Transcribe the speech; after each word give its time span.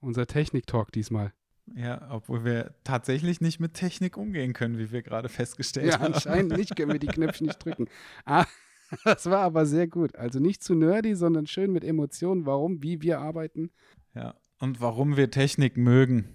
unser 0.00 0.26
Technik-Talk 0.26 0.92
diesmal. 0.92 1.32
Ja, 1.74 2.08
obwohl 2.10 2.44
wir 2.44 2.74
tatsächlich 2.84 3.40
nicht 3.40 3.60
mit 3.60 3.74
Technik 3.74 4.16
umgehen 4.16 4.52
können, 4.52 4.78
wie 4.78 4.90
wir 4.90 5.02
gerade 5.02 5.28
festgestellt 5.28 5.86
ja, 5.86 5.94
haben. 5.94 6.12
Ja, 6.12 6.14
anscheinend 6.14 6.56
nicht, 6.56 6.74
können 6.74 6.92
wir 6.92 6.98
die 6.98 7.06
Knöpfe 7.06 7.44
nicht 7.44 7.64
drücken. 7.64 7.86
Ah, 8.24 8.46
das 9.04 9.26
war 9.26 9.42
aber 9.42 9.66
sehr 9.66 9.86
gut. 9.86 10.16
Also 10.16 10.40
nicht 10.40 10.62
zu 10.62 10.74
nerdy, 10.74 11.14
sondern 11.14 11.46
schön 11.46 11.72
mit 11.72 11.84
Emotionen, 11.84 12.44
warum, 12.44 12.82
wie 12.82 13.02
wir 13.02 13.20
arbeiten. 13.20 13.70
Ja, 14.14 14.34
und 14.58 14.80
warum 14.80 15.16
wir 15.16 15.30
Technik 15.30 15.76
mögen. 15.76 16.28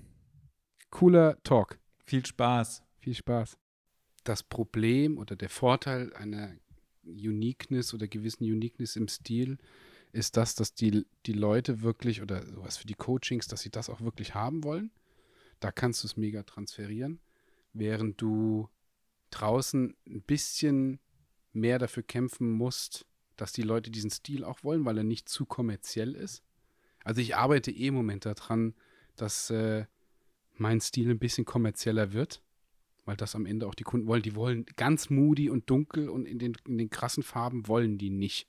Cooler 0.89 1.37
Talk. 1.43 1.79
Viel 2.05 2.25
Spaß. 2.25 2.83
Viel 2.99 3.15
Spaß. 3.15 3.57
Das 4.23 4.41
Problem 4.41 5.17
oder 5.17 5.35
der 5.35 5.49
Vorteil 5.49 6.13
einer 6.13 6.53
Uniqueness 7.03 7.93
oder 7.93 8.07
gewissen 8.07 8.45
Uniqueness 8.45 8.95
im 8.95 9.07
Stil 9.07 9.57
ist 10.15 10.37
das, 10.37 10.55
dass 10.55 10.73
die, 10.73 11.05
die 11.25 11.33
Leute 11.33 11.81
wirklich 11.81 12.21
oder 12.21 12.45
sowas 12.47 12.77
für 12.77 12.87
die 12.87 12.93
Coachings, 12.93 13.47
dass 13.47 13.61
sie 13.61 13.69
das 13.69 13.89
auch 13.89 13.99
wirklich 13.99 14.33
haben 14.33 14.63
wollen. 14.63 14.91
Da 15.59 15.71
kannst 15.71 16.03
du 16.03 16.07
es 16.07 16.15
mega 16.15 16.43
transferieren, 16.43 17.19
während 17.73 18.21
du 18.21 18.69
draußen 19.29 19.93
ein 20.07 20.21
bisschen 20.21 20.99
mehr 21.51 21.79
dafür 21.79 22.03
kämpfen 22.03 22.49
musst, 22.49 23.05
dass 23.35 23.51
die 23.51 23.61
Leute 23.61 23.91
diesen 23.91 24.09
Stil 24.09 24.45
auch 24.45 24.63
wollen, 24.63 24.85
weil 24.85 24.97
er 24.97 25.03
nicht 25.03 25.27
zu 25.27 25.45
kommerziell 25.45 26.15
ist. 26.15 26.43
Also 27.03 27.19
ich 27.19 27.35
arbeite 27.35 27.71
eh 27.71 27.87
im 27.87 27.95
Moment 27.95 28.25
daran, 28.25 28.73
dass 29.17 29.49
äh, 29.49 29.85
mein 30.53 30.79
Stil 30.79 31.09
ein 31.11 31.19
bisschen 31.19 31.43
kommerzieller 31.43 32.13
wird, 32.13 32.41
weil 33.03 33.17
das 33.17 33.35
am 33.35 33.45
Ende 33.45 33.67
auch 33.67 33.75
die 33.75 33.83
Kunden 33.83 34.07
wollen. 34.07 34.23
Die 34.23 34.35
wollen 34.35 34.65
ganz 34.77 35.09
moody 35.09 35.49
und 35.49 35.69
dunkel 35.69 36.07
und 36.07 36.25
in 36.25 36.39
den, 36.39 36.55
in 36.65 36.77
den 36.77 36.89
krassen 36.89 37.21
Farben 37.23 37.67
wollen 37.67 37.97
die 37.97 38.09
nicht. 38.09 38.47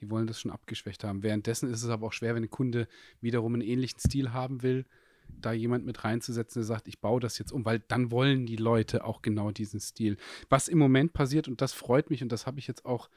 Die 0.00 0.10
wollen 0.10 0.26
das 0.26 0.40
schon 0.40 0.50
abgeschwächt 0.50 1.04
haben. 1.04 1.22
Währenddessen 1.22 1.70
ist 1.70 1.82
es 1.82 1.90
aber 1.90 2.06
auch 2.06 2.12
schwer, 2.12 2.34
wenn 2.34 2.44
ein 2.44 2.50
Kunde 2.50 2.88
wiederum 3.20 3.54
einen 3.54 3.62
ähnlichen 3.62 4.00
Stil 4.00 4.32
haben 4.32 4.62
will, 4.62 4.86
da 5.28 5.52
jemand 5.52 5.84
mit 5.84 6.04
reinzusetzen, 6.04 6.60
der 6.60 6.66
sagt, 6.66 6.88
ich 6.88 7.00
baue 7.00 7.20
das 7.20 7.38
jetzt 7.38 7.52
um, 7.52 7.64
weil 7.64 7.80
dann 7.80 8.10
wollen 8.10 8.46
die 8.46 8.56
Leute 8.56 9.04
auch 9.04 9.22
genau 9.22 9.50
diesen 9.50 9.80
Stil. 9.80 10.16
Was 10.48 10.68
im 10.68 10.78
Moment 10.78 11.12
passiert, 11.12 11.48
und 11.48 11.60
das 11.60 11.72
freut 11.72 12.10
mich, 12.10 12.22
und 12.22 12.32
das 12.32 12.46
habe 12.46 12.58
ich 12.58 12.66
jetzt 12.66 12.84
auch 12.84 13.08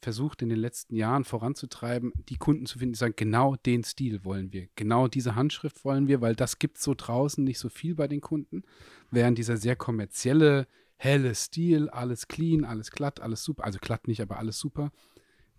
versucht 0.00 0.42
in 0.42 0.50
den 0.50 0.58
letzten 0.58 0.94
Jahren 0.96 1.24
voranzutreiben, 1.24 2.12
die 2.28 2.36
Kunden 2.36 2.66
zu 2.66 2.78
finden, 2.78 2.92
die 2.92 2.98
sagen, 2.98 3.14
genau 3.16 3.56
den 3.56 3.82
Stil 3.84 4.24
wollen 4.24 4.52
wir, 4.52 4.68
genau 4.76 5.08
diese 5.08 5.34
Handschrift 5.34 5.84
wollen 5.84 6.08
wir, 6.08 6.20
weil 6.20 6.36
das 6.36 6.58
gibt 6.58 6.76
es 6.76 6.84
so 6.84 6.94
draußen 6.94 7.42
nicht 7.42 7.58
so 7.58 7.70
viel 7.70 7.94
bei 7.94 8.06
den 8.06 8.20
Kunden, 8.20 8.62
während 9.10 9.38
dieser 9.38 9.56
sehr 9.56 9.76
kommerzielle, 9.76 10.66
helle 10.96 11.34
Stil, 11.34 11.88
alles 11.88 12.28
clean, 12.28 12.64
alles 12.64 12.90
glatt, 12.90 13.20
alles 13.20 13.42
super, 13.42 13.64
also 13.64 13.78
glatt 13.80 14.06
nicht, 14.06 14.20
aber 14.20 14.38
alles 14.38 14.58
super, 14.58 14.92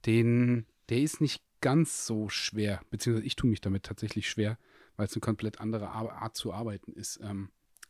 den, 0.06 0.66
der 0.90 1.00
ist 1.00 1.22
nicht 1.22 1.44
ganz 1.62 2.06
so 2.06 2.30
schwer, 2.30 2.82
beziehungsweise 2.90 3.26
ich 3.26 3.36
tue 3.36 3.50
mich 3.50 3.62
damit 3.62 3.84
tatsächlich 3.84 4.30
schwer, 4.30 4.58
weil 4.98 5.08
es 5.08 5.14
eine 5.14 5.22
komplett 5.22 5.60
andere 5.60 5.90
Art 5.90 6.36
zu 6.36 6.54
arbeiten 6.54 6.94
ist. 6.94 7.20
Ähm, 7.24 7.50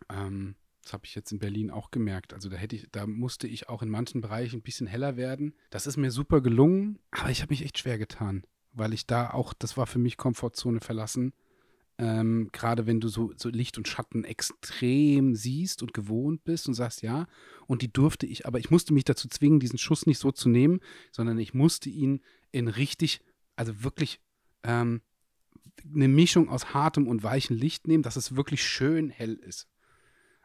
ähm, 0.10 0.56
das 0.84 0.94
habe 0.94 1.06
ich 1.06 1.16
jetzt 1.16 1.32
in 1.32 1.40
Berlin 1.40 1.72
auch 1.72 1.90
gemerkt. 1.90 2.34
Also 2.34 2.48
da 2.48 2.58
hätte 2.58 2.76
ich, 2.76 2.88
da 2.92 3.08
musste 3.08 3.48
ich 3.48 3.70
auch 3.70 3.82
in 3.82 3.90
manchen 3.90 4.22
Bereichen 4.22 4.60
ein 4.60 4.62
bisschen 4.62 4.88
heller 4.88 5.18
werden. 5.18 5.56
Das 5.72 5.88
ist 5.88 5.98
mir 5.98 6.12
super 6.12 6.42
gelungen, 6.42 7.00
aber 7.12 7.32
ich 7.32 7.42
habe 7.42 7.52
mich 7.52 7.64
echt 7.64 7.80
schwer 7.80 7.98
getan, 7.98 8.46
weil 8.72 8.94
ich 8.94 9.08
da 9.08 9.32
auch, 9.32 9.54
das 9.54 9.78
war 9.78 9.88
für 9.88 10.00
mich 10.00 10.16
Komfortzone 10.16 10.80
verlassen. 10.80 11.34
Ähm, 11.98 12.50
Gerade 12.52 12.86
wenn 12.86 13.00
du 13.00 13.08
so, 13.08 13.32
so 13.38 13.50
Licht 13.50 13.78
und 13.78 13.88
Schatten 13.88 14.26
extrem 14.26 15.36
siehst 15.36 15.82
und 15.82 15.94
gewohnt 15.94 16.44
bist 16.44 16.68
und 16.68 16.74
sagst, 16.74 17.02
ja, 17.02 17.28
und 17.68 17.82
die 17.82 17.92
durfte 17.92 18.26
ich, 18.26 18.46
aber 18.46 18.60
ich 18.60 18.70
musste 18.70 18.94
mich 18.94 19.06
dazu 19.06 19.28
zwingen, 19.30 19.60
diesen 19.60 19.80
Schuss 19.80 20.06
nicht 20.06 20.20
so 20.20 20.32
zu 20.32 20.50
nehmen, 20.50 20.80
sondern 21.12 21.38
ich 21.40 21.54
musste 21.54 21.90
ihn 21.90 22.22
in 22.52 22.68
richtig, 22.68 23.22
also 23.56 23.84
wirklich 23.84 24.20
ähm, 24.64 25.02
eine 25.94 26.08
Mischung 26.08 26.50
aus 26.50 26.74
hartem 26.74 27.08
und 27.08 27.24
weichem 27.24 27.56
Licht 27.56 27.88
nehmen, 27.88 28.04
dass 28.04 28.16
es 28.16 28.36
wirklich 28.36 28.64
schön 28.64 29.10
hell 29.10 29.36
ist. 29.36 29.68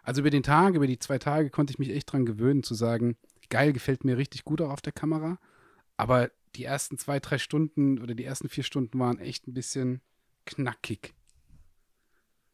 Also 0.02 0.20
über 0.20 0.30
den 0.30 0.42
Tag, 0.42 0.74
über 0.74 0.86
die 0.86 0.98
zwei 0.98 1.18
Tage 1.18 1.50
konnte 1.50 1.72
ich 1.72 1.78
mich 1.78 1.90
echt 1.90 2.12
dran 2.12 2.26
gewöhnen, 2.26 2.62
zu 2.62 2.74
sagen, 2.74 3.16
geil, 3.48 3.72
gefällt 3.72 4.04
mir 4.04 4.16
richtig 4.16 4.44
gut 4.44 4.60
auch 4.60 4.70
auf 4.70 4.80
der 4.80 4.92
Kamera. 4.92 5.38
Aber 5.96 6.30
die 6.56 6.64
ersten 6.64 6.96
zwei, 6.98 7.20
drei 7.20 7.38
Stunden 7.38 7.98
oder 7.98 8.14
die 8.14 8.24
ersten 8.24 8.48
vier 8.48 8.64
Stunden 8.64 8.98
waren 8.98 9.18
echt 9.18 9.46
ein 9.46 9.54
bisschen 9.54 10.00
knackig. 10.46 11.14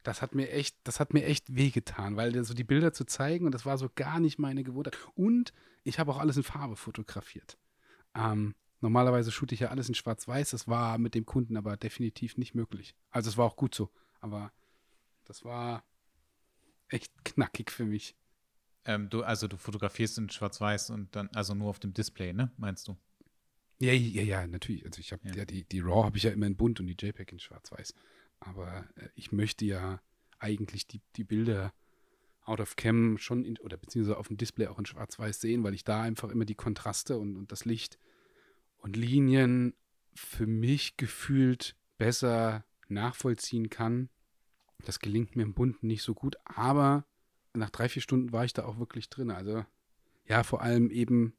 Das 0.06 0.22
hat 0.22 0.34
mir 0.34 0.50
echt, 0.50 0.76
das 0.84 1.00
hat 1.00 1.12
mir 1.12 1.24
echt 1.24 1.54
wehgetan, 1.54 2.16
weil 2.16 2.44
so 2.44 2.54
die 2.54 2.64
Bilder 2.64 2.92
zu 2.92 3.04
zeigen 3.04 3.46
und 3.46 3.52
das 3.52 3.66
war 3.66 3.78
so 3.78 3.90
gar 3.94 4.20
nicht 4.20 4.38
meine 4.38 4.64
Gewohnheit. 4.64 4.96
Und 5.14 5.52
ich 5.84 5.98
habe 5.98 6.12
auch 6.12 6.18
alles 6.18 6.36
in 6.36 6.42
Farbe 6.42 6.76
fotografiert. 6.76 7.58
Ähm, 8.14 8.54
Normalerweise 8.80 9.32
shoote 9.32 9.54
ich 9.54 9.60
ja 9.60 9.68
alles 9.68 9.88
in 9.88 9.94
Schwarz-Weiß. 9.94 10.50
Das 10.50 10.68
war 10.68 10.98
mit 10.98 11.14
dem 11.14 11.24
Kunden 11.24 11.56
aber 11.56 11.76
definitiv 11.76 12.36
nicht 12.36 12.54
möglich. 12.54 12.94
Also 13.10 13.30
es 13.30 13.36
war 13.36 13.46
auch 13.46 13.56
gut 13.56 13.74
so. 13.74 13.90
Aber 14.20 14.52
das 15.24 15.44
war 15.44 15.84
echt 16.88 17.12
knackig 17.24 17.70
für 17.70 17.84
mich. 17.84 18.14
Ähm, 18.84 19.08
du, 19.08 19.22
also 19.22 19.48
du 19.48 19.56
fotografierst 19.56 20.18
in 20.18 20.30
Schwarz-Weiß 20.30 20.90
und 20.90 21.16
dann, 21.16 21.28
also 21.34 21.54
nur 21.54 21.70
auf 21.70 21.80
dem 21.80 21.92
Display, 21.94 22.32
ne? 22.32 22.52
Meinst 22.58 22.86
du? 22.86 22.96
Ja, 23.78 23.92
ja, 23.92 24.22
ja, 24.22 24.46
natürlich. 24.46 24.84
Also 24.84 25.00
ich 25.00 25.12
habe 25.12 25.26
ja. 25.28 25.34
ja. 25.34 25.44
die, 25.44 25.64
die 25.64 25.80
RAW 25.80 26.04
habe 26.04 26.16
ich 26.16 26.22
ja 26.22 26.30
immer 26.30 26.46
in 26.46 26.56
bunt 26.56 26.78
und 26.78 26.86
die 26.86 26.96
JPEG 26.98 27.32
in 27.32 27.40
Schwarz-Weiß. 27.40 27.94
Aber 28.40 28.86
äh, 28.96 29.08
ich 29.14 29.32
möchte 29.32 29.64
ja 29.64 30.00
eigentlich 30.38 30.86
die, 30.86 31.00
die 31.16 31.24
Bilder 31.24 31.72
out 32.44 32.60
of 32.60 32.76
cam 32.76 33.18
schon 33.18 33.44
in, 33.44 33.58
oder 33.58 33.76
beziehungsweise 33.76 34.18
auf 34.18 34.28
dem 34.28 34.36
Display 34.36 34.68
auch 34.68 34.78
in 34.78 34.86
Schwarz-Weiß 34.86 35.40
sehen, 35.40 35.64
weil 35.64 35.74
ich 35.74 35.84
da 35.84 36.02
einfach 36.02 36.30
immer 36.30 36.44
die 36.44 36.54
Kontraste 36.54 37.18
und, 37.18 37.36
und 37.36 37.50
das 37.50 37.64
Licht 37.64 37.98
und 38.78 38.96
Linien 38.96 39.74
für 40.14 40.46
mich 40.46 40.96
gefühlt 40.96 41.76
besser 41.98 42.64
nachvollziehen 42.88 43.68
kann. 43.68 44.08
Das 44.84 45.00
gelingt 45.00 45.34
mir 45.34 45.42
im 45.42 45.54
Bunten 45.54 45.86
nicht 45.86 46.02
so 46.02 46.14
gut, 46.14 46.36
aber 46.44 47.04
nach 47.52 47.70
drei, 47.70 47.88
vier 47.88 48.02
Stunden 48.02 48.32
war 48.32 48.44
ich 48.44 48.52
da 48.52 48.64
auch 48.64 48.78
wirklich 48.78 49.08
drin. 49.08 49.30
Also 49.30 49.64
ja, 50.26 50.42
vor 50.42 50.62
allem 50.62 50.90
eben 50.90 51.34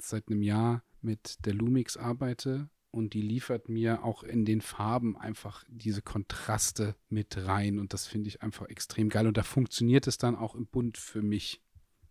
seit 0.00 0.28
einem 0.28 0.42
Jahr 0.42 0.84
mit 1.00 1.44
der 1.46 1.54
Lumix 1.54 1.96
arbeite 1.96 2.68
und 2.94 3.14
die 3.14 3.22
liefert 3.22 3.68
mir 3.68 4.04
auch 4.04 4.22
in 4.22 4.44
den 4.44 4.60
Farben 4.60 5.16
einfach 5.16 5.64
diese 5.68 6.02
Kontraste 6.02 6.94
mit 7.08 7.36
rein 7.36 7.78
und 7.78 7.92
das 7.92 8.06
finde 8.06 8.28
ich 8.28 8.42
einfach 8.42 8.68
extrem 8.68 9.08
geil 9.08 9.26
und 9.26 9.36
da 9.36 9.42
funktioniert 9.42 10.06
es 10.06 10.18
dann 10.18 10.36
auch 10.36 10.54
im 10.54 10.66
Bund 10.66 10.96
für 10.96 11.22
mich. 11.22 11.60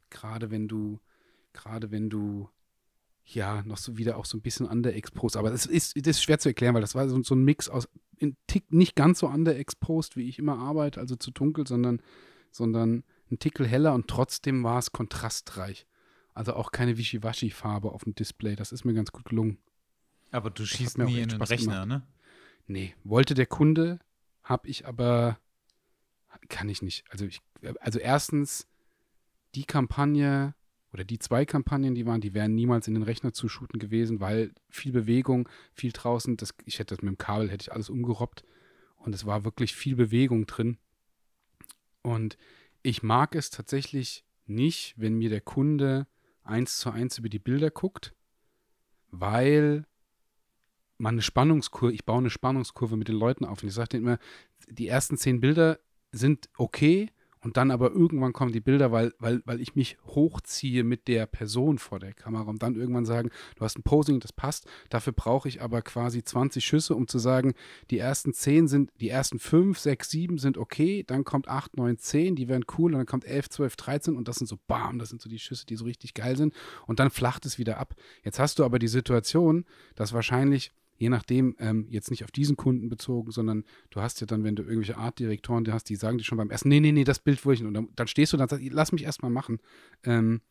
Gerade 0.10 0.52
wenn 0.52 0.68
du, 0.68 1.00
gerade 1.54 1.90
wenn 1.92 2.10
du 2.10 2.50
ja, 3.26 3.64
noch 3.64 3.78
so 3.78 3.98
wieder 3.98 4.18
auch 4.18 4.26
so 4.26 4.38
ein 4.38 4.42
bisschen 4.42 4.66
underexposed. 4.66 5.38
Aber 5.38 5.50
das 5.50 5.66
ist, 5.66 5.96
das 5.96 6.18
ist 6.18 6.24
schwer 6.24 6.40
zu 6.40 6.50
erklären, 6.50 6.74
weil 6.74 6.82
das 6.82 6.96
war 6.96 7.08
so, 7.08 7.22
so 7.24 7.36
ein 7.36 7.44
Mix 7.44 7.70
aus, 7.70 7.88
ein 8.22 8.36
Tick 8.48 8.72
nicht 8.72 8.96
ganz 8.96 9.20
so 9.20 9.28
underexposed, 9.28 10.18
wie 10.18 10.28
ich 10.28 10.40
immer 10.40 10.58
arbeite, 10.58 11.00
also 11.00 11.16
zu 11.16 11.32
dunkel, 11.32 11.66
sondern, 11.66 12.02
sondern 12.52 13.04
ein 13.32 13.40
Tickel 13.40 13.66
heller 13.66 13.94
und 13.94 14.08
trotzdem 14.08 14.64
war 14.64 14.80
es 14.80 14.92
kontrastreich. 14.92 15.88
Also 16.34 16.54
auch 16.54 16.72
keine 16.72 16.98
Wischiwaschi-Farbe 16.98 17.92
auf 17.92 18.04
dem 18.04 18.16
Display. 18.16 18.56
Das 18.56 18.72
ist 18.72 18.86
mir 18.86 18.94
ganz 18.94 19.12
gut 19.12 19.26
gelungen. 19.26 19.60
Aber 20.34 20.50
du 20.50 20.66
schießt 20.66 20.98
nie 20.98 21.20
in 21.20 21.30
den 21.30 21.42
Rechner, 21.42 21.86
gemacht. 21.86 21.88
ne? 21.88 22.08
Nee, 22.68 22.96
wollte 23.04 23.36
der 23.36 23.46
Kunde, 23.46 24.00
habe 24.44 24.68
ich 24.68 24.88
aber, 24.88 25.38
kann 26.50 26.70
ich 26.70 26.82
nicht. 26.82 27.06
Also 27.10 27.26
ich, 27.26 27.42
also 27.80 28.00
erstens, 28.00 28.68
die 29.54 29.66
Kampagne 29.66 30.56
oder 30.92 31.04
die 31.04 31.20
zwei 31.20 31.46
Kampagnen, 31.46 31.96
die 31.96 32.06
waren, 32.06 32.22
die 32.22 32.34
wären 32.34 32.56
niemals 32.56 32.88
in 32.88 32.96
den 32.96 33.04
Rechner 33.04 33.34
zu 33.34 33.48
shooten 33.48 33.80
gewesen, 33.80 34.20
weil 34.20 34.52
viel 34.70 34.92
Bewegung, 34.92 35.48
viel 35.74 35.92
draußen, 35.92 36.36
das, 36.38 36.56
ich 36.66 36.80
hätte 36.80 36.96
das 36.96 37.04
mit 37.04 37.12
dem 37.12 37.18
Kabel, 37.18 37.50
hätte 37.50 37.64
ich 37.64 37.72
alles 37.74 37.90
umgerobbt 37.90 38.44
und 38.98 39.14
es 39.14 39.26
war 39.26 39.46
wirklich 39.46 39.76
viel 39.76 39.96
Bewegung 39.96 40.46
drin. 40.48 40.78
Und 42.02 42.38
ich 42.82 43.04
mag 43.04 43.36
es 43.36 43.50
tatsächlich 43.50 44.26
nicht, 44.46 44.96
wenn 44.98 45.18
mir 45.18 45.30
der 45.30 45.42
Kunde 45.42 46.08
eins 46.44 46.78
zu 46.78 46.90
eins 46.90 47.18
über 47.18 47.30
die 47.30 47.40
Bilder 47.40 47.70
guckt, 47.70 48.14
weil 49.10 49.86
man 51.04 51.16
eine 51.16 51.22
Spannungskurve, 51.22 51.94
ich 51.94 52.06
baue 52.06 52.20
eine 52.20 52.30
Spannungskurve 52.30 52.98
mit 52.98 53.10
den 53.10 53.18
Leuten 53.18 53.46
auf 53.46 53.62
und 53.62 53.68
ich 53.68 53.76
sage 53.76 53.90
denen 53.90 54.06
immer, 54.06 54.18
die 54.70 54.88
ersten 54.88 55.18
zehn 55.18 55.42
Bilder 55.42 55.80
sind 56.12 56.50
okay, 56.58 57.10
und 57.44 57.58
dann 57.58 57.72
aber 57.72 57.92
irgendwann 57.92 58.32
kommen 58.32 58.54
die 58.54 58.62
Bilder, 58.62 58.92
weil, 58.94 59.14
weil, 59.20 59.42
weil 59.46 59.60
ich 59.60 59.76
mich 59.76 59.98
hochziehe 60.06 60.86
mit 60.86 61.10
der 61.10 61.26
Person 61.26 61.78
vor 61.78 62.00
der 62.00 62.14
Kamera 62.14 62.50
und 62.50 62.64
dann 62.64 62.76
irgendwann 62.76 63.06
sagen, 63.06 63.32
du 63.58 63.66
hast 63.66 63.78
ein 63.78 63.84
Posing, 63.84 64.22
das 64.22 64.32
passt. 64.32 64.66
Dafür 64.90 65.12
brauche 65.12 65.50
ich 65.50 65.62
aber 65.62 65.82
quasi 65.82 66.24
20 66.24 66.64
Schüsse, 66.64 66.96
um 66.96 67.08
zu 67.08 67.20
sagen, 67.20 67.54
die 67.92 68.00
ersten 68.00 68.34
10 68.34 68.70
sind, 68.70 68.92
die 69.02 69.10
ersten 69.10 69.40
5, 69.40 69.78
6, 69.78 70.10
7 70.10 70.38
sind 70.38 70.58
okay, 70.58 71.04
dann 71.06 71.26
kommt 71.26 71.50
8, 71.50 71.76
9, 71.76 71.98
10, 71.98 72.36
die 72.38 72.48
werden 72.48 72.64
cool 72.78 72.94
und 72.94 73.00
dann 73.00 73.08
kommt 73.08 73.26
11, 73.26 73.50
12, 73.50 73.76
13 73.76 74.16
und 74.16 74.30
das 74.30 74.38
sind 74.38 74.48
so 74.48 74.58
bam, 74.68 74.98
das 74.98 75.10
sind 75.10 75.22
so 75.22 75.30
die 75.30 75.40
Schüsse, 75.40 75.66
die 75.66 75.76
so 75.76 75.84
richtig 75.84 76.14
geil 76.14 76.38
sind 76.38 76.54
und 76.88 77.02
dann 77.02 77.10
flacht 77.10 77.46
es 77.46 77.60
wieder 77.60 77.78
ab. 77.78 77.94
Jetzt 78.24 78.40
hast 78.40 78.58
du 78.60 78.64
aber 78.64 78.80
die 78.80 78.88
Situation, 78.88 79.66
dass 79.96 80.14
wahrscheinlich 80.14 80.72
je 80.98 81.10
nachdem, 81.10 81.56
ähm, 81.60 81.88
jetzt 81.90 82.12
nicht 82.12 82.24
auf 82.24 82.32
diesen 82.32 82.56
Kunden 82.56 82.90
bezogen, 82.90 83.32
sondern 83.32 83.64
du 83.90 84.02
hast 84.02 84.22
ja 84.22 84.28
dann, 84.28 84.44
wenn 84.44 84.56
du 84.56 84.64
irgendwelche 84.64 84.98
Artdirektoren 84.98 85.72
hast, 85.72 85.90
die 85.90 85.96
sagen 85.96 86.18
dir 86.18 86.24
schon 86.24 86.38
beim 86.38 86.50
ersten, 86.50 86.70
nee, 86.70 86.80
nee, 86.80 86.92
nee, 86.92 87.04
das 87.04 87.20
Bild 87.20 87.46
will 87.46 87.54
ich 87.54 87.60
nicht. 87.60 87.68
Und 87.68 87.74
dann, 87.74 87.90
dann 87.96 88.08
stehst 88.08 88.34
du 88.34 88.38
da 88.38 88.44
und 88.44 88.50
sagst, 88.50 88.66
lass 88.72 88.92
mich 88.92 89.04
erstmal 89.04 89.32
machen. 89.32 89.60
Ähm, 90.04 90.42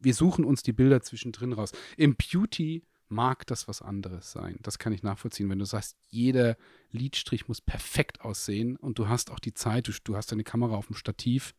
wir 0.00 0.14
suchen 0.14 0.44
uns 0.44 0.62
die 0.62 0.72
Bilder 0.72 1.00
zwischendrin 1.00 1.52
raus. 1.52 1.72
Im 1.96 2.16
Beauty 2.16 2.82
mag 3.08 3.46
das 3.46 3.68
was 3.68 3.82
anderes 3.82 4.32
sein. 4.32 4.58
Das 4.62 4.78
kann 4.78 4.92
ich 4.92 5.02
nachvollziehen. 5.02 5.48
Wenn 5.48 5.58
du 5.58 5.64
sagst, 5.64 5.96
jeder 6.08 6.56
Lidstrich 6.90 7.48
muss 7.48 7.60
perfekt 7.60 8.20
aussehen 8.20 8.76
und 8.76 8.98
du 8.98 9.08
hast 9.08 9.30
auch 9.30 9.38
die 9.38 9.54
Zeit, 9.54 9.88
du, 9.88 9.92
du 10.04 10.16
hast 10.16 10.32
deine 10.32 10.44
Kamera 10.44 10.74
auf 10.74 10.88
dem 10.88 10.96
Stativ 10.96 11.54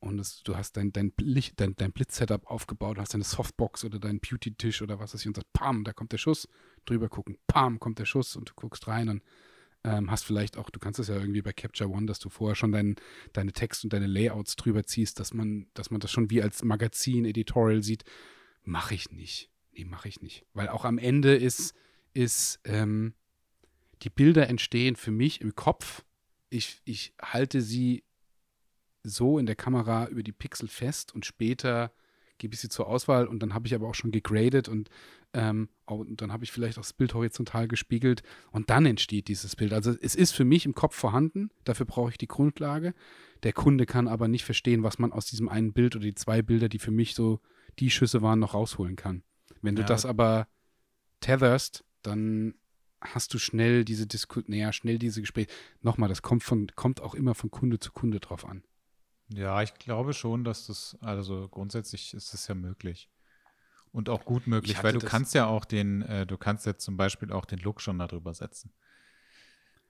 und 0.00 0.18
es, 0.18 0.42
du 0.42 0.56
hast 0.56 0.76
dein, 0.76 0.92
dein, 0.92 1.12
Licht, 1.20 1.60
dein, 1.60 1.74
dein 1.76 1.92
Blitz-Setup 1.92 2.46
aufgebaut, 2.46 2.98
hast 2.98 3.14
deine 3.14 3.24
Softbox 3.24 3.84
oder 3.84 3.98
deinen 3.98 4.20
Beauty-Tisch 4.20 4.82
oder 4.82 4.98
was 4.98 5.14
weiß 5.14 5.22
ich 5.22 5.26
und 5.26 5.36
sagst, 5.36 5.52
pam, 5.52 5.84
da 5.84 5.92
kommt 5.92 6.12
der 6.12 6.18
Schuss, 6.18 6.48
drüber 6.84 7.08
gucken, 7.08 7.38
pam, 7.46 7.80
kommt 7.80 7.98
der 7.98 8.04
Schuss 8.04 8.36
und 8.36 8.50
du 8.50 8.54
guckst 8.54 8.86
rein 8.86 9.08
und 9.08 9.22
ähm, 9.84 10.10
hast 10.10 10.24
vielleicht 10.24 10.56
auch, 10.56 10.70
du 10.70 10.78
kannst 10.78 10.98
es 10.98 11.08
ja 11.08 11.16
irgendwie 11.16 11.42
bei 11.42 11.52
Capture 11.52 11.90
One, 11.90 12.06
dass 12.06 12.18
du 12.18 12.28
vorher 12.28 12.54
schon 12.54 12.72
dein, 12.72 12.96
deine 13.32 13.52
Text 13.52 13.84
und 13.84 13.92
deine 13.92 14.06
Layouts 14.06 14.56
drüber 14.56 14.84
ziehst, 14.84 15.20
dass 15.20 15.32
man, 15.32 15.68
dass 15.74 15.90
man 15.90 16.00
das 16.00 16.10
schon 16.10 16.30
wie 16.30 16.42
als 16.42 16.62
Magazin, 16.64 17.24
Editorial 17.24 17.82
sieht. 17.82 18.04
Mache 18.64 18.94
ich 18.94 19.10
nicht. 19.10 19.50
Nee, 19.72 19.84
mache 19.84 20.08
ich 20.08 20.20
nicht. 20.20 20.44
Weil 20.52 20.68
auch 20.68 20.84
am 20.84 20.98
Ende 20.98 21.36
ist, 21.36 21.74
ist 22.12 22.60
ähm, 22.64 23.14
die 24.02 24.10
Bilder 24.10 24.48
entstehen 24.48 24.96
für 24.96 25.12
mich 25.12 25.40
im 25.40 25.54
Kopf. 25.54 26.04
Ich, 26.50 26.80
ich 26.84 27.14
halte 27.20 27.60
sie 27.60 28.04
so 29.08 29.38
in 29.38 29.46
der 29.46 29.56
Kamera 29.56 30.08
über 30.08 30.22
die 30.22 30.32
Pixel 30.32 30.68
fest 30.68 31.14
und 31.14 31.26
später 31.26 31.92
gebe 32.38 32.54
ich 32.54 32.60
sie 32.60 32.68
zur 32.68 32.86
Auswahl 32.86 33.26
und 33.26 33.40
dann 33.40 33.52
habe 33.52 33.66
ich 33.66 33.74
aber 33.74 33.88
auch 33.88 33.94
schon 33.94 34.12
gegradet 34.12 34.68
und, 34.68 34.88
ähm, 35.32 35.68
und 35.86 36.22
dann 36.22 36.32
habe 36.32 36.44
ich 36.44 36.52
vielleicht 36.52 36.78
auch 36.78 36.82
das 36.82 36.92
Bild 36.92 37.14
horizontal 37.14 37.68
gespiegelt 37.68 38.22
und 38.52 38.70
dann 38.70 38.86
entsteht 38.86 39.28
dieses 39.28 39.56
Bild. 39.56 39.72
Also 39.72 39.94
es 40.00 40.14
ist 40.14 40.32
für 40.32 40.44
mich 40.44 40.64
im 40.64 40.74
Kopf 40.74 40.94
vorhanden, 40.94 41.50
dafür 41.64 41.86
brauche 41.86 42.10
ich 42.10 42.18
die 42.18 42.28
Grundlage. 42.28 42.94
Der 43.42 43.52
Kunde 43.52 43.86
kann 43.86 44.08
aber 44.08 44.28
nicht 44.28 44.44
verstehen, 44.44 44.82
was 44.82 44.98
man 44.98 45.12
aus 45.12 45.26
diesem 45.26 45.48
einen 45.48 45.72
Bild 45.72 45.96
oder 45.96 46.04
die 46.04 46.14
zwei 46.14 46.42
Bilder, 46.42 46.68
die 46.68 46.78
für 46.78 46.90
mich 46.90 47.14
so 47.14 47.40
die 47.78 47.90
Schüsse 47.90 48.22
waren, 48.22 48.38
noch 48.38 48.54
rausholen 48.54 48.96
kann. 48.96 49.22
Wenn 49.60 49.74
du 49.74 49.82
ja. 49.82 49.88
das 49.88 50.06
aber 50.06 50.48
tetherst, 51.20 51.84
dann 52.02 52.54
hast 53.00 53.34
du 53.34 53.38
schnell 53.38 53.84
diese 53.84 54.06
Disku 54.06 54.42
naja, 54.46 54.72
schnell 54.72 54.98
diese 54.98 55.20
Gespräche. 55.20 55.48
Nochmal, 55.82 56.08
das 56.08 56.22
kommt, 56.22 56.42
von, 56.42 56.68
kommt 56.74 57.00
auch 57.00 57.14
immer 57.14 57.34
von 57.34 57.50
Kunde 57.50 57.78
zu 57.78 57.92
Kunde 57.92 58.20
drauf 58.20 58.44
an. 58.44 58.64
Ja, 59.30 59.62
ich 59.62 59.74
glaube 59.74 60.14
schon, 60.14 60.44
dass 60.44 60.66
das, 60.66 60.96
also 61.00 61.48
grundsätzlich 61.48 62.14
ist 62.14 62.32
es 62.32 62.48
ja 62.48 62.54
möglich. 62.54 63.10
Und 63.92 64.08
auch 64.08 64.24
gut 64.24 64.46
möglich, 64.46 64.82
weil 64.82 64.92
du 64.92 65.00
kannst 65.00 65.34
ja 65.34 65.46
auch 65.46 65.64
den, 65.64 66.02
äh, 66.02 66.26
du 66.26 66.36
kannst 66.36 66.66
ja 66.66 66.76
zum 66.76 66.96
Beispiel 66.96 67.32
auch 67.32 67.44
den 67.44 67.58
Look 67.58 67.80
schon 67.80 67.98
darüber 67.98 68.34
setzen. 68.34 68.72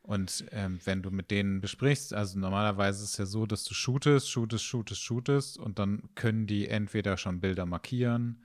Und 0.02 0.46
ähm, 0.52 0.80
wenn 0.84 1.02
du 1.02 1.10
mit 1.10 1.30
denen 1.30 1.60
besprichst, 1.60 2.14
also 2.14 2.38
normalerweise 2.38 3.04
ist 3.04 3.10
es 3.10 3.18
ja 3.18 3.26
so, 3.26 3.44
dass 3.44 3.64
du 3.64 3.74
shootest, 3.74 4.30
shootest, 4.30 4.64
shootest, 4.64 5.02
shootest 5.02 5.58
und 5.58 5.78
dann 5.78 6.08
können 6.14 6.46
die 6.46 6.66
entweder 6.66 7.16
schon 7.18 7.40
Bilder 7.40 7.66
markieren, 7.66 8.42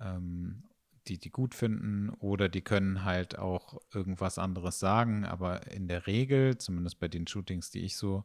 ähm, 0.00 0.62
die 1.08 1.18
die 1.18 1.30
gut 1.30 1.54
finden, 1.54 2.08
oder 2.08 2.48
die 2.48 2.62
können 2.62 3.04
halt 3.04 3.38
auch 3.38 3.82
irgendwas 3.92 4.38
anderes 4.38 4.78
sagen. 4.78 5.26
Aber 5.26 5.70
in 5.70 5.88
der 5.88 6.06
Regel, 6.06 6.56
zumindest 6.56 6.98
bei 6.98 7.08
den 7.08 7.26
Shootings, 7.26 7.70
die 7.70 7.80
ich 7.80 7.96
so 7.98 8.24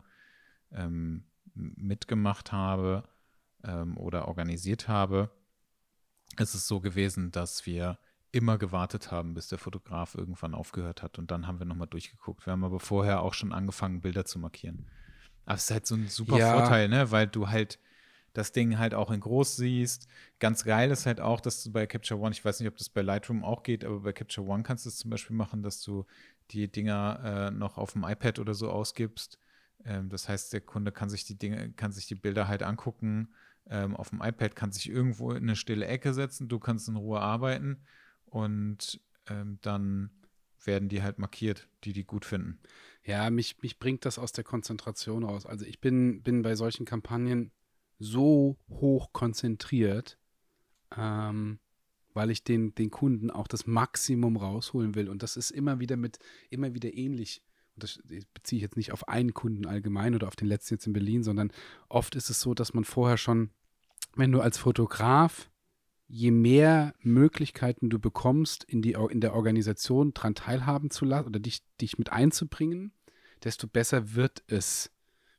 ähm, 0.72 1.26
mitgemacht 1.54 2.52
habe 2.52 3.04
ähm, 3.64 3.98
oder 3.98 4.28
organisiert 4.28 4.88
habe, 4.88 5.30
ist 6.38 6.54
es 6.54 6.68
so 6.68 6.80
gewesen, 6.80 7.32
dass 7.32 7.66
wir 7.66 7.98
immer 8.32 8.58
gewartet 8.58 9.12
haben, 9.12 9.34
bis 9.34 9.48
der 9.48 9.58
Fotograf 9.58 10.16
irgendwann 10.16 10.54
aufgehört 10.54 11.02
hat. 11.02 11.18
Und 11.18 11.32
dann 11.32 11.48
haben 11.48 11.60
wir 11.60 11.66
nochmal 11.66 11.88
durchgeguckt. 11.88 12.46
Wir 12.46 12.52
haben 12.52 12.64
aber 12.64 12.80
vorher 12.80 13.22
auch 13.24 13.34
schon 13.34 13.52
angefangen, 13.52 14.02
Bilder 14.02 14.26
zu 14.26 14.40
markieren. 14.40 14.88
Aber 15.46 15.56
es 15.56 15.64
ist 15.64 15.72
halt 15.72 15.88
so 15.88 15.96
ein 15.96 16.08
super 16.08 16.38
ja. 16.38 16.54
Vorteil, 16.54 16.90
ne? 16.90 17.10
Weil 17.12 17.28
du 17.28 17.50
halt 17.50 17.80
das 18.34 18.52
Ding 18.52 18.78
halt 18.78 18.94
auch 18.94 19.10
in 19.10 19.20
groß 19.20 19.58
siehst. 19.58 20.08
Ganz 20.38 20.64
geil 20.64 20.92
ist 20.92 21.08
halt 21.08 21.20
auch, 21.20 21.42
dass 21.42 21.64
du 21.64 21.72
bei 21.72 21.88
Capture 21.88 22.20
One, 22.20 22.32
ich 22.32 22.46
weiß 22.46 22.60
nicht, 22.60 22.70
ob 22.70 22.78
das 22.78 22.90
bei 22.90 23.02
Lightroom 23.02 23.44
auch 23.44 23.64
geht, 23.64 23.84
aber 23.84 24.02
bei 24.02 24.14
Capture 24.14 24.48
One 24.48 24.62
kannst 24.62 24.86
du 24.86 24.90
es 24.90 24.98
zum 24.98 25.10
Beispiel 25.10 25.36
machen, 25.36 25.64
dass 25.64 25.82
du 25.82 26.06
die 26.52 26.72
Dinger 26.72 27.50
äh, 27.50 27.52
noch 27.52 27.80
auf 27.80 27.94
dem 27.94 28.04
iPad 28.04 28.38
oder 28.38 28.54
so 28.54 28.70
ausgibst 28.70 29.40
ähm, 29.86 30.10
das 30.10 30.28
heißt, 30.30 30.54
der 30.54 30.62
Kunde 30.62 30.92
kann 30.92 31.10
sich 31.10 31.26
die 31.26 31.38
Dinge, 31.38 31.72
kann 31.74 31.92
sich 31.92 32.08
die 32.08 32.16
Bilder 32.16 32.48
halt 32.48 32.64
angucken 32.64 33.34
ähm, 33.68 33.96
auf 33.96 34.10
dem 34.10 34.22
iPad, 34.22 34.56
kann 34.56 34.72
sich 34.72 34.90
irgendwo 34.90 35.32
in 35.32 35.44
eine 35.44 35.56
stille 35.56 35.86
Ecke 35.86 36.14
setzen, 36.14 36.48
du 36.48 36.60
kannst 36.60 36.88
in 36.90 36.96
Ruhe 36.96 37.20
arbeiten 37.20 37.82
und 38.26 39.02
ähm, 39.28 39.60
dann 39.62 40.12
werden 40.66 40.90
die 40.90 41.02
halt 41.02 41.20
markiert, 41.20 41.68
die 41.84 41.94
die 41.94 42.04
gut 42.04 42.26
finden. 42.26 42.60
Ja, 43.04 43.30
mich, 43.30 43.62
mich 43.62 43.80
bringt 43.80 44.06
das 44.06 44.20
aus 44.20 44.34
der 44.34 44.44
Konzentration 44.44 45.24
raus. 45.24 45.46
Also 45.46 45.66
ich 45.66 45.80
bin, 45.80 46.22
bin 46.22 46.42
bei 46.42 46.56
solchen 46.56 46.86
Kampagnen 46.86 47.52
so 47.98 48.58
hoch 48.70 49.14
konzentriert, 49.14 50.18
ähm, 50.96 51.60
weil 52.14 52.32
ich 52.32 52.44
den, 52.44 52.76
den 52.76 52.92
Kunden 52.92 53.32
auch 53.32 53.48
das 53.48 53.68
Maximum 53.68 54.36
rausholen 54.36 54.96
will. 54.96 55.10
Und 55.10 55.24
das 55.24 55.38
ist 55.38 55.52
immer 55.52 55.80
wieder 55.80 55.96
mit, 55.96 56.20
immer 56.50 56.74
wieder 56.74 56.94
ähnlich 56.94 57.42
das 57.80 58.00
beziehe 58.34 58.58
ich 58.58 58.64
jetzt 58.64 58.78
nicht 58.78 58.92
auf 58.92 59.08
einen 59.08 59.34
Kunden 59.34 59.66
allgemein 59.66 60.16
oder 60.16 60.28
auf 60.28 60.36
den 60.36 60.48
letzten 60.48 60.76
jetzt 60.76 60.88
in 60.88 60.94
Berlin, 60.94 61.24
sondern 61.24 61.52
oft 61.88 62.16
ist 62.16 62.30
es 62.30 62.42
so, 62.42 62.54
dass 62.54 62.74
man 62.74 62.84
vorher 62.84 63.18
schon, 63.18 63.50
wenn 64.16 64.32
du 64.32 64.42
als 64.42 64.58
Fotograf, 64.58 65.50
je 66.08 66.32
mehr 66.32 66.94
Möglichkeiten 67.02 67.90
du 67.90 68.00
bekommst, 68.00 68.64
in, 68.64 68.82
die, 68.82 68.94
in 69.10 69.22
der 69.22 69.36
Organisation 69.36 70.14
dran 70.14 70.36
teilhaben 70.36 70.90
zu 70.90 71.06
lassen 71.06 71.28
oder 71.28 71.40
dich, 71.40 71.62
dich 71.80 71.98
mit 71.98 72.12
einzubringen, 72.12 72.92
desto 73.44 73.68
besser 73.68 74.16
wird 74.16 74.44
es. 74.48 74.92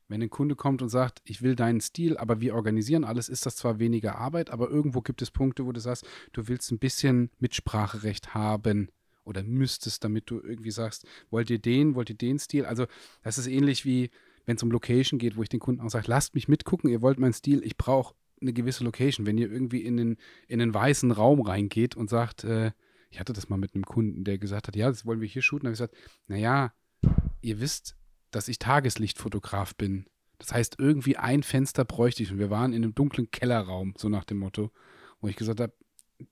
Wenn 0.07 0.21
ein 0.21 0.29
Kunde 0.29 0.55
kommt 0.55 0.81
und 0.81 0.89
sagt, 0.89 1.21
ich 1.23 1.41
will 1.41 1.55
deinen 1.55 1.79
Stil, 1.79 2.17
aber 2.17 2.41
wir 2.41 2.55
organisieren 2.55 3.05
alles, 3.05 3.29
ist 3.29 3.45
das 3.45 3.55
zwar 3.55 3.79
weniger 3.79 4.17
Arbeit, 4.17 4.49
aber 4.49 4.69
irgendwo 4.69 5.01
gibt 5.01 5.21
es 5.21 5.31
Punkte, 5.31 5.65
wo 5.65 5.71
du 5.71 5.79
sagst, 5.79 6.05
du 6.33 6.47
willst 6.47 6.71
ein 6.71 6.79
bisschen 6.79 7.31
Mitspracherecht 7.39 8.33
haben 8.33 8.89
oder 9.23 9.43
müsstest, 9.43 10.03
damit 10.03 10.29
du 10.29 10.39
irgendwie 10.39 10.71
sagst, 10.71 11.05
wollt 11.29 11.49
ihr 11.49 11.59
den, 11.59 11.95
wollt 11.95 12.09
ihr 12.09 12.17
den 12.17 12.39
Stil? 12.39 12.65
Also 12.65 12.87
das 13.23 13.37
ist 13.37 13.47
ähnlich 13.47 13.85
wie, 13.85 14.09
wenn 14.45 14.57
es 14.57 14.63
um 14.63 14.71
Location 14.71 15.19
geht, 15.19 15.37
wo 15.37 15.43
ich 15.43 15.49
den 15.49 15.59
Kunden 15.59 15.81
auch 15.81 15.89
sage, 15.89 16.07
lasst 16.07 16.35
mich 16.35 16.47
mitgucken, 16.47 16.89
ihr 16.89 17.01
wollt 17.01 17.19
meinen 17.19 17.33
Stil, 17.33 17.63
ich 17.63 17.77
brauche 17.77 18.15
eine 18.41 18.53
gewisse 18.53 18.83
Location. 18.83 19.25
Wenn 19.25 19.37
ihr 19.37 19.51
irgendwie 19.51 19.81
in 19.81 19.97
den, 19.97 20.17
in 20.47 20.59
den 20.59 20.73
weißen 20.73 21.11
Raum 21.11 21.41
reingeht 21.41 21.95
und 21.95 22.09
sagt, 22.09 22.43
äh, 22.43 22.71
ich 23.09 23.19
hatte 23.19 23.33
das 23.33 23.49
mal 23.49 23.57
mit 23.57 23.75
einem 23.75 23.83
Kunden, 23.83 24.23
der 24.23 24.37
gesagt 24.37 24.67
hat, 24.67 24.75
ja, 24.75 24.87
das 24.87 25.05
wollen 25.05 25.21
wir 25.21 25.27
hier 25.27 25.41
shooten, 25.41 25.67
habe 25.67 25.73
ich 25.73 25.79
gesagt, 25.79 25.95
naja, 26.27 26.73
ihr 27.41 27.59
wisst, 27.59 27.97
dass 28.31 28.47
ich 28.47 28.59
Tageslichtfotograf 28.59 29.75
bin. 29.75 30.05
Das 30.39 30.53
heißt, 30.53 30.77
irgendwie 30.79 31.17
ein 31.17 31.43
Fenster 31.43 31.85
bräuchte 31.85 32.23
ich. 32.23 32.31
Und 32.31 32.39
wir 32.39 32.49
waren 32.49 32.73
in 32.73 32.83
einem 32.83 32.95
dunklen 32.95 33.29
Kellerraum, 33.29 33.93
so 33.97 34.09
nach 34.09 34.23
dem 34.23 34.39
Motto, 34.39 34.71
wo 35.19 35.27
ich 35.27 35.35
gesagt 35.35 35.59
habe, 35.59 35.73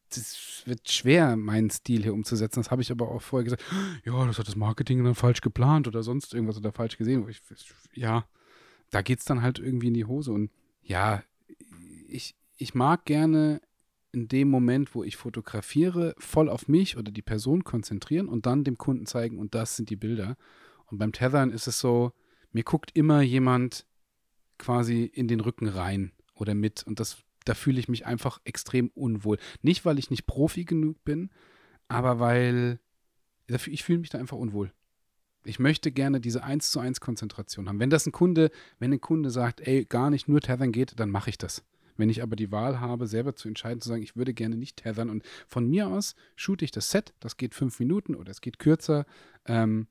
das 0.09 0.63
wird 0.65 0.89
schwer, 0.89 1.35
meinen 1.35 1.69
Stil 1.69 2.03
hier 2.03 2.13
umzusetzen. 2.13 2.59
Das 2.59 2.71
habe 2.71 2.81
ich 2.81 2.91
aber 2.91 3.09
auch 3.09 3.21
vorher 3.21 3.43
gesagt, 3.43 3.63
ja, 4.05 4.25
das 4.25 4.39
hat 4.39 4.47
das 4.47 4.55
Marketing 4.55 5.03
dann 5.03 5.15
falsch 5.15 5.41
geplant 5.41 5.87
oder 5.87 6.03
sonst 6.03 6.33
irgendwas 6.33 6.57
oder 6.57 6.71
falsch 6.71 6.97
gesehen. 6.97 7.27
Ich, 7.29 7.41
ja, 7.93 8.25
da 8.89 9.01
geht 9.01 9.19
es 9.19 9.25
dann 9.25 9.41
halt 9.41 9.59
irgendwie 9.59 9.87
in 9.87 9.93
die 9.93 10.05
Hose. 10.05 10.31
Und 10.31 10.51
ja, 10.81 11.23
ich, 12.07 12.35
ich 12.57 12.73
mag 12.73 13.05
gerne 13.05 13.61
in 14.11 14.27
dem 14.27 14.49
Moment, 14.49 14.95
wo 14.95 15.03
ich 15.03 15.17
fotografiere, 15.17 16.15
voll 16.17 16.49
auf 16.49 16.67
mich 16.67 16.97
oder 16.97 17.11
die 17.11 17.21
Person 17.21 17.63
konzentrieren 17.63 18.27
und 18.27 18.45
dann 18.45 18.63
dem 18.63 18.77
Kunden 18.77 19.05
zeigen, 19.05 19.37
und 19.37 19.53
das 19.53 19.75
sind 19.75 19.89
die 19.89 19.95
Bilder. 19.95 20.35
Und 20.87 20.97
beim 20.97 21.11
Tethern 21.11 21.51
ist 21.51 21.67
es 21.67 21.79
so, 21.79 22.11
mir 22.51 22.63
guckt 22.63 22.91
immer 22.95 23.21
jemand 23.21 23.85
quasi 24.57 25.03
in 25.03 25.27
den 25.27 25.39
Rücken 25.39 25.67
rein 25.67 26.11
oder 26.33 26.55
mit. 26.55 26.83
Und 26.83 26.99
das 26.99 27.19
da 27.45 27.53
fühle 27.53 27.79
ich 27.79 27.87
mich 27.87 28.05
einfach 28.05 28.39
extrem 28.43 28.89
unwohl. 28.89 29.37
Nicht, 29.61 29.85
weil 29.85 29.99
ich 29.99 30.09
nicht 30.09 30.25
Profi 30.25 30.65
genug 30.65 31.03
bin, 31.03 31.29
aber 31.87 32.19
weil 32.19 32.79
ich 33.47 33.83
fühle 33.83 33.99
mich 33.99 34.09
da 34.09 34.19
einfach 34.19 34.37
unwohl. 34.37 34.71
Ich 35.45 35.57
möchte 35.57 35.91
gerne 35.91 36.19
diese 36.19 36.43
1 36.43 36.69
zu 36.69 36.79
1 36.79 36.99
Konzentration 36.99 37.67
haben. 37.67 37.79
Wenn 37.79 37.89
das 37.89 38.05
ein 38.05 38.11
Kunde, 38.11 38.51
wenn 38.77 38.93
ein 38.93 39.01
Kunde 39.01 39.29
sagt, 39.31 39.61
ey, 39.61 39.85
gar 39.85 40.09
nicht 40.09 40.27
nur 40.27 40.41
tethern 40.41 40.71
geht, 40.71 40.99
dann 40.99 41.09
mache 41.09 41.29
ich 41.29 41.37
das. 41.37 41.63
Wenn 41.97 42.09
ich 42.09 42.21
aber 42.21 42.35
die 42.35 42.51
Wahl 42.51 42.79
habe, 42.79 43.07
selber 43.07 43.35
zu 43.35 43.47
entscheiden, 43.47 43.81
zu 43.81 43.89
sagen, 43.89 44.03
ich 44.03 44.15
würde 44.15 44.33
gerne 44.33 44.55
nicht 44.55 44.77
tethern 44.77 45.09
und 45.09 45.23
von 45.47 45.67
mir 45.69 45.87
aus 45.87 46.15
shoote 46.35 46.63
ich 46.63 46.71
das 46.71 46.91
Set, 46.91 47.13
das 47.19 47.35
geht 47.35 47.55
fünf 47.55 47.79
Minuten 47.79 48.15
oder 48.15 48.31
es 48.31 48.41
geht 48.41 48.59
kürzer 48.59 49.05
ähm, 49.45 49.87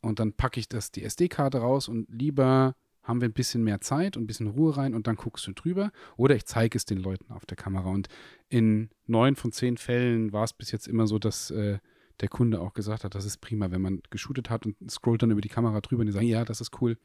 und 0.00 0.18
dann 0.18 0.32
packe 0.32 0.58
ich 0.58 0.68
das, 0.68 0.90
die 0.90 1.04
SD-Karte 1.04 1.58
raus 1.58 1.88
und 1.88 2.08
lieber 2.10 2.74
haben 3.04 3.20
wir 3.20 3.28
ein 3.28 3.34
bisschen 3.34 3.62
mehr 3.62 3.80
Zeit 3.80 4.16
und 4.16 4.24
ein 4.24 4.26
bisschen 4.26 4.48
Ruhe 4.48 4.76
rein 4.76 4.94
und 4.94 5.06
dann 5.06 5.16
guckst 5.16 5.46
du 5.46 5.52
drüber. 5.52 5.92
Oder 6.16 6.34
ich 6.34 6.46
zeige 6.46 6.76
es 6.76 6.86
den 6.86 6.98
Leuten 6.98 7.30
auf 7.32 7.46
der 7.46 7.56
Kamera. 7.56 7.90
Und 7.90 8.08
in 8.48 8.90
neun 9.06 9.36
von 9.36 9.52
zehn 9.52 9.76
Fällen 9.76 10.32
war 10.32 10.44
es 10.44 10.54
bis 10.54 10.72
jetzt 10.72 10.88
immer 10.88 11.06
so, 11.06 11.18
dass 11.18 11.50
äh, 11.50 11.78
der 12.20 12.28
Kunde 12.28 12.60
auch 12.60 12.72
gesagt 12.72 13.04
hat, 13.04 13.14
das 13.14 13.26
ist 13.26 13.38
prima, 13.38 13.70
wenn 13.70 13.82
man 13.82 14.00
geshootet 14.10 14.48
hat 14.50 14.66
und 14.66 14.76
scrollt 14.90 15.22
dann 15.22 15.30
über 15.30 15.42
die 15.42 15.48
Kamera 15.48 15.80
drüber 15.80 16.00
und 16.00 16.06
die 16.06 16.12
sagen, 16.12 16.26
ja, 16.26 16.44
das 16.44 16.60
ist 16.60 16.80
cool. 16.80 16.96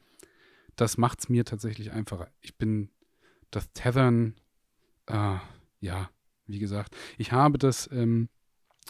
Das 0.76 0.96
macht 0.96 1.20
es 1.20 1.28
mir 1.28 1.44
tatsächlich 1.44 1.92
einfacher. 1.92 2.28
Ich 2.40 2.56
bin 2.56 2.90
das 3.50 3.70
Tethern, 3.72 4.34
äh, 5.06 5.36
ja, 5.80 6.10
wie 6.46 6.58
gesagt, 6.58 6.96
ich 7.18 7.32
habe 7.32 7.58
das 7.58 7.90
ähm, 7.92 8.28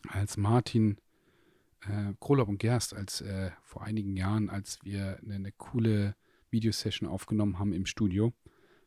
als 0.09 0.37
Martin 0.37 0.99
äh, 1.83 2.14
Krolop 2.21 2.49
und 2.49 2.59
Gerst, 2.59 2.95
als 2.95 3.21
äh, 3.21 3.50
vor 3.62 3.83
einigen 3.83 4.17
Jahren, 4.17 4.50
als 4.50 4.79
wir 4.83 5.19
eine, 5.25 5.35
eine 5.35 5.52
coole 5.52 6.14
Videosession 6.50 7.09
aufgenommen 7.09 7.59
haben 7.59 7.73
im 7.73 7.87
Studio, 7.87 8.33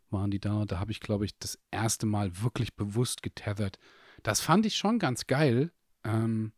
waren 0.10 0.32
die 0.32 0.40
da. 0.40 0.66
Da 0.66 0.80
habe 0.80 0.92
ich, 0.92 1.00
glaube 1.00 1.26
ich, 1.26 1.38
das 1.40 1.60
erste 1.72 2.06
Mal 2.06 2.42
wirklich 2.42 2.76
bewusst 2.76 3.24
getethert. 3.24 3.80
Das 4.22 4.42
fand 4.42 4.66
ich 4.66 4.76
schon 4.76 5.00
ganz 5.00 5.28
geil, 5.28 5.72
Ähm, 6.04 6.52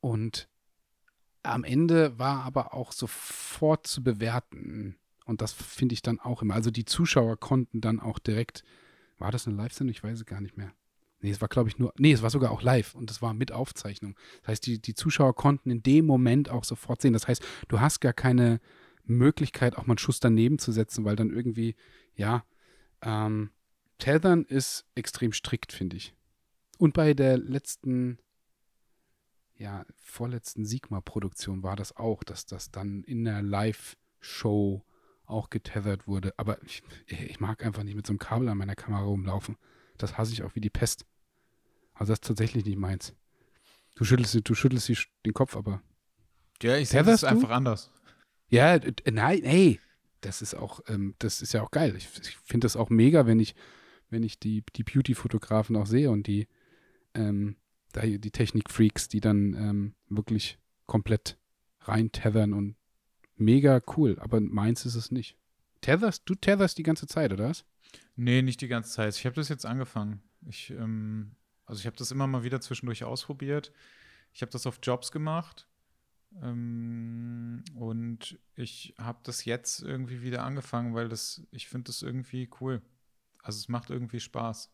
und 0.00 0.48
am 1.42 1.64
Ende 1.64 2.18
war 2.18 2.44
aber 2.44 2.74
auch 2.74 2.92
sofort 2.92 3.86
zu 3.86 4.02
bewerten. 4.02 4.96
Und 5.24 5.40
das 5.40 5.52
finde 5.52 5.94
ich 5.94 6.02
dann 6.02 6.18
auch 6.18 6.42
immer. 6.42 6.54
Also 6.54 6.70
die 6.70 6.84
Zuschauer 6.84 7.38
konnten 7.38 7.80
dann 7.80 8.00
auch 8.00 8.18
direkt, 8.18 8.62
war 9.18 9.30
das 9.30 9.46
eine 9.46 9.56
Live-Sendung? 9.56 9.92
Ich 9.92 10.02
weiß 10.02 10.18
es 10.18 10.26
gar 10.26 10.40
nicht 10.40 10.56
mehr. 10.56 10.72
Nee, 11.22 11.30
es 11.30 11.40
war, 11.40 11.48
glaube 11.48 11.68
ich, 11.68 11.78
nur, 11.78 11.92
nee, 11.98 12.12
es 12.12 12.22
war 12.22 12.30
sogar 12.30 12.50
auch 12.50 12.62
live 12.62 12.94
und 12.94 13.10
es 13.10 13.20
war 13.20 13.34
mit 13.34 13.52
Aufzeichnung. 13.52 14.16
Das 14.40 14.48
heißt, 14.48 14.66
die, 14.66 14.80
die 14.80 14.94
Zuschauer 14.94 15.36
konnten 15.36 15.70
in 15.70 15.82
dem 15.82 16.06
Moment 16.06 16.48
auch 16.48 16.64
sofort 16.64 17.02
sehen. 17.02 17.12
Das 17.12 17.28
heißt, 17.28 17.44
du 17.68 17.80
hast 17.80 18.00
gar 18.00 18.14
keine 18.14 18.60
Möglichkeit, 19.10 19.76
auch 19.76 19.86
mal 19.86 19.92
einen 19.92 19.98
Schuss 19.98 20.20
daneben 20.20 20.58
zu 20.58 20.72
setzen, 20.72 21.04
weil 21.04 21.16
dann 21.16 21.30
irgendwie, 21.30 21.76
ja, 22.14 22.44
ähm, 23.02 23.50
Tethern 23.98 24.44
ist 24.44 24.86
extrem 24.94 25.32
strikt, 25.32 25.72
finde 25.72 25.96
ich. 25.96 26.14
Und 26.78 26.94
bei 26.94 27.14
der 27.14 27.36
letzten, 27.36 28.18
ja, 29.56 29.84
vorletzten 29.94 30.64
Sigma-Produktion 30.64 31.62
war 31.62 31.76
das 31.76 31.96
auch, 31.96 32.24
dass 32.24 32.46
das 32.46 32.70
dann 32.70 33.04
in 33.04 33.24
der 33.24 33.42
Live-Show 33.42 34.82
auch 35.26 35.50
getethert 35.50 36.06
wurde. 36.06 36.32
Aber 36.38 36.62
ich, 36.64 36.82
ich, 37.06 37.38
mag 37.40 37.64
einfach 37.64 37.82
nicht 37.82 37.94
mit 37.94 38.06
so 38.06 38.12
einem 38.12 38.18
Kabel 38.18 38.48
an 38.48 38.58
meiner 38.58 38.74
Kamera 38.74 39.02
rumlaufen. 39.02 39.56
Das 39.98 40.16
hasse 40.16 40.32
ich 40.32 40.42
auch 40.42 40.54
wie 40.54 40.60
die 40.60 40.70
Pest. 40.70 41.04
Also 41.94 42.12
das 42.12 42.18
ist 42.18 42.24
tatsächlich 42.24 42.64
nicht 42.64 42.78
meins. 42.78 43.14
Du 43.94 44.04
schüttelst, 44.04 44.40
du 44.42 44.54
schüttelst 44.54 44.90
den 45.26 45.34
Kopf, 45.34 45.56
aber. 45.56 45.82
Ja, 46.62 46.76
ich 46.76 46.88
sehe 46.88 47.02
es 47.02 47.24
einfach 47.24 47.50
anders. 47.50 47.90
Ja, 48.50 48.80
nein, 49.10 49.40
hey, 49.44 49.80
das 50.20 50.42
ist 50.42 50.54
auch, 50.54 50.80
ähm, 50.88 51.14
das 51.18 51.40
ist 51.40 51.52
ja 51.52 51.62
auch 51.62 51.70
geil. 51.70 51.94
Ich, 51.96 52.08
ich 52.20 52.36
finde 52.38 52.64
das 52.64 52.76
auch 52.76 52.90
mega, 52.90 53.26
wenn 53.26 53.38
ich, 53.38 53.54
wenn 54.10 54.24
ich 54.24 54.40
die, 54.40 54.64
die 54.74 54.82
Beauty-Fotografen 54.82 55.76
auch 55.76 55.86
sehe 55.86 56.10
und 56.10 56.26
die, 56.26 56.48
ähm, 57.14 57.56
die 57.94 58.30
Technik-Freaks, 58.30 59.08
die 59.08 59.20
dann 59.20 59.54
ähm, 59.54 59.94
wirklich 60.08 60.58
komplett 60.86 61.38
reintethern 61.82 62.52
und 62.52 62.76
mega 63.36 63.80
cool. 63.96 64.18
Aber 64.20 64.40
meins 64.40 64.84
ist 64.84 64.96
es 64.96 65.12
nicht. 65.12 65.36
Tetherst, 65.80 66.22
du 66.26 66.34
tetherst 66.34 66.76
die 66.76 66.82
ganze 66.82 67.06
Zeit, 67.06 67.32
oder 67.32 67.48
was? 67.48 67.64
Nee, 68.16 68.42
nicht 68.42 68.60
die 68.60 68.68
ganze 68.68 68.90
Zeit. 68.90 69.16
Ich 69.16 69.24
habe 69.24 69.36
das 69.36 69.48
jetzt 69.48 69.64
angefangen. 69.64 70.22
Ich, 70.46 70.70
ähm, 70.70 71.36
also 71.66 71.80
ich 71.80 71.86
habe 71.86 71.96
das 71.96 72.10
immer 72.10 72.26
mal 72.26 72.42
wieder 72.42 72.60
zwischendurch 72.60 73.04
ausprobiert. 73.04 73.72
Ich 74.32 74.42
habe 74.42 74.52
das 74.52 74.66
auf 74.66 74.80
Jobs 74.82 75.12
gemacht 75.12 75.69
ähm, 76.42 77.64
und 77.74 78.38
ich 78.54 78.94
habe 78.98 79.18
das 79.22 79.44
jetzt 79.44 79.82
irgendwie 79.82 80.22
wieder 80.22 80.44
angefangen, 80.44 80.94
weil 80.94 81.08
das, 81.08 81.42
ich 81.50 81.68
finde 81.68 81.88
das 81.88 82.02
irgendwie 82.02 82.48
cool. 82.60 82.82
Also 83.42 83.58
es 83.58 83.68
macht 83.68 83.90
irgendwie 83.90 84.20
Spaß. 84.20 84.70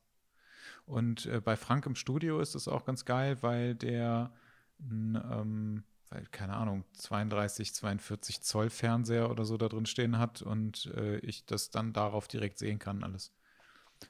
Und 0.84 1.26
äh, 1.26 1.40
bei 1.40 1.56
Frank 1.56 1.86
im 1.86 1.94
Studio 1.94 2.40
ist 2.40 2.54
das 2.54 2.68
auch 2.68 2.84
ganz 2.84 3.04
geil, 3.04 3.38
weil 3.42 3.74
der, 3.74 4.32
ähm, 4.80 5.84
weil, 6.08 6.26
keine 6.26 6.54
Ahnung, 6.54 6.84
32, 6.94 7.74
42 7.74 8.42
Zoll 8.42 8.70
Fernseher 8.70 9.30
oder 9.30 9.44
so 9.44 9.56
da 9.56 9.68
drin 9.68 9.86
stehen 9.86 10.18
hat 10.18 10.42
und 10.42 10.86
äh, 10.96 11.18
ich 11.18 11.46
das 11.46 11.70
dann 11.70 11.92
darauf 11.92 12.28
direkt 12.28 12.58
sehen 12.58 12.78
kann, 12.78 13.02
alles. 13.02 13.32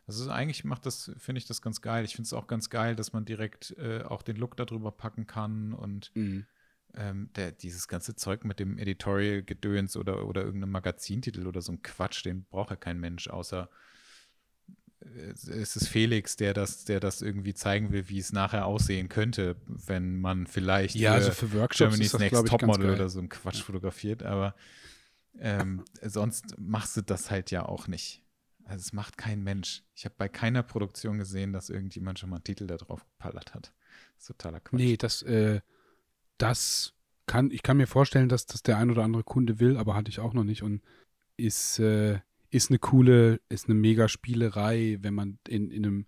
Also 0.06 0.28
eigentlich 0.30 0.64
macht 0.64 0.84
das, 0.84 1.12
finde 1.18 1.38
ich 1.38 1.46
das 1.46 1.62
ganz 1.62 1.80
geil. 1.80 2.04
Ich 2.04 2.16
finde 2.16 2.26
es 2.26 2.32
auch 2.32 2.48
ganz 2.48 2.70
geil, 2.70 2.96
dass 2.96 3.12
man 3.12 3.24
direkt 3.24 3.70
äh, 3.78 4.02
auch 4.02 4.22
den 4.22 4.36
Look 4.36 4.56
darüber 4.56 4.90
packen 4.90 5.26
kann 5.28 5.72
und 5.72 6.10
mhm 6.14 6.46
ähm, 6.96 7.30
der, 7.36 7.52
dieses 7.52 7.88
ganze 7.88 8.16
Zeug 8.16 8.44
mit 8.44 8.58
dem 8.58 8.78
Editorial-Gedöns 8.78 9.96
oder, 9.96 10.26
oder 10.26 10.42
irgendeinem 10.42 10.72
Magazintitel 10.72 11.46
oder 11.46 11.60
so 11.60 11.72
ein 11.72 11.82
Quatsch, 11.82 12.24
den 12.24 12.44
braucht 12.44 12.70
ja 12.70 12.76
kein 12.76 12.98
Mensch, 12.98 13.28
außer 13.28 13.68
äh, 15.00 15.30
es 15.30 15.76
ist 15.76 15.88
Felix, 15.88 16.36
der 16.36 16.54
das, 16.54 16.84
der 16.84 17.00
das 17.00 17.22
irgendwie 17.22 17.54
zeigen 17.54 17.92
will, 17.92 18.08
wie 18.08 18.18
es 18.18 18.32
nachher 18.32 18.66
aussehen 18.66 19.08
könnte, 19.08 19.56
wenn 19.66 20.20
man 20.20 20.46
vielleicht 20.46 20.94
ja, 20.96 21.12
also 21.12 21.30
für 21.30 21.52
Workshops 21.52 21.78
Germany's 21.78 22.12
das, 22.12 22.20
Next 22.20 22.46
Topmodel 22.46 22.90
oder 22.90 23.08
so 23.08 23.20
ein 23.20 23.28
Quatsch 23.28 23.62
fotografiert, 23.62 24.22
aber 24.22 24.54
ähm, 25.38 25.84
sonst 26.02 26.58
machst 26.58 26.96
du 26.96 27.02
das 27.02 27.30
halt 27.30 27.50
ja 27.50 27.66
auch 27.66 27.88
nicht. 27.88 28.22
Also 28.64 28.80
es 28.80 28.92
macht 28.92 29.16
kein 29.16 29.44
Mensch. 29.44 29.84
Ich 29.94 30.04
habe 30.06 30.14
bei 30.18 30.28
keiner 30.28 30.62
Produktion 30.64 31.18
gesehen, 31.18 31.52
dass 31.52 31.70
irgendjemand 31.70 32.18
schon 32.18 32.30
mal 32.30 32.36
einen 32.36 32.44
Titel 32.44 32.66
da 32.66 32.76
drauf 32.76 33.04
gepallert 33.04 33.54
hat. 33.54 33.72
Das 34.14 34.22
ist 34.22 34.26
totaler 34.26 34.60
Quatsch. 34.60 34.80
Nee, 34.80 34.96
das, 34.96 35.22
äh, 35.22 35.60
das 36.38 36.94
kann, 37.26 37.50
ich 37.50 37.62
kann 37.62 37.76
mir 37.76 37.86
vorstellen, 37.86 38.28
dass 38.28 38.46
das 38.46 38.62
der 38.62 38.78
ein 38.78 38.90
oder 38.90 39.02
andere 39.02 39.24
Kunde 39.24 39.60
will, 39.60 39.76
aber 39.76 39.94
hatte 39.94 40.10
ich 40.10 40.20
auch 40.20 40.32
noch 40.32 40.44
nicht 40.44 40.62
und 40.62 40.82
ist, 41.36 41.78
äh, 41.78 42.20
ist 42.50 42.70
eine 42.70 42.78
coole, 42.78 43.40
ist 43.48 43.66
eine 43.66 43.74
mega 43.74 44.08
Spielerei, 44.08 44.98
wenn 45.00 45.14
man 45.14 45.38
in, 45.48 45.70
in 45.70 45.84
einem 45.84 46.06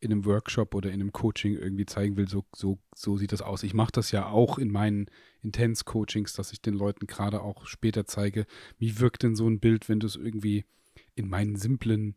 in 0.00 0.12
einem 0.12 0.24
Workshop 0.24 0.74
oder 0.74 0.90
in 0.90 1.00
einem 1.00 1.12
Coaching 1.12 1.54
irgendwie 1.54 1.84
zeigen 1.84 2.16
will, 2.16 2.26
so, 2.26 2.44
so, 2.56 2.78
so 2.94 3.18
sieht 3.18 3.32
das 3.32 3.42
aus. 3.42 3.62
Ich 3.62 3.74
mache 3.74 3.92
das 3.92 4.10
ja 4.10 4.26
auch 4.26 4.58
in 4.58 4.70
meinen 4.70 5.06
Intense-Coachings, 5.42 6.32
dass 6.32 6.52
ich 6.52 6.62
den 6.62 6.74
Leuten 6.74 7.06
gerade 7.06 7.42
auch 7.42 7.66
später 7.66 8.06
zeige, 8.06 8.46
wie 8.78 8.98
wirkt 8.98 9.22
denn 9.22 9.36
so 9.36 9.46
ein 9.46 9.60
Bild, 9.60 9.88
wenn 9.88 10.00
du 10.00 10.06
es 10.06 10.16
irgendwie 10.16 10.64
in 11.14 11.28
meinen 11.28 11.56
simplen 11.56 12.14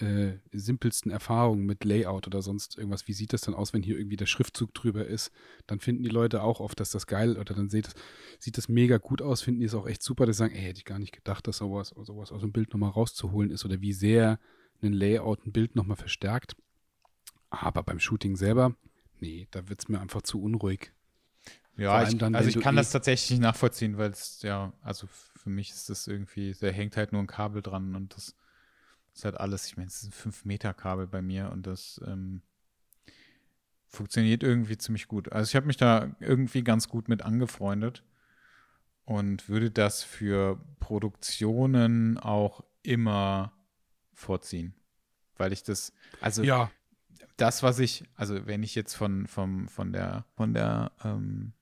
äh, 0.00 0.38
simpelsten 0.52 1.10
Erfahrungen 1.10 1.66
mit 1.66 1.84
Layout 1.84 2.26
oder 2.26 2.42
sonst 2.42 2.78
irgendwas, 2.78 3.08
wie 3.08 3.12
sieht 3.12 3.32
das 3.32 3.40
dann 3.40 3.54
aus, 3.54 3.72
wenn 3.72 3.82
hier 3.82 3.98
irgendwie 3.98 4.16
der 4.16 4.26
Schriftzug 4.26 4.72
drüber 4.74 5.06
ist, 5.06 5.32
dann 5.66 5.80
finden 5.80 6.04
die 6.04 6.10
Leute 6.10 6.42
auch 6.42 6.60
oft, 6.60 6.78
dass 6.78 6.90
das 6.90 7.06
geil 7.06 7.36
oder 7.36 7.54
dann 7.54 7.68
sieht 7.68 7.86
das, 7.86 7.94
sieht 8.38 8.56
das 8.58 8.68
mega 8.68 8.98
gut 8.98 9.22
aus, 9.22 9.42
finden 9.42 9.60
die 9.60 9.66
es 9.66 9.74
auch 9.74 9.86
echt 9.86 10.02
super, 10.02 10.26
dass 10.26 10.36
sie 10.36 10.44
sagen, 10.44 10.54
ey, 10.54 10.62
hätte 10.62 10.78
ich 10.78 10.84
gar 10.84 10.98
nicht 10.98 11.12
gedacht, 11.12 11.46
dass 11.46 11.58
sowas, 11.58 11.94
sowas 12.02 12.32
aus 12.32 12.42
dem 12.42 12.52
Bild 12.52 12.72
nochmal 12.72 12.90
rauszuholen 12.90 13.50
ist 13.50 13.64
oder 13.64 13.80
wie 13.80 13.92
sehr 13.92 14.38
ein 14.82 14.92
Layout 14.92 15.44
ein 15.46 15.52
Bild 15.52 15.74
nochmal 15.74 15.96
verstärkt. 15.96 16.56
Aber 17.50 17.82
beim 17.82 17.98
Shooting 17.98 18.36
selber, 18.36 18.76
nee, 19.18 19.48
da 19.50 19.68
wird 19.68 19.80
es 19.80 19.88
mir 19.88 20.00
einfach 20.00 20.22
zu 20.22 20.40
unruhig. 20.40 20.92
Ja, 21.76 22.02
ich, 22.02 22.16
dann, 22.18 22.34
also 22.34 22.48
ich 22.48 22.60
kann 22.60 22.76
das 22.76 22.90
tatsächlich 22.90 23.30
nicht 23.30 23.40
nachvollziehen, 23.40 23.98
weil 23.98 24.10
es 24.10 24.42
ja, 24.42 24.72
also 24.82 25.06
für 25.08 25.48
mich 25.48 25.70
ist 25.70 25.88
das 25.88 26.06
irgendwie, 26.08 26.54
da 26.60 26.68
hängt 26.68 26.96
halt 26.96 27.12
nur 27.12 27.22
ein 27.22 27.28
Kabel 27.28 27.62
dran 27.62 27.94
und 27.94 28.16
das 28.16 28.34
ist 29.18 29.24
halt 29.24 29.38
alles, 29.38 29.66
ich 29.66 29.76
meine, 29.76 29.88
es 29.88 30.02
ist 30.02 30.24
ein 30.24 30.32
5-Meter-Kabel 30.32 31.08
bei 31.08 31.22
mir 31.22 31.50
und 31.50 31.66
das 31.66 32.00
ähm, 32.06 32.42
funktioniert 33.86 34.44
irgendwie 34.44 34.78
ziemlich 34.78 35.08
gut. 35.08 35.32
Also 35.32 35.48
ich 35.48 35.56
habe 35.56 35.66
mich 35.66 35.76
da 35.76 36.14
irgendwie 36.20 36.62
ganz 36.62 36.88
gut 36.88 37.08
mit 37.08 37.22
angefreundet 37.22 38.04
und 39.04 39.48
würde 39.48 39.72
das 39.72 40.04
für 40.04 40.64
Produktionen 40.78 42.16
auch 42.18 42.62
immer 42.82 43.52
vorziehen. 44.14 44.74
Weil 45.36 45.52
ich 45.52 45.64
das, 45.64 45.92
also 46.20 46.44
ja. 46.44 46.70
das, 47.36 47.64
was 47.64 47.80
ich, 47.80 48.04
also 48.14 48.46
wenn 48.46 48.62
ich 48.62 48.76
jetzt 48.76 48.94
von, 48.94 49.26
vom, 49.26 49.66
von 49.66 49.92
der, 49.92 50.26
von 50.36 50.54
der 50.54 50.92
ähm, 51.02 51.54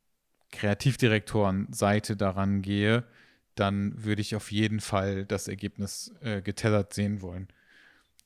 Kreativdirektoren-Seite 0.52 2.16
daran 2.16 2.60
gehe, 2.60 3.04
dann 3.56 4.04
würde 4.04 4.22
ich 4.22 4.36
auf 4.36 4.52
jeden 4.52 4.80
Fall 4.80 5.26
das 5.26 5.48
Ergebnis 5.48 6.14
äh, 6.20 6.42
getethert 6.42 6.94
sehen 6.94 7.20
wollen. 7.22 7.48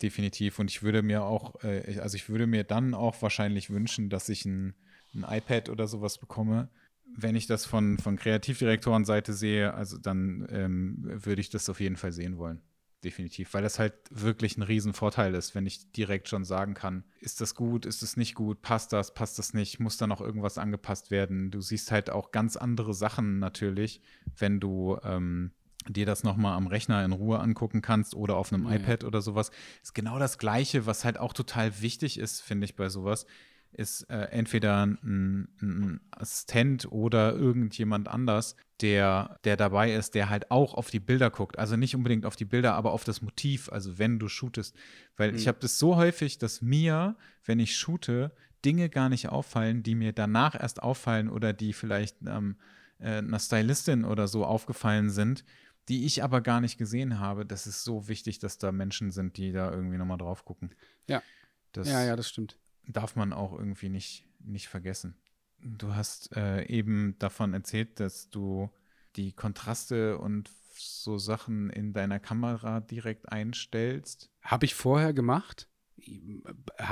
Definitiv. 0.02 0.58
Und 0.58 0.70
ich 0.70 0.82
würde 0.82 1.02
mir 1.02 1.22
auch, 1.22 1.62
äh, 1.64 1.98
also 2.00 2.16
ich 2.16 2.28
würde 2.28 2.46
mir 2.46 2.64
dann 2.64 2.94
auch 2.94 3.20
wahrscheinlich 3.22 3.70
wünschen, 3.70 4.10
dass 4.10 4.28
ich 4.28 4.44
ein, 4.44 4.74
ein 5.14 5.24
iPad 5.28 5.68
oder 5.68 5.86
sowas 5.86 6.18
bekomme. 6.18 6.68
Wenn 7.16 7.36
ich 7.36 7.46
das 7.46 7.64
von, 7.64 7.98
von 7.98 8.16
Kreativdirektorenseite 8.16 9.32
sehe, 9.32 9.74
also 9.74 9.98
dann 9.98 10.46
ähm, 10.50 10.98
würde 11.02 11.40
ich 11.40 11.50
das 11.50 11.68
auf 11.68 11.80
jeden 11.80 11.96
Fall 11.96 12.12
sehen 12.12 12.38
wollen 12.38 12.60
definitiv, 13.04 13.54
weil 13.54 13.62
das 13.62 13.78
halt 13.78 13.94
wirklich 14.10 14.56
ein 14.56 14.62
Riesenvorteil 14.62 15.34
ist, 15.34 15.54
wenn 15.54 15.66
ich 15.66 15.90
direkt 15.92 16.28
schon 16.28 16.44
sagen 16.44 16.74
kann, 16.74 17.04
ist 17.20 17.40
das 17.40 17.54
gut, 17.54 17.86
ist 17.86 18.02
es 18.02 18.16
nicht 18.16 18.34
gut, 18.34 18.62
passt 18.62 18.92
das, 18.92 19.14
passt 19.14 19.38
das 19.38 19.54
nicht, 19.54 19.80
muss 19.80 19.96
da 19.96 20.06
noch 20.06 20.20
irgendwas 20.20 20.58
angepasst 20.58 21.10
werden. 21.10 21.50
Du 21.50 21.60
siehst 21.60 21.90
halt 21.90 22.10
auch 22.10 22.30
ganz 22.30 22.56
andere 22.56 22.94
Sachen 22.94 23.38
natürlich, 23.38 24.02
wenn 24.36 24.60
du 24.60 24.98
ähm, 25.02 25.52
dir 25.88 26.06
das 26.06 26.24
nochmal 26.24 26.56
am 26.56 26.66
Rechner 26.66 27.04
in 27.04 27.12
Ruhe 27.12 27.38
angucken 27.38 27.80
kannst 27.80 28.14
oder 28.14 28.36
auf 28.36 28.52
einem 28.52 28.66
ja. 28.66 28.76
iPad 28.76 29.04
oder 29.04 29.22
sowas. 29.22 29.50
Ist 29.82 29.94
genau 29.94 30.18
das 30.18 30.38
Gleiche, 30.38 30.86
was 30.86 31.04
halt 31.04 31.18
auch 31.18 31.32
total 31.32 31.80
wichtig 31.80 32.18
ist, 32.18 32.40
finde 32.42 32.66
ich, 32.66 32.76
bei 32.76 32.88
sowas 32.88 33.26
ist 33.72 34.02
äh, 34.10 34.24
entweder 34.30 34.84
ein, 34.84 35.48
ein, 35.60 36.00
Assistent 36.10 36.90
oder 36.90 37.34
irgendjemand 37.34 38.08
anders, 38.08 38.56
der, 38.80 39.38
der 39.44 39.56
dabei 39.56 39.92
ist, 39.92 40.14
der 40.14 40.28
halt 40.28 40.50
auch 40.50 40.74
auf 40.74 40.90
die 40.90 41.00
Bilder 41.00 41.30
guckt. 41.30 41.58
Also 41.58 41.76
nicht 41.76 41.94
unbedingt 41.94 42.26
auf 42.26 42.36
die 42.36 42.44
Bilder, 42.44 42.74
aber 42.74 42.92
auf 42.92 43.04
das 43.04 43.22
Motiv, 43.22 43.70
also 43.70 43.98
wenn 43.98 44.18
du 44.18 44.28
shootest. 44.28 44.74
Weil 45.16 45.32
mhm. 45.32 45.38
ich 45.38 45.48
habe 45.48 45.58
das 45.60 45.78
so 45.78 45.96
häufig, 45.96 46.38
dass 46.38 46.62
mir, 46.62 47.16
wenn 47.44 47.60
ich 47.60 47.76
shoote, 47.76 48.32
Dinge 48.64 48.88
gar 48.88 49.08
nicht 49.08 49.28
auffallen, 49.28 49.82
die 49.82 49.94
mir 49.94 50.12
danach 50.12 50.60
erst 50.60 50.82
auffallen 50.82 51.30
oder 51.30 51.52
die 51.52 51.72
vielleicht 51.72 52.16
ähm, 52.26 52.56
äh, 52.98 53.18
einer 53.18 53.38
Stylistin 53.38 54.04
oder 54.04 54.28
so 54.28 54.44
aufgefallen 54.44 55.10
sind, 55.10 55.44
die 55.88 56.04
ich 56.04 56.22
aber 56.22 56.40
gar 56.40 56.60
nicht 56.60 56.76
gesehen 56.76 57.18
habe. 57.18 57.46
Das 57.46 57.66
ist 57.66 57.84
so 57.84 58.08
wichtig, 58.08 58.38
dass 58.38 58.58
da 58.58 58.72
Menschen 58.72 59.10
sind, 59.10 59.36
die 59.36 59.52
da 59.52 59.70
irgendwie 59.70 59.96
nochmal 59.96 60.18
drauf 60.18 60.44
gucken. 60.44 60.74
Ja. 61.06 61.22
Das, 61.72 61.88
ja, 61.88 62.04
ja, 62.04 62.16
das 62.16 62.28
stimmt 62.28 62.58
darf 62.92 63.16
man 63.16 63.32
auch 63.32 63.52
irgendwie 63.52 63.88
nicht, 63.88 64.26
nicht 64.40 64.68
vergessen. 64.68 65.16
Du 65.58 65.94
hast 65.94 66.34
äh, 66.36 66.64
eben 66.66 67.16
davon 67.18 67.52
erzählt, 67.52 68.00
dass 68.00 68.30
du 68.30 68.70
die 69.16 69.32
Kontraste 69.32 70.18
und 70.18 70.50
so 70.74 71.18
Sachen 71.18 71.70
in 71.70 71.92
deiner 71.92 72.18
Kamera 72.18 72.80
direkt 72.80 73.30
einstellst. 73.30 74.30
Habe 74.42 74.64
ich 74.64 74.74
vorher 74.74 75.12
gemacht. 75.12 75.68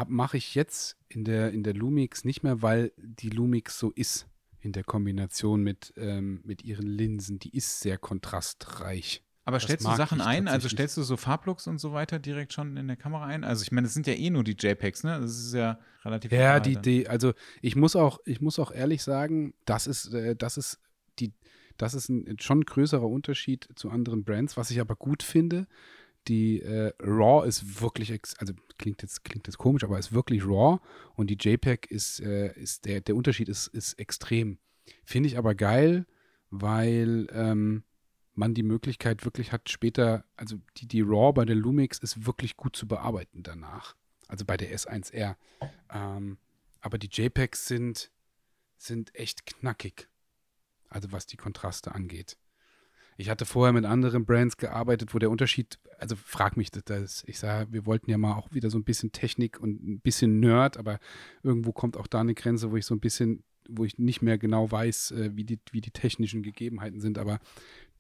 mache 0.09 0.37
ich 0.37 0.55
jetzt 0.55 0.99
in 1.09 1.25
der, 1.25 1.53
in 1.53 1.63
der 1.63 1.75
Lumix 1.75 2.25
nicht 2.25 2.43
mehr, 2.43 2.61
weil 2.61 2.93
die 2.99 3.31
Lumix 3.31 3.79
so 3.79 3.91
ist 3.91 4.29
in 4.61 4.73
der 4.73 4.85
Kombination 4.85 5.63
mit, 5.63 5.95
ähm, 5.97 6.41
mit 6.45 6.65
ihren 6.65 6.87
Linsen. 6.87 7.39
Die 7.39 7.57
ist 7.57 7.81
sehr 7.81 7.97
kontrastreich. 7.97 9.25
Aber 9.49 9.61
stellst 9.61 9.87
du 9.87 9.97
Sachen 9.97 10.21
ein? 10.21 10.47
Also 10.47 10.69
stellst 10.69 10.99
du 10.99 11.03
so 11.03 11.17
Farblooks 11.17 11.67
und 11.69 11.79
so 11.79 11.95
weiter 11.95 12.19
direkt 12.19 12.53
schon 12.53 12.77
in 12.77 12.87
der 12.87 12.99
Kamera 12.99 13.25
ein? 13.25 13.45
Also 13.45 13.63
ich 13.63 13.73
meine, 13.73 13.87
es 13.87 13.95
sind 13.95 14.07
ja 14.07 14.13
eh 14.13 14.29
nur 14.29 14.45
die 14.45 14.53
JPEGs, 14.53 15.05
ne? 15.05 15.19
Das 15.23 15.39
ist 15.39 15.55
ja 15.55 15.79
relativ. 16.05 16.31
Ja, 16.33 16.61
die, 16.61 16.77
die, 16.77 17.09
also 17.09 17.33
ich 17.63 17.75
muss 17.75 17.97
auch, 17.97 18.21
ich 18.27 18.43
muss 18.43 18.59
auch 18.59 18.71
ehrlich 18.71 19.03
sagen, 19.03 19.55
das 19.65 19.87
ist, 19.87 20.13
äh, 20.13 20.37
das 20.37 20.59
ist 20.59 20.81
die, 21.19 21.33
das 21.79 21.95
ist 21.95 22.11
ein 22.11 22.37
schon 22.39 22.63
größerer 22.67 23.09
Unterschied 23.09 23.67
zu 23.75 23.89
anderen 23.89 24.23
Brands, 24.23 24.59
was 24.59 24.71
ich 24.71 24.81
aber 24.81 24.97
gut 24.97 25.23
finde. 25.23 25.67
Die 26.27 26.61
äh, 26.61 26.93
RAW 27.01 27.49
ist 27.49 27.81
wirklich, 27.81 28.13
also 28.37 28.53
klingt 28.77 29.01
jetzt, 29.01 29.25
klingt 29.25 29.47
jetzt 29.47 29.57
komisch, 29.57 29.83
aber 29.83 29.99
ist 29.99 30.13
wirklich 30.13 30.45
RAW 30.45 30.79
und 31.15 31.31
die 31.31 31.39
JPEG 31.41 31.91
ist, 31.91 32.21
äh, 32.21 32.53
ist 32.53 32.85
der, 32.85 33.01
der 33.01 33.17
Unterschied 33.17 33.49
ist, 33.49 33.69
ist 33.69 33.95
extrem. 33.95 34.59
Finde 35.07 35.27
ich 35.27 35.39
aber 35.39 35.55
geil, 35.55 36.05
weil 36.51 37.29
ähm, 37.33 37.85
man 38.39 38.55
die 38.55 38.63
Möglichkeit 38.63 39.25
wirklich 39.25 39.53
hat, 39.53 39.69
später, 39.69 40.25
also 40.37 40.59
die, 40.77 40.87
die 40.87 41.03
RAW 41.03 41.33
bei 41.33 41.45
der 41.45 41.57
Lumix 41.57 41.99
ist 41.99 42.25
wirklich 42.25 42.57
gut 42.57 42.77
zu 42.77 42.87
bearbeiten 42.87 43.43
danach. 43.43 43.97
Also 44.29 44.45
bei 44.45 44.57
der 44.57 44.75
S1R. 44.75 45.37
Ähm, 45.91 46.39
aber 46.81 46.99
die 46.99 47.09
JPEGs 47.11 47.67
sind, 47.67 48.11
sind 48.77 49.15
echt 49.15 49.45
knackig. 49.45 50.09
Also 50.89 51.13
was 51.13 51.27
die 51.27 51.37
Kontraste 51.37 51.95
angeht. 51.95 52.39
Ich 53.17 53.29
hatte 53.29 53.45
vorher 53.45 53.73
mit 53.73 53.85
anderen 53.85 54.25
Brands 54.25 54.57
gearbeitet, 54.57 55.13
wo 55.13 55.19
der 55.19 55.31
Unterschied, 55.31 55.81
also 55.99 56.15
frag 56.15 56.57
mich 56.57 56.71
das, 56.71 57.25
ich 57.27 57.41
sage, 57.41 57.73
wir 57.73 57.85
wollten 57.85 58.09
ja 58.11 58.17
mal 58.17 58.35
auch 58.35 58.53
wieder 58.53 58.71
so 58.71 58.79
ein 58.79 58.85
bisschen 58.85 59.11
Technik 59.11 59.59
und 59.59 59.83
ein 59.83 60.01
bisschen 60.01 60.39
Nerd, 60.39 60.77
aber 60.77 61.01
irgendwo 61.43 61.73
kommt 61.73 61.97
auch 61.97 62.07
da 62.07 62.21
eine 62.21 62.35
Grenze, 62.35 62.71
wo 62.71 62.77
ich 62.77 62.87
so 62.87 62.95
ein 62.95 63.01
bisschen, 63.01 63.43
wo 63.69 63.85
ich 63.85 63.99
nicht 63.99 64.23
mehr 64.23 64.39
genau 64.39 64.71
weiß, 64.71 65.11
äh, 65.11 65.31
wie, 65.35 65.43
die, 65.43 65.59
wie 65.73 65.81
die 65.81 65.91
technischen 65.91 66.45
Gegebenheiten 66.45 67.01
sind, 67.01 67.19
aber 67.19 67.41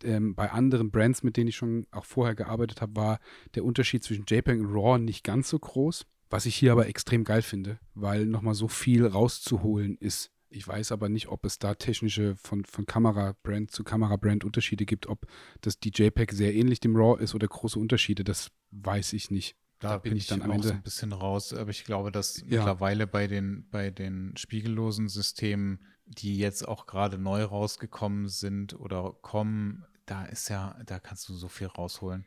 ähm, 0.04 0.34
bei 0.34 0.50
anderen 0.50 0.90
Brands, 0.90 1.22
mit 1.22 1.36
denen 1.36 1.48
ich 1.48 1.56
schon 1.56 1.86
auch 1.90 2.04
vorher 2.04 2.34
gearbeitet 2.34 2.80
habe, 2.80 2.96
war 2.96 3.20
der 3.54 3.64
Unterschied 3.64 4.04
zwischen 4.04 4.24
JPEG 4.26 4.60
und 4.60 4.72
RAW 4.72 4.98
nicht 4.98 5.24
ganz 5.24 5.48
so 5.48 5.58
groß. 5.58 6.06
Was 6.30 6.46
ich 6.46 6.56
hier 6.56 6.72
aber 6.72 6.86
extrem 6.88 7.24
geil 7.24 7.42
finde, 7.42 7.78
weil 7.94 8.26
nochmal 8.26 8.54
so 8.54 8.68
viel 8.68 9.06
rauszuholen 9.06 9.96
ist. 9.96 10.30
Ich 10.50 10.66
weiß 10.66 10.92
aber 10.92 11.08
nicht, 11.08 11.28
ob 11.28 11.44
es 11.44 11.58
da 11.58 11.74
technische 11.74 12.36
von, 12.36 12.64
von 12.64 12.86
Kamerabrand 12.86 13.70
zu 13.70 13.84
Kamerabrand 13.84 14.44
Unterschiede 14.44 14.86
gibt, 14.86 15.06
ob 15.06 15.26
das 15.60 15.78
die 15.78 15.90
JPEG 15.90 16.32
sehr 16.32 16.54
ähnlich 16.54 16.80
dem 16.80 16.96
RAW 16.96 17.22
ist 17.22 17.34
oder 17.34 17.48
große 17.48 17.78
Unterschiede, 17.78 18.24
das 18.24 18.50
weiß 18.70 19.12
ich 19.14 19.30
nicht. 19.30 19.56
Da, 19.78 19.90
da 19.90 19.98
bin, 19.98 20.16
ich 20.16 20.26
dann 20.26 20.42
am 20.42 20.50
Ende 20.50 20.68
so 20.68 20.74
ein 20.74 20.82
bisschen 20.82 21.12
raus, 21.12 21.52
aber 21.52 21.70
ich 21.70 21.84
glaube, 21.84 22.10
dass 22.10 22.40
ja. 22.40 22.46
mittlerweile 22.48 23.06
bei 23.06 23.26
den, 23.26 23.68
bei 23.70 23.90
den 23.90 24.34
spiegellosen 24.36 25.08
Systemen 25.08 25.84
die 26.08 26.38
jetzt 26.38 26.66
auch 26.66 26.86
gerade 26.86 27.18
neu 27.18 27.44
rausgekommen 27.44 28.28
sind 28.28 28.78
oder 28.78 29.14
kommen, 29.20 29.84
da 30.06 30.24
ist 30.24 30.48
ja, 30.48 30.78
da 30.86 30.98
kannst 30.98 31.28
du 31.28 31.34
so 31.34 31.48
viel 31.48 31.66
rausholen. 31.66 32.26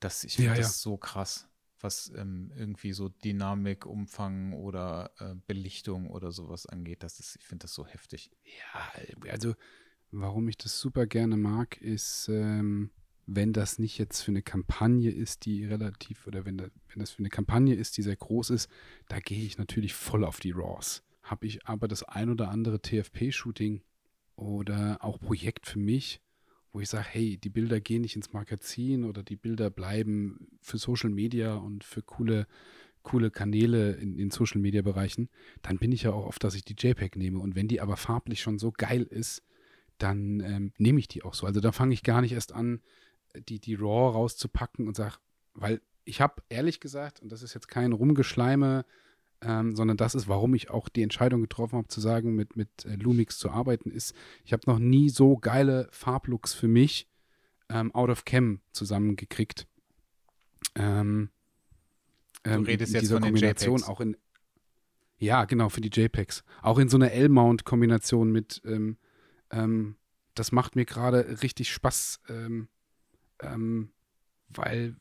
Das, 0.00 0.24
ich 0.24 0.36
finde 0.36 0.52
ja, 0.52 0.56
das 0.56 0.80
so 0.80 0.96
krass, 0.96 1.48
was 1.80 2.12
ähm, 2.16 2.52
irgendwie 2.56 2.92
so 2.92 3.08
Dynamik, 3.08 3.86
Umfang 3.86 4.52
oder 4.52 5.12
äh, 5.18 5.34
Belichtung 5.46 6.10
oder 6.10 6.32
sowas 6.32 6.66
angeht. 6.66 7.02
Das 7.02 7.20
ist, 7.20 7.36
ich 7.36 7.46
finde 7.46 7.64
das 7.64 7.74
so 7.74 7.86
heftig. 7.86 8.30
Ja, 8.44 9.30
also 9.30 9.54
warum 10.10 10.48
ich 10.48 10.58
das 10.58 10.78
super 10.78 11.06
gerne 11.06 11.36
mag, 11.36 11.78
ist, 11.78 12.28
ähm, 12.28 12.90
wenn 13.26 13.52
das 13.52 13.78
nicht 13.78 13.96
jetzt 13.98 14.22
für 14.22 14.32
eine 14.32 14.42
Kampagne 14.42 15.10
ist, 15.10 15.44
die 15.44 15.64
relativ, 15.64 16.26
oder 16.26 16.44
wenn, 16.44 16.58
da, 16.58 16.64
wenn 16.88 16.98
das 16.98 17.12
für 17.12 17.20
eine 17.20 17.28
Kampagne 17.28 17.74
ist, 17.74 17.96
die 17.96 18.02
sehr 18.02 18.16
groß 18.16 18.50
ist, 18.50 18.68
da 19.08 19.20
gehe 19.20 19.44
ich 19.44 19.56
natürlich 19.56 19.94
voll 19.94 20.24
auf 20.24 20.40
die 20.40 20.50
Raws 20.50 21.02
habe 21.30 21.46
ich 21.46 21.66
aber 21.66 21.86
das 21.86 22.02
ein 22.02 22.28
oder 22.28 22.50
andere 22.50 22.80
TFP-Shooting 22.80 23.82
oder 24.34 24.98
auch 25.00 25.20
Projekt 25.20 25.66
für 25.66 25.78
mich, 25.78 26.20
wo 26.72 26.80
ich 26.80 26.88
sage, 26.88 27.06
hey, 27.08 27.36
die 27.36 27.50
Bilder 27.50 27.80
gehen 27.80 28.02
nicht 28.02 28.16
ins 28.16 28.32
Magazin 28.32 29.04
oder 29.04 29.22
die 29.22 29.36
Bilder 29.36 29.70
bleiben 29.70 30.48
für 30.60 30.78
Social 30.78 31.10
Media 31.10 31.54
und 31.54 31.84
für 31.84 32.02
coole, 32.02 32.46
coole 33.02 33.30
Kanäle 33.30 33.92
in 33.92 34.16
den 34.16 34.30
Social 34.30 34.60
Media 34.60 34.82
Bereichen, 34.82 35.28
dann 35.62 35.78
bin 35.78 35.92
ich 35.92 36.02
ja 36.02 36.12
auch 36.12 36.26
oft, 36.26 36.42
dass 36.42 36.54
ich 36.54 36.64
die 36.64 36.76
JPEG 36.76 37.16
nehme. 37.16 37.38
Und 37.38 37.54
wenn 37.54 37.68
die 37.68 37.80
aber 37.80 37.96
farblich 37.96 38.40
schon 38.40 38.58
so 38.58 38.72
geil 38.72 39.02
ist, 39.02 39.42
dann 39.98 40.40
ähm, 40.40 40.72
nehme 40.78 40.98
ich 40.98 41.08
die 41.08 41.22
auch 41.22 41.34
so. 41.34 41.46
Also 41.46 41.60
da 41.60 41.72
fange 41.72 41.94
ich 41.94 42.02
gar 42.02 42.20
nicht 42.20 42.32
erst 42.32 42.52
an, 42.52 42.80
die, 43.48 43.60
die 43.60 43.74
RAW 43.74 44.12
rauszupacken 44.12 44.88
und 44.88 44.96
sage, 44.96 45.16
weil 45.54 45.80
ich 46.04 46.20
habe 46.20 46.42
ehrlich 46.48 46.80
gesagt, 46.80 47.20
und 47.20 47.30
das 47.30 47.42
ist 47.42 47.54
jetzt 47.54 47.68
kein 47.68 47.92
Rumgeschleime, 47.92 48.84
ähm, 49.42 49.74
sondern 49.74 49.96
das 49.96 50.14
ist, 50.14 50.28
warum 50.28 50.54
ich 50.54 50.70
auch 50.70 50.88
die 50.88 51.02
Entscheidung 51.02 51.40
getroffen 51.40 51.78
habe, 51.78 51.88
zu 51.88 52.00
sagen, 52.00 52.34
mit, 52.34 52.56
mit 52.56 52.84
äh, 52.84 52.96
Lumix 52.96 53.38
zu 53.38 53.50
arbeiten, 53.50 53.90
ist, 53.90 54.14
ich 54.44 54.52
habe 54.52 54.62
noch 54.66 54.78
nie 54.78 55.08
so 55.08 55.36
geile 55.36 55.88
Farblooks 55.92 56.52
für 56.52 56.68
mich 56.68 57.08
ähm, 57.68 57.94
out 57.94 58.10
of 58.10 58.24
cam 58.24 58.60
zusammengekriegt. 58.72 59.66
Ähm, 60.74 61.30
du 62.42 62.50
ähm, 62.50 62.62
redest 62.64 62.92
in, 62.92 62.96
in 62.96 63.02
jetzt 63.02 63.12
von 63.12 63.22
Kombination 63.22 63.76
den 63.76 63.82
JPEGs. 63.82 63.88
auch 63.88 64.00
in 64.00 64.16
ja, 65.22 65.44
genau, 65.44 65.68
für 65.68 65.82
die 65.82 65.90
JPEGs. 65.90 66.44
Auch 66.62 66.78
in 66.78 66.88
so 66.88 66.96
einer 66.96 67.12
L-Mount-Kombination 67.12 68.32
mit, 68.32 68.62
ähm, 68.64 68.96
ähm, 69.50 69.96
das 70.34 70.50
macht 70.50 70.76
mir 70.76 70.86
gerade 70.86 71.42
richtig 71.42 71.70
Spaß, 71.70 72.20
weil 74.48 74.96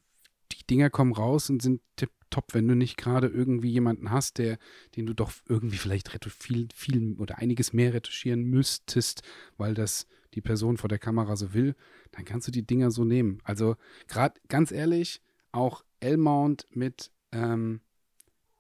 die 0.52 0.68
Dinger 0.70 0.90
kommen 0.90 1.14
raus 1.14 1.50
und 1.50 1.62
sind 1.62 1.82
tipp 1.96 2.12
top, 2.30 2.54
wenn 2.54 2.68
du 2.68 2.76
nicht 2.76 2.98
gerade 2.98 3.28
irgendwie 3.28 3.70
jemanden 3.70 4.12
hast, 4.12 4.38
der, 4.38 4.58
den 4.96 5.06
du 5.06 5.14
doch 5.14 5.32
irgendwie 5.48 5.78
vielleicht 5.78 6.10
viel, 6.26 6.68
viel 6.74 7.14
oder 7.20 7.38
einiges 7.38 7.74
mehr 7.74 7.94
retuschieren 7.94 8.44
müsstest, 8.44 9.24
weil 9.58 9.74
das 9.74 10.08
die 10.34 10.42
Person 10.42 10.78
vor 10.78 10.90
der 10.90 11.00
Kamera 11.00 11.36
so 11.36 11.54
will, 11.54 11.76
dann 12.12 12.26
kannst 12.26 12.48
du 12.48 12.52
die 12.52 12.66
Dinger 12.66 12.92
so 12.92 13.04
nehmen. 13.04 13.40
Also 13.44 13.76
gerade 14.08 14.40
ganz 14.48 14.72
ehrlich, 14.72 15.22
auch 15.52 15.84
L-Mount 16.00 16.68
mit, 16.72 17.12
ähm, 17.32 17.82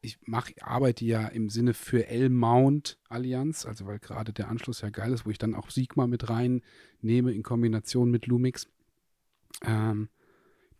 ich 0.01 0.17
mache, 0.25 0.53
arbeite 0.61 1.05
ja 1.05 1.27
im 1.27 1.49
Sinne 1.49 1.73
für 1.73 2.07
L-Mount 2.07 2.97
Allianz, 3.07 3.65
also 3.65 3.85
weil 3.85 3.99
gerade 3.99 4.33
der 4.33 4.49
Anschluss 4.49 4.81
ja 4.81 4.89
geil 4.89 5.13
ist, 5.13 5.25
wo 5.25 5.29
ich 5.29 5.37
dann 5.37 5.55
auch 5.55 5.69
Sigma 5.69 6.07
mit 6.07 6.29
reinnehme 6.29 7.31
in 7.33 7.43
Kombination 7.43 8.09
mit 8.09 8.25
Lumix. 8.25 8.67
Ähm, 9.63 10.09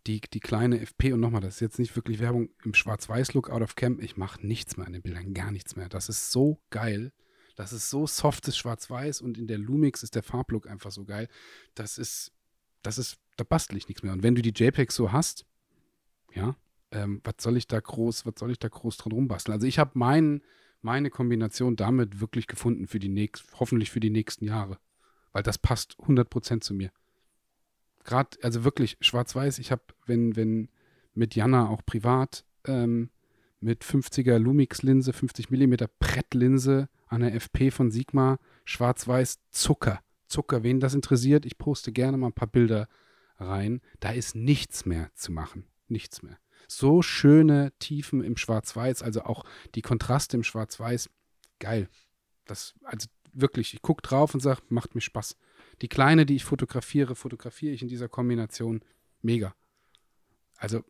die, 0.06 0.20
die 0.20 0.40
kleine 0.40 0.80
FP 0.80 1.12
und 1.12 1.20
nochmal, 1.20 1.40
das 1.40 1.54
ist 1.54 1.60
jetzt 1.60 1.78
nicht 1.78 1.94
wirklich 1.96 2.20
Werbung 2.20 2.50
im 2.64 2.74
Schwarz-Weiß-Look 2.74 3.50
out 3.50 3.62
of 3.62 3.74
Camp. 3.74 4.02
Ich 4.02 4.16
mache 4.16 4.44
nichts 4.46 4.76
mehr 4.76 4.86
an 4.86 4.92
den 4.92 5.02
Bildern, 5.02 5.34
gar 5.34 5.50
nichts 5.50 5.76
mehr. 5.76 5.88
Das 5.88 6.08
ist 6.08 6.32
so 6.32 6.60
geil. 6.70 7.12
Das 7.56 7.72
ist 7.72 7.90
so 7.90 8.06
softes 8.06 8.56
Schwarz-Weiß 8.56 9.20
und 9.20 9.36
in 9.36 9.46
der 9.46 9.58
Lumix 9.58 10.02
ist 10.02 10.14
der 10.14 10.22
Farblook 10.22 10.66
einfach 10.66 10.90
so 10.90 11.04
geil. 11.04 11.28
Das 11.74 11.98
ist, 11.98 12.32
das 12.82 12.96
ist, 12.96 13.18
da 13.36 13.44
bastel 13.44 13.76
ich 13.76 13.88
nichts 13.88 14.02
mehr. 14.02 14.12
Und 14.12 14.22
wenn 14.22 14.34
du 14.34 14.42
die 14.42 14.54
JPEGs 14.54 14.94
so 14.94 15.12
hast, 15.12 15.44
ja, 16.34 16.56
ähm, 16.92 17.20
was 17.24 17.34
soll 17.40 17.56
ich 17.56 17.66
da 17.66 17.78
groß, 17.78 18.24
was 18.24 18.34
soll 18.38 18.50
ich 18.50 18.58
da 18.58 18.68
groß 18.68 18.96
dran 18.96 19.12
rumbasteln? 19.12 19.54
Also 19.54 19.66
ich 19.66 19.78
habe 19.78 19.90
mein, 19.94 20.42
meine 20.80 21.10
Kombination 21.10 21.76
damit 21.76 22.20
wirklich 22.20 22.46
gefunden 22.46 22.86
für 22.86 22.98
die 22.98 23.08
nächsten, 23.08 23.48
hoffentlich 23.58 23.90
für 23.90 24.00
die 24.00 24.10
nächsten 24.10 24.46
Jahre. 24.46 24.78
Weil 25.32 25.42
das 25.42 25.58
passt 25.58 25.96
100% 26.00 26.62
zu 26.62 26.74
mir 26.74 26.90
gerade, 28.04 28.38
also 28.42 28.64
wirklich 28.64 28.96
schwarz-weiß. 29.00 29.58
Ich 29.58 29.70
habe, 29.70 29.82
wenn, 30.06 30.36
wenn 30.36 30.68
mit 31.14 31.34
Jana 31.34 31.68
auch 31.68 31.84
privat 31.84 32.44
ähm, 32.66 33.10
mit 33.60 33.84
50er 33.84 34.38
Lumix-Linse, 34.38 35.12
50 35.12 35.50
mm 35.50 35.74
Brettlinse 35.98 36.88
an 37.06 37.20
der 37.20 37.34
FP 37.34 37.70
von 37.70 37.90
Sigma, 37.90 38.38
schwarz-weiß, 38.64 39.38
Zucker. 39.50 40.00
Zucker, 40.26 40.62
wen 40.62 40.80
das 40.80 40.94
interessiert, 40.94 41.44
ich 41.44 41.58
poste 41.58 41.92
gerne 41.92 42.16
mal 42.16 42.28
ein 42.28 42.32
paar 42.32 42.48
Bilder 42.48 42.88
rein. 43.38 43.80
Da 43.98 44.10
ist 44.10 44.34
nichts 44.34 44.86
mehr 44.86 45.10
zu 45.14 45.32
machen. 45.32 45.66
Nichts 45.88 46.22
mehr. 46.22 46.38
So 46.68 47.02
schöne 47.02 47.72
Tiefen 47.80 48.22
im 48.22 48.36
Schwarz-Weiß, 48.36 49.02
also 49.02 49.22
auch 49.22 49.44
die 49.74 49.82
Kontraste 49.82 50.36
im 50.36 50.44
Schwarz-Weiß. 50.44 51.10
Geil. 51.58 51.88
Das, 52.44 52.74
also 52.84 53.08
wirklich, 53.32 53.74
ich 53.74 53.82
gucke 53.82 54.02
drauf 54.02 54.34
und 54.34 54.40
sage, 54.40 54.62
macht 54.68 54.94
mir 54.94 55.00
Spaß. 55.00 55.36
Die 55.82 55.88
kleine, 55.88 56.26
die 56.26 56.36
ich 56.36 56.44
fotografiere, 56.44 57.14
fotografiere 57.14 57.72
ich 57.72 57.82
in 57.82 57.88
dieser 57.88 58.08
Kombination 58.08 58.82
mega. 59.22 59.54
Also, 60.56 60.84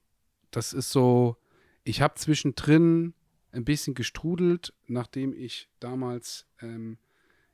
das 0.51 0.73
ist 0.73 0.91
so, 0.91 1.37
ich 1.85 2.03
habe 2.03 2.15
zwischendrin 2.15 3.15
ein 3.53 3.65
bisschen 3.65 3.95
gestrudelt, 3.95 4.73
nachdem 4.87 5.33
ich 5.33 5.69
damals, 5.81 6.47
ähm, 6.61 6.99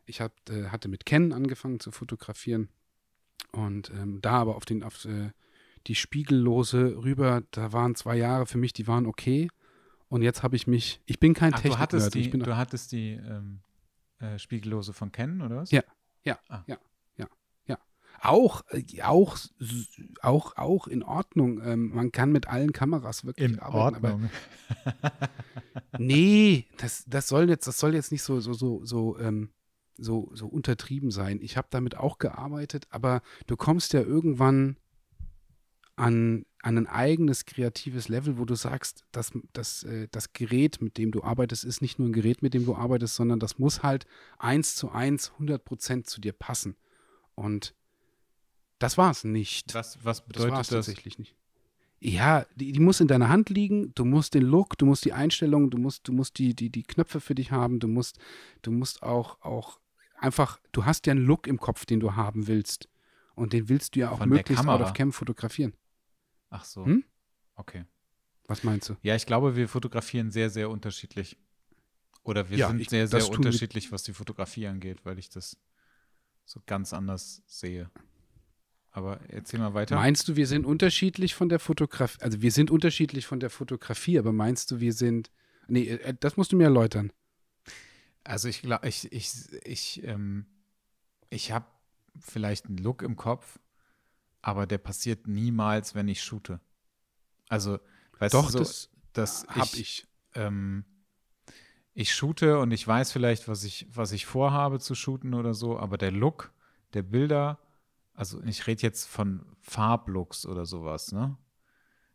ich 0.07 0.21
hab, 0.21 0.33
äh, 0.49 0.69
hatte 0.69 0.89
mit 0.89 1.05
Ken 1.05 1.33
angefangen 1.33 1.81
zu 1.81 1.91
fotografieren 1.91 2.69
und 3.53 3.91
ähm, 3.91 4.21
da 4.21 4.33
aber 4.33 4.57
auf, 4.57 4.65
den, 4.65 4.83
auf 4.83 5.05
äh, 5.05 5.31
die 5.87 5.95
Spiegellose 5.95 6.97
rüber, 7.03 7.43
da 7.51 7.73
waren 7.73 7.95
zwei 7.95 8.17
Jahre 8.17 8.47
für 8.47 8.59
mich, 8.59 8.73
die 8.73 8.87
waren 8.87 9.07
okay. 9.07 9.49
Und 10.09 10.23
jetzt 10.23 10.43
habe 10.43 10.57
ich 10.57 10.67
mich, 10.67 11.01
ich 11.07 11.19
bin 11.19 11.35
kein 11.35 11.53
Techniker. 11.53 11.77
Du 11.77 11.79
hattest 11.81 12.15
die, 12.15 12.31
du 12.31 12.57
hattest 12.57 12.93
die 12.93 13.13
ähm, 13.13 13.61
äh, 14.19 14.39
Spiegellose 14.39 14.93
von 14.93 15.11
Ken, 15.13 15.43
oder 15.43 15.57
was? 15.57 15.71
Ja, 15.71 15.83
ja, 16.23 16.39
ah. 16.49 16.63
ja. 16.67 16.79
Auch, 18.21 18.63
äh, 18.71 19.03
auch, 19.03 19.37
auch, 20.23 20.57
auch 20.57 20.87
in 20.87 21.03
Ordnung. 21.03 21.61
Ähm, 21.63 21.91
man 21.95 22.13
kann 22.13 22.33
mit 22.33 22.49
allen 22.49 22.73
Kameras 22.73 23.25
wirklich 23.25 23.51
in 23.53 23.59
arbeiten. 23.59 24.05
Ordnung. 24.05 24.31
Aber 24.85 25.13
nee, 25.99 26.67
das, 26.79 27.05
das 27.07 27.29
soll 27.29 27.49
jetzt, 27.49 27.67
das 27.67 27.79
soll 27.79 27.95
jetzt 27.95 28.13
nicht 28.13 28.23
so, 28.23 28.41
so, 28.41 28.53
so, 28.53 28.85
so, 28.85 29.19
ähm, 29.19 29.51
so, 29.99 30.31
so 30.35 30.47
untertrieben 30.47 31.11
sein. 31.11 31.41
Ich 31.41 31.57
habe 31.57 31.69
damit 31.71 31.97
auch 31.97 32.19
gearbeitet, 32.19 32.87
aber 32.91 33.23
du 33.47 33.57
kommst 33.57 33.93
ja 33.93 34.01
irgendwann 34.01 34.77
an, 35.97 36.45
an 36.63 36.77
ein 36.77 36.87
eigenes 36.87 37.47
kreatives 37.47 38.09
Level, 38.09 38.39
wo 38.39 38.45
du 38.45 38.55
sagst, 38.55 39.05
dass, 39.13 39.33
dass 39.53 39.83
äh, 39.85 40.09
das 40.11 40.33
Gerät, 40.35 40.83
mit 40.83 40.99
dem 40.99 41.11
du 41.11 41.23
arbeitest, 41.23 41.65
ist 41.65 41.81
nicht 41.81 41.99
nur 41.99 42.09
ein 42.09 42.13
Gerät, 42.13 42.43
mit 42.43 42.55
dem 42.55 42.67
du 42.67 42.75
arbeitest, 42.75 43.15
sondern 43.15 43.41
das 43.41 43.59
muss 43.59 43.83
halt 43.83 44.07
eins 44.39 44.77
zu 44.77 44.91
eins, 44.91 45.33
100 45.33 45.65
Prozent 45.65 46.07
zu 46.07 46.21
dir 46.21 46.33
passen. 46.33 46.77
Und 47.35 47.75
das 48.79 48.99
war 48.99 49.11
es 49.11 49.25
nicht. 49.25 49.75
Was, 49.75 50.05
was 50.05 50.27
bedeutet 50.27 50.53
das? 50.53 50.69
das? 50.69 50.87
tatsächlich 50.87 51.19
nicht. 51.19 51.35
Ja, 51.99 52.45
die, 52.57 52.73
die, 52.73 52.81
muss 52.81 53.01
in 53.01 53.09
deiner 53.09 53.31
Hand 53.31 53.49
liegen, 53.49 53.95
du 53.95 54.05
musst 54.05 54.35
den 54.35 54.43
Look, 54.43 54.77
du 54.77 54.85
musst 54.85 55.05
die 55.05 55.15
Einstellung, 55.15 55.71
du 55.71 55.79
musst, 55.79 56.07
du 56.07 56.13
musst 56.13 56.39
die, 56.39 56.55
die, 56.55 56.69
die 56.69 56.83
Knöpfe 56.83 57.21
für 57.21 57.35
dich 57.35 57.53
haben, 57.53 57.81
du 57.81 57.89
musst, 57.89 58.19
du 58.63 58.71
musst 58.71 59.03
auch, 59.03 59.41
auch 59.41 59.81
einfach, 60.19 60.61
du 60.73 60.85
hast 60.85 61.07
ja 61.07 61.13
einen 61.13 61.25
Look 61.25 61.47
im 61.47 61.59
Kopf, 61.59 61.87
den 61.87 62.01
du 62.01 62.15
haben 62.15 62.47
willst. 62.47 62.89
Und 63.35 63.53
den 63.53 63.69
willst 63.69 63.95
du 63.95 64.01
ja 64.01 64.11
auch 64.11 64.19
Von 64.19 64.29
möglichst 64.29 64.67
out 64.67 64.81
of 64.81 64.93
cam 64.95 65.13
fotografieren. 65.13 65.75
Ach 66.51 66.65
so. 66.65 66.85
Hm? 66.85 67.05
Okay. 67.55 67.85
Was 68.47 68.63
meinst 68.63 68.89
du? 68.89 68.97
Ja, 69.03 69.15
ich 69.15 69.27
glaube, 69.27 69.57
wir 69.57 69.69
fotografieren 69.69 70.31
sehr, 70.31 70.51
sehr 70.51 70.71
unterschiedlich. 70.71 71.37
Oder 72.23 72.49
wir 72.51 72.59
ja, 72.59 72.69
sind 72.69 72.81
ich, 72.81 72.89
sehr, 72.89 73.07
sehr 73.09 73.29
unterschiedlich, 73.29 73.93
was 73.93 74.03
die 74.05 74.13
Fotografie 74.13 74.67
angeht, 74.67 75.05
weil 75.05 75.19
ich 75.19 75.29
das 75.29 75.57
so 76.45 76.61
ganz 76.67 76.93
anders 76.93 77.43
sehe. 77.47 77.91
Aber 78.97 79.21
erzähl 79.29 79.61
mal 79.61 79.75
weiter. 79.75 79.95
Meinst 79.95 80.27
du, 80.27 80.37
wir 80.37 80.47
sind 80.47 80.65
unterschiedlich 80.65 81.35
von 81.35 81.51
der 81.51 81.59
Fotografie? 81.59 82.19
Also 82.23 82.41
wir 82.41 82.51
sind 82.51 82.71
unterschiedlich 82.71 83.27
von 83.27 83.41
der 83.41 83.51
Fotografie, 83.51 84.19
aber 84.19 84.33
meinst 84.33 84.71
du, 84.71 84.81
wir 84.81 84.95
sind. 84.95 85.31
Nee, 85.69 85.87
äh, 85.89 86.15
das 86.19 86.39
musst 86.39 86.53
du 86.53 86.57
mir 86.57 86.65
erläutern. 86.65 87.13
Also 88.25 88.49
ich 88.49 88.63
glaube, 88.63 88.89
ich, 88.89 89.13
ich, 89.13 89.33
ich, 89.65 90.03
ähm, 90.03 90.47
ich 91.29 91.53
habe 91.53 91.67
vielleicht 92.19 92.69
einen 92.69 92.79
Look 92.79 93.03
im 93.03 93.17
Kopf, 93.17 93.59
aber 94.41 94.67
der 94.67 94.79
passiert 94.79 95.27
niemals, 95.27 95.95
wenn 95.95 96.09
ich 96.09 96.25
shoote. 96.25 96.59
Also, 97.51 97.79
weißt 98.19 98.33
Doch, 98.33 98.47
du, 98.47 98.53
so, 98.53 98.59
das, 98.61 98.89
das 99.13 99.47
habe 99.49 99.69
ich. 99.75 99.79
ich. 99.79 100.07
Ähm, 100.33 100.87
ich 101.93 102.15
shoote 102.15 102.59
und 102.61 102.71
ich 102.71 102.89
weiß 102.89 103.13
vielleicht, 103.13 103.47
was 103.47 103.63
ich, 103.63 103.89
was 103.91 104.13
ich 104.13 104.25
vorhabe 104.25 104.81
zu 104.81 104.95
shooten 104.95 105.35
oder 105.35 105.53
so, 105.53 105.79
aber 105.79 105.99
der 105.99 106.13
Look 106.13 106.55
der 106.95 107.03
Bilder, 107.03 107.59
also 108.17 108.43
ich 108.43 108.67
rede 108.67 108.83
jetzt 108.83 109.07
von 109.07 109.45
Farblooks 109.61 110.47
oder 110.47 110.67
sowas, 110.67 111.13
ne? 111.13 111.37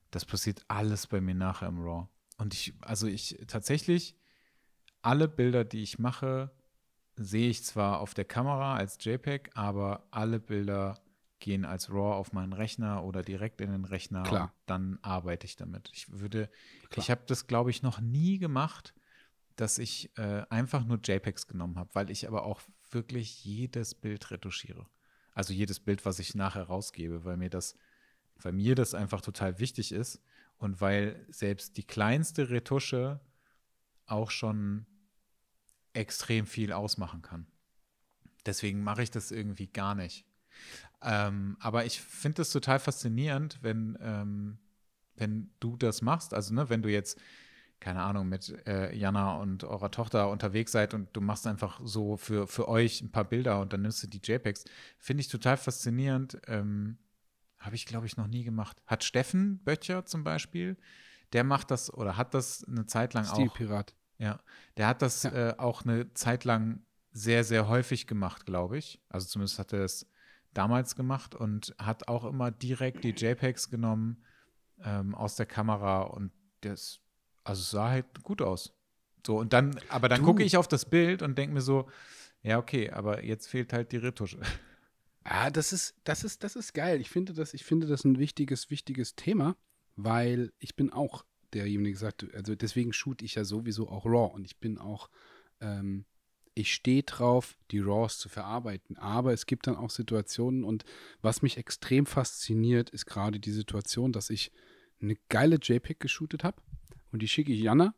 Das 0.10 0.26
passiert 0.26 0.66
alles 0.68 1.08
bei 1.08 1.22
mir 1.22 1.36
nachher 1.36 1.68
im 1.70 1.80
RAW. 1.80 2.08
Und 2.38 2.54
ich, 2.54 2.74
also 2.82 3.08
ich 3.08 3.38
tatsächlich, 3.48 4.18
alle 5.02 5.28
Bilder, 5.28 5.64
die 5.64 5.84
ich 5.84 6.00
mache, 6.00 6.52
sehe 7.16 7.50
ich 7.50 7.64
zwar 7.64 8.02
auf 8.02 8.14
der 8.14 8.26
Kamera 8.26 8.76
als 8.76 8.98
JPEG, 9.00 9.52
aber 9.54 10.08
alle 10.12 10.40
Bilder 10.40 11.00
gehen 11.40 11.66
als 11.66 11.90
RAW 11.90 12.16
auf 12.16 12.34
meinen 12.34 12.54
Rechner 12.54 13.04
oder 13.04 13.22
direkt 13.22 13.62
in 13.62 13.72
den 13.72 13.86
Rechner. 13.86 14.24
Klar. 14.24 14.54
dann 14.66 15.00
arbeite 15.02 15.46
ich 15.46 15.56
damit. 15.56 15.90
Ich 15.94 16.12
würde, 16.12 16.50
Klar. 16.90 17.04
ich 17.04 17.12
habe 17.12 17.22
das, 17.28 17.48
glaube 17.48 17.70
ich, 17.70 17.84
noch 17.84 18.00
nie 18.00 18.38
gemacht, 18.38 18.94
dass 19.56 19.78
ich 19.78 20.16
äh, 20.18 20.44
einfach 20.50 20.86
nur 20.86 21.00
JPEGs 21.04 21.48
genommen 21.48 21.78
habe, 21.78 21.90
weil 21.94 22.10
ich 22.10 22.28
aber 22.28 22.44
auch 22.44 22.62
wirklich 22.90 23.44
jedes 23.46 23.96
Bild 23.96 24.32
retuschiere. 24.32 24.88
Also 25.34 25.54
jedes 25.54 25.80
Bild, 25.80 26.06
was 26.06 26.20
ich 26.20 26.36
nachher 26.36 26.63
rausgebe, 26.63 27.24
weil 27.24 27.38
mir 27.38 27.50
das, 27.50 27.76
weil 28.38 28.54
mir 28.54 28.76
das 28.76 28.94
einfach 28.94 29.22
total 29.22 29.60
wichtig 29.60 29.91
ist 29.91 30.22
und 30.58 30.82
weil 30.82 31.26
selbst 31.30 31.78
die 31.78 31.86
kleinste 31.86 32.50
Retusche 32.50 33.22
auch 34.06 34.32
schon 34.32 34.86
extrem 35.94 36.46
viel 36.46 36.74
ausmachen 36.74 37.22
kann. 37.22 37.48
Deswegen 38.46 38.84
mache 38.84 39.04
ich 39.04 39.12
das 39.12 39.32
irgendwie 39.32 39.67
gar 39.67 39.96
nicht. 39.96 40.26
Ähm, 41.02 41.58
aber 41.60 41.86
ich 41.86 42.02
finde 42.02 42.41
es 42.41 42.52
total 42.52 42.80
faszinierend, 42.80 43.60
wenn, 43.62 43.98
ähm, 44.02 44.60
wenn 45.15 45.50
du 45.60 45.78
das 45.78 46.02
machst. 46.02 46.34
Also, 46.34 46.54
ne, 46.54 46.70
wenn 46.70 46.82
du 46.82 46.89
jetzt, 46.89 47.20
keine 47.82 48.04
Ahnung, 48.04 48.30
mit 48.30 48.65
äh, 48.67 48.96
Jana 48.96 49.36
und 49.38 49.63
eurer 49.63 49.91
Tochter 49.91 50.30
unterwegs 50.30 50.72
seid 50.72 50.94
und 50.94 51.10
du 51.13 51.20
machst 51.20 51.48
einfach 51.48 51.82
so 51.84 52.15
für, 52.15 52.48
für 52.48 52.70
euch 52.70 53.02
ein 53.02 53.12
paar 53.12 53.26
Bilder 53.26 53.60
und 53.60 53.74
dann 53.74 53.82
nimmst 53.82 54.02
du 54.04 54.08
die 54.08 54.22
JPEGs. 54.24 54.65
Finde 55.00 55.22
ich 55.22 55.28
total 55.28 55.58
faszinierend. 55.58 56.39
Ähm, 56.48 57.00
Habe 57.58 57.76
ich, 57.76 57.88
glaube 57.88 58.06
ich, 58.06 58.15
noch 58.15 58.28
nie 58.28 58.44
gemacht. 58.44 58.82
Hat 58.86 59.04
Steffen 59.04 59.63
Böttcher 59.63 60.06
zum 60.06 60.24
Beispiel, 60.24 60.78
der 61.34 61.44
macht 61.44 61.72
das 61.72 61.91
oder 61.91 62.17
hat 62.17 62.36
das 62.36 62.63
eine 62.63 62.86
Zeit 62.86 63.15
lang 63.15 63.26
auch. 63.26 63.54
Pirat. 63.54 63.96
Ja, 64.20 64.39
der 64.78 64.88
hat 64.88 65.02
das 65.02 65.24
ja. 65.24 65.50
äh, 65.50 65.58
auch 65.58 65.84
eine 65.84 66.13
Zeit 66.13 66.44
lang 66.44 66.86
sehr, 67.12 67.44
sehr 67.44 67.67
häufig 67.67 68.06
gemacht, 68.06 68.46
glaube 68.46 68.78
ich. 68.78 69.02
Also 69.10 69.28
zumindest 69.28 69.58
hat 69.58 69.74
er 69.74 69.84
es 69.84 70.08
damals 70.54 70.96
gemacht 70.96 71.34
und 71.34 71.76
hat 71.80 72.08
auch 72.08 72.26
immer 72.26 72.52
direkt 72.52 73.04
die 73.04 73.15
JPEGs 73.15 73.72
genommen 73.72 74.24
ähm, 74.84 75.15
aus 75.15 75.36
der 75.36 75.48
Kamera 75.48 76.04
und 76.04 76.32
das, 76.62 77.00
also 77.43 77.62
es 77.62 77.71
sah 77.71 77.89
halt 77.89 78.23
gut 78.23 78.41
aus. 78.41 78.73
So, 79.25 79.38
und 79.38 79.54
dann, 79.54 79.80
aber 79.89 80.10
dann 80.10 80.23
gucke 80.23 80.43
ich 80.43 80.58
auf 80.58 80.67
das 80.67 80.86
Bild 80.86 81.21
und 81.21 81.38
denke 81.38 81.54
mir 81.54 81.62
so, 81.62 81.88
ja, 82.43 82.58
okay, 82.58 82.89
aber 82.89 83.23
jetzt 83.23 83.47
fehlt 83.47 83.71
halt 83.73 83.91
die 83.91 83.97
Retusche. 83.97 84.39
Ja, 85.25 85.49
das 85.51 85.73
ist, 85.73 85.95
das 86.04 86.23
ist, 86.23 86.43
das 86.43 86.56
ist 86.56 86.73
geil. 86.73 86.99
Ich 86.99 87.10
finde 87.10 87.34
das, 87.34 87.54
ich 87.54 87.63
finde 87.63 87.88
das 87.88 88.04
ein 88.04 88.17
wichtiges, 88.17 88.69
wichtiges 88.69 89.15
Thema, 89.15 89.56
weil 89.95 90.51
ich 90.60 90.75
bin 90.75 90.91
auch 90.91 91.23
derjenige 91.54 91.91
gesagt, 91.91 92.25
also 92.34 92.56
deswegen 92.56 92.93
shoot 92.93 93.21
ich 93.21 93.36
ja 93.36 93.43
sowieso 93.43 93.89
auch 93.89 94.06
RAW 94.06 94.34
und 94.34 94.45
ich 94.45 94.58
bin 94.58 94.77
auch, 94.77 95.10
ähm, 95.60 96.06
ich 96.54 96.73
stehe 96.73 97.04
drauf, 97.04 97.58
die 97.69 97.80
RAWs 97.80 98.17
zu 98.17 98.27
verarbeiten. 98.27 98.97
Aber 98.97 99.34
es 99.34 99.45
gibt 99.45 99.67
dann 99.67 99.75
auch 99.75 99.89
Situationen 99.89 100.63
und 100.63 100.84
was 101.21 101.41
mich 101.41 101.58
extrem 101.58 102.06
fasziniert, 102.06 102.89
ist 102.89 103.06
gerade 103.06 103.39
die 103.39 103.51
Situation, 103.51 104.12
dass 104.12 104.30
ich 104.30 104.51
eine 105.01 105.15
geile 105.30 105.58
JPEG 105.62 105.99
geshootet 105.99 106.43
habe 106.43 106.62
und 107.12 107.21
die 107.21 107.28
schicke 107.28 107.52
ich 107.52 107.62
Jana 107.62 107.93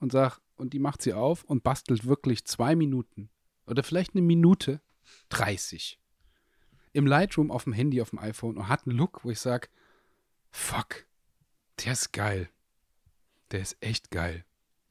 und 0.00 0.12
sage, 0.12 0.36
und 0.56 0.72
die 0.72 0.78
macht 0.78 1.02
sie 1.02 1.12
auf 1.12 1.44
und 1.44 1.62
bastelt 1.62 2.06
wirklich 2.06 2.46
zwei 2.46 2.74
Minuten 2.76 3.30
oder 3.66 3.82
vielleicht 3.82 4.14
eine 4.14 4.22
Minute 4.22 4.80
30 5.28 6.00
im 6.92 7.06
Lightroom 7.06 7.50
auf 7.50 7.64
dem 7.64 7.74
Handy, 7.74 8.00
auf 8.00 8.10
dem 8.10 8.18
iPhone 8.18 8.56
und 8.56 8.68
hat 8.68 8.86
einen 8.86 8.96
Look, 8.96 9.22
wo 9.22 9.30
ich 9.30 9.40
sage, 9.40 9.68
fuck, 10.50 11.06
der 11.84 11.92
ist 11.92 12.12
geil 12.12 12.48
der 13.50 13.60
ist 13.60 13.76
echt 13.80 14.10
geil. 14.10 14.44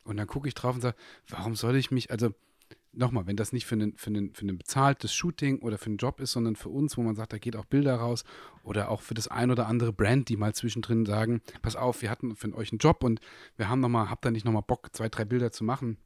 Und 0.03 0.17
dann 0.17 0.27
gucke 0.27 0.47
ich 0.47 0.53
drauf 0.53 0.75
und 0.75 0.81
sage, 0.81 0.97
warum 1.27 1.55
soll 1.55 1.75
ich 1.75 1.91
mich, 1.91 2.11
also 2.11 2.33
nochmal, 2.97 3.27
wenn 3.27 3.35
das 3.35 3.53
nicht 3.53 3.65
für 3.65 3.75
ein 3.75 3.93
für 3.95 4.09
einen, 4.09 4.33
für 4.33 4.41
einen 4.41 4.57
bezahltes 4.57 5.13
Shooting 5.13 5.59
oder 5.59 5.77
für 5.77 5.87
einen 5.87 5.97
Job 5.97 6.19
ist, 6.19 6.31
sondern 6.31 6.55
für 6.55 6.69
uns, 6.69 6.97
wo 6.97 7.01
man 7.01 7.15
sagt, 7.15 7.33
da 7.33 7.37
geht 7.37 7.55
auch 7.55 7.65
Bilder 7.65 7.95
raus 7.95 8.23
oder 8.63 8.89
auch 8.89 9.01
für 9.01 9.13
das 9.13 9.27
ein 9.27 9.51
oder 9.51 9.67
andere 9.67 9.93
Brand, 9.93 10.29
die 10.29 10.37
mal 10.37 10.53
zwischendrin 10.53 11.05
sagen, 11.05 11.41
pass 11.61 11.75
auf, 11.75 12.01
wir 12.01 12.09
hatten 12.09 12.35
für 12.35 12.53
euch 12.55 12.71
einen 12.71 12.79
Job 12.79 13.03
und 13.03 13.19
wir 13.57 13.69
haben 13.69 13.79
nochmal, 13.79 14.09
habt 14.09 14.25
ihr 14.25 14.31
nicht 14.31 14.45
nochmal 14.45 14.63
Bock, 14.65 14.89
zwei, 14.93 15.09
drei 15.09 15.25
Bilder 15.25 15.51
zu 15.51 15.63
machen? 15.63 15.97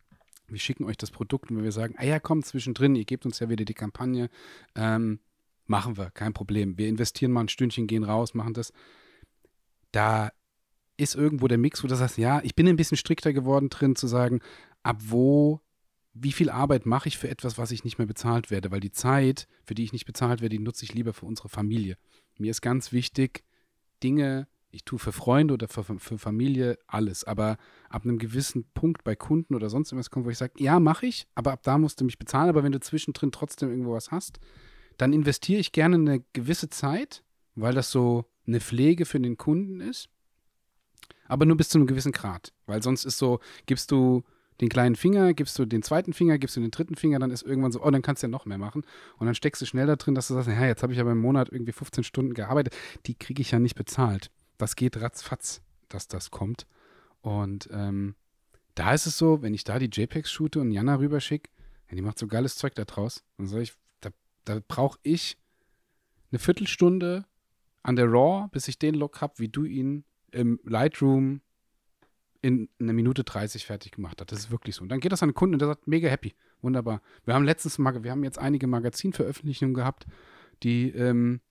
Wir 0.48 0.60
schicken 0.60 0.86
euch 0.86 0.98
das 0.98 1.12
Produkt 1.12 1.52
und 1.52 1.58
wenn 1.58 1.64
wir 1.64 1.72
sagen, 1.72 1.96
ah 1.98 2.06
ja, 2.06 2.20
komm, 2.20 2.44
zwischendrin, 2.44 2.96
ihr 2.96 3.06
gebt 3.06 3.26
uns 3.26 3.40
ja 3.40 3.50
wieder 3.50 3.66
die 3.66 3.74
Kampagne, 3.74 4.30
ähm, 4.76 5.20
machen 5.68 5.98
wir, 5.98 6.10
kein 6.12 6.34
Problem. 6.34 6.78
Wir 6.78 6.88
investieren 6.88 7.32
mal 7.32 7.42
ein 7.42 7.50
Stündchen, 7.50 7.88
gehen 7.88 8.04
raus, 8.04 8.34
machen 8.34 8.54
das. 8.54 8.74
Da 9.92 10.32
ist 10.98 11.16
irgendwo 11.16 11.48
der 11.48 11.58
Mix, 11.58 11.84
wo 11.84 11.88
du 11.88 11.96
sagst, 11.96 12.18
ja, 12.18 12.42
ich 12.44 12.56
bin 12.56 12.68
ein 12.68 12.76
bisschen 12.76 12.98
strikter 12.98 13.32
geworden 13.32 13.70
drin, 13.70 13.96
zu 13.96 14.08
sagen, 14.08 14.42
ab 14.84 14.98
wo, 15.02 15.62
wie 16.14 16.32
viel 16.32 16.50
Arbeit 16.50 16.86
mache 16.86 17.08
ich 17.08 17.18
für 17.18 17.30
etwas, 17.30 17.58
was 17.58 17.72
ich 17.72 17.84
nicht 17.84 17.98
mehr 17.98 18.08
bezahlt 18.08 18.52
werde, 18.52 18.72
weil 18.72 18.80
die 18.80 18.92
Zeit, 18.92 19.48
für 19.64 19.76
die 19.76 19.84
ich 19.84 19.94
nicht 19.94 20.06
bezahlt 20.06 20.42
werde, 20.42 20.58
die 20.58 20.64
nutze 20.64 20.86
ich 20.86 20.94
lieber 20.94 21.14
für 21.14 21.26
unsere 21.26 21.50
Familie. 21.50 21.98
Mir 22.38 22.52
ist 22.52 22.62
ganz 22.62 22.92
wichtig, 22.92 23.44
Dinge, 24.04 24.48
ich 24.72 24.86
tue 24.86 25.00
für 25.00 25.12
Freunde 25.12 25.54
oder 25.54 25.68
für, 25.68 25.84
für 25.84 26.18
Familie 26.18 26.78
alles, 26.88 27.24
aber 27.24 27.58
ab 27.90 28.04
einem 28.04 28.18
gewissen 28.18 28.70
Punkt 28.74 29.04
bei 29.04 29.16
Kunden 29.16 29.56
oder 29.56 29.70
sonst 29.70 29.92
irgendwas 29.92 30.10
kommt, 30.10 30.26
wo 30.26 30.30
ich 30.30 30.38
sage, 30.38 30.54
ja, 30.58 30.80
mache 30.80 31.06
ich, 31.06 31.28
aber 31.36 31.52
ab 31.52 31.64
da 31.64 31.78
musst 31.78 32.00
du 32.02 32.06
mich 32.06 32.20
bezahlen, 32.20 32.50
aber 32.50 32.64
wenn 32.64 32.72
du 32.72 32.80
zwischendrin 32.80 33.32
trotzdem 33.32 33.70
irgendwo 33.70 33.94
was 33.94 34.12
hast, 34.12 34.40
dann 34.98 35.14
investiere 35.14 35.60
ich 35.60 35.72
gerne 35.72 35.96
eine 35.96 36.24
gewisse 36.34 36.70
Zeit, 36.70 37.24
weil 37.56 37.74
das 37.74 37.92
so 37.92 38.26
eine 38.46 38.60
Pflege 38.60 39.06
für 39.06 39.20
den 39.20 39.38
Kunden 39.38 39.80
ist 39.80 40.10
aber 41.30 41.46
nur 41.46 41.56
bis 41.56 41.70
zu 41.70 41.78
einem 41.78 41.88
gewissen 41.88 42.12
Grad. 42.12 42.52
Weil 42.66 42.84
sonst 42.84 43.06
ist 43.06 43.18
so, 43.18 43.40
gibst 43.66 43.92
du 43.92 44.24
den 44.62 44.70
kleinen 44.70 44.96
Finger, 44.96 45.34
gibst 45.34 45.58
du 45.58 45.66
den 45.66 45.84
zweiten 45.84 46.14
Finger, 46.14 46.38
gibst 46.38 46.58
du 46.58 46.62
den 46.62 46.72
dritten 46.72 46.96
Finger, 46.96 47.20
dann 47.20 47.32
ist 47.32 47.44
irgendwann 47.44 47.72
so, 47.72 47.84
oh, 47.84 47.90
dann 47.90 48.02
kannst 48.02 48.24
du 48.24 48.28
ja 48.28 48.32
noch 48.32 48.46
mehr 48.46 48.58
machen. 48.58 48.84
Und 49.18 49.26
dann 49.26 49.36
steckst 49.36 49.62
du 49.62 49.66
schnell 49.66 49.88
da 49.88 49.96
drin, 49.96 50.16
dass 50.16 50.28
du 50.28 50.34
sagst, 50.34 50.50
ja, 50.50 50.66
jetzt 50.66 50.84
habe 50.84 50.94
ich 50.94 51.00
aber 51.00 51.12
im 51.12 51.20
Monat 51.20 51.50
irgendwie 51.52 51.72
15 51.72 52.04
Stunden 52.04 52.34
gearbeitet. 52.34 52.76
Die 53.06 53.16
kriege 53.16 53.42
ich 53.42 53.52
ja 53.52 53.60
nicht 53.60 53.76
bezahlt. 53.76 54.32
Das 54.58 54.76
geht 54.76 55.02
ratzfatz, 55.02 55.62
dass 55.88 56.08
das 56.08 56.32
kommt. 56.32 56.68
Und 57.22 57.70
ähm, 57.72 58.16
da 58.76 58.94
ist 58.94 59.06
es 59.06 59.18
so, 59.18 59.42
wenn 59.42 59.54
ich 59.54 59.64
da 59.64 59.80
die 59.80 59.90
JPEGs 59.92 60.32
shoote 60.32 60.60
und 60.60 60.72
Jana 60.72 60.96
rüberschicke, 60.96 61.50
ja, 61.90 61.96
die 61.96 62.02
macht 62.02 62.20
so 62.20 62.28
geiles 62.28 62.56
Zeug 62.56 62.76
da 62.76 62.86
draus. 62.86 63.24
Dann 63.38 63.48
sage 63.48 63.64
ich, 63.64 63.74
da, 64.02 64.10
da 64.46 64.60
brauche 64.68 65.00
ich 65.04 65.38
eine 66.32 66.40
Viertelstunde 66.40 67.26
an 67.82 67.96
der 67.96 68.12
RAW, 68.12 68.50
bis 68.52 68.68
ich 68.68 68.78
den 68.78 68.96
Look 68.96 69.22
habe, 69.22 69.34
wie 69.38 69.48
du 69.48 69.64
ihn 69.64 70.04
im 70.32 70.60
Lightroom 70.64 71.42
in 72.42 72.70
einer 72.80 72.94
Minute 72.94 73.24
30 73.24 73.66
fertig 73.66 73.92
gemacht 73.92 74.20
hast. 74.20 74.32
Das 74.32 74.40
ist 74.40 74.52
wirklich 74.52 74.76
so. 74.76 74.84
Und 74.84 74.90
dann 74.90 75.00
geht 75.00 75.12
das 75.12 75.24
an 75.24 75.30
den 75.30 75.36
Kunden 75.36 75.56
und 75.56 75.60
der 75.60 75.70
sagt, 75.70 75.88
mega 75.88 76.08
happy. 76.10 76.34
Wunderbar. 76.62 77.02
Wir 77.26 77.34
haben 77.34 77.46
letztens 77.46 77.78
mal, 77.78 78.04
wir 78.04 78.12
haben 78.12 78.24
jetzt 78.24 78.40
einige 78.40 78.68
Magazinveröffentlichungen 78.68 79.74
gehabt, 79.74 80.06
die 80.64 80.90
ähm, 80.90 81.42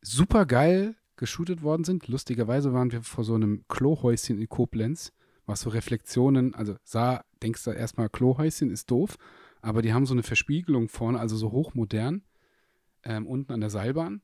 super 0.00 0.46
geil 0.46 0.96
geshootet 1.16 1.62
worden 1.62 1.84
sind. 1.84 2.08
Lustigerweise 2.08 2.72
waren 2.72 2.92
wir 2.92 3.02
vor 3.02 3.24
so 3.24 3.34
einem 3.34 3.64
Klohäuschen 3.68 4.38
in 4.38 4.48
Koblenz, 4.48 5.12
was 5.46 5.60
so 5.60 5.70
Reflexionen, 5.70 6.54
also 6.54 6.76
sah, 6.82 7.24
denkst 7.42 7.64
du 7.64 7.70
erstmal, 7.70 8.08
Klohäuschen 8.08 8.70
ist 8.70 8.90
doof, 8.90 9.16
aber 9.60 9.82
die 9.82 9.92
haben 9.92 10.06
so 10.06 10.14
eine 10.14 10.22
Verspiegelung 10.22 10.88
vorne, 10.88 11.18
also 11.18 11.36
so 11.36 11.52
hochmodern, 11.52 12.22
ähm, 13.04 13.26
unten 13.26 13.52
an 13.52 13.60
der 13.60 13.70
Seilbahn. 13.70 14.22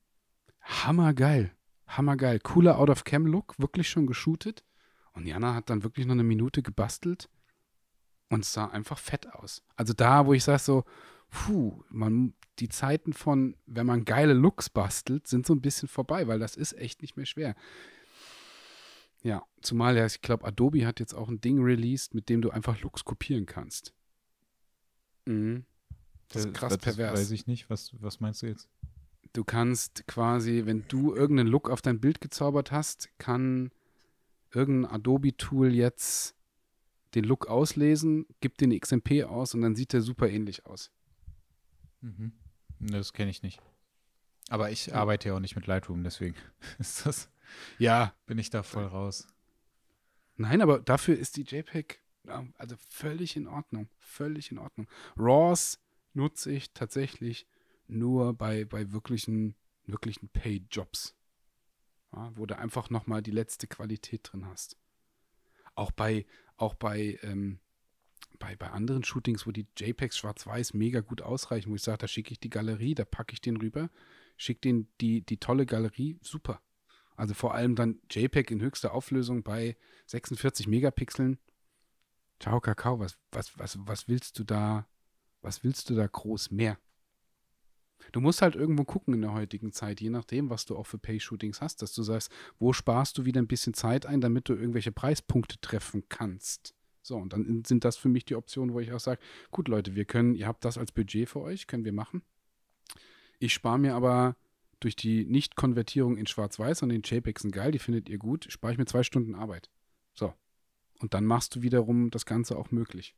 Hammergeil. 0.62 1.52
Hammergeil. 1.86 2.40
Cooler 2.40 2.78
Out-of-Cam-Look, 2.78 3.58
wirklich 3.58 3.88
schon 3.88 4.06
geshootet. 4.06 4.64
Und 5.12 5.26
Jana 5.26 5.54
hat 5.54 5.70
dann 5.70 5.82
wirklich 5.82 6.06
noch 6.06 6.12
eine 6.12 6.22
Minute 6.22 6.62
gebastelt 6.62 7.28
und 8.28 8.44
sah 8.44 8.66
einfach 8.66 8.98
fett 8.98 9.32
aus. 9.32 9.62
Also 9.76 9.92
da, 9.92 10.26
wo 10.26 10.32
ich 10.32 10.44
sage 10.44 10.60
so, 10.60 10.84
puh, 11.30 11.82
man, 11.88 12.34
die 12.58 12.68
Zeiten 12.68 13.12
von, 13.12 13.56
wenn 13.66 13.86
man 13.86 14.04
geile 14.04 14.32
Looks 14.34 14.70
bastelt, 14.70 15.26
sind 15.26 15.46
so 15.46 15.54
ein 15.54 15.60
bisschen 15.60 15.88
vorbei, 15.88 16.26
weil 16.26 16.38
das 16.38 16.56
ist 16.56 16.72
echt 16.74 17.02
nicht 17.02 17.16
mehr 17.16 17.26
schwer. 17.26 17.54
Ja, 19.22 19.44
zumal 19.60 19.96
ja, 19.96 20.06
ich 20.06 20.22
glaube, 20.22 20.46
Adobe 20.46 20.86
hat 20.86 21.00
jetzt 21.00 21.14
auch 21.14 21.28
ein 21.28 21.40
Ding 21.40 21.62
released, 21.62 22.14
mit 22.14 22.28
dem 22.28 22.40
du 22.40 22.50
einfach 22.50 22.80
Looks 22.80 23.04
kopieren 23.04 23.46
kannst. 23.46 23.92
Mhm. 25.26 25.64
Das 26.28 26.44
ist 26.44 26.54
krass 26.54 26.74
das 26.74 26.78
pervers. 26.78 27.18
Weiß 27.18 27.30
ich 27.32 27.46
nicht. 27.46 27.68
Was, 27.68 27.90
was 28.00 28.20
meinst 28.20 28.42
du 28.42 28.46
jetzt? 28.46 28.68
Du 29.32 29.44
kannst 29.44 30.06
quasi, 30.06 30.62
wenn 30.64 30.84
du 30.88 31.14
irgendeinen 31.14 31.48
Look 31.48 31.68
auf 31.68 31.82
dein 31.82 32.00
Bild 32.00 32.20
gezaubert 32.20 32.72
hast, 32.72 33.10
kann 33.18 33.70
irgendein 34.52 34.90
Adobe-Tool 34.90 35.74
jetzt 35.74 36.36
den 37.14 37.24
Look 37.24 37.46
auslesen, 37.48 38.26
gibt 38.40 38.60
den 38.60 38.78
XMP 38.78 39.24
aus 39.24 39.54
und 39.54 39.62
dann 39.62 39.74
sieht 39.74 39.92
der 39.92 40.02
super 40.02 40.28
ähnlich 40.28 40.66
aus. 40.66 40.90
Mhm. 42.00 42.32
Das 42.78 43.12
kenne 43.12 43.30
ich 43.30 43.42
nicht. 43.42 43.60
Aber 44.48 44.70
ich 44.70 44.94
arbeite 44.94 45.28
ja 45.28 45.34
auch 45.36 45.40
nicht 45.40 45.56
mit 45.56 45.66
Lightroom, 45.66 46.02
deswegen 46.02 46.36
ist 46.78 47.06
das. 47.06 47.30
Ja. 47.78 48.14
Bin 48.26 48.38
ich 48.38 48.50
da 48.50 48.62
voll 48.62 48.84
raus. 48.84 49.26
Nein, 50.36 50.62
aber 50.62 50.80
dafür 50.80 51.18
ist 51.18 51.36
die 51.36 51.42
JPEG 51.42 52.00
also 52.56 52.76
völlig 52.88 53.36
in 53.36 53.46
Ordnung. 53.46 53.88
Völlig 53.98 54.50
in 54.50 54.58
Ordnung. 54.58 54.88
RAWs 55.16 55.78
nutze 56.14 56.52
ich 56.52 56.72
tatsächlich 56.72 57.46
nur 57.86 58.34
bei, 58.34 58.64
bei 58.64 58.92
wirklichen, 58.92 59.54
wirklichen 59.86 60.28
Pay-Jobs. 60.28 61.16
Ja, 62.12 62.32
wo 62.34 62.46
du 62.46 62.58
einfach 62.58 62.90
nochmal 62.90 63.22
die 63.22 63.30
letzte 63.30 63.66
Qualität 63.66 64.28
drin 64.30 64.46
hast. 64.46 64.76
Auch 65.74 65.92
bei, 65.92 66.26
auch 66.56 66.74
bei, 66.74 67.18
ähm, 67.22 67.60
bei, 68.38 68.56
bei 68.56 68.70
anderen 68.70 69.04
Shootings, 69.04 69.46
wo 69.46 69.52
die 69.52 69.68
JPEGs 69.76 70.18
schwarz-weiß 70.18 70.74
mega 70.74 71.00
gut 71.00 71.22
ausreichen, 71.22 71.70
wo 71.70 71.76
ich 71.76 71.82
sage, 71.82 71.98
da 71.98 72.08
schicke 72.08 72.32
ich 72.32 72.40
die 72.40 72.50
Galerie, 72.50 72.94
da 72.94 73.04
packe 73.04 73.32
ich 73.32 73.40
den 73.40 73.56
rüber, 73.56 73.90
schicke 74.36 74.60
den 74.62 74.88
die, 75.00 75.22
die 75.22 75.38
tolle 75.38 75.66
Galerie, 75.66 76.18
super. 76.22 76.60
Also 77.16 77.34
vor 77.34 77.54
allem 77.54 77.76
dann 77.76 78.00
JPEG 78.10 78.50
in 78.50 78.62
höchster 78.62 78.94
Auflösung 78.94 79.42
bei 79.42 79.76
46 80.06 80.66
Megapixeln. 80.66 81.38
Ciao, 82.40 82.60
Kakao, 82.60 82.98
was, 82.98 83.18
was, 83.30 83.58
was, 83.58 83.78
was 83.80 84.08
willst 84.08 84.38
du 84.38 84.44
da, 84.44 84.88
was 85.42 85.62
willst 85.62 85.90
du 85.90 85.94
da 85.94 86.06
groß 86.06 86.50
mehr? 86.50 86.78
Du 88.12 88.20
musst 88.20 88.42
halt 88.42 88.56
irgendwo 88.56 88.84
gucken 88.84 89.14
in 89.14 89.22
der 89.22 89.32
heutigen 89.32 89.72
Zeit, 89.72 90.00
je 90.00 90.10
nachdem, 90.10 90.50
was 90.50 90.64
du 90.64 90.76
auch 90.76 90.86
für 90.86 90.98
Pay-Shootings 90.98 91.60
hast, 91.60 91.82
dass 91.82 91.92
du 91.94 92.02
sagst, 92.02 92.30
wo 92.58 92.72
sparst 92.72 93.18
du 93.18 93.24
wieder 93.24 93.40
ein 93.40 93.46
bisschen 93.46 93.74
Zeit 93.74 94.06
ein, 94.06 94.20
damit 94.20 94.48
du 94.48 94.54
irgendwelche 94.54 94.92
Preispunkte 94.92 95.60
treffen 95.60 96.04
kannst. 96.08 96.74
So, 97.02 97.16
und 97.16 97.32
dann 97.32 97.64
sind 97.64 97.84
das 97.84 97.96
für 97.96 98.08
mich 98.08 98.24
die 98.24 98.34
Optionen, 98.34 98.74
wo 98.74 98.80
ich 98.80 98.92
auch 98.92 99.00
sage, 99.00 99.20
gut 99.50 99.68
Leute, 99.68 99.94
wir 99.94 100.04
können, 100.04 100.34
ihr 100.34 100.46
habt 100.46 100.64
das 100.64 100.78
als 100.78 100.92
Budget 100.92 101.28
für 101.28 101.40
euch, 101.40 101.66
können 101.66 101.84
wir 101.84 101.92
machen. 101.92 102.22
Ich 103.38 103.54
spare 103.54 103.78
mir 103.78 103.94
aber 103.94 104.36
durch 104.80 104.96
die 104.96 105.24
Nicht-Konvertierung 105.26 106.16
in 106.16 106.26
Schwarz-Weiß 106.26 106.82
und 106.82 106.90
den 106.90 107.02
JPEGs 107.02 107.42
sind 107.42 107.52
geil, 107.52 107.72
die 107.72 107.78
findet 107.78 108.08
ihr 108.08 108.18
gut, 108.18 108.46
spare 108.50 108.72
ich 108.72 108.78
mir 108.78 108.86
zwei 108.86 109.02
Stunden 109.02 109.34
Arbeit. 109.34 109.70
So. 110.14 110.34
Und 111.00 111.14
dann 111.14 111.24
machst 111.24 111.54
du 111.54 111.62
wiederum 111.62 112.10
das 112.10 112.26
Ganze 112.26 112.56
auch 112.56 112.70
möglich. 112.70 113.14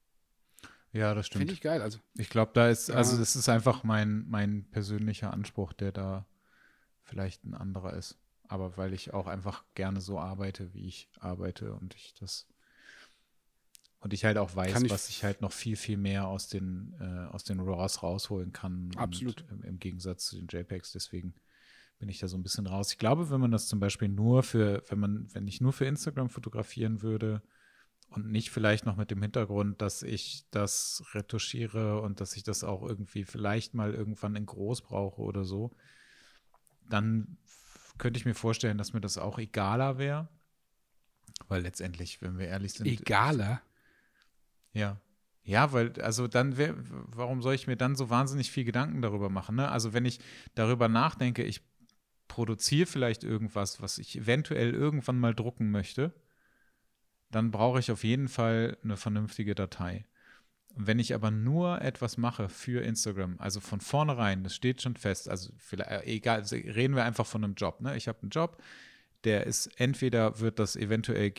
Ja, 0.93 1.15
das 1.15 1.27
stimmt. 1.27 1.41
Finde 1.41 1.55
ich 1.55 1.61
geil. 1.61 1.81
Also, 1.81 1.99
ich 2.15 2.29
glaube, 2.29 2.53
da 2.55 2.69
ist, 2.69 2.91
also 2.91 3.17
das 3.17 3.35
ist 3.35 3.49
einfach 3.49 3.83
mein, 3.83 4.27
mein 4.29 4.65
persönlicher 4.71 5.33
Anspruch, 5.33 5.73
der 5.73 5.91
da 5.91 6.27
vielleicht 7.03 7.45
ein 7.45 7.55
anderer 7.55 7.95
ist. 7.95 8.19
Aber 8.47 8.77
weil 8.77 8.93
ich 8.93 9.15
auch 9.15 9.27
einfach 9.27 9.65
gerne 9.75 10.03
so 10.03 10.19
arbeite, 10.19 10.75
wie 10.75 10.87
ich 10.87 11.09
arbeite 11.19 11.75
und 11.75 11.95
ich 11.95 12.15
das 12.21 12.47
und 14.01 14.13
ich 14.13 14.25
halt 14.25 14.37
auch 14.37 14.55
weiß, 14.57 14.83
ich 14.83 14.91
was 14.91 15.09
ich 15.09 15.23
halt 15.23 15.41
noch 15.43 15.53
viel, 15.53 15.77
viel 15.77 15.97
mehr 15.97 16.27
aus 16.27 16.49
den, 16.49 16.93
äh, 17.01 17.33
aus 17.33 17.45
den 17.45 17.61
RAWs 17.61 18.03
rausholen 18.03 18.53
kann. 18.53 18.91
Absolut. 18.97 19.45
Im, 19.49 19.63
Im, 19.63 19.79
Gegensatz 19.79 20.27
zu 20.27 20.37
den 20.37 20.49
JPEGs. 20.49 20.91
Deswegen 20.91 21.35
bin 22.01 22.09
ich 22.09 22.19
da 22.19 22.27
so 22.27 22.37
ein 22.37 22.43
bisschen 22.43 22.67
raus. 22.67 22.91
Ich 22.91 22.99
glaube, 22.99 23.31
wenn 23.31 23.41
man 23.41 23.53
das 23.53 23.69
zum 23.69 23.79
Beispiel 23.79 24.09
nur 24.09 24.43
für, 24.43 24.83
wenn 24.89 24.99
man, 24.99 25.29
wenn 25.33 25.47
ich 25.47 25.61
nur 25.61 25.73
für 25.73 25.87
Instagram 25.87 26.31
fotografieren 26.31 27.01
würde 27.01 27.43
und 28.13 28.31
nicht 28.31 28.51
vielleicht 28.51 28.87
noch 28.87 28.97
mit 28.97 29.11
dem 29.11 29.23
Hintergrund, 29.23 29.83
dass 29.83 30.03
ich 30.03 30.45
das 30.51 31.05
retuschiere 31.15 32.01
und 32.01 32.21
dass 32.21 32.37
ich 32.37 32.43
das 32.43 32.65
auch 32.65 32.83
irgendwie 32.83 33.25
vielleicht 33.25 33.75
mal 33.75 33.95
irgendwann 33.95 34.37
in 34.37 34.47
groß 34.47 34.83
brauche 34.83 35.21
oder 35.21 35.45
so, 35.45 35.71
dann 36.89 37.39
könnte 37.99 38.19
ich 38.19 38.25
mir 38.25 38.35
vorstellen, 38.35 38.79
dass 38.79 38.93
mir 38.93 39.01
das 39.01 39.19
auch 39.19 39.39
egaler 39.39 39.99
wäre. 39.99 40.29
Weil 41.49 41.63
letztendlich, 41.63 42.23
wenn 42.23 42.39
wir 42.39 42.49
ehrlich 42.49 42.75
sind. 42.75 42.87
Egaler? 42.87 43.63
Ja. 44.73 45.01
Ja, 45.45 45.73
weil, 45.73 46.01
also 46.01 46.29
dann, 46.29 46.57
wär, 46.57 46.75
warum 46.79 47.43
soll 47.43 47.55
ich 47.55 47.67
mir 47.67 47.77
dann 47.77 47.97
so 47.97 48.11
wahnsinnig 48.11 48.51
viel 48.51 48.65
Gedanken 48.65 49.03
darüber 49.03 49.29
machen? 49.29 49.57
Ne? 49.57 49.69
Also, 49.69 49.93
wenn 49.93 50.05
ich 50.05 50.21
darüber 50.55 50.89
nachdenke, 50.89 51.43
ich 51.43 51.63
produziere 52.29 52.87
vielleicht 52.87 53.25
irgendwas, 53.25 53.83
was 53.83 53.99
ich 53.99 54.17
eventuell 54.17 54.73
irgendwann 54.73 55.19
mal 55.19 55.35
drucken 55.35 55.71
möchte, 55.71 56.15
dann 57.33 57.51
brauche 57.51 57.81
ich 57.81 57.91
auf 57.91 58.05
jeden 58.05 58.29
Fall 58.29 58.77
eine 58.85 58.97
vernünftige 58.97 59.55
Datei. 59.55 60.05
Wenn 60.75 60.99
ich 60.99 61.15
aber 61.15 61.31
nur 61.31 61.83
etwas 61.83 62.17
mache 62.17 62.49
für 62.49 62.83
Instagram, 62.83 63.37
also 63.39 63.61
von 63.61 63.81
vornherein, 63.81 64.45
das 64.45 64.55
steht 64.55 64.81
schon 64.81 64.97
fest, 64.97 65.29
also 65.29 65.53
vielleicht, 65.59 65.91
äh, 65.91 66.05
egal, 66.05 66.41
also 66.41 66.57
reden 66.57 66.95
wir 66.95 67.05
einfach 67.05 67.27
von 67.27 67.45
einem 67.45 67.55
Job. 67.55 67.81
Ne? 67.81 67.97
Ich 67.97 68.09
habe 68.09 68.23
einen 68.23 68.31
Job, 68.31 68.63
der 69.25 69.47
ist 69.47 69.69
entweder 69.79 70.41
wird 70.41 70.59
das 70.59 70.77
eventuell 70.77 71.33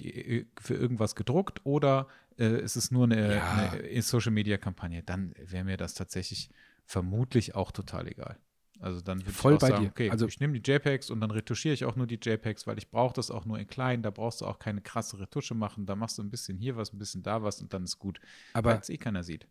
für 0.59 0.75
irgendwas 0.75 1.15
gedruckt 1.15 1.61
oder 1.63 2.07
äh, 2.37 2.61
ist 2.61 2.75
es 2.75 2.91
nur 2.91 3.05
eine, 3.05 3.35
ja. 3.35 3.71
eine 3.71 4.01
Social 4.01 4.31
Media 4.31 4.57
Kampagne, 4.57 5.03
dann 5.03 5.33
wäre 5.37 5.63
mir 5.63 5.77
das 5.77 5.93
tatsächlich 5.93 6.49
vermutlich 6.85 7.55
auch 7.55 7.71
total 7.71 8.07
egal. 8.07 8.37
Also 8.83 8.99
dann 8.99 9.21
würde 9.21 9.31
Voll 9.31 9.53
ich 9.53 9.59
bei 9.59 9.69
sagen, 9.69 9.85
dir. 9.85 9.89
okay, 9.91 10.09
also 10.09 10.27
ich 10.27 10.41
nehme 10.41 10.59
die 10.59 10.71
JPEGs 10.71 11.09
und 11.09 11.21
dann 11.21 11.31
retuschiere 11.31 11.73
ich 11.73 11.85
auch 11.85 11.95
nur 11.95 12.05
die 12.05 12.19
JPEGs, 12.21 12.67
weil 12.67 12.77
ich 12.77 12.91
brauche 12.91 13.13
das 13.13 13.31
auch 13.31 13.45
nur 13.45 13.57
in 13.57 13.65
klein, 13.65 14.03
da 14.03 14.11
brauchst 14.11 14.41
du 14.41 14.45
auch 14.45 14.59
keine 14.59 14.81
krasse 14.81 15.17
Retusche 15.19 15.55
machen, 15.55 15.85
da 15.85 15.95
machst 15.95 16.17
du 16.17 16.21
ein 16.21 16.29
bisschen 16.29 16.57
hier 16.57 16.75
was, 16.75 16.91
ein 16.91 16.99
bisschen 16.99 17.23
da 17.23 17.41
was 17.43 17.61
und 17.61 17.73
dann 17.73 17.85
ist 17.85 17.97
gut, 17.97 18.19
aber 18.51 18.77
es 18.77 18.89
eh 18.89 18.97
keiner 18.97 19.23
sieht. 19.23 19.47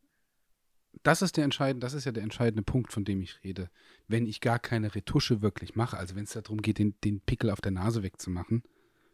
Das 1.03 1.23
ist 1.23 1.39
der 1.39 1.45
entscheidende, 1.45 1.87
das 1.87 1.95
ist 1.95 2.05
ja 2.05 2.13
der 2.13 2.23
entscheidende 2.23 2.63
Punkt, 2.63 2.93
von 2.93 3.07
dem 3.07 3.23
ich 3.23 3.43
rede. 3.43 3.71
Wenn 4.07 4.27
ich 4.27 4.43
gar 4.43 4.59
keine 4.59 4.95
Retusche 4.95 5.41
wirklich 5.41 5.77
mache, 5.77 5.97
also 5.97 6.15
wenn 6.15 6.25
es 6.25 6.33
darum 6.35 6.61
geht, 6.61 6.79
den, 6.79 6.95
den 7.03 7.23
Pickel 7.23 7.49
auf 7.49 7.63
der 7.63 7.73
Nase 7.73 8.03
wegzumachen, 8.03 8.63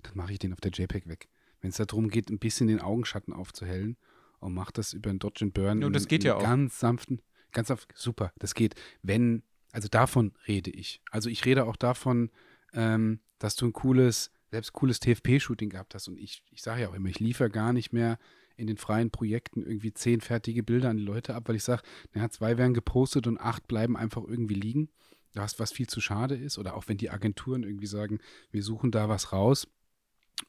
dann 0.02 0.16
mache 0.16 0.32
ich 0.32 0.40
den 0.40 0.52
auf 0.52 0.60
der 0.60 0.72
JPEG 0.72 1.06
weg. 1.06 1.28
Wenn 1.60 1.70
es 1.70 1.76
darum 1.76 2.08
geht, 2.08 2.28
ein 2.28 2.40
bisschen 2.40 2.66
den 2.66 2.80
Augenschatten 2.80 3.32
aufzuhellen 3.32 3.96
und 4.40 4.52
mache 4.52 4.72
das 4.72 4.94
über 4.94 5.10
einen 5.10 5.20
Dodge 5.20 5.44
and 5.44 5.54
Burn. 5.54 5.80
Ja, 5.80 5.90
das 5.90 6.08
geht 6.08 6.24
ja 6.24 6.34
auch. 6.34 6.42
Ganz 6.42 6.80
sanften, 6.80 7.22
ganz 7.52 7.68
sanft, 7.68 7.92
super, 7.94 8.32
das 8.40 8.54
geht. 8.54 8.74
Wenn, 9.02 9.44
also 9.72 9.88
davon 9.88 10.32
rede 10.46 10.70
ich. 10.70 11.00
Also 11.10 11.28
ich 11.28 11.44
rede 11.44 11.66
auch 11.66 11.76
davon, 11.76 12.30
ähm, 12.72 13.20
dass 13.38 13.56
du 13.56 13.66
ein 13.66 13.72
cooles, 13.72 14.30
selbst 14.50 14.72
cooles 14.72 15.00
TFP-Shooting 15.00 15.70
gehabt 15.70 15.94
hast. 15.94 16.08
Und 16.08 16.18
ich, 16.18 16.42
ich 16.50 16.62
sage 16.62 16.82
ja 16.82 16.88
auch 16.88 16.94
immer, 16.94 17.08
ich 17.08 17.20
liefere 17.20 17.50
gar 17.50 17.72
nicht 17.72 17.92
mehr 17.92 18.18
in 18.56 18.66
den 18.66 18.76
freien 18.76 19.10
Projekten 19.10 19.62
irgendwie 19.62 19.92
zehn 19.92 20.20
fertige 20.20 20.62
Bilder 20.62 20.90
an 20.90 20.96
die 20.96 21.04
Leute 21.04 21.34
ab, 21.34 21.44
weil 21.46 21.56
ich 21.56 21.64
sage, 21.64 21.82
naja, 22.12 22.28
zwei 22.28 22.58
werden 22.58 22.74
gepostet 22.74 23.26
und 23.26 23.38
acht 23.38 23.68
bleiben 23.68 23.96
einfach 23.96 24.24
irgendwie 24.26 24.54
liegen. 24.54 24.90
Das, 25.34 25.60
was 25.60 25.70
viel 25.70 25.86
zu 25.86 26.00
schade 26.00 26.34
ist. 26.34 26.58
Oder 26.58 26.74
auch 26.74 26.88
wenn 26.88 26.96
die 26.96 27.10
Agenturen 27.10 27.62
irgendwie 27.62 27.86
sagen, 27.86 28.18
wir 28.50 28.62
suchen 28.62 28.90
da 28.90 29.08
was 29.08 29.32
raus, 29.32 29.68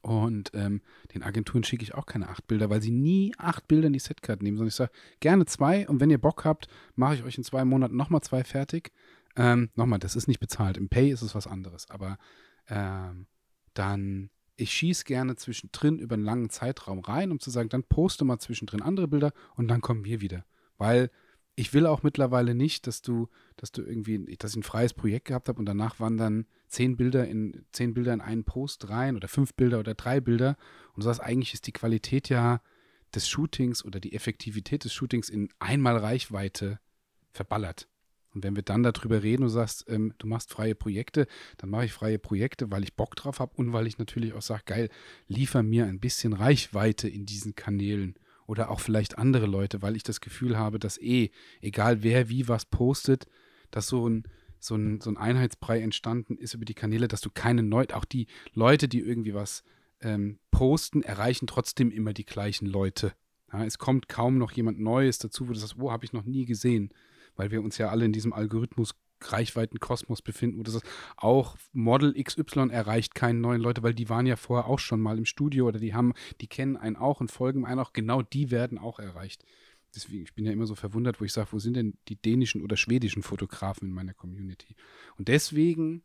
und 0.01 0.51
ähm, 0.53 0.81
den 1.13 1.23
Agenturen 1.23 1.63
schicke 1.63 1.83
ich 1.83 1.93
auch 1.93 2.05
keine 2.05 2.29
acht 2.29 2.47
Bilder, 2.47 2.69
weil 2.69 2.81
sie 2.81 2.91
nie 2.91 3.33
acht 3.37 3.67
Bilder 3.67 3.87
in 3.87 3.93
die 3.93 3.99
Setcard 3.99 4.41
nehmen, 4.41 4.57
sondern 4.57 4.69
ich 4.69 4.75
sage 4.75 4.91
gerne 5.19 5.45
zwei 5.45 5.87
und 5.87 5.99
wenn 5.99 6.09
ihr 6.09 6.21
Bock 6.21 6.45
habt, 6.45 6.67
mache 6.95 7.15
ich 7.15 7.23
euch 7.23 7.37
in 7.37 7.43
zwei 7.43 7.65
Monaten 7.65 7.97
nochmal 7.97 8.21
zwei 8.21 8.43
fertig. 8.43 8.91
Ähm, 9.35 9.69
nochmal, 9.75 9.99
das 9.99 10.15
ist 10.15 10.27
nicht 10.27 10.39
bezahlt. 10.39 10.77
Im 10.77 10.89
Pay 10.89 11.11
ist 11.11 11.21
es 11.21 11.35
was 11.35 11.47
anderes, 11.47 11.89
aber 11.89 12.17
ähm, 12.67 13.27
dann, 13.73 14.29
ich 14.55 14.71
schieße 14.71 15.05
gerne 15.05 15.35
zwischendrin 15.35 15.99
über 15.99 16.15
einen 16.15 16.23
langen 16.23 16.49
Zeitraum 16.49 16.99
rein, 16.99 17.31
um 17.31 17.39
zu 17.39 17.49
sagen, 17.49 17.69
dann 17.69 17.83
poste 17.83 18.25
mal 18.25 18.39
zwischendrin 18.39 18.81
andere 18.81 19.07
Bilder 19.07 19.31
und 19.55 19.67
dann 19.67 19.81
kommen 19.81 20.05
wir 20.05 20.21
wieder. 20.21 20.45
Weil 20.77 21.11
ich 21.59 21.73
will 21.73 21.85
auch 21.87 22.03
mittlerweile 22.03 22.55
nicht, 22.55 22.87
dass 22.87 23.01
du, 23.01 23.27
dass 23.57 23.73
du 23.73 23.81
irgendwie, 23.81 24.37
dass 24.37 24.51
ich 24.51 24.57
ein 24.57 24.63
freies 24.63 24.93
Projekt 24.93 25.25
gehabt 25.25 25.49
habe 25.49 25.59
und 25.59 25.65
danach 25.65 25.99
wandern 25.99 26.45
zehn 26.69 26.95
Bilder 26.95 27.27
in 27.27 27.65
zehn 27.73 27.93
Bilder 27.93 28.13
in 28.13 28.21
einen 28.21 28.45
Post 28.45 28.87
rein 28.87 29.17
oder 29.17 29.27
fünf 29.27 29.53
Bilder 29.55 29.79
oder 29.79 29.93
drei 29.93 30.21
Bilder 30.21 30.55
und 30.93 31.03
du 31.03 31.05
sagst, 31.05 31.21
eigentlich 31.21 31.53
ist 31.53 31.67
die 31.67 31.73
Qualität 31.73 32.29
ja 32.29 32.61
des 33.13 33.27
Shootings 33.27 33.83
oder 33.83 33.99
die 33.99 34.13
Effektivität 34.13 34.85
des 34.85 34.93
Shootings 34.93 35.29
in 35.29 35.49
einmal 35.59 35.97
Reichweite 35.97 36.79
verballert. 37.33 37.89
Und 38.33 38.45
wenn 38.45 38.55
wir 38.55 38.63
dann 38.63 38.83
darüber 38.83 39.21
reden 39.21 39.43
und 39.43 39.49
sagst, 39.49 39.85
ähm, 39.89 40.13
du 40.17 40.27
machst 40.27 40.51
freie 40.51 40.75
Projekte, 40.75 41.27
dann 41.57 41.71
mache 41.71 41.85
ich 41.85 41.91
freie 41.91 42.19
Projekte, 42.19 42.71
weil 42.71 42.83
ich 42.83 42.95
Bock 42.95 43.17
drauf 43.17 43.41
habe 43.41 43.51
und 43.57 43.73
weil 43.73 43.85
ich 43.85 43.97
natürlich 43.97 44.33
auch 44.33 44.41
sage, 44.41 44.63
geil, 44.65 44.89
liefer 45.27 45.61
mir 45.61 45.87
ein 45.87 45.99
bisschen 45.99 46.31
Reichweite 46.31 47.09
in 47.09 47.25
diesen 47.25 47.55
Kanälen 47.55 48.15
oder 48.49 48.69
auch 48.69 48.79
vielleicht 48.79 49.17
andere 49.17 49.45
Leute, 49.45 49.81
weil 49.81 49.95
ich 49.95 50.03
das 50.03 50.21
Gefühl 50.21 50.57
habe, 50.57 50.79
dass 50.79 50.99
eh, 50.99 51.29
egal 51.61 52.03
wer 52.03 52.29
wie 52.29 52.47
was 52.47 52.65
postet, 52.65 53.27
dass 53.71 53.87
so 53.87 54.09
ein, 54.09 54.23
so 54.59 54.75
ein, 54.75 54.99
so 55.01 55.09
ein 55.09 55.17
Einheitsbrei 55.17 55.81
entstanden 55.81 56.35
ist 56.35 56.55
über 56.55 56.65
die 56.65 56.73
Kanäle, 56.73 57.07
dass 57.07 57.21
du 57.21 57.29
keine 57.29 57.63
neu, 57.63 57.85
auch 57.93 58.05
die 58.05 58.27
Leute, 58.53 58.87
die 58.87 58.99
irgendwie 58.99 59.33
was 59.33 59.63
ähm, 60.01 60.39
posten, 60.51 61.03
erreichen 61.03 61.47
trotzdem 61.47 61.91
immer 61.91 62.13
die 62.13 62.25
gleichen 62.25 62.65
Leute. 62.65 63.13
Ja, 63.53 63.63
es 63.63 63.77
kommt 63.77 64.09
kaum 64.09 64.37
noch 64.37 64.51
jemand 64.51 64.79
Neues 64.79 65.19
dazu, 65.19 65.47
wo 65.47 65.53
du 65.53 65.59
sagst, 65.59 65.79
wo 65.79 65.91
habe 65.91 66.05
ich 66.05 66.13
noch 66.13 66.25
nie 66.25 66.45
gesehen 66.45 66.91
weil 67.39 67.51
wir 67.51 67.63
uns 67.63 67.77
ja 67.77 67.87
alle 67.87 68.03
in 68.03 68.11
diesem 68.11 68.33
Algorithmus 68.33 68.95
Reichweitenkosmos 69.21 70.21
befinden, 70.21 70.59
wo 70.59 70.63
das 70.63 70.75
ist, 70.75 70.85
auch 71.17 71.57
Model 71.73 72.13
XY 72.21 72.69
erreicht 72.69 73.15
keine 73.15 73.39
neuen 73.39 73.61
Leute, 73.61 73.83
weil 73.83 73.93
die 73.93 74.09
waren 74.09 74.25
ja 74.25 74.35
vorher 74.35 74.69
auch 74.69 74.79
schon 74.79 75.01
mal 75.01 75.17
im 75.17 75.25
Studio 75.25 75.67
oder 75.67 75.79
die 75.79 75.93
haben, 75.93 76.13
die 76.41 76.47
kennen 76.47 76.77
einen 76.77 76.95
auch 76.95 77.19
und 77.21 77.31
folgen 77.31 77.65
einen 77.65 77.79
auch, 77.79 77.93
genau 77.93 78.21
die 78.21 78.51
werden 78.51 78.77
auch 78.77 78.99
erreicht. 78.99 79.43
Deswegen, 79.95 80.23
ich 80.23 80.33
bin 80.35 80.45
ja 80.45 80.51
immer 80.51 80.67
so 80.67 80.75
verwundert, 80.75 81.19
wo 81.19 81.25
ich 81.25 81.33
sage, 81.33 81.51
wo 81.51 81.59
sind 81.59 81.75
denn 81.75 81.97
die 82.07 82.15
dänischen 82.15 82.61
oder 82.61 82.77
schwedischen 82.77 83.23
Fotografen 83.23 83.87
in 83.87 83.93
meiner 83.93 84.13
Community? 84.13 84.75
Und 85.17 85.27
deswegen 85.27 86.03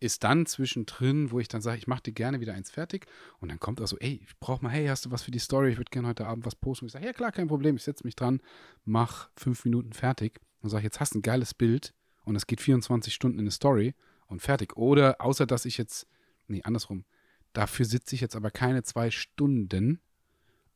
ist 0.00 0.24
dann 0.24 0.46
zwischendrin, 0.46 1.30
wo 1.30 1.38
ich 1.40 1.48
dann 1.48 1.60
sage, 1.60 1.76
ich 1.76 1.86
mache 1.86 2.02
dir 2.04 2.12
gerne 2.12 2.40
wieder 2.40 2.54
eins 2.54 2.70
fertig 2.70 3.06
und 3.38 3.50
dann 3.50 3.60
kommt 3.60 3.80
auch 3.82 3.86
so, 3.86 3.98
ey, 3.98 4.20
ich 4.24 4.38
brauche 4.38 4.64
mal, 4.64 4.70
hey, 4.70 4.86
hast 4.86 5.04
du 5.04 5.10
was 5.10 5.22
für 5.22 5.30
die 5.30 5.38
Story? 5.38 5.70
Ich 5.70 5.76
würde 5.76 5.90
gerne 5.90 6.08
heute 6.08 6.26
Abend 6.26 6.46
was 6.46 6.54
posten. 6.56 6.84
Und 6.84 6.88
ich 6.88 6.92
sage, 6.92 7.04
ja 7.04 7.12
klar, 7.12 7.32
kein 7.32 7.48
Problem, 7.48 7.76
ich 7.76 7.82
setze 7.82 8.04
mich 8.04 8.16
dran, 8.16 8.40
mach 8.84 9.30
fünf 9.36 9.64
Minuten 9.64 9.92
fertig 9.92 10.40
und 10.62 10.70
sage, 10.70 10.84
jetzt 10.84 11.00
hast 11.00 11.14
du 11.14 11.18
ein 11.18 11.22
geiles 11.22 11.52
Bild 11.52 11.94
und 12.24 12.36
es 12.36 12.46
geht 12.46 12.60
24 12.60 13.14
Stunden 13.14 13.38
in 13.38 13.44
eine 13.44 13.50
Story 13.50 13.94
und 14.26 14.40
fertig. 14.40 14.76
Oder 14.76 15.20
außer 15.20 15.46
dass 15.46 15.64
ich 15.64 15.78
jetzt, 15.78 16.06
nee, 16.48 16.62
andersrum, 16.62 17.04
dafür 17.52 17.84
sitze 17.84 18.14
ich 18.14 18.20
jetzt 18.20 18.36
aber 18.36 18.50
keine 18.50 18.82
zwei 18.82 19.10
Stunden 19.10 20.00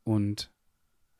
und 0.02 0.50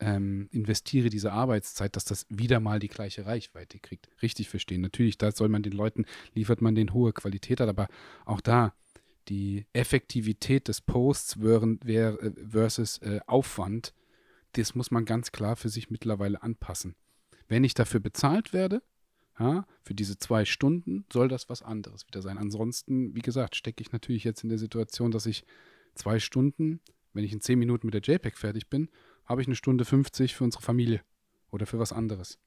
ähm, 0.01 0.49
investiere 0.51 1.09
diese 1.09 1.33
Arbeitszeit, 1.33 1.97
dass 1.97 2.05
das 2.05 2.27
wieder 2.29 2.61
mal 2.61 2.79
die 2.79 2.89
gleiche 2.89 3.27
Reichweite 3.27 3.79
kriegt. 3.79 4.09
Richtig 4.23 4.49
verstehen. 4.49 4.81
Natürlich, 4.81 5.19
da 5.19 5.31
soll 5.33 5.49
man 5.49 5.63
den 5.63 5.73
Leuten, 5.73 6.05
liefert 6.35 6.61
man 6.61 6.75
den 6.75 6.93
hohe 6.93 7.13
Qualität 7.13 7.61
hat, 7.61 7.69
aber 7.69 7.89
auch 8.25 8.41
da 8.41 8.75
die 9.29 9.67
Effektivität 9.73 10.69
des 10.69 10.81
Posts 10.81 11.37
äh, 11.37 12.33
versus 12.51 12.99
äh, 12.99 13.21
Aufwand, 13.27 13.95
das 14.53 14.75
muss 14.75 14.91
man 14.91 15.05
ganz 15.05 15.33
klar 15.33 15.57
für 15.57 15.69
sich 15.69 15.91
mittlerweile 15.91 16.43
anpassen. 16.43 16.95
Wenn 17.49 17.65
ich 17.65 17.75
dafür 17.75 18.01
bezahlt 18.01 18.53
werde, 18.53 18.83
ja, 19.39 19.67
für 19.83 19.95
diese 19.95 20.19
zwei 20.19 20.45
Stunden, 20.45 21.05
soll 21.13 21.29
das 21.29 21.49
was 21.49 21.63
anderes 21.63 22.07
wieder 22.07 22.23
sein. 22.23 22.39
Ansonsten, 22.39 23.15
wie 23.15 23.23
gesagt, 23.23 23.57
stecke 23.57 23.83
ich 23.83 23.93
natürlich 23.93 24.25
jetzt 24.25 24.45
in 24.45 24.49
der 24.49 24.59
Situation, 24.59 25.11
dass 25.11 25.27
ich 25.27 25.45
zwei 25.95 26.21
Stunden, 26.21 26.81
wenn 27.13 27.25
ich 27.25 27.33
in 27.33 27.41
zehn 27.41 27.59
Minuten 27.59 27.87
mit 27.87 27.95
der 27.95 28.03
JPEG 28.03 28.37
fertig 28.37 28.69
bin, 28.69 28.89
habe 29.25 29.41
ich 29.41 29.49
eine 29.49 29.57
Stunde 29.57 29.85
50 29.85 30.35
für 30.35 30.45
unsere 30.45 30.63
Familie 30.63 31.03
oder 31.51 31.67
für 31.67 31.79
was 31.79 31.93
anderes. 31.93 32.39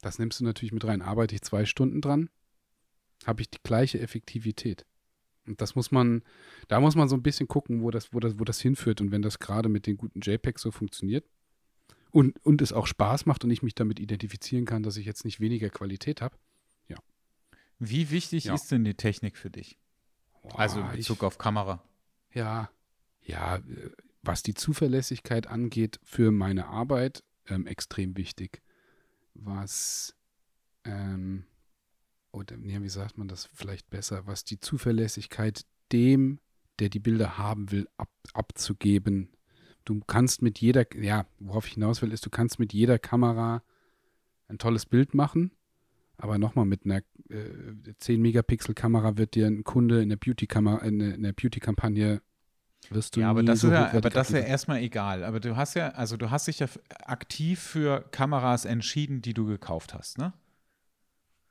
Das 0.00 0.18
nimmst 0.18 0.40
du 0.40 0.44
natürlich 0.44 0.72
mit 0.72 0.84
rein. 0.84 1.02
Arbeite 1.02 1.34
ich 1.34 1.42
zwei 1.42 1.64
Stunden 1.64 2.00
dran, 2.00 2.30
habe 3.26 3.42
ich 3.42 3.50
die 3.50 3.58
gleiche 3.62 4.00
Effektivität. 4.00 4.86
Und 5.46 5.60
das 5.60 5.74
muss 5.74 5.90
man, 5.90 6.22
da 6.68 6.80
muss 6.80 6.94
man 6.94 7.08
so 7.08 7.16
ein 7.16 7.22
bisschen 7.22 7.48
gucken, 7.48 7.82
wo 7.82 7.90
das, 7.90 8.12
wo 8.12 8.20
das, 8.20 8.38
wo 8.38 8.44
das 8.44 8.60
hinführt. 8.60 9.00
Und 9.00 9.10
wenn 9.10 9.22
das 9.22 9.38
gerade 9.38 9.68
mit 9.68 9.86
den 9.86 9.96
guten 9.96 10.20
JPEGs 10.20 10.62
so 10.62 10.70
funktioniert, 10.70 11.24
und, 12.10 12.44
und 12.44 12.62
es 12.62 12.72
auch 12.72 12.86
Spaß 12.86 13.26
macht 13.26 13.44
und 13.44 13.50
ich 13.50 13.62
mich 13.62 13.74
damit 13.74 14.00
identifizieren 14.00 14.64
kann, 14.64 14.82
dass 14.82 14.96
ich 14.96 15.06
jetzt 15.06 15.24
nicht 15.24 15.40
weniger 15.40 15.70
Qualität 15.70 16.20
habe. 16.20 16.36
Ja. 16.88 16.96
Wie 17.78 18.10
wichtig 18.10 18.44
ja. 18.44 18.54
ist 18.54 18.70
denn 18.70 18.84
die 18.84 18.94
Technik 18.94 19.36
für 19.36 19.50
dich? 19.50 19.78
Boah, 20.42 20.58
also 20.58 20.80
in 20.80 20.90
Bezug 20.92 21.18
ich, 21.18 21.22
auf 21.22 21.38
Kamera. 21.38 21.82
Ja, 22.32 22.70
ja, 23.22 23.56
äh, 23.56 23.90
was 24.22 24.42
die 24.42 24.54
Zuverlässigkeit 24.54 25.46
angeht 25.46 26.00
für 26.02 26.30
meine 26.30 26.66
Arbeit, 26.66 27.22
ähm, 27.46 27.66
extrem 27.66 28.16
wichtig. 28.16 28.62
Was, 29.34 30.14
ähm, 30.84 31.44
oder 32.32 32.56
ja, 32.58 32.82
wie 32.82 32.88
sagt 32.88 33.18
man 33.18 33.28
das 33.28 33.48
vielleicht 33.54 33.90
besser, 33.90 34.26
was 34.26 34.44
die 34.44 34.60
Zuverlässigkeit 34.60 35.64
dem, 35.92 36.40
der 36.78 36.88
die 36.88 37.00
Bilder 37.00 37.38
haben 37.38 37.70
will, 37.70 37.88
ab, 37.96 38.10
abzugeben, 38.32 39.30
du 39.88 40.00
kannst 40.06 40.42
mit 40.42 40.60
jeder, 40.60 40.84
ja, 40.96 41.26
worauf 41.38 41.66
ich 41.66 41.74
hinaus 41.74 42.02
will, 42.02 42.12
ist, 42.12 42.26
du 42.26 42.30
kannst 42.30 42.58
mit 42.58 42.72
jeder 42.72 42.98
Kamera 42.98 43.62
ein 44.48 44.58
tolles 44.58 44.86
Bild 44.86 45.14
machen, 45.14 45.52
aber 46.16 46.38
nochmal 46.38 46.66
mit 46.66 46.84
einer 46.84 46.98
äh, 47.30 47.92
10-Megapixel-Kamera 48.00 49.16
wird 49.16 49.34
dir 49.34 49.46
ein 49.46 49.64
Kunde 49.64 50.02
in 50.02 50.10
der 50.10 50.16
Beauty-Kamera, 50.16 50.84
in, 50.84 51.00
in 51.00 51.22
der 51.22 51.32
Beauty-Kampagne 51.32 52.20
wirst 52.90 53.16
du 53.16 53.20
ja, 53.20 53.30
aber 53.30 53.42
das 53.42 53.60
so 53.60 53.68
ist 53.68 53.72
ja, 53.72 53.92
aber 53.92 54.08
das 54.08 54.30
ist 54.30 54.36
ja 54.36 54.40
erstmal 54.40 54.78
egal. 54.78 55.24
Aber 55.24 55.40
du 55.40 55.56
hast 55.56 55.74
ja, 55.74 55.88
also 55.90 56.16
du 56.16 56.30
hast 56.30 56.46
dich 56.46 56.60
ja 56.60 56.68
aktiv 57.04 57.60
für 57.60 58.08
Kameras 58.12 58.64
entschieden, 58.64 59.20
die 59.20 59.34
du 59.34 59.46
gekauft 59.46 59.94
hast, 59.94 60.16
ne? 60.16 60.32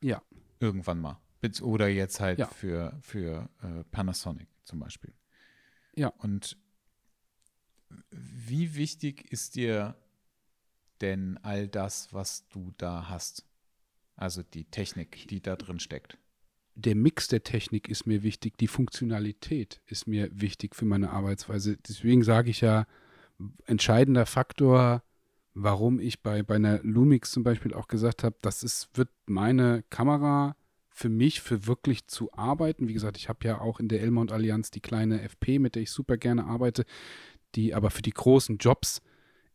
Ja. 0.01 0.21
Irgendwann 0.59 0.99
mal. 0.99 1.19
Oder 1.61 1.87
jetzt 1.87 2.19
halt 2.19 2.39
ja. 2.39 2.47
für, 2.47 2.97
für 3.01 3.49
äh, 3.61 3.83
Panasonic 3.91 4.47
zum 4.63 4.79
Beispiel. 4.79 5.13
Ja. 5.95 6.13
Und 6.17 6.57
wie 8.11 8.75
wichtig 8.75 9.31
ist 9.31 9.55
dir 9.55 9.95
denn 11.01 11.37
all 11.43 11.67
das, 11.67 12.13
was 12.13 12.47
du 12.49 12.73
da 12.77 13.09
hast? 13.09 13.45
Also 14.15 14.41
die 14.41 14.65
Technik, 14.65 15.27
die 15.27 15.41
da 15.41 15.55
drin 15.55 15.79
steckt. 15.79 16.17
Der 16.75 16.95
Mix 16.95 17.27
der 17.27 17.43
Technik 17.43 17.89
ist 17.89 18.05
mir 18.05 18.23
wichtig, 18.23 18.57
die 18.57 18.67
Funktionalität 18.67 19.81
ist 19.87 20.07
mir 20.07 20.29
wichtig 20.31 20.75
für 20.75 20.85
meine 20.85 21.11
Arbeitsweise. 21.11 21.77
Deswegen 21.77 22.23
sage 22.23 22.49
ich 22.49 22.61
ja, 22.61 22.85
entscheidender 23.65 24.25
Faktor, 24.25 25.03
warum 25.53 25.99
ich 25.99 26.21
bei, 26.21 26.43
bei 26.43 26.55
einer 26.55 26.79
Lumix 26.83 27.31
zum 27.31 27.43
Beispiel 27.43 27.73
auch 27.73 27.87
gesagt 27.87 28.23
habe, 28.23 28.35
das 28.41 28.63
ist, 28.63 28.89
wird 28.95 29.09
meine 29.25 29.83
Kamera 29.89 30.55
für 30.89 31.09
mich, 31.09 31.41
für 31.41 31.67
wirklich 31.67 32.07
zu 32.07 32.33
arbeiten. 32.33 32.87
Wie 32.87 32.93
gesagt, 32.93 33.17
ich 33.17 33.29
habe 33.29 33.47
ja 33.47 33.59
auch 33.59 33.79
in 33.79 33.87
der 33.87 34.01
Elmont 34.01 34.31
Allianz 34.31 34.71
die 34.71 34.81
kleine 34.81 35.21
FP, 35.21 35.59
mit 35.59 35.75
der 35.75 35.83
ich 35.83 35.91
super 35.91 36.17
gerne 36.17 36.45
arbeite 36.45 36.85
die 37.55 37.73
aber 37.73 37.89
für 37.89 38.01
die 38.01 38.11
großen 38.11 38.57
Jobs 38.57 39.01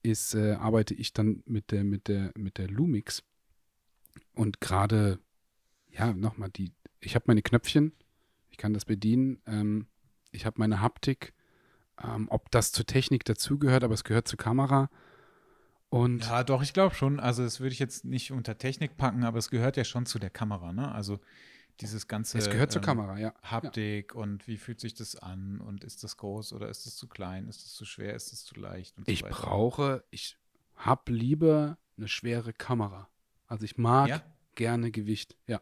ist, 0.03 0.35
äh, 0.35 0.53
arbeite 0.55 0.95
ich 0.95 1.13
dann 1.13 1.43
mit 1.47 1.71
der, 1.71 1.85
mit 1.85 2.09
der, 2.09 2.33
mit 2.37 2.59
der 2.59 2.69
Lumix. 2.69 3.23
Und 4.35 4.61
gerade, 4.61 5.19
ja, 5.91 6.13
nochmal, 6.13 6.51
die, 6.51 6.73
ich 7.01 7.15
habe 7.15 7.25
meine 7.29 7.43
Knöpfchen, 7.43 7.93
ich 8.51 8.59
kann 8.59 8.75
das 8.75 8.85
bedienen, 8.85 9.41
ähm, 9.47 9.87
ich 10.31 10.47
habe 10.47 10.59
meine 10.59 10.81
Haptik, 10.81 11.33
ähm, 12.03 12.27
ob 12.31 12.51
das 12.51 12.73
zur 12.73 12.87
Technik 12.87 13.25
dazugehört, 13.25 13.85
aber 13.85 13.95
es 13.95 14.05
gehört 14.05 14.29
zur 14.29 14.39
Kamera. 14.39 14.91
Und 15.89 16.25
ja, 16.25 16.43
doch, 16.43 16.63
ich 16.63 16.73
glaube 16.73 16.95
schon. 16.95 17.21
Also, 17.21 17.43
das 17.43 17.61
würde 17.61 17.75
ich 17.75 17.79
jetzt 17.79 18.05
nicht 18.07 18.33
unter 18.33 18.57
Technik 18.57 18.97
packen, 18.97 19.25
aber 19.25 19.39
es 19.39 19.51
gehört 19.51 19.77
ja 19.77 19.85
schon 19.85 20.07
zu 20.07 20.19
der 20.19 20.31
Kamera, 20.31 20.73
ne? 20.73 20.91
Also, 20.91 21.21
dieses 21.81 22.07
ganze 22.07 22.39
es 22.39 22.51
gehört 22.51 22.71
zur 22.71 22.83
ähm, 22.83 22.87
Kamera, 22.87 23.19
ja. 23.19 23.35
Haptik 23.43 24.13
ja. 24.15 24.21
und 24.21 24.47
wie 24.47 24.57
fühlt 24.57 24.81
sich 24.81 24.95
das 24.95 25.17
an 25.17 25.61
und 25.61 25.85
ist 25.85 26.05
das 26.05 26.17
groß 26.17 26.53
oder 26.53 26.69
ist 26.69 26.87
es 26.87 26.97
zu 26.97 27.09
klein, 27.09 27.49
ist 27.49 27.65
es 27.65 27.75
zu 27.75 27.85
schwer, 27.85 28.15
ist 28.15 28.33
es 28.33 28.45
zu 28.45 28.55
leicht 28.59 28.95
ich 29.07 29.21
so 29.21 29.27
brauche, 29.29 30.05
ich 30.11 30.39
habe 30.77 31.13
lieber 31.13 31.79
eine 31.97 32.09
schwere 32.09 32.53
Kamera. 32.53 33.09
Also 33.47 33.65
ich 33.65 33.79
mag 33.79 34.09
ja? 34.09 34.23
gerne 34.55 34.91
Gewicht, 34.91 35.37
ja. 35.47 35.61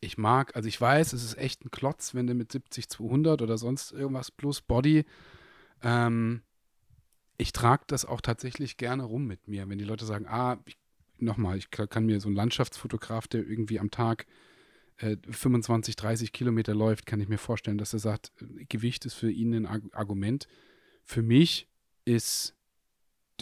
Ich 0.00 0.18
mag, 0.18 0.54
also 0.54 0.68
ich 0.68 0.80
weiß, 0.80 1.14
es 1.14 1.24
ist 1.24 1.38
echt 1.38 1.64
ein 1.64 1.70
Klotz, 1.70 2.14
wenn 2.14 2.26
du 2.26 2.34
mit 2.34 2.52
70 2.52 2.88
200 2.88 3.40
oder 3.40 3.56
sonst 3.56 3.92
irgendwas 3.92 4.30
plus 4.30 4.60
Body 4.60 5.04
ähm, 5.82 6.42
ich 7.38 7.52
trage 7.52 7.84
das 7.86 8.04
auch 8.04 8.20
tatsächlich 8.20 8.76
gerne 8.76 9.04
rum 9.04 9.26
mit 9.26 9.48
mir. 9.48 9.68
Wenn 9.68 9.78
die 9.78 9.84
Leute 9.84 10.06
sagen, 10.06 10.26
ah, 10.26 10.58
nochmal, 11.18 11.58
ich 11.58 11.70
kann 11.70 12.06
mir 12.06 12.20
so 12.20 12.28
ein 12.28 12.34
Landschaftsfotograf, 12.34 13.28
der 13.28 13.46
irgendwie 13.46 13.78
am 13.78 13.90
Tag 13.90 14.26
25, 14.98 15.94
äh, 15.94 16.00
30 16.00 16.32
Kilometer 16.32 16.74
läuft, 16.74 17.06
kann 17.06 17.20
ich 17.20 17.28
mir 17.28 17.38
vorstellen, 17.38 17.78
dass 17.78 17.92
er 17.92 17.98
sagt, 17.98 18.32
Gewicht 18.68 19.04
ist 19.04 19.14
für 19.14 19.30
ihn 19.30 19.66
ein 19.66 19.92
Argument. 19.92 20.48
Für 21.04 21.22
mich 21.22 21.68
ist, 22.04 22.54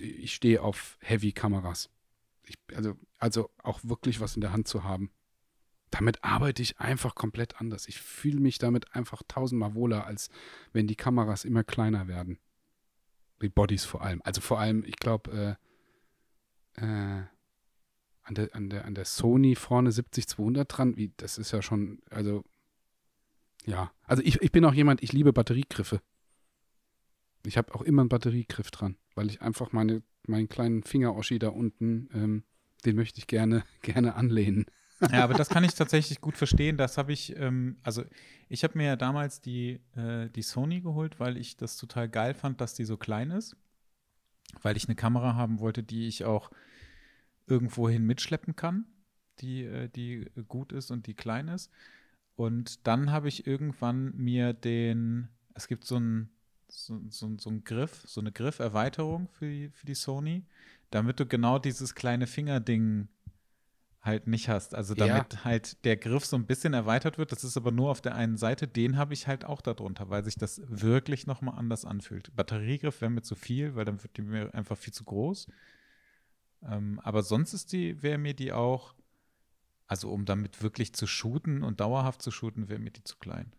ich 0.01 0.35
stehe 0.35 0.63
auf 0.63 0.99
Heavy-Kameras. 1.01 1.91
Also, 2.75 2.97
also 3.19 3.51
auch 3.63 3.81
wirklich 3.85 4.21
was 4.21 4.35
in 4.35 4.41
der 4.41 4.53
Hand 4.53 4.69
zu 4.69 4.85
haben. 4.85 5.11
Damit 5.91 6.25
arbeite 6.25 6.61
ich 6.61 6.81
einfach 6.81 7.15
komplett 7.15 7.61
anders. 7.61 7.87
Ich 7.87 8.01
fühle 8.01 8.41
mich 8.41 8.59
damit 8.59 8.95
einfach 8.97 9.23
tausendmal 9.29 9.75
wohler, 9.75 10.07
als 10.07 10.29
wenn 10.73 10.89
die 10.89 10.97
Kameras 10.97 11.45
immer 11.45 11.63
kleiner 11.63 12.09
werden. 12.09 12.39
Die 13.41 13.49
Bodies 13.49 13.85
vor 13.85 14.03
allem. 14.03 14.21
Also 14.25 14.41
vor 14.41 14.59
allem, 14.59 14.85
ich 14.85 14.97
glaube, 14.97 15.59
äh, 16.77 16.85
äh, 16.85 17.23
an 18.25 18.35
der, 18.35 18.55
an 18.55 18.71
der, 18.71 18.85
an 18.85 18.95
der 18.95 19.05
Sony 19.05 19.55
vorne 19.55 19.91
70-200 19.91 20.65
dran. 20.65 20.97
Wie, 20.97 21.13
das 21.17 21.39
ist 21.39 21.53
ja 21.53 21.63
schon, 21.63 22.01
also, 22.11 22.45
ja. 23.65 23.93
Also 24.05 24.23
ich, 24.23 24.41
ich 24.43 24.51
bin 24.51 24.65
auch 24.65 24.75
jemand, 24.75 25.03
ich 25.03 25.13
liebe 25.13 25.33
Batteriegriffe. 25.33 26.01
Ich 27.47 27.59
habe 27.59 27.75
auch 27.75 27.83
immer 27.83 28.03
einen 28.03 28.09
Batteriegriff 28.09 28.71
dran, 28.71 28.97
weil 29.15 29.29
ich 29.29 29.43
einfach 29.43 29.73
meine, 29.73 30.03
meinen 30.27 30.49
kleinen 30.49 30.83
Finger-Oschi 30.83 31.39
da 31.39 31.49
unten, 31.49 32.09
ähm, 32.15 32.45
den 32.87 32.97
möchte 32.97 33.19
ich 33.19 33.27
gerne, 33.27 33.65
gerne 33.83 34.15
anlehnen. 34.15 34.67
Ja, 35.13 35.25
aber 35.25 35.35
das 35.35 35.49
kann 35.51 35.65
ich 35.65 35.75
tatsächlich 35.75 36.23
gut 36.23 36.39
verstehen. 36.39 36.79
Das 36.79 36.97
habe 36.97 37.13
ich, 37.13 37.37
ähm, 37.37 37.77
also 37.83 38.05
ich 38.49 38.65
habe 38.65 38.79
mir 38.79 38.87
ja 38.87 38.97
damals 38.97 39.43
die, 39.43 39.81
äh, 39.97 40.31
die 40.31 40.43
Sony 40.43 40.81
geholt, 40.81 41.21
weil 41.21 41.37
ich 41.37 41.59
das 41.59 41.77
total 41.77 42.09
geil 42.09 42.33
fand, 42.33 42.63
dass 42.63 42.75
die 42.75 42.85
so 42.85 42.97
klein 42.97 43.31
ist. 43.31 43.57
Weil 44.63 44.77
ich 44.77 44.87
eine 44.87 44.95
Kamera 44.95 45.35
haben 45.35 45.59
wollte, 45.59 45.83
die 45.83 46.07
ich 46.07 46.25
auch 46.25 46.51
irgendwohin 47.47 48.05
mitschleppen 48.05 48.57
kann, 48.57 48.87
die, 49.41 49.65
äh, 49.65 49.89
die 49.89 50.31
gut 50.49 50.73
ist 50.73 50.91
und 50.91 51.07
die 51.07 51.15
klein 51.15 51.49
ist. 51.49 51.71
Und 52.37 52.87
dann 52.87 53.11
habe 53.11 53.29
ich 53.29 53.47
irgendwann 53.47 54.15
mir 54.17 54.53
den, 54.53 55.29
es 55.55 55.69
gibt 55.69 55.85
so 55.85 55.97
einen 55.97 56.31
so, 56.69 57.01
so, 57.09 57.31
so 57.39 57.51
einen 57.51 57.65
Griff, 57.65 58.03
so 58.07 58.21
eine 58.21 58.33
Grifferweiterung 58.33 59.29
für 59.29 59.47
die, 59.47 59.71
für 59.71 59.87
die 59.87 59.95
Sony, 59.95 60.45
damit 60.91 61.21
du 61.21 61.27
genau 61.27 61.59
dieses 61.59 61.95
kleine 61.95 62.27
Fingerding 62.27 63.09
halt 64.05 64.27
nicht 64.27 64.49
hast. 64.49 64.75
Also 64.75 64.95
damit 64.95 65.33
ja. 65.33 65.45
halt 65.45 65.85
der 65.85 65.97
Griff 65.97 66.27
so 66.27 66.37
ein 66.37 66.47
bisschen 66.47 66.75
erweitert 66.75 67.17
wird. 67.17 67.33
Das 67.33 67.43
ist 67.43 67.57
aber 67.57 67.71
nur 67.71 67.91
auf 67.91 68.03
der 68.03 68.15
einen 68.15 68.37
Seite. 68.37 68.69
Den 68.69 68.99
habe 68.99 69.15
ich 69.15 69.27
halt 69.27 69.45
auch 69.45 69.63
darunter, 69.63 70.11
weil 70.11 70.25
sich 70.25 70.37
das 70.37 70.61
wirklich 70.67 71.27
nochmal 71.27 71.59
anders 71.59 71.85
anfühlt. 71.85 72.35
Batteriegriff 72.37 73.01
wäre 73.01 73.11
mir 73.11 73.23
zu 73.23 73.35
viel, 73.35 73.75
weil 73.75 73.87
dann 73.87 74.03
wird 74.03 74.17
die 74.17 74.23
mir 74.23 74.55
einfach 74.55 74.77
viel 74.77 74.93
zu 74.93 75.05
groß. 75.05 75.49
Ähm, 76.69 77.01
aber 77.03 77.23
sonst 77.23 77.53
ist 77.53 77.73
die, 77.73 78.03
wäre 78.03 78.19
mir 78.19 78.35
die 78.35 78.53
auch, 78.53 78.95
also 79.87 80.11
um 80.11 80.25
damit 80.25 80.63
wirklich 80.63 80.95
zu 80.95 81.07
shooten 81.07 81.63
und 81.63 81.81
dauerhaft 81.81 82.23
zu 82.23 82.31
shooten, 82.31 82.69
wäre 82.69 82.81
mir 82.81 82.91
die 82.91 83.05
zu 83.05 83.17
klein. 83.17 83.53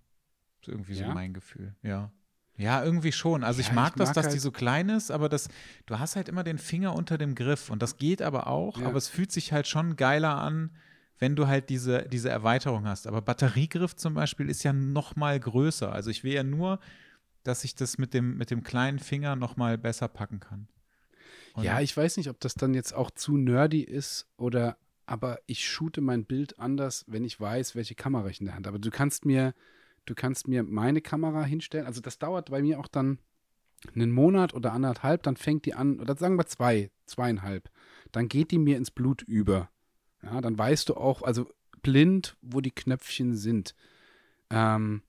So 0.64 0.72
irgendwie 0.72 0.94
ja? 0.94 1.08
so 1.08 1.14
mein 1.14 1.34
Gefühl, 1.34 1.76
ja. 1.84 2.12
Ja, 2.58 2.84
irgendwie 2.84 3.12
schon. 3.12 3.44
Also 3.44 3.62
ja, 3.62 3.68
ich, 3.68 3.74
mag 3.74 3.94
ich, 3.94 3.98
mag 3.98 4.08
das, 4.08 4.14
dass 4.14 4.26
halt 4.28 4.36
die 4.36 4.40
so 4.40 4.52
klein 4.52 4.90
ist, 4.90 5.12
aber 5.12 5.28
das, 5.28 5.50
du 5.86 6.00
hast 6.00 6.16
halt 6.16 6.30
immer 6.30 6.44
den 6.44 6.58
Finger 6.58 6.96
unter 6.96 7.18
dem 7.18 7.36
Griff 7.36 7.70
und 7.70 7.82
das 7.82 7.98
geht 7.98 8.22
aber 8.22 8.48
auch, 8.48 8.80
ja. 8.80 8.88
aber 8.88 8.98
es 8.98 9.10
fühlt 9.10 9.32
sich 9.32 9.52
halt 9.52 9.68
schon 9.68 9.98
geiler 9.98 10.38
an, 10.38 10.72
wenn 11.20 11.36
du 11.36 11.48
halt 11.48 11.70
diese, 11.70 12.04
diese 12.04 12.30
Erweiterung 12.30 12.88
hast. 12.88 13.08
Aber 13.08 13.22
Batteriegriff 13.22 13.96
zum 13.96 14.14
Beispiel 14.14 14.50
ist 14.50 14.64
ja 14.64 14.74
noch 14.74 15.16
mal 15.16 15.40
größer. 15.40 15.92
Also 15.92 16.10
ich 16.10 16.24
will 16.24 16.34
ja 16.34 16.44
nur, 16.44 16.80
dass 17.44 17.64
ich 17.64 17.76
das 17.76 17.98
mit 17.98 18.14
dem, 18.14 18.38
mit 18.38 18.52
dem 18.52 18.64
kleinen 18.64 19.00
Finger 19.00 19.36
noch 19.36 19.58
mal 19.58 19.78
besser 19.78 20.08
packen 20.08 20.40
kann. 20.40 20.68
Ja, 21.64 21.82
ich 21.82 21.96
weiß 21.96 22.18
nicht, 22.18 22.30
ob 22.30 22.40
das 22.40 22.56
dann 22.56 22.74
jetzt 22.74 22.94
auch 22.94 23.12
zu 23.12 23.38
nerdy 23.38 23.82
ist 23.82 24.28
oder, 24.38 24.78
aber 25.06 25.40
ich 25.46 25.68
shoote 25.68 26.02
mein 26.02 26.26
Bild 26.26 26.60
anders, 26.60 27.06
wenn 27.08 27.24
ich 27.24 27.40
weiß, 27.40 27.76
welche 27.76 27.96
Kamera 27.96 28.28
ich 28.28 28.40
in 28.40 28.48
der 28.48 28.56
Hand 28.56 28.68
habe. 28.68 28.80
Du 28.80 28.90
kannst 28.90 29.26
mir, 29.26 29.54
du 30.06 30.16
kannst 30.16 30.48
mir 30.48 30.64
meine 30.64 31.02
Kamera 31.02 31.44
hinstellen. 31.44 31.86
Also 31.86 32.02
das 32.02 32.20
dauert 32.20 32.50
bei 32.50 32.62
mir 32.62 32.80
auch 32.80 32.88
dann 32.88 33.20
einen 33.94 34.12
Monat 34.12 34.54
oder 34.54 34.74
anderthalb, 34.74 35.24
dann 35.24 35.38
fängt 35.38 35.66
die 35.66 35.74
an, 35.74 36.00
oder 36.00 36.16
sagen 36.16 36.38
wir 36.38 36.46
zwei, 36.48 36.92
zweieinhalb. 37.06 37.70
Dann 38.12 38.28
geht 38.28 38.52
die 38.52 38.58
mir 38.58 38.78
ins 38.78 38.92
Blut 38.92 39.22
über. 39.22 39.70
Ja, 40.24 40.42
dann 40.42 40.58
weißt 40.58 40.90
du 40.90 40.96
auch, 40.96 41.22
also 41.22 41.50
blind, 41.82 42.36
wo 42.42 42.62
die 42.62 42.72
Knöpfchen 42.72 43.36
sind. 43.36 43.76
Ähm, 44.50 45.04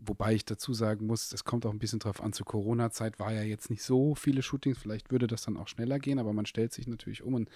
Wobei 0.00 0.34
ich 0.34 0.44
dazu 0.44 0.72
sagen 0.74 1.06
muss, 1.06 1.32
es 1.32 1.42
kommt 1.44 1.66
auch 1.66 1.72
ein 1.72 1.80
bisschen 1.80 1.98
drauf 1.98 2.22
an, 2.22 2.32
zur 2.32 2.46
Corona-Zeit 2.46 3.18
war 3.18 3.32
ja 3.32 3.42
jetzt 3.42 3.68
nicht 3.68 3.82
so 3.82 4.14
viele 4.14 4.42
Shootings, 4.42 4.78
vielleicht 4.78 5.10
würde 5.10 5.26
das 5.26 5.42
dann 5.42 5.56
auch 5.56 5.66
schneller 5.66 5.98
gehen, 5.98 6.20
aber 6.20 6.32
man 6.32 6.46
stellt 6.46 6.72
sich 6.72 6.86
natürlich 6.86 7.22
um 7.24 7.34
und 7.34 7.50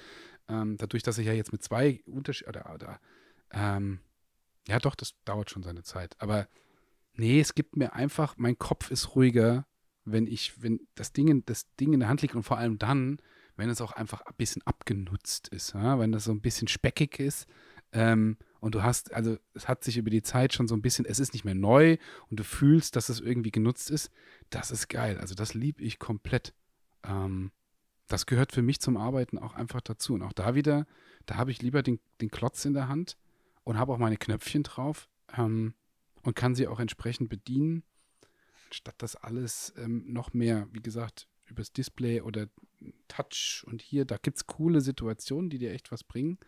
ähm, 0.48 0.76
dadurch, 0.76 1.04
dass 1.04 1.18
ich 1.18 1.26
ja 1.26 1.32
jetzt 1.32 1.52
mit 1.52 1.62
zwei 1.62 2.02
Unterschieden, 2.04 2.48
oder, 2.48 2.74
oder 2.74 3.00
ähm, 3.52 4.00
ja 4.66 4.80
doch, 4.80 4.96
das 4.96 5.14
dauert 5.24 5.50
schon 5.50 5.62
seine 5.62 5.84
Zeit, 5.84 6.16
aber 6.18 6.48
nee, 7.14 7.40
es 7.40 7.54
gibt 7.54 7.76
mir 7.76 7.92
einfach, 7.92 8.34
mein 8.38 8.58
Kopf 8.58 8.90
ist 8.90 9.14
ruhiger, 9.14 9.66
wenn 10.04 10.26
ich, 10.26 10.60
wenn 10.62 10.80
das 10.96 11.12
Ding, 11.12 11.44
das 11.46 11.72
Ding 11.76 11.92
in 11.92 12.00
der 12.00 12.08
Hand 12.08 12.22
liegt 12.22 12.34
und 12.34 12.42
vor 12.42 12.58
allem 12.58 12.76
dann, 12.76 13.18
wenn 13.56 13.70
es 13.70 13.80
auch 13.80 13.92
einfach 13.92 14.22
ein 14.22 14.34
bisschen 14.36 14.62
abgenutzt 14.62 15.46
ist, 15.48 15.74
ja? 15.74 16.00
wenn 16.00 16.10
das 16.10 16.24
so 16.24 16.32
ein 16.32 16.40
bisschen 16.40 16.66
speckig 16.66 17.20
ist, 17.20 17.46
ähm, 17.92 18.36
und 18.62 18.76
du 18.76 18.84
hast, 18.84 19.12
also 19.12 19.38
es 19.54 19.66
hat 19.66 19.82
sich 19.82 19.96
über 19.96 20.08
die 20.08 20.22
Zeit 20.22 20.54
schon 20.54 20.68
so 20.68 20.76
ein 20.76 20.82
bisschen, 20.82 21.04
es 21.04 21.18
ist 21.18 21.32
nicht 21.32 21.44
mehr 21.44 21.56
neu 21.56 21.96
und 22.30 22.38
du 22.38 22.44
fühlst, 22.44 22.94
dass 22.94 23.08
es 23.08 23.18
irgendwie 23.18 23.50
genutzt 23.50 23.90
ist. 23.90 24.12
Das 24.50 24.70
ist 24.70 24.88
geil. 24.88 25.18
Also 25.18 25.34
das 25.34 25.52
liebe 25.52 25.82
ich 25.82 25.98
komplett. 25.98 26.54
Ähm, 27.02 27.50
das 28.06 28.24
gehört 28.24 28.52
für 28.52 28.62
mich 28.62 28.80
zum 28.80 28.96
Arbeiten 28.96 29.36
auch 29.36 29.54
einfach 29.54 29.80
dazu. 29.80 30.14
Und 30.14 30.22
auch 30.22 30.32
da 30.32 30.54
wieder, 30.54 30.86
da 31.26 31.38
habe 31.38 31.50
ich 31.50 31.60
lieber 31.60 31.82
den, 31.82 31.98
den 32.20 32.30
Klotz 32.30 32.64
in 32.64 32.72
der 32.72 32.86
Hand 32.86 33.16
und 33.64 33.78
habe 33.78 33.92
auch 33.92 33.98
meine 33.98 34.16
Knöpfchen 34.16 34.62
drauf 34.62 35.08
ähm, 35.36 35.74
und 36.22 36.36
kann 36.36 36.54
sie 36.54 36.68
auch 36.68 36.78
entsprechend 36.78 37.30
bedienen, 37.30 37.82
statt 38.70 38.94
das 38.98 39.16
alles 39.16 39.74
ähm, 39.76 40.04
noch 40.06 40.34
mehr, 40.34 40.68
wie 40.70 40.82
gesagt, 40.82 41.26
übers 41.46 41.72
Display 41.72 42.20
oder 42.20 42.46
Touch 43.08 43.64
und 43.66 43.82
hier, 43.82 44.04
da 44.04 44.18
gibt 44.18 44.36
es 44.36 44.46
coole 44.46 44.80
Situationen, 44.80 45.50
die 45.50 45.58
dir 45.58 45.72
echt 45.72 45.90
was 45.90 46.04
bringen. 46.04 46.38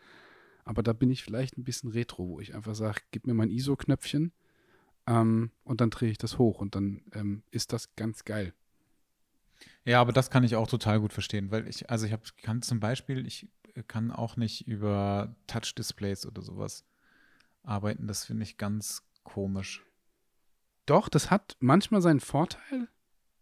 Aber 0.65 0.83
da 0.83 0.93
bin 0.93 1.11
ich 1.11 1.23
vielleicht 1.23 1.59
ein 1.59 1.65
bisschen 1.65 1.91
retro, 1.91 2.29
wo 2.29 2.41
ich 2.41 2.55
einfach 2.55 2.75
sage, 2.75 3.01
gib 3.11 3.27
mir 3.27 3.35
mein 3.35 3.51
ISO-Knöpfchen 3.51 4.33
ähm, 5.07 5.51
und 5.63 5.81
dann 5.81 5.91
drehe 5.91 6.11
ich 6.11 6.19
das 6.19 6.39
hoch 6.39 6.61
und 6.61 6.75
dann 6.75 7.03
ähm, 7.13 7.43
ist 7.51 7.73
das 7.73 7.95
ganz 7.97 8.25
geil. 8.25 8.55
Ja, 9.85 10.01
aber 10.01 10.13
das 10.13 10.31
kann 10.31 10.45
ich 10.45 10.57
auch 10.57 10.69
total 10.69 11.01
gut 11.01 11.13
verstehen, 11.13 11.51
weil 11.51 11.69
ich, 11.69 11.91
also 11.91 12.07
ich 12.07 12.13
hab, 12.13 12.25
kann 12.39 12.63
zum 12.63 12.81
Beispiel, 12.81 13.27
ich 13.27 13.49
kann 13.89 14.11
auch 14.11 14.37
nicht 14.37 14.67
über 14.67 15.35
Touch-Displays 15.47 16.27
oder 16.27 16.43
sowas 16.43 16.85
arbeiten. 17.63 18.07
Das 18.07 18.25
finde 18.25 18.45
ich 18.45 18.57
ganz 18.57 19.03
komisch. 19.23 19.85
Doch, 20.87 21.09
das 21.09 21.31
hat 21.31 21.57
manchmal 21.61 22.03
seinen 22.03 22.21
Vorteil, 22.21 22.89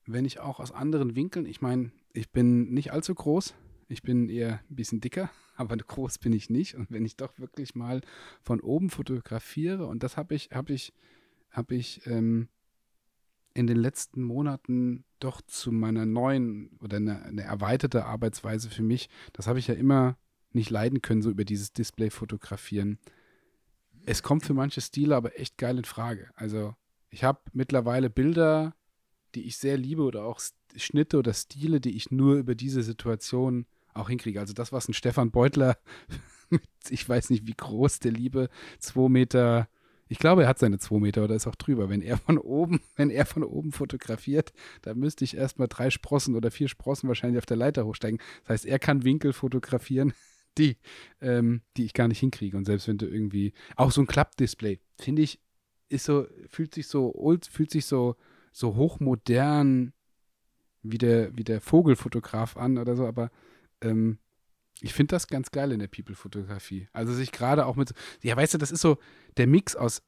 wenn 0.07 0.25
ich 0.25 0.41
auch 0.41 0.61
aus 0.61 0.73
anderen 0.73 1.15
Winkeln, 1.17 1.47
ich 1.47 1.61
meine, 1.61 1.93
ich 2.13 2.31
bin 2.31 2.73
nicht 2.73 2.93
allzu 2.93 3.15
groß, 3.15 3.55
ich 3.89 4.03
bin 4.03 4.29
eher 4.29 4.61
ein 4.71 4.77
bisschen 4.77 5.01
dicker, 5.01 5.31
aber 5.63 5.77
groß 5.87 6.19
bin 6.19 6.33
ich 6.33 6.51
nicht. 6.51 6.75
Und 6.75 6.91
wenn 6.91 7.05
ich 7.05 7.17
doch 7.17 7.39
wirklich 7.39 7.75
mal 7.75 8.03
von 8.43 8.61
oben 8.61 8.91
fotografiere, 8.91 9.87
und 9.87 10.03
das 10.03 10.17
habe 10.17 10.35
ich, 10.35 10.51
habe 10.53 10.73
ich, 10.73 10.93
habe 11.51 11.75
ich 11.75 12.07
ähm, 12.07 12.49
in 13.55 13.67
den 13.67 13.77
letzten 13.77 14.23
Monaten 14.23 15.05
doch 15.19 15.41
zu 15.43 15.73
meiner 15.73 16.07
neuen 16.07 16.71
oder 16.81 16.97
eine, 16.97 17.23
eine 17.23 17.43
erweiterte 17.43 18.07
Arbeitsweise 18.07 18.71
für 18.71 18.83
mich, 18.83 19.09
das 19.33 19.47
habe 19.47 19.59
ich 19.59 19.67
ja 19.67 19.75
immer 19.75 20.17
nicht 20.53 20.71
leiden 20.71 21.03
können, 21.03 21.23
so 21.23 21.31
über 21.31 21.45
dieses 21.45 21.73
Display 21.73 22.11
fotografieren. 22.11 22.99
Es 24.05 24.23
kommt 24.23 24.45
für 24.45 24.55
manche 24.55 24.81
Stile 24.81 25.17
aber 25.17 25.39
echt 25.39 25.59
geil 25.59 25.79
in 25.79 25.85
Frage. 25.85 26.31
Also 26.35 26.75
ich 27.11 27.25
habe 27.25 27.41
mittlerweile 27.53 28.11
Bilder, 28.11 28.75
die 29.35 29.43
ich 29.43 29.57
sehr 29.57 29.77
liebe 29.77 30.03
oder 30.03 30.25
auch 30.25 30.41
Schnitte 30.77 31.19
oder 31.19 31.33
Stile, 31.33 31.81
die 31.81 31.97
ich 31.97 32.11
nur 32.11 32.37
über 32.37 32.55
diese 32.55 32.83
Situation 32.83 33.67
auch 33.95 34.09
hinkriege. 34.09 34.41
Also 34.41 34.53
das, 34.53 34.73
was 34.73 34.89
ein 34.89 34.95
Stefan 34.95 35.31
Beutler 35.31 35.79
mit, 36.51 36.63
ich 36.89 37.09
weiß 37.09 37.31
nicht 37.31 37.47
wie 37.47 37.55
groß 37.55 38.01
der 38.01 38.13
Liebe, 38.13 38.49
zwei 38.79 39.09
Meter, 39.09 39.69
ich 40.13 40.19
glaube, 40.19 40.43
er 40.43 40.49
hat 40.49 40.59
seine 40.59 40.79
zwei 40.79 40.99
Meter 40.99 41.25
oder 41.25 41.35
ist 41.35 41.47
auch 41.47 41.55
drüber. 41.55 41.89
Wenn 41.89 42.03
er 42.03 42.19
von 42.19 42.37
oben, 42.37 42.81
wenn 42.97 43.11
er 43.11 43.25
von 43.25 43.43
oben 43.43 43.73
fotografiert, 43.73 44.53
dann 44.83 44.99
müsste 44.99 45.25
ich 45.25 45.37
erstmal 45.37 45.69
drei 45.69 45.89
Sprossen 45.91 46.37
oder 46.37 46.51
vier 46.51 46.69
Sprossen 46.69 47.09
wahrscheinlich 47.09 47.39
auf 47.39 47.47
der 47.47 47.57
Leiter 47.57 47.87
hochsteigen. 47.87 48.21
Das 48.43 48.51
heißt, 48.51 48.67
er 48.67 48.79
kann 48.79 49.05
Winkel 49.05 49.33
fotografieren, 49.33 50.13
die, 50.59 50.77
ähm, 51.21 51.63
die 51.77 51.85
ich 51.85 51.95
gar 51.95 52.09
nicht 52.09 52.21
hinkriege. 52.21 52.57
Und 52.57 52.67
selbst 52.67 52.89
wenn 52.89 52.99
du 52.99 53.07
irgendwie, 53.07 53.55
auch 53.77 53.91
so 53.91 54.03
ein 54.03 54.07
Klappdisplay, 54.07 54.81
finde 54.99 55.23
ich, 55.23 55.41
ist 55.89 56.05
so, 56.05 56.27
fühlt 56.47 56.75
sich 56.75 56.89
so 56.89 57.15
old, 57.15 57.47
fühlt 57.47 57.71
sich 57.71 57.87
so, 57.87 58.17
so 58.53 58.77
hochmodern 58.77 59.93
wie 60.83 60.99
der, 60.99 61.37
wie 61.37 61.45
der 61.45 61.61
Vogelfotograf 61.61 62.57
an 62.57 62.77
oder 62.77 62.97
so, 62.97 63.07
aber 63.07 63.31
ähm, 63.83 64.19
ich 64.81 64.95
finde 64.95 65.15
das 65.15 65.29
ganz 65.29 65.51
geil 65.51 65.73
in 65.73 65.79
der 65.79 65.89
People-Fotografie. 65.89 66.89
Also 66.93 67.13
sich 67.13 67.31
gerade 67.31 67.67
auch 67.67 67.77
mit, 67.77 67.95
ja, 68.23 68.37
weißt 68.37 68.55
du, 68.55 68.59
das 68.59 68.73
ist 68.73 68.81
so 68.81 68.99
der 69.37 69.47
Mix 69.47 69.77
aus 69.77 70.03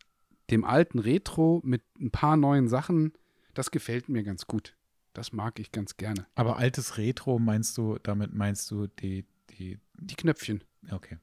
dem 0.50 0.64
alten 0.64 0.98
Retro 0.98 1.60
mit 1.64 1.82
ein 1.98 2.10
paar 2.10 2.36
neuen 2.36 2.68
Sachen. 2.68 3.12
Das 3.54 3.70
gefällt 3.70 4.08
mir 4.08 4.24
ganz 4.24 4.46
gut. 4.46 4.76
Das 5.12 5.32
mag 5.32 5.60
ich 5.60 5.70
ganz 5.70 5.96
gerne. 5.96 6.26
Aber 6.34 6.56
altes 6.56 6.98
Retro 6.98 7.38
meinst 7.38 7.78
du, 7.78 7.98
damit 8.02 8.34
meinst 8.34 8.68
du 8.70 8.88
die, 8.88 9.24
die, 9.50 9.78
die 9.94 10.16
Knöpfchen. 10.16 10.64
Okay. 10.90 11.18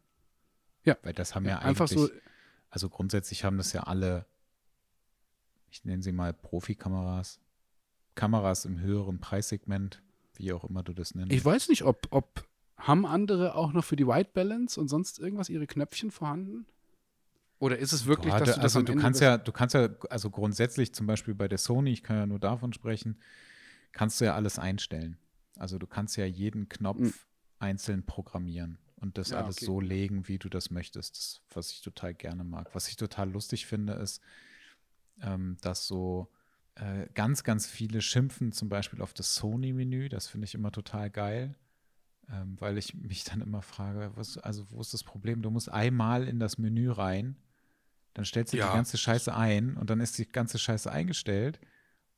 Ja. 0.84 0.98
Weil 1.04 1.14
das 1.14 1.36
haben 1.36 1.46
ja, 1.46 1.52
ja 1.52 1.60
einfach 1.60 1.90
so. 1.90 2.10
Also 2.70 2.90
grundsätzlich 2.90 3.44
haben 3.44 3.58
das 3.58 3.74
ja 3.74 3.82
alle, 3.84 4.26
ich 5.70 5.84
nenne 5.84 6.02
sie 6.02 6.14
mal 6.14 6.34
Profikameras. 6.34 7.42
Kameras 8.16 8.64
im 8.64 8.80
höheren 8.80 9.20
Preissegment 9.20 10.02
wie 10.42 10.54
auch 10.54 10.64
immer 10.64 10.84
du 10.84 10.94
das 10.94 11.16
nennst. 11.16 11.32
Ich 11.32 11.44
weiß 11.44 11.70
nicht, 11.70 11.84
ob, 11.84 12.08
ob 12.10 12.46
haben 12.78 13.06
andere 13.06 13.56
auch 13.56 13.74
noch 13.74 13.84
für 13.84 13.96
die 13.96 14.08
White 14.08 14.32
Balance 14.34 14.80
und 14.80 14.88
sonst 14.88 15.20
irgendwas 15.20 15.50
ihre 15.50 15.68
Knöpfchen 15.68 16.12
vorhanden? 16.12 16.66
Oder 17.60 17.78
ist 17.78 17.94
es 17.94 18.08
wirklich, 18.08 18.34
Boah, 18.34 18.40
dass 18.40 18.56
du 18.56 18.62
das 18.62 18.76
also 18.76 18.82
du 18.82 18.96
kannst 18.96 19.22
ja, 19.22 19.38
du 19.38 19.52
kannst 19.52 19.76
ja, 19.76 19.90
also 20.10 20.32
grundsätzlich 20.32 20.96
zum 20.96 21.06
Beispiel 21.06 21.36
bei 21.36 21.48
der 21.48 21.60
Sony, 21.60 21.92
ich 21.92 22.02
kann 22.02 22.18
ja 22.18 22.26
nur 22.26 22.40
davon 22.40 22.74
sprechen, 22.74 23.20
kannst 23.92 24.20
du 24.20 24.26
ja 24.26 24.36
alles 24.36 24.58
einstellen. 24.58 25.18
Also 25.58 25.78
du 25.78 25.86
kannst 25.86 26.18
ja 26.18 26.26
jeden 26.26 26.70
Knopf 26.70 27.00
mhm. 27.00 27.14
einzeln 27.60 28.04
programmieren. 28.04 28.80
und 28.96 29.18
das 29.18 29.30
ja, 29.30 29.44
alles 29.44 29.58
okay. 29.58 29.66
so 29.66 29.80
legen, 29.80 30.28
wie 30.28 30.40
du 30.40 30.50
das 30.50 30.72
möchtest. 30.72 31.18
Das, 31.18 31.42
was 31.54 31.72
ich 31.72 31.82
total 31.82 32.16
gerne 32.16 32.44
mag. 32.44 32.74
Was 32.74 32.88
ich 32.88 32.96
total 32.96 33.30
lustig 33.30 33.68
finde, 33.68 33.94
ist, 33.94 34.22
ähm, 35.22 35.58
dass 35.62 35.86
so 35.86 36.30
äh, 36.76 37.08
ganz, 37.14 37.44
ganz 37.44 37.68
viele 37.68 38.02
schimpfen 38.02 38.52
zum 38.52 38.70
Beispiel 38.70 39.02
auf 39.02 39.14
das 39.14 39.36
Sony-Menü. 39.36 40.10
Das 40.10 40.28
finde 40.28 40.46
ich 40.46 40.56
immer 40.56 40.72
total 40.72 41.10
geil, 41.10 41.56
ähm, 42.32 42.56
weil 42.60 42.78
ich 42.78 42.94
mich 42.94 43.24
dann 43.24 43.42
immer 43.42 43.62
frage, 43.62 44.12
was, 44.16 44.38
also 44.38 44.70
wo 44.72 44.80
ist 44.82 44.94
das 44.94 45.04
Problem? 45.04 45.42
Du 45.42 45.50
musst 45.50 45.72
einmal 45.72 46.28
in 46.28 46.40
das 46.40 46.58
Menü 46.58 46.90
rein, 46.90 47.36
dann 48.14 48.26
stellst 48.26 48.54
du 48.54 48.58
ja. 48.58 48.68
die 48.68 48.74
ganze 48.74 48.98
Scheiße 48.98 49.36
ein 49.36 49.78
und 49.78 49.90
dann 49.90 50.00
ist 50.00 50.18
die 50.18 50.28
ganze 50.28 50.60
Scheiße 50.60 50.92
eingestellt 50.92 51.60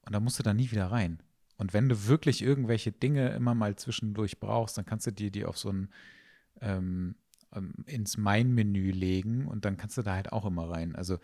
und 0.06 0.14
dann 0.14 0.24
musst 0.24 0.40
du 0.40 0.44
da 0.44 0.54
nie 0.54 0.72
wieder 0.72 0.88
rein. 0.88 1.22
Und 1.58 1.74
wenn 1.74 1.88
du 1.88 2.08
wirklich 2.08 2.42
irgendwelche 2.42 2.92
Dinge 2.92 3.30
immer 3.30 3.54
mal 3.54 3.76
zwischendurch 3.76 4.40
brauchst, 4.40 4.78
dann 4.78 4.86
kannst 4.86 5.08
du 5.08 5.12
dir 5.12 5.32
die 5.32 5.46
auf 5.46 5.58
so 5.58 5.70
ein 5.70 5.90
ähm, 6.62 7.16
ähm, 7.56 7.74
ins 7.86 8.18
Mein-Menü 8.18 8.92
legen 8.92 9.48
und 9.48 9.66
dann 9.66 9.78
kannst 9.78 9.98
du 9.98 10.02
da 10.02 10.14
halt 10.14 10.32
auch 10.32 10.46
immer 10.46 10.70
rein. 10.70 10.96
Also 10.96 11.20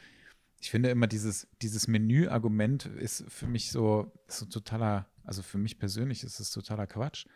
ich 0.59 0.71
finde 0.71 0.89
immer 0.89 1.07
dieses, 1.07 1.47
dieses 1.61 1.87
Menü-Argument 1.87 2.85
ist 2.85 3.23
für 3.29 3.47
mich 3.47 3.71
so, 3.71 4.11
so 4.27 4.45
totaler, 4.45 5.09
also 5.23 5.41
für 5.41 5.57
mich 5.57 5.79
persönlich 5.79 6.23
ist 6.23 6.39
es 6.39 6.51
totaler 6.51 6.85
Quatsch. 6.85 7.27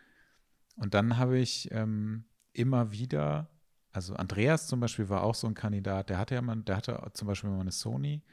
Und 0.76 0.94
dann 0.94 1.18
habe 1.18 1.40
ich 1.40 1.72
ähm, 1.72 2.26
immer 2.52 2.92
wieder, 2.92 3.50
also 3.92 4.16
Andreas 4.16 4.68
zum 4.68 4.80
Beispiel 4.80 5.08
war 5.08 5.24
auch 5.24 5.36
so 5.36 5.48
ein 5.48 5.54
Kandidat, 5.54 6.10
der 6.10 6.18
hatte 6.18 6.36
ja 6.36 6.42
mal, 6.42 6.58
der 6.58 6.78
hatte 6.78 7.12
zum 7.14 7.28
Beispiel 7.28 7.50
mal 7.50 7.62
eine 7.62 7.72
Sony 7.72 8.24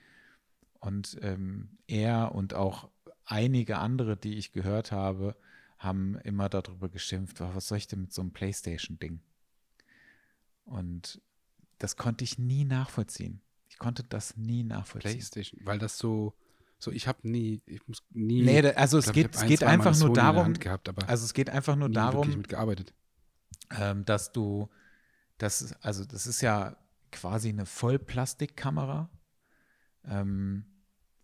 und 0.80 1.18
ähm, 1.22 1.78
er 1.86 2.34
und 2.34 2.54
auch 2.54 2.90
einige 3.24 3.78
andere, 3.78 4.16
die 4.16 4.38
ich 4.38 4.52
gehört 4.52 4.90
habe, 4.90 5.36
haben 5.78 6.16
immer 6.24 6.48
darüber 6.48 6.88
geschimpft, 6.88 7.40
oh, 7.40 7.50
was 7.54 7.68
soll 7.68 7.78
ich 7.78 7.86
denn 7.86 8.02
mit 8.02 8.12
so 8.12 8.22
einem 8.22 8.32
Playstation-Ding? 8.32 9.20
Und 10.64 11.22
das 11.78 11.96
konnte 11.96 12.24
ich 12.24 12.38
nie 12.38 12.64
nachvollziehen. 12.64 13.40
Konnte 13.80 14.04
das 14.04 14.36
nie 14.36 14.62
nachvollziehen. 14.62 15.12
PlayStation, 15.12 15.60
weil 15.64 15.78
das 15.78 15.96
so, 15.96 16.34
so 16.78 16.92
ich 16.92 17.08
habe 17.08 17.26
nie, 17.26 17.62
ich 17.64 17.80
muss 17.88 18.02
nie. 18.10 18.42
Nee, 18.42 18.60
also 18.72 18.98
es 18.98 19.06
glaub, 19.06 19.14
geht, 19.14 19.34
es 19.34 19.46
geht 19.46 19.64
einfach 19.64 19.98
nur 19.98 20.12
darum. 20.12 20.52
Gehabt, 20.52 20.86
also 21.08 21.24
es 21.24 21.32
geht 21.32 21.48
einfach 21.48 21.76
nur 21.76 21.88
darum, 21.88 22.28
mitgearbeitet. 22.28 22.92
Ähm, 23.70 24.04
dass 24.04 24.32
du, 24.32 24.68
das, 25.38 25.74
also 25.80 26.04
das 26.04 26.26
ist 26.26 26.42
ja 26.42 26.76
quasi 27.10 27.48
eine 27.48 27.64
Vollplastikkamera. 27.64 29.08
Ähm, 30.04 30.66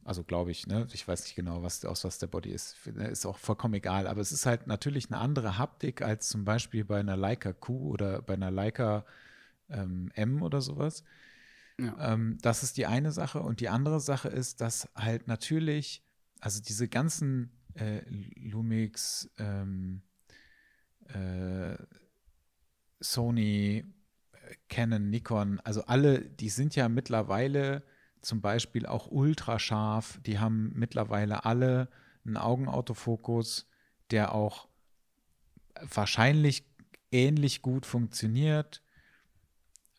also 0.03 0.25
glaube 0.25 0.51
ich, 0.51 0.67
ne? 0.67 0.89
Ich 0.95 1.07
weiß 1.07 1.25
nicht 1.25 1.35
genau, 1.35 1.63
was 1.63 1.85
aus 1.85 2.05
was 2.05 2.19
der 2.19 2.29
Body 2.29 2.53
ist. 2.53 2.75
Ist 2.87 3.27
auch 3.27 3.37
vollkommen 3.37 3.75
egal. 3.75 4.07
Aber 4.07 4.23
es 4.23 4.33
ist 4.33 4.47
halt 4.47 4.67
natürlich 4.67 5.11
eine 5.11 5.21
andere 5.21 5.59
Haptik 5.59 6.01
als 6.01 6.31
zum 6.31 6.47
Beispiel 6.47 6.87
bei 6.87 7.01
einer 7.01 7.19
Leica 7.19 7.53
Q 7.53 7.91
oder 7.91 8.23
bei 8.23 8.33
einer 8.33 8.51
Leica 8.51 9.05
ähm, 9.69 10.11
M 10.15 10.41
oder 10.41 10.63
sowas. 10.63 11.05
Ähm, 11.79 12.39
das 12.43 12.63
ist 12.63 12.77
die 12.77 12.87
eine 12.87 13.13
Sache. 13.13 13.41
Und 13.41 13.61
die 13.61 13.69
andere 13.69 14.01
Sache 14.01 14.29
ist, 14.29 14.61
dass 14.61 14.89
halt 14.95 15.29
natürlich, 15.29 16.03
also 16.41 16.61
diese 16.63 16.89
ganzen 16.89 17.53
äh, 17.75 18.03
Lumix, 18.37 19.31
ähm, 19.39 20.03
äh, 21.09 21.77
Sony, 23.01 23.85
äh, 24.33 24.55
Canon, 24.69 25.11
Nikon, 25.11 25.61
also 25.61 25.85
alle, 25.85 26.21
die 26.21 26.49
sind 26.49 26.75
ja 26.77 26.89
mittlerweile 26.89 27.83
zum 28.23 28.41
Beispiel 28.41 28.87
auch 28.87 29.11
ultra 29.11 29.59
scharf. 29.59 30.19
Die 30.27 30.39
haben 30.39 30.73
mittlerweile 30.75 31.45
alle 31.45 31.89
einen 32.25 32.37
Augenautofokus, 32.37 33.69
der 34.11 34.35
auch 34.35 34.69
wahrscheinlich 35.91 36.65
ähnlich 37.13 37.63
gut 37.63 37.87
funktioniert. 37.87 38.83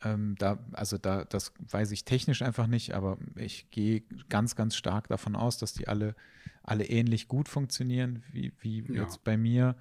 Ähm, 0.04 0.36
da, 0.38 0.60
also 0.74 0.98
da, 0.98 1.24
das 1.26 1.54
weiß 1.60 1.92
ich 1.92 2.06
technisch 2.06 2.42
einfach 2.42 2.68
nicht, 2.68 2.94
aber 2.94 3.18
ich 3.36 3.72
gehe 3.72 4.04
ganz, 4.30 4.56
ganz 4.56 4.76
stark 4.76 5.08
davon 5.08 5.36
aus, 5.36 5.58
dass 5.58 5.74
die 5.74 5.88
alle, 5.88 6.16
alle 6.64 6.86
ähnlich 6.86 7.28
gut 7.28 7.50
funktionieren, 7.50 8.24
wie, 8.32 8.54
wie 8.60 8.82
ja. 8.94 9.04
jetzt 9.04 9.24
bei 9.24 9.38
mir. 9.38 9.76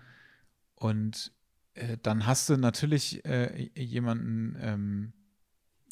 Und 0.74 1.32
äh, 1.74 1.98
dann 2.02 2.26
hast 2.26 2.48
du 2.48 2.56
natürlich 2.56 3.24
äh, 3.26 3.70
jemanden 3.74 4.56
ähm, 4.60 5.12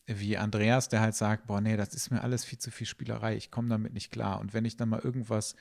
wie 0.06 0.36
Andreas, 0.36 0.88
der 0.88 1.00
halt 1.00 1.14
sagt, 1.14 1.46
boah, 1.46 1.60
nee, 1.60 1.76
das 1.76 1.94
ist 1.94 2.10
mir 2.10 2.22
alles 2.22 2.44
viel 2.44 2.58
zu 2.58 2.70
viel 2.70 2.86
Spielerei, 2.86 3.36
ich 3.36 3.50
komme 3.50 3.68
damit 3.68 3.94
nicht 3.94 4.10
klar. 4.10 4.40
Und 4.40 4.52
wenn 4.52 4.64
ich 4.64 4.76
dann 4.76 4.90
mal 4.90 5.00
irgendwas 5.00 5.56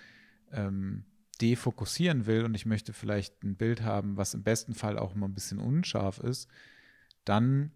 ähm, 0.52 1.06
defokussieren 1.42 2.26
will 2.26 2.44
und 2.44 2.54
ich 2.54 2.66
möchte 2.66 2.94
vielleicht 2.94 3.44
ein 3.44 3.56
Bild 3.56 3.82
haben, 3.82 4.18
was 4.18 4.34
im 4.34 4.44
besten 4.44 4.74
Fall 4.74 4.98
auch 4.98 5.16
mal 5.16 5.28
ein 5.28 5.34
bisschen 5.34 5.60
unscharf 5.60 6.20
ist, 6.20 6.50
dann 7.26 7.72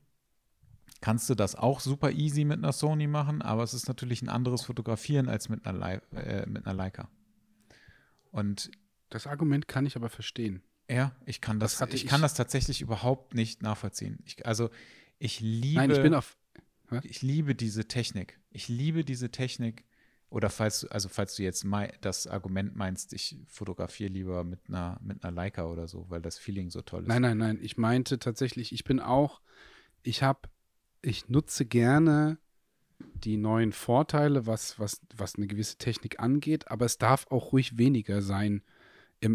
kannst 1.02 1.30
du 1.30 1.36
das 1.36 1.56
auch 1.56 1.80
super 1.80 2.12
easy 2.12 2.46
mit 2.46 2.58
einer 2.58 2.74
Sony 2.74 3.08
machen, 3.08 3.42
aber 3.42 3.64
es 3.64 3.74
ist 3.74 3.88
natürlich 3.88 4.22
ein 4.22 4.30
anderes 4.30 4.64
Fotografieren 4.64 5.30
als 5.30 5.50
mit 5.50 5.66
einer, 5.66 5.78
Le 5.78 6.02
äh, 6.12 6.46
mit 6.48 6.66
einer 6.66 6.76
Leica. 6.76 7.10
Und 8.32 8.72
das 9.10 9.28
Argument 9.28 9.68
kann 9.68 9.86
ich 9.86 9.96
aber 9.96 10.10
verstehen. 10.10 10.62
Ja, 10.90 11.16
ich 11.26 11.42
kann 11.42 11.60
das, 11.60 11.78
das 11.78 11.90
ich, 11.90 12.04
ich 12.04 12.10
kann 12.10 12.22
das 12.22 12.34
tatsächlich 12.34 12.82
überhaupt 12.82 13.34
nicht 13.34 13.62
nachvollziehen. 13.62 14.20
Ich, 14.26 14.46
also 14.46 14.70
ich 15.20 15.40
liebe. 15.40 15.80
Nein, 15.80 15.92
ich 15.92 16.02
bin 16.02 16.14
auf. 16.14 16.38
Ich 17.04 17.22
liebe 17.22 17.54
diese 17.54 17.88
Technik. 17.88 18.40
Ich 18.50 18.70
liebe 18.70 19.04
diese 19.04 19.30
Technik. 19.30 19.84
Oder 20.30 20.50
falls, 20.50 20.86
also 20.86 21.08
falls 21.10 21.36
du 21.36 21.44
jetzt 21.44 21.66
das 22.02 22.28
Argument 22.28 22.76
meinst, 22.76 23.14
ich 23.14 23.38
fotografiere 23.48 24.10
lieber 24.10 24.44
mit 24.44 24.60
einer, 24.68 25.00
mit 25.02 25.24
einer 25.24 25.34
Leica 25.34 25.66
oder 25.66 25.88
so, 25.88 26.06
weil 26.10 26.22
das 26.22 26.38
Feeling 26.38 26.70
so 26.70 26.82
toll 26.82 27.04
ist. 27.04 27.08
Nein, 27.08 27.22
nein, 27.22 27.38
nein. 27.38 27.60
Ich 27.62 27.78
meinte 27.78 28.20
tatsächlich, 28.20 28.74
ich 28.74 28.84
bin 28.84 29.00
auch, 29.00 29.42
ich 30.04 30.24
habe 30.24 30.50
ich 31.08 31.30
nutze 31.30 31.66
gerne 31.66 32.38
die 33.00 33.38
neuen 33.38 33.72
Vorteile, 33.72 34.46
was, 34.46 34.80
was, 34.80 35.02
was 35.16 35.36
eine 35.36 35.48
gewisse 35.48 35.78
Technik 35.78 36.20
angeht, 36.20 36.70
aber 36.70 36.86
es 36.86 36.98
darf 36.98 37.28
auch 37.30 37.52
ruhig 37.52 37.78
weniger 37.78 38.22
sein. 38.22 38.62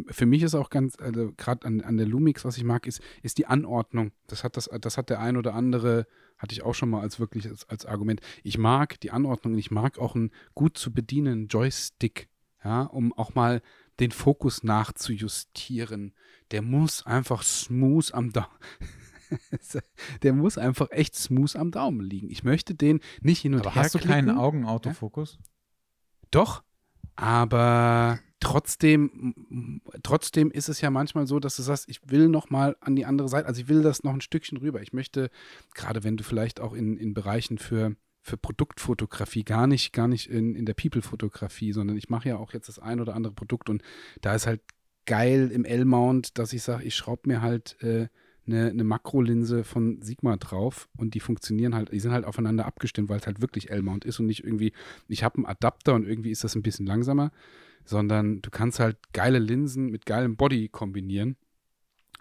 Für 0.09 0.27
mich 0.27 0.43
ist 0.43 0.55
auch 0.55 0.71
ganz, 0.71 0.97
also 1.01 1.33
gerade 1.37 1.67
an, 1.67 1.81
an 1.81 1.97
der 1.97 2.07
Lumix, 2.07 2.45
was 2.45 2.57
ich 2.57 2.63
mag, 2.63 2.87
ist, 2.87 3.01
ist 3.23 3.39
die 3.39 3.47
Anordnung. 3.47 4.13
Das 4.29 4.45
hat, 4.45 4.57
das, 4.57 4.71
das 4.81 4.97
hat 4.97 5.11
der 5.11 5.19
ein 5.21 5.37
oder 5.37 5.55
andere, 5.55 6.07
hatte 6.39 6.53
ich 6.53 6.63
auch 6.63 6.75
schon 6.75 6.91
mal 6.91 7.01
als 7.01 7.19
wirklich 7.19 7.49
als, 7.49 7.69
als 7.69 7.87
Argument. 7.87 8.21
Ich 8.45 8.59
mag 8.59 9.01
die 9.01 9.11
Anordnung, 9.11 9.59
ich 9.59 9.73
mag 9.73 9.99
auch 9.99 10.15
einen 10.15 10.31
gut 10.55 10.79
zu 10.79 10.93
bedienenden 10.93 11.49
Joystick, 11.49 12.29
ja, 12.63 12.83
um 12.83 13.13
auch 13.13 13.35
mal 13.35 13.61
den 13.99 14.13
Fokus 14.13 14.63
nachzujustieren. 14.63 16.13
Der 16.53 16.63
muss 16.63 17.05
einfach 17.05 17.43
smooth 17.43 18.13
am 18.15 18.33
Daumen. 18.33 18.47
der 20.23 20.33
muss 20.33 20.59
einfach 20.59 20.89
echt 20.91 21.15
smooth 21.15 21.57
am 21.57 21.71
Daumen 21.71 22.01
liegen. 22.01 22.31
Ich 22.31 22.45
möchte 22.45 22.75
den 22.75 23.01
nicht 23.21 23.41
hin 23.41 23.55
und 23.55 23.61
aber 23.61 23.75
her 23.75 23.85
Hast 23.85 23.95
du 23.95 23.99
keinen 23.99 24.31
Augenautofokus? 24.31 25.39
Ja? 25.39 25.47
Doch, 26.31 26.63
aber 27.17 28.19
trotzdem, 28.41 29.81
trotzdem 30.03 30.51
ist 30.51 30.69
es 30.69 30.81
ja 30.81 30.91
manchmal 30.91 31.27
so, 31.27 31.39
dass 31.39 31.57
du 31.57 31.63
sagst, 31.63 31.89
ich 31.89 32.01
will 32.11 32.29
noch 32.29 32.51
mal 32.51 32.77
an 32.81 32.97
die 32.97 33.07
andere 33.07 33.29
Seite, 33.29 33.47
also 33.47 33.61
ich 33.61 33.69
will 33.69 33.83
das 33.83 34.03
noch 34.03 34.15
ein 34.15 34.21
Stückchen 34.21 34.59
rüber. 34.59 34.83
Ich 34.83 34.93
möchte, 34.93 35.31
gerade 35.75 36.05
wenn 36.05 36.17
du 36.17 36.25
vielleicht 36.25 36.61
auch 36.61 36.73
in, 36.73 36.97
in 36.97 37.15
Bereichen 37.15 37.59
für, 37.59 37.95
für 38.21 38.37
Produktfotografie, 38.37 39.45
gar 39.45 39.67
nicht, 39.67 39.93
gar 39.93 40.09
nicht 40.09 40.29
in, 40.29 40.55
in 40.55 40.67
der 40.67 40.75
People-Fotografie, 40.75 41.73
sondern 41.73 41.97
ich 41.97 42.09
mache 42.09 42.31
ja 42.31 42.37
auch 42.37 42.53
jetzt 42.53 42.69
das 42.69 42.79
ein 42.79 43.01
oder 43.01 43.15
andere 43.15 43.35
Produkt 43.35 43.69
und 43.69 43.83
da 44.21 44.35
ist 44.35 44.47
halt 44.47 44.63
geil 45.07 45.51
im 45.53 45.65
L-Mount, 45.65 46.39
dass 46.39 46.53
ich 46.53 46.63
sage, 46.63 46.85
ich 46.85 46.95
schraube 46.95 47.29
mir 47.29 47.43
halt 47.43 47.81
äh, 47.83 48.09
eine, 48.47 48.71
eine 48.71 48.85
Makrolinse 48.85 49.65
von 49.65 50.03
Sigma 50.03 50.37
drauf 50.37 50.89
und 50.97 51.15
die 51.15 51.21
funktionieren 51.21 51.75
halt, 51.75 51.93
die 51.93 52.01
sind 52.01 52.13
halt 52.13 52.25
aufeinander 52.25 52.67
abgestimmt, 52.67 53.09
weil 53.09 53.19
es 53.19 53.27
halt 53.27 53.41
wirklich 53.41 53.71
L-Mount 53.71 54.05
ist 54.05 54.21
und 54.21 54.27
nicht 54.27 54.45
irgendwie, 54.45 54.73
ich 55.09 55.23
habe 55.23 55.37
einen 55.37 55.47
Adapter 55.47 55.95
und 55.95 56.07
irgendwie 56.07 56.31
ist 56.31 56.45
das 56.45 56.55
ein 56.55 56.63
bisschen 56.63 56.87
langsamer, 56.87 57.31
sondern 57.85 58.43
du 58.43 58.51
kannst 58.51 58.81
halt 58.81 58.97
geile 59.13 59.39
Linsen 59.39 59.91
mit 59.91 60.07
geilem 60.07 60.37
Body 60.37 60.69
kombinieren 60.69 61.37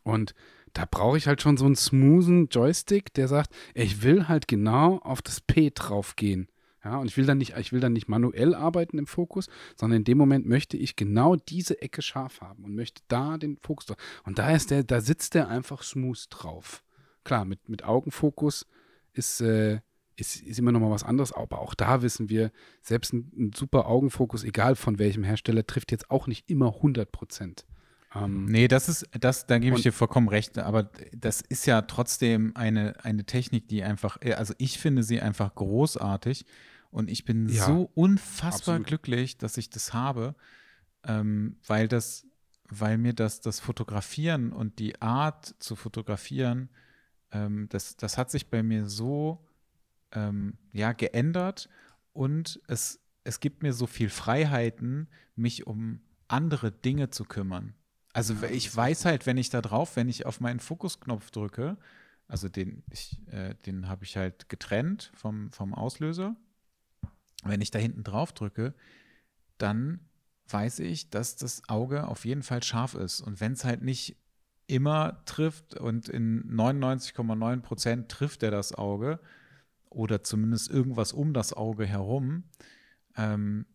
und 0.03 0.33
da 0.73 0.85
brauche 0.89 1.17
ich 1.17 1.27
halt 1.27 1.41
schon 1.41 1.57
so 1.57 1.65
einen 1.65 1.75
smoothen 1.75 2.47
Joystick, 2.47 3.13
der 3.13 3.27
sagt, 3.27 3.53
ich 3.73 4.03
will 4.03 4.27
halt 4.27 4.47
genau 4.47 4.99
auf 4.99 5.21
das 5.21 5.41
P 5.41 5.71
drauf 5.73 6.15
gehen. 6.15 6.47
Ja, 6.83 6.97
und 6.97 7.07
ich 7.07 7.17
will 7.17 7.25
dann 7.25 7.37
nicht, 7.37 7.55
ich 7.57 7.71
will 7.71 7.79
dann 7.79 7.93
nicht 7.93 8.07
manuell 8.07 8.55
arbeiten 8.55 8.97
im 8.97 9.05
Fokus, 9.05 9.47
sondern 9.75 9.97
in 9.97 10.03
dem 10.03 10.17
Moment 10.17 10.47
möchte 10.47 10.77
ich 10.77 10.95
genau 10.95 11.35
diese 11.35 11.79
Ecke 11.81 12.01
scharf 12.01 12.41
haben 12.41 12.63
und 12.63 12.75
möchte 12.75 13.03
da 13.07 13.37
den 13.37 13.57
Fokus 13.57 13.85
drauf. 13.85 13.97
Und 14.23 14.39
da 14.39 14.51
ist 14.51 14.71
der, 14.71 14.83
da 14.83 14.99
sitzt 14.99 15.35
der 15.35 15.47
einfach 15.47 15.83
smooth 15.83 16.25
drauf. 16.31 16.83
Klar, 17.23 17.45
mit, 17.45 17.69
mit 17.69 17.83
Augenfokus 17.83 18.65
ist, 19.13 19.41
äh, 19.41 19.81
ist, 20.15 20.41
ist 20.41 20.57
immer 20.57 20.71
noch 20.71 20.79
mal 20.79 20.89
was 20.89 21.03
anderes, 21.03 21.31
aber 21.31 21.59
auch 21.59 21.75
da 21.75 22.01
wissen 22.01 22.29
wir, 22.29 22.51
selbst 22.81 23.13
ein, 23.13 23.31
ein 23.37 23.51
super 23.53 23.85
Augenfokus, 23.87 24.43
egal 24.43 24.75
von 24.75 24.97
welchem 24.97 25.23
Hersteller, 25.23 25.65
trifft 25.67 25.91
jetzt 25.91 26.09
auch 26.09 26.25
nicht 26.25 26.49
immer 26.49 26.75
100 26.75 27.11
Prozent. 27.11 27.65
Ähm, 28.13 28.45
nee, 28.45 28.67
das 28.67 28.89
ist, 28.89 29.07
das, 29.19 29.45
da 29.45 29.57
gebe 29.57 29.77
ich 29.77 29.83
dir 29.83 29.93
vollkommen 29.93 30.27
recht, 30.27 30.57
aber 30.57 30.89
das 31.13 31.41
ist 31.41 31.65
ja 31.65 31.81
trotzdem 31.83 32.51
eine, 32.55 33.03
eine 33.03 33.25
Technik, 33.25 33.67
die 33.69 33.83
einfach, 33.83 34.17
also 34.35 34.53
ich 34.57 34.79
finde 34.79 35.03
sie 35.03 35.21
einfach 35.21 35.55
großartig 35.55 36.45
und 36.89 37.09
ich 37.09 37.23
bin 37.23 37.47
ja, 37.47 37.65
so 37.65 37.89
unfassbar 37.95 38.75
absolut. 38.75 38.87
glücklich, 38.87 39.37
dass 39.37 39.57
ich 39.57 39.69
das 39.69 39.93
habe, 39.93 40.35
ähm, 41.05 41.55
weil 41.65 41.87
das, 41.87 42.25
weil 42.67 42.97
mir 42.97 43.13
das, 43.13 43.39
das 43.39 43.61
Fotografieren 43.61 44.51
und 44.51 44.79
die 44.79 45.01
Art 45.01 45.55
zu 45.59 45.77
fotografieren 45.77 46.69
ähm, 47.31 47.67
das, 47.69 47.95
das 47.97 48.17
hat 48.17 48.29
sich 48.29 48.49
bei 48.49 48.63
mir 48.63 48.87
so 48.87 49.45
ähm, 50.11 50.57
ja, 50.73 50.91
geändert 50.93 51.69
und 52.13 52.61
es, 52.67 52.99
es 53.23 53.39
gibt 53.39 53.63
mir 53.63 53.73
so 53.73 53.87
viel 53.87 54.09
Freiheiten, 54.09 55.07
mich 55.35 55.65
um 55.67 56.01
andere 56.27 56.71
Dinge 56.71 57.09
zu 57.09 57.25
kümmern. 57.25 57.73
Also 58.13 58.33
ja, 58.35 58.49
ich 58.49 58.75
weiß 58.75 59.05
halt, 59.05 59.25
wenn 59.25 59.37
ich 59.37 59.49
da 59.49 59.61
drauf, 59.61 59.95
wenn 59.95 60.09
ich 60.09 60.25
auf 60.25 60.39
meinen 60.39 60.59
Fokusknopf 60.59 61.31
drücke, 61.31 61.77
also 62.27 62.49
den, 62.49 62.83
äh, 63.27 63.55
den 63.65 63.87
habe 63.87 64.03
ich 64.03 64.17
halt 64.17 64.49
getrennt 64.49 65.11
vom, 65.15 65.51
vom 65.51 65.73
Auslöser. 65.73 66.35
Wenn 67.43 67.61
ich 67.61 67.71
da 67.71 67.79
hinten 67.79 68.03
drauf 68.03 68.33
drücke, 68.33 68.73
dann 69.57 69.99
weiß 70.47 70.79
ich, 70.79 71.09
dass 71.09 71.35
das 71.35 71.67
Auge 71.69 72.07
auf 72.07 72.25
jeden 72.25 72.43
Fall 72.43 72.63
scharf 72.63 72.93
ist. 72.93 73.21
Und 73.21 73.39
wenn 73.39 73.53
es 73.53 73.65
halt 73.65 73.81
nicht 73.81 74.17
immer 74.67 75.23
trifft 75.25 75.75
und 75.75 76.07
in 76.07 76.49
99,9 76.49 77.61
Prozent 77.61 78.09
trifft 78.09 78.43
er 78.43 78.51
das 78.51 78.73
Auge 78.73 79.19
oder 79.89 80.23
zumindest 80.23 80.69
irgendwas 80.69 81.11
um 81.11 81.33
das 81.33 81.51
Auge 81.53 81.85
herum, 81.85 82.43
ähm, 83.17 83.65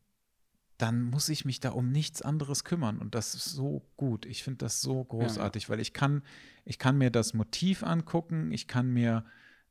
dann 0.79 1.03
muss 1.03 1.29
ich 1.29 1.45
mich 1.45 1.61
da 1.61 1.70
um 1.70 1.91
nichts 1.91 2.22
anderes 2.22 2.64
kümmern. 2.64 2.99
Und 2.99 3.14
das 3.14 3.35
ist 3.35 3.47
so 3.47 3.87
gut. 3.97 4.27
Ich 4.27 4.43
finde 4.43 4.59
das 4.59 4.83
so 4.83 5.05
großartig, 5.05 5.64
ja, 5.64 5.68
ja. 5.68 5.72
weil 5.72 5.81
ich 5.81 5.93
kann, 5.93 6.22
ich 6.64 6.79
kann 6.79 6.99
mir 6.99 7.11
das 7.11 7.35
Motiv 7.35 7.83
angucken, 7.83 8.53
ich 8.53 8.66
kann 8.68 8.91
mir 8.91 9.24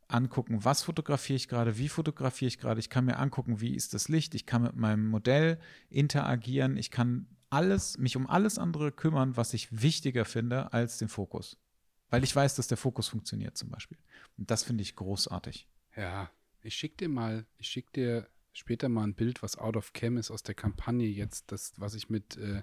angucken, 0.07 0.63
was 0.63 0.83
fotografiere 0.83 1.37
ich 1.37 1.47
gerade, 1.47 1.77
wie 1.77 1.89
fotografiere 1.89 2.47
ich 2.47 2.59
gerade, 2.59 2.79
ich 2.79 2.89
kann 2.89 3.05
mir 3.05 3.17
angucken, 3.17 3.59
wie 3.61 3.75
ist 3.75 3.93
das 3.93 4.07
Licht, 4.07 4.35
ich 4.35 4.45
kann 4.45 4.61
mit 4.61 4.75
meinem 4.75 5.07
Modell 5.07 5.59
interagieren, 5.89 6.77
ich 6.77 6.91
kann 6.91 7.27
alles, 7.49 7.97
mich 7.97 8.15
um 8.15 8.27
alles 8.27 8.57
andere 8.57 8.91
kümmern, 8.91 9.37
was 9.37 9.53
ich 9.53 9.81
wichtiger 9.81 10.25
finde 10.25 10.73
als 10.73 10.97
den 10.97 11.07
Fokus. 11.07 11.57
Weil 12.09 12.23
ich 12.23 12.35
weiß, 12.35 12.55
dass 12.55 12.67
der 12.67 12.77
Fokus 12.77 13.07
funktioniert 13.07 13.57
zum 13.57 13.69
Beispiel. 13.69 13.97
Und 14.37 14.51
das 14.51 14.63
finde 14.63 14.83
ich 14.83 14.95
großartig. 14.95 15.67
Ja, 15.95 16.29
ich 16.61 16.75
schicke 16.75 16.97
dir 16.97 17.09
mal, 17.09 17.45
ich 17.57 17.67
schicke 17.67 17.91
dir 17.93 18.27
später 18.57 18.89
mal 18.89 19.03
ein 19.03 19.13
Bild, 19.13 19.43
was 19.43 19.57
out 19.57 19.77
of 19.77 19.93
cam 19.93 20.17
ist 20.17 20.31
aus 20.31 20.43
der 20.43 20.55
Kampagne 20.55 21.07
jetzt, 21.07 21.51
das, 21.51 21.73
was 21.77 21.93
ich 21.93 22.09
mit, 22.09 22.37
äh, 22.37 22.61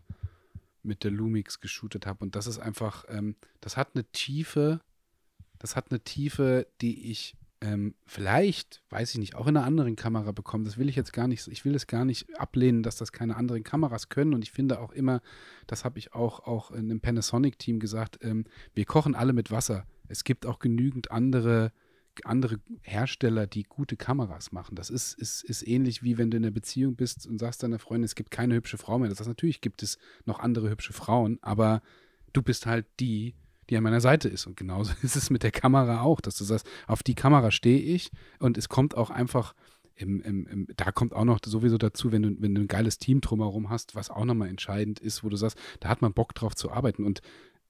mit 0.82 1.04
der 1.04 1.10
Lumix 1.10 1.60
geshootet 1.60 2.06
habe. 2.06 2.24
Und 2.24 2.34
das 2.34 2.46
ist 2.46 2.58
einfach, 2.58 3.04
ähm, 3.08 3.36
das 3.60 3.76
hat 3.76 3.90
eine 3.94 4.04
Tiefe, 4.04 4.80
das 5.58 5.76
hat 5.76 5.90
eine 5.90 6.00
Tiefe, 6.00 6.66
die 6.80 7.10
ich 7.10 7.36
ähm, 7.62 7.94
vielleicht, 8.06 8.82
weiß 8.90 9.12
ich 9.12 9.18
nicht, 9.18 9.36
auch 9.36 9.46
in 9.46 9.56
einer 9.56 9.64
anderen 9.64 9.94
Kamera 9.94 10.32
bekomme. 10.32 10.64
Das 10.64 10.78
will 10.78 10.88
ich 10.88 10.96
jetzt 10.96 11.12
gar 11.12 11.28
nicht, 11.28 11.46
ich 11.46 11.64
will 11.64 11.74
es 11.76 11.86
gar 11.86 12.04
nicht 12.04 12.38
ablehnen, 12.38 12.82
dass 12.82 12.96
das 12.96 13.12
keine 13.12 13.36
anderen 13.36 13.62
Kameras 13.62 14.08
können. 14.08 14.34
Und 14.34 14.42
ich 14.42 14.50
finde 14.50 14.80
auch 14.80 14.90
immer, 14.92 15.22
das 15.68 15.84
habe 15.84 15.98
ich 15.98 16.12
auch, 16.14 16.40
auch 16.40 16.72
in 16.72 16.90
einem 16.90 17.00
Panasonic-Team 17.00 17.78
gesagt, 17.78 18.18
ähm, 18.22 18.44
wir 18.74 18.84
kochen 18.84 19.14
alle 19.14 19.32
mit 19.32 19.52
Wasser. 19.52 19.86
Es 20.08 20.24
gibt 20.24 20.44
auch 20.44 20.58
genügend 20.58 21.12
andere 21.12 21.72
andere 22.24 22.58
Hersteller, 22.82 23.46
die 23.46 23.64
gute 23.64 23.96
Kameras 23.96 24.52
machen. 24.52 24.74
Das 24.74 24.90
ist, 24.90 25.14
ist, 25.18 25.42
ist 25.44 25.66
ähnlich 25.66 26.02
wie 26.02 26.18
wenn 26.18 26.30
du 26.30 26.36
in 26.36 26.44
einer 26.44 26.52
Beziehung 26.52 26.94
bist 26.94 27.26
und 27.26 27.38
sagst 27.38 27.62
deiner 27.62 27.78
Freundin, 27.78 28.04
es 28.04 28.14
gibt 28.14 28.30
keine 28.30 28.54
hübsche 28.54 28.78
Frau 28.78 28.98
mehr. 28.98 29.08
Das 29.08 29.18
heißt, 29.18 29.28
natürlich 29.28 29.60
gibt 29.60 29.82
es 29.82 29.98
noch 30.24 30.38
andere 30.38 30.70
hübsche 30.70 30.92
Frauen, 30.92 31.38
aber 31.42 31.82
du 32.32 32.42
bist 32.42 32.66
halt 32.66 32.86
die, 33.00 33.34
die 33.70 33.76
an 33.76 33.82
meiner 33.82 34.00
Seite 34.00 34.28
ist. 34.28 34.46
Und 34.46 34.56
genauso 34.56 34.92
ist 35.02 35.16
es 35.16 35.30
mit 35.30 35.42
der 35.42 35.52
Kamera 35.52 36.02
auch, 36.02 36.20
dass 36.20 36.36
du 36.36 36.44
sagst, 36.44 36.66
auf 36.86 37.02
die 37.02 37.14
Kamera 37.14 37.50
stehe 37.50 37.80
ich 37.80 38.10
und 38.38 38.58
es 38.58 38.68
kommt 38.68 38.96
auch 38.96 39.10
einfach, 39.10 39.54
im, 39.94 40.20
im, 40.22 40.46
im, 40.46 40.66
da 40.76 40.90
kommt 40.90 41.12
auch 41.12 41.24
noch 41.24 41.38
sowieso 41.44 41.78
dazu, 41.78 42.12
wenn 42.12 42.22
du, 42.22 42.36
wenn 42.40 42.54
du 42.54 42.62
ein 42.62 42.68
geiles 42.68 42.98
Team 42.98 43.20
drumherum 43.20 43.70
hast, 43.70 43.94
was 43.94 44.10
auch 44.10 44.24
nochmal 44.24 44.48
entscheidend 44.48 45.00
ist, 45.00 45.22
wo 45.22 45.28
du 45.28 45.36
sagst, 45.36 45.58
da 45.80 45.88
hat 45.88 46.02
man 46.02 46.12
Bock 46.12 46.34
drauf 46.34 46.54
zu 46.54 46.70
arbeiten. 46.70 47.04
Und 47.04 47.20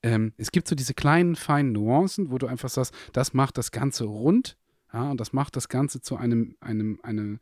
ähm, 0.03 0.33
es 0.37 0.51
gibt 0.51 0.69
so 0.69 0.75
diese 0.75 0.95
kleinen, 0.95 1.37
feinen 1.37 1.73
Nuancen, 1.73 2.31
wo 2.31 2.39
du 2.39 2.47
einfach 2.47 2.69
sagst, 2.69 2.95
das 3.13 3.35
macht 3.35 3.59
das 3.59 3.71
Ganze 3.71 4.05
rund, 4.05 4.57
ja, 4.93 5.11
und 5.11 5.21
das 5.21 5.33
macht 5.33 5.57
das 5.57 5.69
Ganze 5.69 6.01
zu 6.01 6.17
einem, 6.17 6.57
einem, 6.61 7.01
einem, 7.03 7.41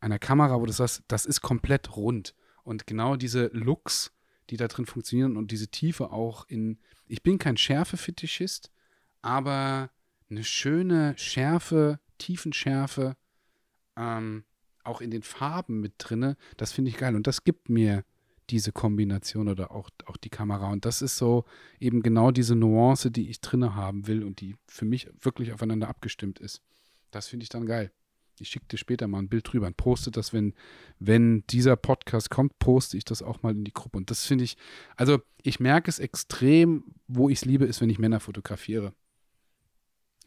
einer 0.00 0.18
Kamera, 0.18 0.60
wo 0.60 0.66
du 0.66 0.72
sagst, 0.72 1.02
das 1.08 1.26
ist 1.26 1.42
komplett 1.42 1.96
rund. 1.96 2.34
Und 2.64 2.86
genau 2.86 3.16
diese 3.16 3.46
Looks, 3.52 4.12
die 4.50 4.56
da 4.56 4.68
drin 4.68 4.86
funktionieren 4.86 5.36
und 5.36 5.50
diese 5.50 5.68
Tiefe 5.68 6.10
auch 6.10 6.46
in, 6.48 6.78
ich 7.06 7.22
bin 7.22 7.38
kein 7.38 7.56
Schärfe-Fetischist, 7.56 8.70
aber 9.22 9.90
eine 10.30 10.44
schöne 10.44 11.14
Schärfe, 11.16 12.00
Tiefenschärfe, 12.18 13.16
ähm, 13.96 14.44
auch 14.82 15.00
in 15.00 15.10
den 15.10 15.22
Farben 15.22 15.80
mit 15.80 15.94
drinne, 15.98 16.36
das 16.56 16.72
finde 16.72 16.90
ich 16.90 16.96
geil. 16.96 17.14
Und 17.14 17.26
das 17.26 17.44
gibt 17.44 17.68
mir 17.68 18.04
diese 18.50 18.72
Kombination 18.72 19.48
oder 19.48 19.70
auch, 19.70 19.90
auch 20.06 20.16
die 20.16 20.30
Kamera. 20.30 20.70
Und 20.70 20.84
das 20.84 21.02
ist 21.02 21.16
so 21.16 21.44
eben 21.80 22.02
genau 22.02 22.30
diese 22.30 22.54
Nuance, 22.54 23.10
die 23.10 23.28
ich 23.28 23.40
drinne 23.40 23.74
haben 23.74 24.06
will 24.06 24.24
und 24.24 24.40
die 24.40 24.56
für 24.66 24.84
mich 24.84 25.08
wirklich 25.20 25.52
aufeinander 25.52 25.88
abgestimmt 25.88 26.38
ist. 26.38 26.62
Das 27.10 27.28
finde 27.28 27.44
ich 27.44 27.48
dann 27.48 27.66
geil. 27.66 27.92
Ich 28.40 28.50
schicke 28.50 28.66
dir 28.66 28.78
später 28.78 29.08
mal 29.08 29.18
ein 29.18 29.28
Bild 29.28 29.52
drüber 29.52 29.66
und 29.66 29.76
poste 29.76 30.10
das, 30.10 30.32
wenn, 30.32 30.54
wenn 30.98 31.44
dieser 31.48 31.76
Podcast 31.76 32.30
kommt, 32.30 32.58
poste 32.58 32.96
ich 32.96 33.04
das 33.04 33.22
auch 33.22 33.42
mal 33.42 33.52
in 33.52 33.64
die 33.64 33.72
Gruppe. 33.72 33.98
Und 33.98 34.10
das 34.10 34.26
finde 34.26 34.44
ich, 34.44 34.56
also 34.96 35.20
ich 35.42 35.58
merke 35.58 35.90
es 35.90 35.98
extrem, 35.98 36.94
wo 37.08 37.28
ich 37.28 37.38
es 37.38 37.44
liebe, 37.44 37.64
ist, 37.64 37.80
wenn 37.80 37.90
ich 37.90 37.98
Männer 37.98 38.20
fotografiere. 38.20 38.94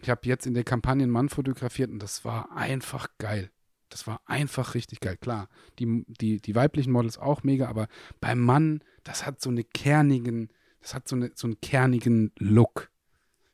Ich 0.01 0.09
habe 0.09 0.21
jetzt 0.25 0.45
in 0.45 0.53
der 0.53 0.63
Kampagne 0.63 1.03
einen 1.03 1.11
Mann 1.11 1.29
fotografiert 1.29 1.91
und 1.91 1.99
das 1.99 2.25
war 2.25 2.51
einfach 2.51 3.07
geil. 3.17 3.51
Das 3.91 4.07
war 4.07 4.21
einfach 4.25 4.73
richtig 4.73 5.01
geil. 5.01 5.17
Klar, 5.17 5.49
die, 5.77 6.05
die, 6.07 6.41
die 6.41 6.55
weiblichen 6.55 6.91
Models 6.91 7.17
auch 7.17 7.43
mega, 7.43 7.67
aber 7.67 7.87
beim 8.19 8.39
Mann, 8.39 8.83
das 9.03 9.25
hat 9.25 9.41
so 9.41 9.49
eine 9.49 9.63
kernigen, 9.63 10.49
das 10.79 10.95
hat 10.95 11.07
so, 11.07 11.15
eine, 11.15 11.31
so 11.35 11.47
einen 11.47 11.59
kernigen 11.61 12.31
Look. 12.37 12.89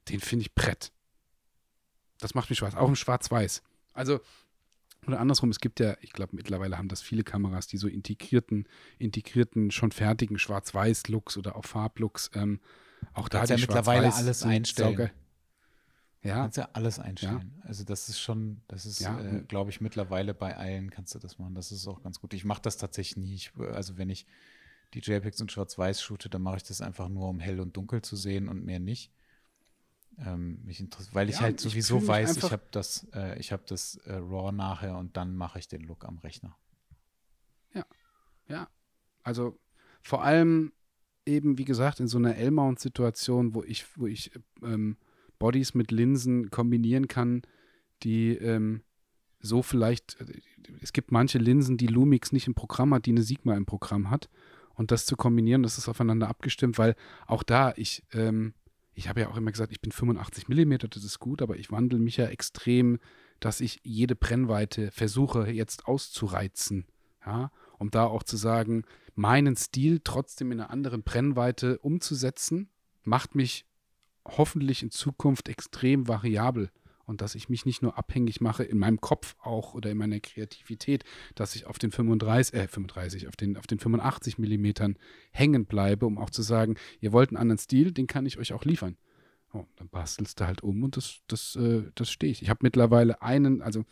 Den 0.10 0.20
finde 0.20 0.44
ich 0.44 0.54
brett. 0.54 0.94
Das 2.20 2.34
macht 2.36 2.50
mir 2.50 2.56
Spaß. 2.56 2.76
Auch 2.76 2.88
im 2.88 2.96
Schwarz-Weiß. 2.96 3.64
Also, 3.94 4.20
oder 5.08 5.20
andersrum, 5.20 5.50
es 5.50 5.60
gibt 5.60 5.80
ja, 5.80 5.98
ich 6.02 6.14
glaube, 6.14 6.36
mittlerweile 6.36 6.78
haben 6.78 6.88
das 6.88 7.02
viele 7.02 7.24
Kameras, 7.24 7.68
die 7.68 7.78
so 7.78 7.88
integrierten, 7.88 8.68
integrierten, 9.00 9.72
schon 9.72 9.92
fertigen 9.92 10.38
Schwarz-Weiß-Looks 10.38 11.38
oder 11.38 11.56
auch 11.56 11.66
Farblooks. 11.66 12.30
Ähm, 12.36 12.60
auch 13.14 13.30
da 13.30 13.44
die 13.44 13.54
ja 13.54 13.58
mittlerweile 13.58 14.14
alles 14.14 14.44
einstellen. 14.44 14.98
Sauger. 14.98 15.12
Ja. 16.24 16.36
Kannst 16.36 16.58
ja 16.58 16.70
alles 16.74 17.00
einstellen. 17.00 17.54
Ja. 17.60 17.68
Also 17.68 17.84
das 17.84 18.10
ist 18.10 18.20
schon, 18.20 18.62
das 18.68 18.86
ist, 18.86 19.00
ja. 19.00 19.20
äh, 19.20 19.44
glaube 19.44 19.70
ich, 19.70 19.82
mittlerweile 19.82 20.34
bei 20.34 20.58
allen 20.58 20.90
kannst 20.90 21.16
du 21.16 21.20
das 21.20 21.38
machen. 21.38 21.56
Das 21.56 21.72
ist 21.72 21.88
auch 21.88 22.02
ganz 22.02 22.20
gut. 22.20 22.34
Ich 22.34 22.44
mache 22.44 22.62
das 22.62 22.78
tatsächlich 22.78 23.18
nie. 23.18 23.36
Ich, 23.36 23.52
also 23.58 23.98
wenn 23.98 24.10
ich 24.10 24.26
die 24.94 25.00
JPEGs 25.00 25.40
in 25.40 25.50
Schwarz-Weiß 25.50 26.02
shoote, 26.02 26.30
dann 26.30 26.42
mache 26.42 26.58
ich 26.58 26.64
das 26.64 26.82
einfach 26.82 27.10
nur, 27.10 27.30
um 27.30 27.40
hell 27.40 27.60
und 27.60 27.78
dunkel 27.78 28.02
zu 28.02 28.16
sehen 28.16 28.50
und 28.50 28.66
mehr 28.66 28.80
nicht. 28.80 29.12
Ähm, 30.20 30.64
mich 30.66 30.80
interessiert, 30.80 31.14
weil 31.14 31.30
ich 31.30 31.36
ja, 31.36 31.42
halt 31.42 31.60
sowieso 31.60 32.00
ich 32.00 32.08
weiß, 32.08 32.38
ich 32.38 32.52
habe 32.52 32.64
das, 32.72 33.06
äh, 33.14 33.38
ich 33.40 33.52
habe 33.52 33.64
das 33.68 33.98
äh, 33.98 34.14
RAW 34.14 34.52
nachher 34.52 34.98
und 34.98 35.16
dann 35.16 35.36
mache 35.36 35.60
ich 35.60 35.68
den 35.68 35.84
Look 35.84 36.06
am 36.06 36.18
Rechner. 36.18 36.58
Ja, 37.76 37.86
ja. 38.48 38.68
Also 39.22 39.60
vor 40.02 40.24
allem 40.24 40.74
eben, 41.28 41.60
wie 41.60 41.66
gesagt, 41.66 42.00
in 42.00 42.08
so 42.08 42.18
einer 42.18 42.36
L-Mount-Situation, 42.36 43.54
wo 43.54 43.62
ich, 43.62 43.86
wo 43.96 44.08
ich 44.08 44.32
ähm, 44.64 44.98
Bodies 45.40 45.74
mit 45.74 45.92
Linsen 45.92 46.50
kombinieren 46.50 47.08
kann, 47.08 47.42
die 48.04 48.36
ähm, 48.36 48.82
so 49.40 49.62
vielleicht, 49.62 50.20
äh, 50.20 50.42
es 50.82 50.94
gibt 50.94 51.12
manche 51.12 51.38
Linsen, 51.38 51.78
die 51.78 51.88
Lumix 51.88 52.32
nicht 52.32 52.48
im 52.48 52.56
Programm 52.56 52.94
hat, 52.94 53.06
die 53.06 53.12
eine 53.12 53.24
Sigma 53.24 53.56
im 53.56 53.66
Programm 53.66 54.10
hat. 54.10 54.30
Und 54.74 54.92
das 54.92 55.06
zu 55.06 55.16
kombinieren, 55.16 55.64
das 55.64 55.78
ist 55.78 55.90
aufeinander 55.90 56.28
abgestimmt, 56.28 56.78
weil 56.78 56.96
auch 57.26 57.42
da, 57.42 57.74
ich, 57.78 58.04
ähm, 58.14 58.54
ich 58.94 59.10
habe 59.10 59.22
ja 59.22 59.30
auch 59.30 59.38
immer 59.38 59.52
gesagt, 59.52 59.72
ich 59.72 59.82
bin 59.82 59.92
85 59.92 60.50
mm, 60.50 60.74
das 60.90 61.04
ist 61.04 61.20
gut, 61.20 61.42
aber 61.42 61.58
ich 61.58 61.72
wandle 61.72 62.00
mich 62.00 62.18
ja 62.18 62.28
extrem, 62.28 63.00
dass 63.40 63.60
ich 63.60 63.80
jede 63.84 64.16
Brennweite 64.16 64.92
versuche 64.92 65.50
jetzt 65.52 65.88
auszureizen. 65.88 66.86
Ja, 67.26 67.52
um 67.78 67.92
da 67.92 68.06
auch 68.06 68.24
zu 68.24 68.38
sagen, 68.38 68.84
meinen 69.16 69.56
Stil 69.56 70.00
trotzdem 70.04 70.52
in 70.52 70.62
einer 70.62 70.70
anderen 70.70 71.04
Brennweite 71.04 71.80
umzusetzen, 71.80 72.70
macht 73.04 73.36
mich 73.36 73.66
hoffentlich 74.28 74.84
in 74.84 74.92
Zukunft 74.92 75.50
extrem 75.50 76.08
variabel 76.08 76.70
und 77.08 77.22
dass 77.22 77.36
ich 77.36 77.50
mich 77.50 77.66
nicht 77.66 77.82
nur 77.82 77.98
abhängig 77.98 78.42
mache 78.42 78.64
in 78.64 78.78
meinem 78.78 79.00
Kopf 79.00 79.36
auch 79.42 79.74
oder 79.74 79.90
in 79.90 79.98
meiner 79.98 80.20
Kreativität, 80.20 81.04
dass 81.36 81.56
ich 81.56 81.66
auf 81.66 81.80
den 81.80 81.92
35, 81.92 82.54
äh 82.54 82.68
35, 82.68 83.28
auf 83.28 83.36
den, 83.36 83.58
auf 83.58 83.66
den 83.66 83.80
85 83.80 84.38
Millimetern 84.38 84.98
hängen 85.32 85.66
bleibe, 85.66 86.06
um 86.06 86.18
auch 86.18 86.30
zu 86.30 86.42
sagen, 86.42 86.76
ihr 87.00 87.14
wollt 87.14 87.30
einen 87.30 87.38
anderen 87.38 87.60
Stil, 87.60 87.92
den 87.92 88.08
kann 88.08 88.26
ich 88.26 88.38
euch 88.38 88.54
auch 88.54 88.66
liefern. 88.66 88.98
Oh, 89.54 89.66
dann 89.78 89.88
bastelst 89.88 90.40
du 90.40 90.46
halt 90.46 90.62
um 90.62 90.84
und 90.84 90.98
das, 90.98 91.22
das, 91.28 91.56
äh, 91.56 91.84
das 91.96 92.12
stehe 92.12 92.32
ich. 92.32 92.42
Ich 92.42 92.50
habe 92.50 92.60
mittlerweile 92.64 93.22
einen, 93.22 93.62
also 93.62 93.86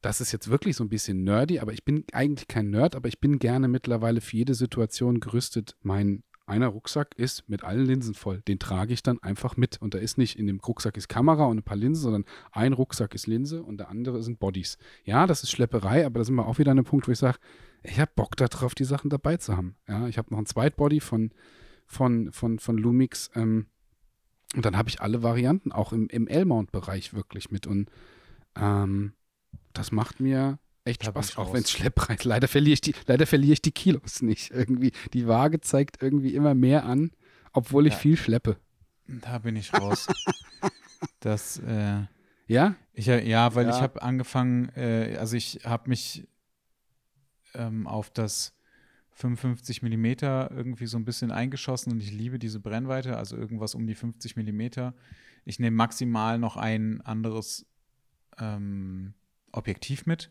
das 0.00 0.22
ist 0.22 0.32
jetzt 0.32 0.48
wirklich 0.48 0.76
so 0.76 0.84
ein 0.84 0.88
bisschen 0.88 1.24
nerdy, 1.24 1.58
aber 1.58 1.74
ich 1.74 1.84
bin 1.84 2.04
eigentlich 2.12 2.48
kein 2.48 2.70
Nerd, 2.70 2.96
aber 2.96 3.08
ich 3.08 3.20
bin 3.20 3.38
gerne 3.38 3.68
mittlerweile 3.68 4.22
für 4.22 4.38
jede 4.38 4.54
Situation 4.54 5.20
gerüstet, 5.20 5.76
mein 5.82 6.22
einer 6.50 6.68
Rucksack 6.68 7.14
ist 7.16 7.48
mit 7.48 7.64
allen 7.64 7.86
Linsen 7.86 8.14
voll. 8.14 8.42
Den 8.42 8.58
trage 8.58 8.92
ich 8.92 9.02
dann 9.02 9.22
einfach 9.22 9.56
mit. 9.56 9.80
Und 9.80 9.94
da 9.94 9.98
ist 9.98 10.18
nicht 10.18 10.38
in 10.38 10.46
dem 10.46 10.60
Rucksack 10.60 10.96
ist 10.96 11.08
Kamera 11.08 11.46
und 11.46 11.58
ein 11.58 11.62
paar 11.62 11.76
Linsen, 11.78 12.02
sondern 12.02 12.24
ein 12.52 12.74
Rucksack 12.74 13.14
ist 13.14 13.26
Linse 13.26 13.62
und 13.62 13.78
der 13.78 13.88
andere 13.88 14.22
sind 14.22 14.38
Bodies. 14.38 14.76
Ja, 15.04 15.26
das 15.26 15.42
ist 15.42 15.50
Schlepperei, 15.50 16.04
aber 16.04 16.20
da 16.20 16.24
sind 16.24 16.34
wir 16.34 16.46
auch 16.46 16.58
wieder 16.58 16.72
an 16.72 16.78
einem 16.78 16.84
Punkt, 16.84 17.08
wo 17.08 17.12
ich 17.12 17.18
sage, 17.18 17.38
ich 17.82 17.98
habe 17.98 18.12
Bock 18.14 18.36
darauf, 18.36 18.74
die 18.74 18.84
Sachen 18.84 19.08
dabei 19.08 19.38
zu 19.38 19.56
haben. 19.56 19.76
Ja, 19.88 20.06
ich 20.08 20.18
habe 20.18 20.30
noch 20.30 20.38
ein 20.38 20.46
Zweitbody 20.46 21.00
von, 21.00 21.30
von, 21.86 22.30
von, 22.32 22.58
von 22.58 22.76
Lumix. 22.76 23.30
Ähm, 23.34 23.66
Und 24.54 24.64
dann 24.64 24.76
habe 24.76 24.88
ich 24.88 25.00
alle 25.00 25.22
Varianten, 25.22 25.72
auch 25.72 25.92
im, 25.92 26.08
im 26.08 26.26
L-Mount-Bereich 26.26 27.14
wirklich 27.14 27.50
mit. 27.50 27.66
Und 27.66 27.88
ähm, 28.56 29.12
das 29.72 29.92
macht 29.92 30.20
mir 30.20 30.58
echt 30.84 31.04
Spaß, 31.04 31.36
auch 31.36 31.52
wenn 31.52 31.62
es 31.62 31.70
schleppreicht. 31.70 32.24
Leider 32.24 32.48
verliere 32.48 32.74
ich 32.74 32.80
die, 32.80 32.94
leider 33.06 33.26
verliere 33.26 33.54
ich 33.54 33.62
die 33.62 33.72
Kilos 33.72 34.22
nicht. 34.22 34.50
Irgendwie. 34.50 34.92
Die 35.12 35.26
Waage 35.26 35.60
zeigt 35.60 36.02
irgendwie 36.02 36.34
immer 36.34 36.54
mehr 36.54 36.84
an, 36.84 37.10
obwohl 37.52 37.86
ich 37.86 37.94
ja. 37.94 37.98
viel 37.98 38.16
schleppe. 38.16 38.56
Da 39.06 39.38
bin 39.38 39.56
ich 39.56 39.72
raus. 39.72 40.08
das, 41.20 41.58
äh, 41.58 42.02
ja? 42.46 42.76
Ich, 42.92 43.06
ja, 43.06 43.54
weil 43.54 43.66
ja. 43.66 43.76
ich 43.76 43.82
habe 43.82 44.02
angefangen, 44.02 44.68
äh, 44.76 45.16
also 45.18 45.36
ich 45.36 45.60
habe 45.64 45.88
mich 45.88 46.28
ähm, 47.54 47.86
auf 47.86 48.10
das 48.10 48.54
55 49.12 49.82
Millimeter 49.82 50.50
irgendwie 50.50 50.86
so 50.86 50.96
ein 50.96 51.04
bisschen 51.04 51.30
eingeschossen 51.30 51.92
und 51.92 52.02
ich 52.02 52.12
liebe 52.12 52.38
diese 52.38 52.60
Brennweite, 52.60 53.16
also 53.16 53.36
irgendwas 53.36 53.74
um 53.74 53.86
die 53.86 53.94
50 53.94 54.36
Millimeter. 54.36 54.94
Ich 55.44 55.58
nehme 55.58 55.76
maximal 55.76 56.38
noch 56.38 56.56
ein 56.56 57.00
anderes 57.02 57.66
ähm, 58.38 59.14
Objektiv 59.52 60.06
mit 60.06 60.30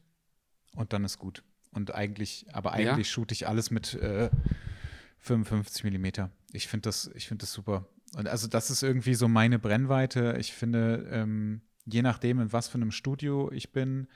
und 0.76 0.94
dann 0.94 1.04
ist 1.04 1.18
gut. 1.18 1.44
Und 1.72 1.94
eigentlich, 1.94 2.46
aber 2.52 2.74
eigentlich 2.74 3.08
ja. 3.08 3.12
shoote 3.14 3.34
ich 3.34 3.48
alles 3.48 3.70
mit 3.72 3.94
äh, 3.96 4.30
55 5.20 5.84
Millimeter. 5.84 6.32
Ich 6.52 6.68
finde 6.68 6.90
das, 6.90 7.12
ich 7.14 7.28
finde 7.28 7.44
das 7.44 7.54
super. 7.54 7.86
Und 8.16 8.28
also 8.28 8.48
das 8.48 8.72
ist 8.72 8.82
irgendwie 8.82 9.14
so 9.14 9.28
meine 9.28 9.60
Brennweite. 9.60 10.38
Ich 10.40 10.54
finde, 10.54 11.08
ähm, 11.12 11.62
je 11.86 12.02
nachdem, 12.02 12.40
in 12.40 12.52
was 12.52 12.68
für 12.68 12.76
einem 12.76 12.92
Studio 12.92 13.52
ich 13.52 13.72
bin, 13.72 14.08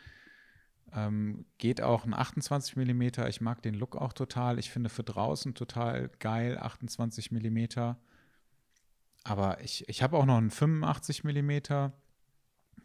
ähm, 0.95 1.45
geht 1.57 1.81
auch 1.81 2.05
ein 2.05 2.13
28 2.13 2.75
mm. 2.75 3.01
Ich 3.27 3.41
mag 3.41 3.61
den 3.61 3.75
Look 3.75 3.95
auch 3.95 4.13
total. 4.13 4.59
Ich 4.59 4.71
finde 4.71 4.89
für 4.89 5.03
draußen 5.03 5.53
total 5.53 6.09
geil 6.19 6.57
28 6.57 7.31
mm. 7.31 7.65
Aber 9.23 9.61
ich, 9.61 9.87
ich 9.87 10.03
habe 10.03 10.17
auch 10.17 10.25
noch 10.25 10.37
einen 10.37 10.51
85 10.51 11.23
mm. 11.23 11.91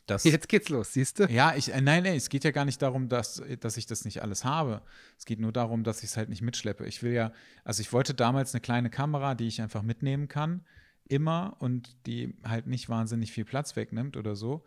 Das, 0.08 0.24
Jetzt 0.24 0.48
geht's 0.48 0.70
los, 0.70 0.92
siehst 0.94 1.18
du? 1.18 1.24
Ja, 1.26 1.54
ich, 1.54 1.72
äh, 1.72 1.80
nein, 1.80 2.02
nein, 2.02 2.16
es 2.16 2.30
geht 2.30 2.42
ja 2.42 2.50
gar 2.50 2.64
nicht 2.64 2.80
darum, 2.80 3.08
dass, 3.08 3.42
dass 3.60 3.76
ich 3.76 3.86
das 3.86 4.04
nicht 4.04 4.22
alles 4.22 4.44
habe. 4.44 4.82
Es 5.18 5.26
geht 5.26 5.38
nur 5.38 5.52
darum, 5.52 5.84
dass 5.84 5.98
ich 5.98 6.10
es 6.10 6.16
halt 6.16 6.30
nicht 6.30 6.40
mitschleppe. 6.40 6.86
Ich 6.86 7.02
will 7.02 7.12
ja, 7.12 7.32
also 7.64 7.82
ich 7.82 7.92
wollte 7.92 8.14
damals 8.14 8.54
eine 8.54 8.60
kleine 8.60 8.88
Kamera, 8.88 9.34
die 9.34 9.46
ich 9.46 9.60
einfach 9.60 9.82
mitnehmen 9.82 10.26
kann, 10.28 10.64
immer 11.06 11.56
und 11.58 11.94
die 12.06 12.34
halt 12.42 12.66
nicht 12.66 12.88
wahnsinnig 12.88 13.32
viel 13.32 13.44
Platz 13.44 13.76
wegnimmt 13.76 14.16
oder 14.16 14.34
so. 14.34 14.64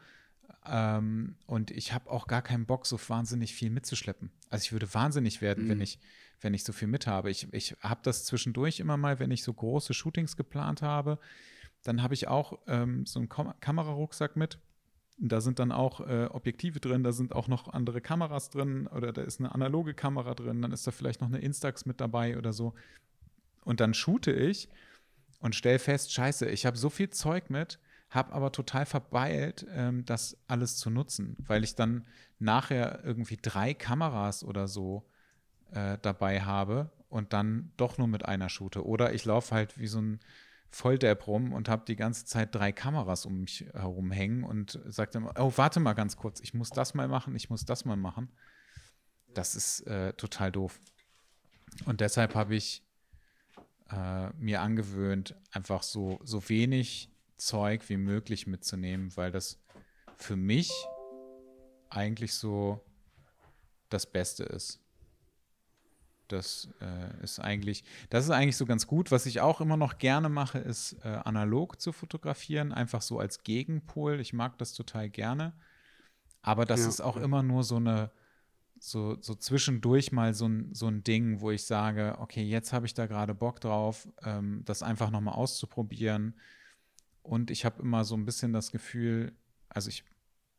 Ähm, 0.65 1.35
und 1.47 1.71
ich 1.71 1.93
habe 1.93 2.11
auch 2.11 2.27
gar 2.27 2.43
keinen 2.43 2.67
Bock, 2.67 2.85
so 2.85 2.99
wahnsinnig 3.07 3.55
viel 3.55 3.71
mitzuschleppen. 3.71 4.31
Also 4.49 4.63
ich 4.63 4.71
würde 4.71 4.93
wahnsinnig 4.93 5.41
werden, 5.41 5.65
mhm. 5.65 5.69
wenn 5.69 5.81
ich, 5.81 5.99
wenn 6.39 6.53
ich 6.53 6.63
so 6.63 6.71
viel 6.71 6.87
mit 6.87 7.07
habe. 7.07 7.31
Ich, 7.31 7.51
ich 7.51 7.75
habe 7.81 8.01
das 8.03 8.25
zwischendurch 8.25 8.79
immer 8.79 8.97
mal, 8.97 9.19
wenn 9.19 9.31
ich 9.31 9.43
so 9.43 9.53
große 9.53 9.95
Shootings 9.95 10.37
geplant 10.37 10.83
habe, 10.83 11.19
dann 11.83 12.03
habe 12.03 12.13
ich 12.13 12.27
auch 12.27 12.59
ähm, 12.67 13.07
so 13.07 13.19
einen 13.19 13.29
Kam 13.29 13.59
Kamerarucksack 13.59 14.35
mit. 14.35 14.59
Da 15.23 15.39
sind 15.39 15.59
dann 15.59 15.71
auch 15.71 16.01
äh, 16.01 16.25
Objektive 16.31 16.79
drin, 16.79 17.03
da 17.03 17.11
sind 17.11 17.35
auch 17.35 17.47
noch 17.47 17.67
andere 17.67 18.01
Kameras 18.01 18.49
drin 18.49 18.87
oder 18.87 19.13
da 19.13 19.21
ist 19.21 19.39
eine 19.39 19.53
analoge 19.53 19.93
Kamera 19.93 20.33
drin, 20.33 20.61
dann 20.61 20.71
ist 20.71 20.87
da 20.87 20.91
vielleicht 20.91 21.21
noch 21.21 21.27
eine 21.27 21.39
Instax 21.39 21.85
mit 21.85 22.01
dabei 22.01 22.37
oder 22.37 22.53
so. 22.53 22.73
Und 23.63 23.79
dann 23.79 23.93
shoote 23.93 24.31
ich 24.31 24.67
und 25.39 25.55
stelle 25.55 25.77
fest, 25.77 26.11
scheiße, 26.11 26.49
ich 26.49 26.65
habe 26.65 26.77
so 26.77 26.89
viel 26.89 27.11
Zeug 27.11 27.51
mit, 27.51 27.79
habe 28.09 28.33
aber 28.33 28.51
total 28.51 28.87
verbeilt, 28.87 29.65
ähm, 29.71 30.05
das 30.05 30.37
alles 30.47 30.77
zu 30.77 30.89
nutzen, 30.89 31.37
weil 31.45 31.63
ich 31.63 31.75
dann 31.75 32.07
nachher 32.39 33.03
irgendwie 33.03 33.37
drei 33.39 33.75
Kameras 33.75 34.43
oder 34.43 34.67
so 34.67 35.05
äh, 35.71 35.99
dabei 36.01 36.41
habe 36.41 36.89
und 37.09 37.33
dann 37.33 37.71
doch 37.77 37.97
nur 37.97 38.07
mit 38.07 38.25
einer 38.25 38.49
shoote. 38.49 38.85
Oder 38.85 39.13
ich 39.13 39.25
laufe 39.25 39.53
halt 39.53 39.77
wie 39.77 39.87
so 39.87 40.01
ein 40.01 40.19
Volldepp 40.71 41.27
rum 41.27 41.51
und 41.51 41.67
habe 41.67 41.83
die 41.85 41.97
ganze 41.97 42.25
Zeit 42.25 42.55
drei 42.55 42.71
Kameras 42.71 43.25
um 43.25 43.41
mich 43.41 43.65
herum 43.73 44.09
hängen 44.11 44.43
und 44.43 44.79
sage 44.85 45.11
dann, 45.11 45.25
oh, 45.37 45.51
warte 45.57 45.81
mal 45.81 45.93
ganz 45.93 46.15
kurz, 46.15 46.39
ich 46.39 46.53
muss 46.53 46.69
das 46.69 46.93
mal 46.93 47.09
machen, 47.09 47.35
ich 47.35 47.49
muss 47.49 47.65
das 47.65 47.83
mal 47.83 47.97
machen. 47.97 48.31
Das 49.33 49.55
ist 49.55 49.81
äh, 49.81 50.13
total 50.13 50.51
doof. 50.51 50.79
Und 51.85 52.01
deshalb 52.01 52.35
habe 52.35 52.55
ich 52.55 52.83
äh, 53.89 54.29
mir 54.37 54.61
angewöhnt, 54.61 55.35
einfach 55.51 55.83
so, 55.83 56.19
so 56.23 56.47
wenig 56.49 57.11
Zeug 57.37 57.89
wie 57.89 57.97
möglich 57.97 58.47
mitzunehmen, 58.47 59.15
weil 59.17 59.31
das 59.31 59.59
für 60.17 60.37
mich 60.37 60.71
eigentlich 61.89 62.33
so 62.33 62.79
das 63.89 64.05
Beste 64.05 64.43
ist. 64.43 64.79
Das 66.31 66.69
äh, 66.81 67.23
ist 67.23 67.39
eigentlich, 67.39 67.83
das 68.09 68.25
ist 68.25 68.31
eigentlich 68.31 68.57
so 68.57 68.65
ganz 68.65 68.87
gut. 68.87 69.11
Was 69.11 69.25
ich 69.25 69.41
auch 69.41 69.61
immer 69.61 69.77
noch 69.77 69.97
gerne 69.97 70.29
mache, 70.29 70.59
ist 70.59 70.97
äh, 71.03 71.07
analog 71.09 71.81
zu 71.81 71.91
fotografieren, 71.91 72.71
einfach 72.71 73.01
so 73.01 73.19
als 73.19 73.43
Gegenpol. 73.43 74.19
Ich 74.19 74.33
mag 74.33 74.57
das 74.57 74.73
total 74.73 75.09
gerne. 75.09 75.53
Aber 76.41 76.65
das 76.65 76.81
ja. 76.81 76.87
ist 76.87 77.01
auch 77.01 77.17
immer 77.17 77.43
nur 77.43 77.63
so 77.63 77.75
eine, 77.75 78.11
so, 78.79 79.17
so 79.21 79.35
zwischendurch 79.35 80.11
mal 80.11 80.33
so 80.33 80.47
ein, 80.47 80.73
so 80.73 80.87
ein 80.87 81.03
Ding, 81.03 81.39
wo 81.39 81.51
ich 81.51 81.65
sage, 81.65 82.15
okay, 82.19 82.43
jetzt 82.43 82.73
habe 82.73 82.85
ich 82.85 82.93
da 82.93 83.05
gerade 83.05 83.35
Bock 83.35 83.59
drauf, 83.59 84.07
ähm, 84.23 84.63
das 84.65 84.81
einfach 84.81 85.11
nochmal 85.11 85.35
auszuprobieren. 85.35 86.35
Und 87.21 87.51
ich 87.51 87.65
habe 87.65 87.81
immer 87.83 88.03
so 88.03 88.15
ein 88.15 88.25
bisschen 88.25 88.53
das 88.53 88.71
Gefühl, 88.71 89.33
also 89.69 89.89
ich, 89.89 90.03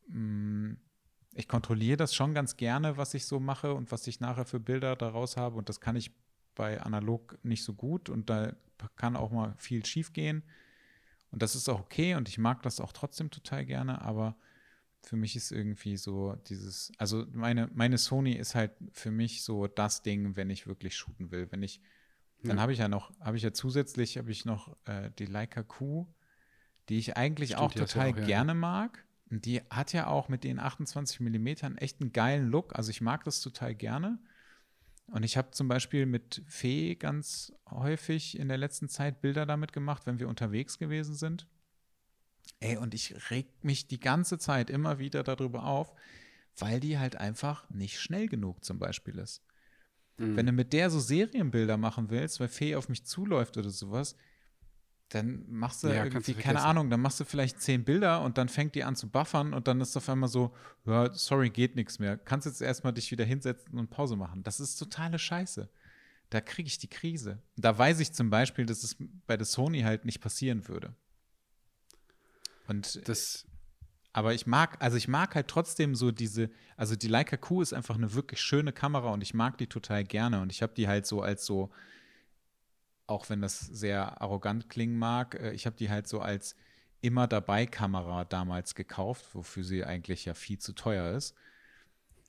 mh, 0.07 0.19
mm, 0.19 0.77
ich 1.33 1.47
kontrolliere 1.47 1.97
das 1.97 2.13
schon 2.13 2.33
ganz 2.33 2.57
gerne, 2.57 2.97
was 2.97 3.13
ich 3.13 3.25
so 3.25 3.39
mache 3.39 3.73
und 3.73 3.91
was 3.91 4.07
ich 4.07 4.19
nachher 4.19 4.45
für 4.45 4.59
Bilder 4.59 4.95
daraus 4.95 5.37
habe. 5.37 5.57
Und 5.57 5.69
das 5.69 5.79
kann 5.81 5.95
ich 5.95 6.11
bei 6.55 6.81
analog 6.81 7.37
nicht 7.43 7.63
so 7.63 7.73
gut. 7.73 8.09
Und 8.09 8.29
da 8.29 8.53
kann 8.95 9.15
auch 9.15 9.31
mal 9.31 9.55
viel 9.57 9.85
schief 9.85 10.13
gehen. 10.13 10.43
Und 11.31 11.41
das 11.41 11.55
ist 11.55 11.67
auch 11.67 11.79
okay 11.79 12.13
und 12.13 12.29
ich 12.29 12.37
mag 12.37 12.61
das 12.61 12.79
auch 12.79 12.91
trotzdem 12.91 13.31
total 13.31 13.65
gerne, 13.65 14.03
aber 14.03 14.35
für 15.01 15.15
mich 15.15 15.35
ist 15.35 15.51
irgendwie 15.51 15.97
so 15.97 16.35
dieses, 16.47 16.91
also 16.99 17.25
meine, 17.31 17.69
meine 17.73 17.97
Sony 17.97 18.33
ist 18.33 18.53
halt 18.53 18.71
für 18.91 19.09
mich 19.09 19.43
so 19.43 19.65
das 19.65 20.03
Ding, 20.03 20.35
wenn 20.35 20.51
ich 20.51 20.67
wirklich 20.67 20.95
shooten 20.95 21.31
will. 21.31 21.51
Wenn 21.51 21.63
ich, 21.63 21.81
dann 22.43 22.57
ja. 22.57 22.61
habe 22.61 22.71
ich 22.71 22.79
ja 22.79 22.87
noch, 22.87 23.11
habe 23.19 23.35
ich 23.35 23.43
ja 23.43 23.51
zusätzlich, 23.51 24.19
habe 24.19 24.31
ich 24.31 24.45
noch 24.45 24.77
äh, 24.85 25.09
die 25.17 25.25
Leica 25.25 25.63
Q, 25.63 26.07
die 26.89 26.99
ich 26.99 27.17
eigentlich 27.17 27.53
Stimmt, 27.53 27.61
auch 27.63 27.73
total 27.73 28.11
auch, 28.11 28.25
gerne 28.27 28.51
ja. 28.51 28.55
mag. 28.55 29.03
Die 29.41 29.61
hat 29.69 29.93
ja 29.93 30.07
auch 30.07 30.29
mit 30.29 30.43
den 30.43 30.59
28 30.59 31.19
Millimetern 31.19 31.77
echt 31.77 32.01
einen 32.01 32.13
geilen 32.13 32.49
Look. 32.49 32.75
Also 32.75 32.91
ich 32.91 33.01
mag 33.01 33.23
das 33.23 33.41
total 33.41 33.75
gerne. 33.75 34.19
Und 35.07 35.23
ich 35.23 35.37
habe 35.37 35.51
zum 35.51 35.67
Beispiel 35.67 36.05
mit 36.05 36.41
Fee 36.47 36.95
ganz 36.95 37.53
häufig 37.69 38.37
in 38.37 38.47
der 38.47 38.57
letzten 38.57 38.89
Zeit 38.89 39.21
Bilder 39.21 39.45
damit 39.45 39.73
gemacht, 39.73 40.05
wenn 40.05 40.19
wir 40.19 40.29
unterwegs 40.29 40.79
gewesen 40.79 41.15
sind. 41.15 41.47
Ey, 42.59 42.77
und 42.77 42.93
ich 42.93 43.29
reg 43.29 43.47
mich 43.61 43.87
die 43.87 43.99
ganze 43.99 44.37
Zeit 44.37 44.69
immer 44.69 44.99
wieder 44.99 45.23
darüber 45.23 45.65
auf, 45.65 45.93
weil 46.57 46.79
die 46.79 46.97
halt 46.97 47.17
einfach 47.17 47.69
nicht 47.69 47.99
schnell 47.99 48.27
genug 48.27 48.63
zum 48.63 48.79
Beispiel 48.79 49.17
ist. 49.19 49.43
Mhm. 50.17 50.37
Wenn 50.37 50.45
du 50.45 50.51
mit 50.51 50.73
der 50.73 50.89
so 50.89 50.99
Serienbilder 50.99 51.77
machen 51.77 52.09
willst, 52.09 52.39
weil 52.39 52.47
Fee 52.47 52.75
auf 52.75 52.89
mich 52.89 53.05
zuläuft 53.05 53.57
oder 53.57 53.69
sowas, 53.69 54.15
dann 55.13 55.45
machst 55.47 55.83
du 55.83 55.89
ja, 55.89 56.03
irgendwie, 56.03 56.33
keine 56.33 56.61
Ahnung, 56.61 56.89
dann 56.89 56.99
machst 56.99 57.19
du 57.19 57.25
vielleicht 57.25 57.61
zehn 57.61 57.83
Bilder 57.83 58.21
und 58.21 58.37
dann 58.37 58.49
fängt 58.49 58.73
die 58.75 58.83
an 58.83 58.95
zu 58.95 59.09
buffern 59.09 59.53
und 59.53 59.67
dann 59.67 59.79
ist 59.81 59.95
auf 59.95 60.09
einmal 60.09 60.29
so, 60.29 60.55
ja, 60.85 61.13
sorry, 61.13 61.49
geht 61.49 61.75
nichts 61.75 61.99
mehr. 61.99 62.17
Kannst 62.17 62.47
jetzt 62.47 62.61
erstmal 62.61 62.93
dich 62.93 63.11
wieder 63.11 63.25
hinsetzen 63.25 63.77
und 63.77 63.89
Pause 63.89 64.15
machen. 64.15 64.43
Das 64.43 64.59
ist 64.59 64.77
totale 64.77 65.19
Scheiße. 65.19 65.69
Da 66.29 66.41
kriege 66.41 66.67
ich 66.67 66.79
die 66.79 66.87
Krise. 66.87 67.39
Da 67.57 67.77
weiß 67.77 67.99
ich 67.99 68.13
zum 68.13 68.29
Beispiel, 68.29 68.65
dass 68.65 68.83
es 68.83 68.95
bei 69.27 69.37
der 69.37 69.45
Sony 69.45 69.81
halt 69.81 70.05
nicht 70.05 70.19
passieren 70.19 70.67
würde. 70.67 70.95
Und 72.67 73.07
das. 73.07 73.45
Aber 74.13 74.33
ich 74.33 74.45
mag, 74.45 74.77
also 74.79 74.95
ich 74.95 75.07
mag 75.07 75.35
halt 75.35 75.47
trotzdem 75.47 75.95
so 75.95 76.11
diese, 76.11 76.49
also 76.77 76.95
die 76.95 77.07
Leica 77.07 77.35
Q 77.35 77.61
ist 77.61 77.73
einfach 77.73 77.95
eine 77.95 78.13
wirklich 78.13 78.41
schöne 78.41 78.71
Kamera 78.71 79.09
und 79.09 79.21
ich 79.21 79.33
mag 79.33 79.57
die 79.57 79.67
total 79.67 80.03
gerne 80.03 80.41
und 80.41 80.51
ich 80.51 80.61
habe 80.61 80.73
die 80.75 80.87
halt 80.87 81.07
so 81.07 81.21
als 81.21 81.45
so, 81.45 81.71
auch 83.07 83.29
wenn 83.29 83.41
das 83.41 83.59
sehr 83.59 84.21
arrogant 84.21 84.69
klingen 84.69 84.97
mag, 84.97 85.35
äh, 85.35 85.51
ich 85.51 85.65
habe 85.65 85.75
die 85.75 85.89
halt 85.89 86.07
so 86.07 86.19
als 86.19 86.55
immer 87.01 87.27
dabei 87.27 87.65
Kamera 87.65 88.23
damals 88.23 88.75
gekauft, 88.75 89.35
wofür 89.35 89.63
sie 89.63 89.83
eigentlich 89.83 90.25
ja 90.25 90.33
viel 90.33 90.57
zu 90.57 90.73
teuer 90.73 91.11
ist. 91.11 91.35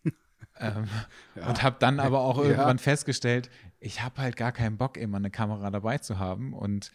ähm, 0.59 0.89
ja. 1.37 1.49
Und 1.49 1.62
habe 1.62 1.77
dann 1.79 2.01
aber 2.01 2.20
auch 2.20 2.39
irgendwann 2.39 2.79
ja. 2.79 2.83
festgestellt, 2.83 3.51
ich 3.79 4.03
habe 4.03 4.20
halt 4.20 4.37
gar 4.37 4.51
keinen 4.51 4.77
Bock, 4.77 4.97
immer 4.97 5.18
eine 5.18 5.31
Kamera 5.31 5.70
dabei 5.70 5.99
zu 5.99 6.18
haben. 6.18 6.53
Und 6.53 6.91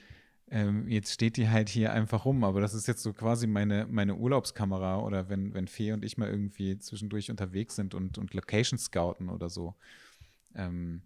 ähm, 0.51 0.89
jetzt 0.89 1.13
steht 1.13 1.37
die 1.37 1.49
halt 1.49 1.69
hier 1.69 1.93
einfach 1.93 2.25
rum. 2.25 2.43
Aber 2.43 2.59
das 2.59 2.73
ist 2.73 2.87
jetzt 2.87 3.01
so 3.01 3.13
quasi 3.13 3.47
meine, 3.47 3.87
meine 3.89 4.15
Urlaubskamera 4.15 4.99
oder 4.99 5.29
wenn, 5.29 5.53
wenn 5.53 5.67
Fee 5.67 5.93
und 5.93 6.03
ich 6.03 6.17
mal 6.17 6.29
irgendwie 6.29 6.77
zwischendurch 6.79 7.31
unterwegs 7.31 7.77
sind 7.77 7.93
und, 7.93 8.17
und 8.17 8.33
Location 8.33 8.77
scouten 8.77 9.29
oder 9.29 9.49
so. 9.49 9.75
Ähm, 10.53 11.01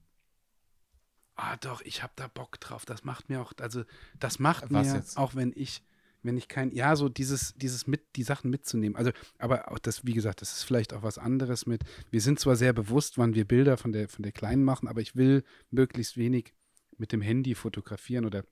ah 1.36 1.58
doch, 1.58 1.82
ich 1.82 2.04
habe 2.04 2.14
da 2.16 2.28
Bock 2.28 2.60
drauf. 2.60 2.86
Das 2.86 3.04
macht 3.04 3.30
mir 3.30 3.42
auch, 3.42 3.54
also 3.60 3.84
das 4.20 4.40
macht 4.40 4.66
Was 4.70 4.88
mir, 4.88 4.96
jetzt? 4.96 5.18
auch 5.18 5.36
wenn 5.36 5.52
ich, 5.56 5.84
wenn 6.22 6.38
ich 6.38 6.48
kein, 6.48 6.72
ja, 6.72 6.96
so 6.96 7.10
dieses, 7.10 7.54
dieses 7.56 7.88
mit, 7.88 8.16
die 8.16 8.24
Sachen 8.24 8.50
mitzunehmen. 8.50 8.96
Also, 8.96 9.12
aber 9.40 9.72
auch 9.72 9.80
das, 9.80 10.06
wie 10.06 10.14
gesagt, 10.14 10.42
das 10.42 10.54
ist 10.54 10.64
vielleicht 10.64 10.94
auch 10.94 11.04
was 11.04 11.18
anderes 11.18 11.66
mit, 11.66 11.84
wir 12.12 12.22
sind 12.22 12.40
zwar 12.40 12.56
sehr 12.56 12.74
bewusst, 12.74 13.18
wann 13.18 13.36
wir 13.36 13.46
Bilder 13.46 13.78
von 13.78 13.92
der, 13.92 14.08
von 14.10 14.24
der 14.24 14.32
Kleinen 14.32 14.64
machen, 14.64 14.88
aber 14.88 15.02
ich 15.02 15.16
will 15.16 15.44
möglichst 15.72 16.18
wenig 16.18 16.54
mit 16.98 17.12
dem 17.12 17.22
Handy 17.22 17.56
fotografieren 17.56 18.26
oder 18.26 18.46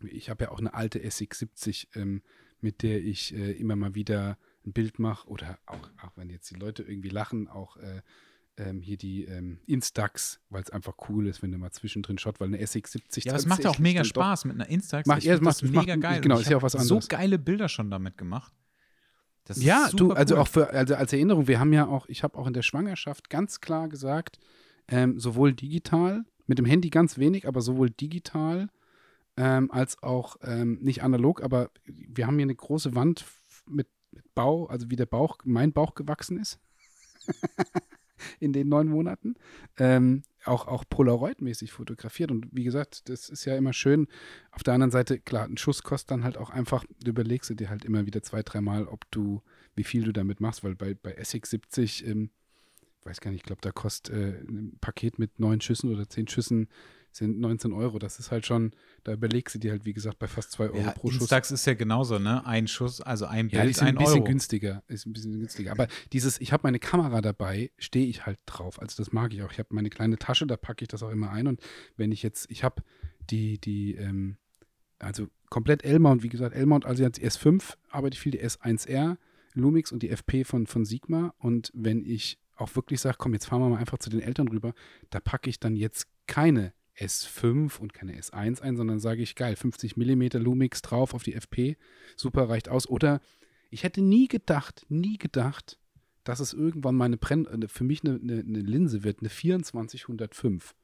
ich 0.00 0.30
habe 0.30 0.44
ja 0.44 0.50
auch 0.50 0.58
eine 0.58 0.74
alte 0.74 0.98
SX70, 0.98 1.96
ähm, 1.96 2.22
mit 2.60 2.82
der 2.82 3.02
ich 3.02 3.34
äh, 3.34 3.52
immer 3.52 3.76
mal 3.76 3.94
wieder 3.94 4.38
ein 4.66 4.72
Bild 4.72 4.98
mache 4.98 5.28
oder 5.28 5.58
auch, 5.66 5.90
auch 6.02 6.12
wenn 6.16 6.30
jetzt 6.30 6.50
die 6.50 6.58
Leute 6.58 6.82
irgendwie 6.82 7.10
lachen, 7.10 7.48
auch 7.48 7.76
äh, 7.76 8.02
ähm, 8.56 8.80
hier 8.80 8.96
die 8.96 9.24
ähm, 9.24 9.58
Instax, 9.66 10.40
weil 10.50 10.62
es 10.62 10.70
einfach 10.70 10.94
cool 11.08 11.26
ist, 11.26 11.42
wenn 11.42 11.52
du 11.52 11.58
mal 11.58 11.72
zwischendrin 11.72 12.18
schaut, 12.18 12.40
weil 12.40 12.48
eine 12.48 12.58
SX70 12.58 13.26
Ja, 13.26 13.34
es 13.34 13.46
macht 13.46 13.64
ja 13.64 13.70
auch 13.70 13.78
mega 13.78 14.04
Spaß 14.04 14.44
mit 14.44 14.54
einer 14.54 14.68
Instax. 14.68 15.06
Macht, 15.06 15.24
ja, 15.24 15.40
macht, 15.40 15.62
mega 15.62 15.96
macht, 15.96 16.00
geil. 16.00 16.20
Genau, 16.20 16.38
ist 16.38 16.50
ja 16.50 16.56
auch 16.56 16.62
was 16.62 16.76
anderes. 16.76 17.04
So 17.04 17.08
geile 17.08 17.38
Bilder 17.38 17.68
schon 17.68 17.90
damit 17.90 18.16
gemacht. 18.16 18.52
ja, 19.56 19.90
du, 19.92 20.12
also 20.12 20.34
cool. 20.34 20.40
auch 20.40 20.48
für, 20.48 20.70
also 20.70 20.94
als 20.94 21.12
Erinnerung, 21.12 21.48
wir 21.48 21.58
haben 21.58 21.72
ja 21.72 21.86
auch, 21.86 22.08
ich 22.08 22.22
habe 22.22 22.38
auch 22.38 22.46
in 22.46 22.54
der 22.54 22.62
Schwangerschaft 22.62 23.28
ganz 23.28 23.60
klar 23.60 23.88
gesagt, 23.88 24.38
ähm, 24.88 25.18
sowohl 25.18 25.52
digital, 25.52 26.24
mit 26.46 26.58
dem 26.58 26.66
Handy 26.66 26.90
ganz 26.90 27.18
wenig, 27.18 27.48
aber 27.48 27.60
sowohl 27.60 27.90
digital 27.90 28.68
ähm, 29.36 29.70
als 29.70 30.02
auch 30.02 30.36
ähm, 30.42 30.78
nicht 30.80 31.02
analog, 31.02 31.42
aber 31.42 31.70
wir 31.84 32.26
haben 32.26 32.36
hier 32.36 32.44
eine 32.44 32.54
große 32.54 32.94
Wand 32.94 33.24
mit, 33.66 33.88
mit 34.12 34.34
Bau, 34.34 34.66
also 34.66 34.90
wie 34.90 34.96
der 34.96 35.06
Bauch, 35.06 35.38
mein 35.44 35.72
Bauch 35.72 35.94
gewachsen 35.94 36.38
ist. 36.38 36.60
in 38.40 38.52
den 38.52 38.68
neun 38.68 38.88
Monaten. 38.88 39.34
Ähm, 39.78 40.22
auch, 40.44 40.66
auch 40.66 40.84
Polaroid-mäßig 40.84 41.72
fotografiert. 41.72 42.30
Und 42.30 42.48
wie 42.52 42.64
gesagt, 42.64 43.08
das 43.08 43.28
ist 43.28 43.44
ja 43.44 43.56
immer 43.56 43.72
schön. 43.72 44.06
Auf 44.50 44.62
der 44.62 44.74
anderen 44.74 44.90
Seite, 44.90 45.18
klar, 45.18 45.44
ein 45.44 45.56
Schuss 45.56 45.82
kostet 45.82 46.10
dann 46.10 46.24
halt 46.24 46.36
auch 46.36 46.50
einfach, 46.50 46.84
du 47.02 47.10
überlegst 47.10 47.50
du 47.50 47.54
dir 47.54 47.70
halt 47.70 47.84
immer 47.84 48.06
wieder 48.06 48.22
zwei, 48.22 48.42
dreimal, 48.42 48.86
ob 48.86 49.10
du, 49.10 49.42
wie 49.74 49.84
viel 49.84 50.04
du 50.04 50.12
damit 50.12 50.40
machst, 50.40 50.64
weil 50.64 50.74
bei, 50.74 50.94
bei 50.94 51.12
Essex 51.12 51.50
70, 51.50 52.06
ähm, 52.06 52.30
weiß 53.04 53.20
gar 53.20 53.30
nicht, 53.30 53.40
ich 53.40 53.46
glaube, 53.46 53.62
da 53.62 53.72
kostet 53.72 54.14
äh, 54.14 54.40
ein 54.40 54.76
Paket 54.80 55.18
mit 55.18 55.38
neun 55.38 55.60
Schüssen 55.60 55.92
oder 55.92 56.08
zehn 56.08 56.28
Schüssen 56.28 56.68
sind 57.16 57.38
19 57.38 57.72
Euro. 57.72 57.98
Das 57.98 58.18
ist 58.18 58.30
halt 58.30 58.44
schon, 58.46 58.72
da 59.04 59.12
überlegst 59.12 59.54
du 59.54 59.58
dir 59.58 59.70
halt, 59.70 59.84
wie 59.84 59.92
gesagt, 59.92 60.18
bei 60.18 60.26
fast 60.26 60.52
2 60.52 60.64
Euro 60.64 60.78
ja, 60.78 60.90
pro 60.92 61.10
Schuss. 61.10 61.22
Instax 61.22 61.50
ist 61.50 61.66
ja 61.66 61.74
genauso, 61.74 62.18
ne? 62.18 62.44
Ein 62.46 62.66
Schuss, 62.66 63.00
also 63.00 63.26
ein 63.26 63.48
Bild, 63.48 63.64
ja, 63.64 63.72
sind 63.72 63.82
ein 63.82 63.96
ein 63.96 63.98
bisschen 63.98 64.20
Euro. 64.20 64.24
günstiger. 64.24 64.82
Ist 64.88 65.06
ein 65.06 65.12
bisschen 65.12 65.38
günstiger. 65.38 65.70
Aber 65.70 65.86
dieses, 66.12 66.40
ich 66.40 66.52
habe 66.52 66.62
meine 66.64 66.78
Kamera 66.78 67.20
dabei, 67.20 67.70
stehe 67.78 68.06
ich 68.06 68.26
halt 68.26 68.38
drauf. 68.46 68.80
Also 68.80 69.02
das 69.02 69.12
mag 69.12 69.32
ich 69.32 69.42
auch. 69.42 69.52
Ich 69.52 69.58
habe 69.58 69.68
meine 69.72 69.90
kleine 69.90 70.18
Tasche, 70.18 70.46
da 70.46 70.56
packe 70.56 70.82
ich 70.82 70.88
das 70.88 71.02
auch 71.02 71.10
immer 71.10 71.30
ein. 71.30 71.46
Und 71.46 71.60
wenn 71.96 72.12
ich 72.12 72.22
jetzt, 72.22 72.50
ich 72.50 72.64
habe 72.64 72.82
die, 73.30 73.58
die, 73.60 73.94
ähm, 73.94 74.36
also 74.98 75.28
komplett 75.50 75.84
L-Mount, 75.84 76.22
wie 76.22 76.28
gesagt, 76.28 76.54
L-Mount, 76.54 76.84
also 76.84 77.08
die 77.08 77.24
S5 77.24 77.74
arbeite 77.90 78.14
ich 78.14 78.20
viel, 78.20 78.32
die 78.32 78.42
S1R, 78.42 79.16
Lumix 79.54 79.92
und 79.92 80.02
die 80.02 80.10
FP 80.10 80.44
von, 80.44 80.66
von 80.66 80.84
Sigma. 80.84 81.32
Und 81.38 81.70
wenn 81.74 82.04
ich 82.04 82.38
auch 82.56 82.74
wirklich 82.74 83.00
sage, 83.00 83.16
komm, 83.18 83.34
jetzt 83.34 83.46
fahren 83.46 83.60
wir 83.60 83.68
mal 83.68 83.78
einfach 83.78 83.98
zu 83.98 84.10
den 84.10 84.20
Eltern 84.20 84.48
rüber, 84.48 84.74
da 85.10 85.20
packe 85.20 85.48
ich 85.48 85.60
dann 85.60 85.76
jetzt 85.76 86.08
keine 86.26 86.72
S5 86.98 87.78
und 87.78 87.92
keine 87.92 88.18
S1 88.18 88.60
ein, 88.60 88.76
sondern 88.76 89.00
sage 89.00 89.22
ich, 89.22 89.34
geil, 89.34 89.56
50 89.56 89.96
mm 89.96 90.28
Lumix 90.34 90.82
drauf 90.82 91.14
auf 91.14 91.22
die 91.22 91.34
FP, 91.34 91.76
super, 92.16 92.48
reicht 92.48 92.68
aus. 92.68 92.88
Oder 92.88 93.20
ich 93.70 93.82
hätte 93.82 94.02
nie 94.02 94.28
gedacht, 94.28 94.86
nie 94.88 95.18
gedacht, 95.18 95.78
dass 96.22 96.40
es 96.40 96.52
irgendwann 96.52 96.94
mal 96.94 97.06
eine 97.06 97.16
Brenn 97.16 97.68
für 97.68 97.84
mich 97.84 98.04
eine, 98.04 98.20
eine, 98.20 98.40
eine 98.40 98.60
Linse 98.60 99.04
wird, 99.04 99.20
eine 99.20 99.28
2405. 99.28 100.74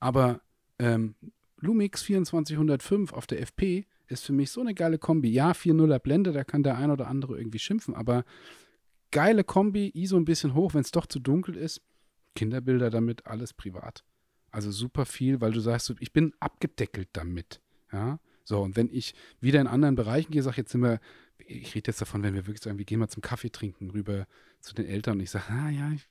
Aber 0.00 0.42
ähm, 0.78 1.14
Lumix 1.58 2.02
2405 2.02 3.12
auf 3.12 3.26
der 3.26 3.40
FP 3.40 3.86
ist 4.08 4.24
für 4.24 4.32
mich 4.32 4.50
so 4.50 4.60
eine 4.60 4.74
geile 4.74 4.98
Kombi. 4.98 5.30
Ja, 5.30 5.52
4.0er 5.52 5.98
Blende, 6.00 6.32
da 6.32 6.44
kann 6.44 6.62
der 6.62 6.76
ein 6.76 6.90
oder 6.90 7.06
andere 7.06 7.38
irgendwie 7.38 7.60
schimpfen, 7.60 7.94
aber 7.94 8.24
geile 9.10 9.44
Kombi, 9.44 9.90
ISO 9.94 10.16
ein 10.16 10.24
bisschen 10.24 10.54
hoch, 10.54 10.74
wenn 10.74 10.80
es 10.80 10.90
doch 10.90 11.06
zu 11.06 11.20
dunkel 11.20 11.56
ist. 11.56 11.80
Kinderbilder 12.34 12.90
damit, 12.90 13.26
alles 13.26 13.52
privat. 13.52 14.04
Also 14.52 14.70
super 14.70 15.06
viel, 15.06 15.40
weil 15.40 15.52
du 15.52 15.60
sagst, 15.60 15.94
ich 15.98 16.12
bin 16.12 16.34
abgedeckelt 16.38 17.08
damit. 17.14 17.60
Ja. 17.90 18.20
So, 18.44 18.60
und 18.60 18.76
wenn 18.76 18.90
ich 18.92 19.14
wieder 19.40 19.60
in 19.60 19.66
anderen 19.66 19.94
Bereichen 19.94 20.30
gehe, 20.30 20.42
sage 20.42 20.58
jetzt 20.58 20.72
sind 20.72 20.82
wir, 20.82 21.00
ich 21.38 21.74
rede 21.74 21.88
jetzt 21.88 22.00
davon, 22.00 22.22
wenn 22.22 22.34
wir 22.34 22.46
wirklich 22.46 22.62
sagen, 22.62 22.78
wir 22.78 22.84
gehen 22.84 23.00
mal 23.00 23.08
zum 23.08 23.22
Kaffee 23.22 23.50
trinken 23.50 23.90
rüber 23.90 24.26
zu 24.60 24.74
den 24.74 24.86
Eltern 24.86 25.14
und 25.14 25.20
ich 25.20 25.30
sage, 25.30 25.46
ah 25.48 25.70
ja, 25.70 25.90
ich, 25.92 26.06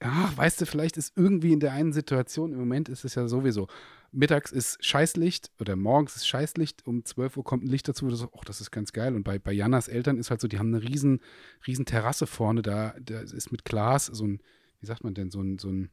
ach, 0.00 0.36
weißt 0.36 0.60
du, 0.60 0.66
vielleicht 0.66 0.96
ist 0.96 1.16
irgendwie 1.16 1.52
in 1.52 1.60
der 1.60 1.72
einen 1.72 1.92
Situation, 1.92 2.52
im 2.52 2.58
Moment 2.58 2.88
ist 2.88 3.04
es 3.04 3.14
ja 3.14 3.26
sowieso, 3.26 3.68
mittags 4.12 4.52
ist 4.52 4.84
Scheißlicht 4.84 5.50
oder 5.58 5.76
morgens 5.76 6.16
ist 6.16 6.28
Scheißlicht, 6.28 6.86
um 6.86 7.04
12 7.04 7.36
Uhr 7.38 7.44
kommt 7.44 7.64
ein 7.64 7.68
Licht 7.68 7.88
dazu, 7.88 8.08
so, 8.10 8.30
ach, 8.38 8.44
das 8.44 8.60
ist 8.60 8.70
ganz 8.70 8.92
geil. 8.92 9.14
Und 9.14 9.24
bei, 9.24 9.38
bei 9.38 9.52
Janas 9.52 9.88
Eltern 9.88 10.18
ist 10.18 10.30
halt 10.30 10.40
so, 10.40 10.48
die 10.48 10.58
haben 10.58 10.74
eine 10.74 10.82
riesen, 10.82 11.20
riesen 11.66 11.86
Terrasse 11.86 12.26
vorne, 12.26 12.62
da, 12.62 12.94
da 13.00 13.20
ist 13.20 13.50
mit 13.50 13.64
Glas 13.64 14.06
so 14.06 14.26
ein, 14.26 14.40
wie 14.80 14.86
sagt 14.86 15.04
man 15.04 15.14
denn, 15.14 15.30
so 15.30 15.40
ein, 15.40 15.58
so 15.58 15.68
ein 15.68 15.90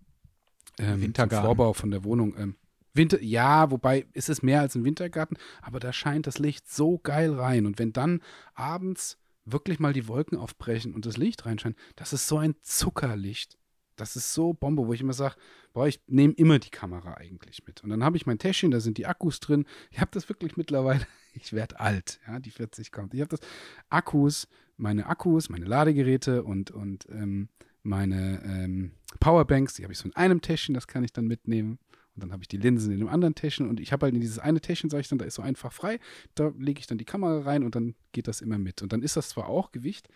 ähm, 0.80 1.01
Wintergarten. 1.01 1.45
Vorbau 1.45 1.74
von 1.74 1.91
der 1.91 2.03
Wohnung. 2.03 2.36
Ähm, 2.38 2.55
Winter, 2.93 3.22
ja, 3.22 3.72
wobei 3.72 4.05
ist 4.13 4.30
es 4.30 4.41
mehr 4.41 4.61
als 4.61 4.76
ein 4.76 4.84
Wintergarten, 4.84 5.38
aber 5.61 5.80
da 5.80 5.93
scheint 5.93 6.28
das 6.28 6.39
Licht 6.39 6.69
so 6.69 6.97
geil 6.97 7.34
rein. 7.34 7.65
Und 7.65 7.80
wenn 7.80 7.93
dann 7.93 8.22
abends 8.53 9.17
wirklich 9.45 9.80
mal 9.80 9.93
die 9.93 10.07
Wolken 10.07 10.38
aufbrechen 10.38 10.93
und 10.93 11.05
das 11.05 11.17
Licht 11.17 11.45
reinscheint, 11.45 11.78
das 11.95 12.13
ist 12.13 12.28
so 12.28 12.38
ein 12.38 12.55
Zuckerlicht. 12.61 13.57
Das 13.95 14.15
ist 14.15 14.34
so 14.34 14.53
Bombe, 14.53 14.88
wo 14.88 14.93
ich 14.93 15.01
immer 15.01 15.13
sage, 15.13 15.36
boah, 15.74 15.88
ich 15.88 16.01
nehme 16.07 16.34
immer 16.34 16.59
die 16.59 16.69
Kamera 16.69 17.15
eigentlich 17.15 17.65
mit. 17.65 17.84
Und 17.84 17.89
dann 17.91 18.03
habe 18.03 18.17
ich 18.17 18.26
mein 18.26 18.39
Täschchen, 18.39 18.72
da 18.72 18.80
sind 18.80 18.97
die 18.97 19.05
Akkus 19.05 19.39
drin. 19.39 19.65
Ich 19.91 19.99
habe 19.99 20.11
das 20.11 20.28
wirklich 20.28 20.57
mittlerweile, 20.57 21.05
ich 21.34 21.53
werde 21.53 21.80
alt, 21.80 22.19
ja, 22.28 22.39
die 22.39 22.51
40 22.51 22.91
kommt. 22.91 23.13
Ich 23.13 23.22
habe 23.22 23.30
das 23.30 23.47
Akkus, 23.89 24.47
meine 24.78 25.05
Akkus, 25.07 25.49
meine 25.49 25.65
Ladegeräte 25.65 26.43
und, 26.43 26.72
und 26.72 27.05
ähm, 27.09 27.49
meine 27.84 28.41
ähm, 28.43 28.91
Powerbanks, 29.19 29.75
die 29.75 29.84
habe 29.84 29.93
ich 29.93 29.99
so 29.99 30.07
in 30.07 30.15
einem 30.15 30.41
Täschchen, 30.41 30.73
das 30.73 30.88
kann 30.88 31.03
ich 31.03 31.13
dann 31.13 31.27
mitnehmen. 31.27 31.79
Und 32.15 32.23
dann 32.23 32.34
habe 32.34 32.43
ich 32.43 32.49
die 32.49 32.57
Linsen 32.57 32.91
in 32.91 32.99
einem 32.99 33.09
anderen 33.09 33.36
Täschchen 33.36 33.69
und 33.69 33.79
ich 33.79 33.93
habe 33.93 34.05
halt 34.05 34.13
in 34.13 34.21
dieses 34.21 34.38
eine 34.38 34.59
Täschchen, 34.59 34.89
sage 34.89 35.01
ich 35.01 35.07
dann, 35.07 35.17
da 35.17 35.25
ist 35.25 35.36
so 35.36 35.41
einfach 35.41 35.71
frei. 35.71 35.99
Da 36.36 36.51
lege 36.57 36.79
ich 36.79 36.88
dann 36.88 36.97
die 36.97 37.05
Kamera 37.05 37.41
rein 37.41 37.63
und 37.63 37.73
dann 37.73 37.95
geht 38.11 38.27
das 38.27 38.41
immer 38.41 38.57
mit. 38.57 38.82
Und 38.82 38.91
dann 38.91 39.01
ist 39.01 39.15
das 39.15 39.29
zwar 39.29 39.47
auch 39.47 39.71
Gewicht, 39.71 40.09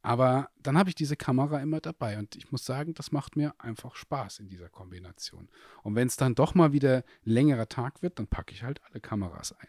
aber 0.00 0.50
dann 0.62 0.76
habe 0.76 0.88
ich 0.88 0.94
diese 0.94 1.16
Kamera 1.16 1.60
immer 1.60 1.80
dabei 1.80 2.18
und 2.18 2.36
ich 2.36 2.52
muss 2.52 2.64
sagen, 2.64 2.94
das 2.94 3.12
macht 3.12 3.36
mir 3.36 3.54
einfach 3.58 3.96
Spaß 3.96 4.38
in 4.38 4.48
dieser 4.48 4.68
Kombination. 4.68 5.48
Und 5.82 5.94
wenn 5.94 6.08
es 6.08 6.16
dann 6.16 6.34
doch 6.34 6.54
mal 6.54 6.72
wieder 6.72 7.04
längerer 7.22 7.68
Tag 7.68 8.02
wird, 8.02 8.18
dann 8.18 8.26
packe 8.26 8.52
ich 8.52 8.62
halt 8.62 8.82
alle 8.84 9.00
Kameras 9.00 9.52
ein. 9.52 9.68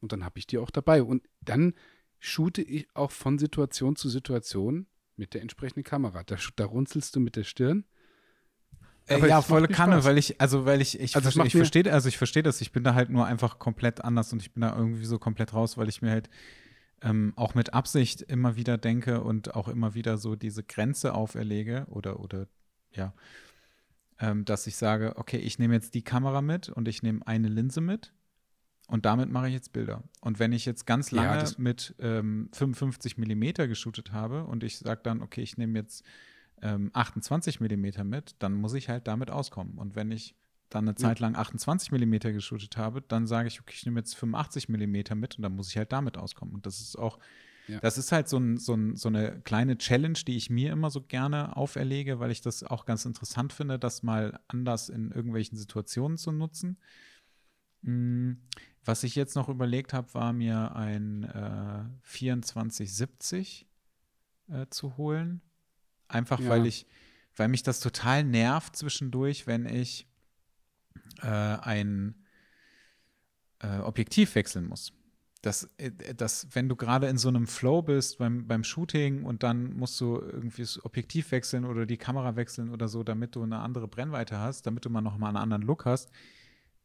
Und 0.00 0.12
dann 0.12 0.24
habe 0.24 0.38
ich 0.38 0.46
die 0.46 0.58
auch 0.58 0.70
dabei. 0.70 1.02
Und 1.02 1.24
dann 1.40 1.74
shoote 2.20 2.62
ich 2.62 2.88
auch 2.94 3.10
von 3.10 3.38
Situation 3.38 3.96
zu 3.96 4.08
Situation 4.08 4.86
mit 5.16 5.34
der 5.34 5.42
entsprechenden 5.42 5.84
Kamera. 5.84 6.22
Da, 6.24 6.36
da 6.56 6.64
runzelst 6.64 7.14
du 7.16 7.20
mit 7.20 7.36
der 7.36 7.44
Stirn. 7.44 7.84
Äh, 9.08 9.26
ja, 9.28 9.40
volle 9.40 9.68
Kanne, 9.68 10.04
weil 10.04 10.18
ich, 10.18 10.40
also 10.40 10.64
weil 10.64 10.80
ich, 10.80 10.98
ich, 10.98 11.14
also 11.14 11.42
ich 11.44 11.52
verstehe, 11.52 11.92
also 11.92 12.08
ich 12.08 12.18
verstehe 12.18 12.42
das, 12.42 12.60
ich 12.60 12.72
bin 12.72 12.82
da 12.82 12.94
halt 12.94 13.08
nur 13.08 13.24
einfach 13.24 13.60
komplett 13.60 14.02
anders 14.02 14.32
und 14.32 14.42
ich 14.42 14.52
bin 14.52 14.62
da 14.62 14.76
irgendwie 14.76 15.04
so 15.04 15.18
komplett 15.18 15.54
raus, 15.54 15.78
weil 15.78 15.88
ich 15.88 16.02
mir 16.02 16.10
halt 16.10 16.28
ähm, 17.02 17.32
auch 17.36 17.54
mit 17.54 17.72
Absicht 17.72 18.22
immer 18.22 18.56
wieder 18.56 18.78
denke 18.78 19.22
und 19.22 19.54
auch 19.54 19.68
immer 19.68 19.94
wieder 19.94 20.18
so 20.18 20.34
diese 20.34 20.64
Grenze 20.64 21.14
auferlege 21.14 21.86
oder, 21.88 22.18
oder 22.18 22.48
ja, 22.90 23.14
ähm, 24.18 24.44
dass 24.44 24.66
ich 24.66 24.76
sage, 24.76 25.12
okay, 25.16 25.38
ich 25.38 25.60
nehme 25.60 25.74
jetzt 25.74 25.94
die 25.94 26.02
Kamera 26.02 26.42
mit 26.42 26.68
und 26.68 26.88
ich 26.88 27.02
nehme 27.02 27.24
eine 27.26 27.48
Linse 27.48 27.80
mit 27.80 28.12
und 28.86 29.04
damit 29.04 29.30
mache 29.30 29.48
ich 29.48 29.54
jetzt 29.54 29.72
Bilder. 29.72 30.04
Und 30.20 30.38
wenn 30.38 30.52
ich 30.52 30.64
jetzt 30.64 30.86
ganz 30.86 31.10
lange 31.10 31.42
ja, 31.42 31.50
mit 31.58 31.94
ähm, 31.98 32.48
55 32.52 33.18
Millimeter 33.18 33.66
geshootet 33.66 34.12
habe 34.12 34.44
und 34.44 34.62
ich 34.62 34.78
sage 34.78 35.00
dann, 35.02 35.22
okay, 35.22 35.42
ich 35.42 35.56
nehme 35.56 35.78
jetzt 35.78 36.04
ähm, 36.62 36.90
28 36.92 37.60
Millimeter 37.60 38.04
mit, 38.04 38.36
dann 38.38 38.54
muss 38.54 38.74
ich 38.74 38.88
halt 38.88 39.08
damit 39.08 39.30
auskommen. 39.30 39.78
Und 39.78 39.96
wenn 39.96 40.12
ich 40.12 40.36
dann 40.68 40.84
eine 40.84 40.94
Zeit 40.96 41.20
lang 41.20 41.36
28 41.36 41.92
Millimeter 41.92 42.32
geshootet 42.32 42.76
habe, 42.76 43.02
dann 43.02 43.26
sage 43.26 43.48
ich, 43.48 43.60
okay, 43.60 43.74
ich 43.74 43.86
nehme 43.86 44.00
jetzt 44.00 44.14
85 44.16 44.68
Millimeter 44.68 45.14
mit 45.14 45.36
und 45.36 45.42
dann 45.42 45.54
muss 45.54 45.68
ich 45.68 45.76
halt 45.76 45.92
damit 45.92 46.16
auskommen. 46.16 46.54
Und 46.54 46.66
das 46.66 46.80
ist 46.80 46.96
auch, 46.96 47.18
ja. 47.68 47.78
das 47.80 47.98
ist 47.98 48.12
halt 48.12 48.28
so, 48.28 48.38
ein, 48.38 48.56
so, 48.56 48.74
ein, 48.74 48.96
so 48.96 49.08
eine 49.08 49.40
kleine 49.42 49.78
Challenge, 49.78 50.18
die 50.26 50.36
ich 50.36 50.50
mir 50.50 50.72
immer 50.72 50.90
so 50.90 51.02
gerne 51.02 51.56
auferlege, 51.56 52.18
weil 52.18 52.30
ich 52.30 52.40
das 52.40 52.62
auch 52.62 52.84
ganz 52.84 53.04
interessant 53.04 53.52
finde, 53.52 53.78
das 53.78 54.02
mal 54.02 54.40
anders 54.48 54.88
in 54.88 55.10
irgendwelchen 55.12 55.56
Situationen 55.56 56.18
zu 56.18 56.32
nutzen. 56.32 56.78
Was 58.86 59.02
ich 59.02 59.16
jetzt 59.16 59.34
noch 59.34 59.48
überlegt 59.48 59.92
habe, 59.92 60.14
war 60.14 60.32
mir 60.32 60.76
ein 60.76 61.24
äh, 61.24 61.84
2470 62.04 63.66
äh, 64.48 64.66
zu 64.70 64.96
holen. 64.96 65.40
Einfach 66.06 66.38
ja. 66.38 66.48
weil 66.48 66.66
ich, 66.66 66.86
weil 67.34 67.48
mich 67.48 67.64
das 67.64 67.80
total 67.80 68.22
nervt 68.22 68.76
zwischendurch, 68.76 69.48
wenn 69.48 69.66
ich 69.66 70.06
äh, 71.20 71.26
ein 71.26 72.14
äh, 73.58 73.78
Objektiv 73.78 74.36
wechseln 74.36 74.66
muss. 74.66 74.92
Das, 75.42 75.68
äh, 75.78 75.90
das, 76.14 76.46
wenn 76.52 76.68
du 76.68 76.76
gerade 76.76 77.08
in 77.08 77.18
so 77.18 77.28
einem 77.28 77.48
Flow 77.48 77.82
bist 77.82 78.18
beim, 78.18 78.46
beim 78.46 78.62
Shooting 78.62 79.24
und 79.24 79.42
dann 79.42 79.76
musst 79.76 80.00
du 80.00 80.20
irgendwie 80.20 80.62
das 80.62 80.84
Objektiv 80.84 81.32
wechseln 81.32 81.64
oder 81.64 81.86
die 81.86 81.96
Kamera 81.96 82.36
wechseln 82.36 82.70
oder 82.70 82.86
so, 82.86 83.02
damit 83.02 83.34
du 83.34 83.42
eine 83.42 83.58
andere 83.58 83.88
Brennweite 83.88 84.38
hast, 84.38 84.66
damit 84.66 84.84
du 84.84 84.90
mal 84.90 85.00
noch 85.00 85.18
mal 85.18 85.28
einen 85.28 85.38
anderen 85.38 85.62
Look 85.62 85.86
hast, 85.86 86.12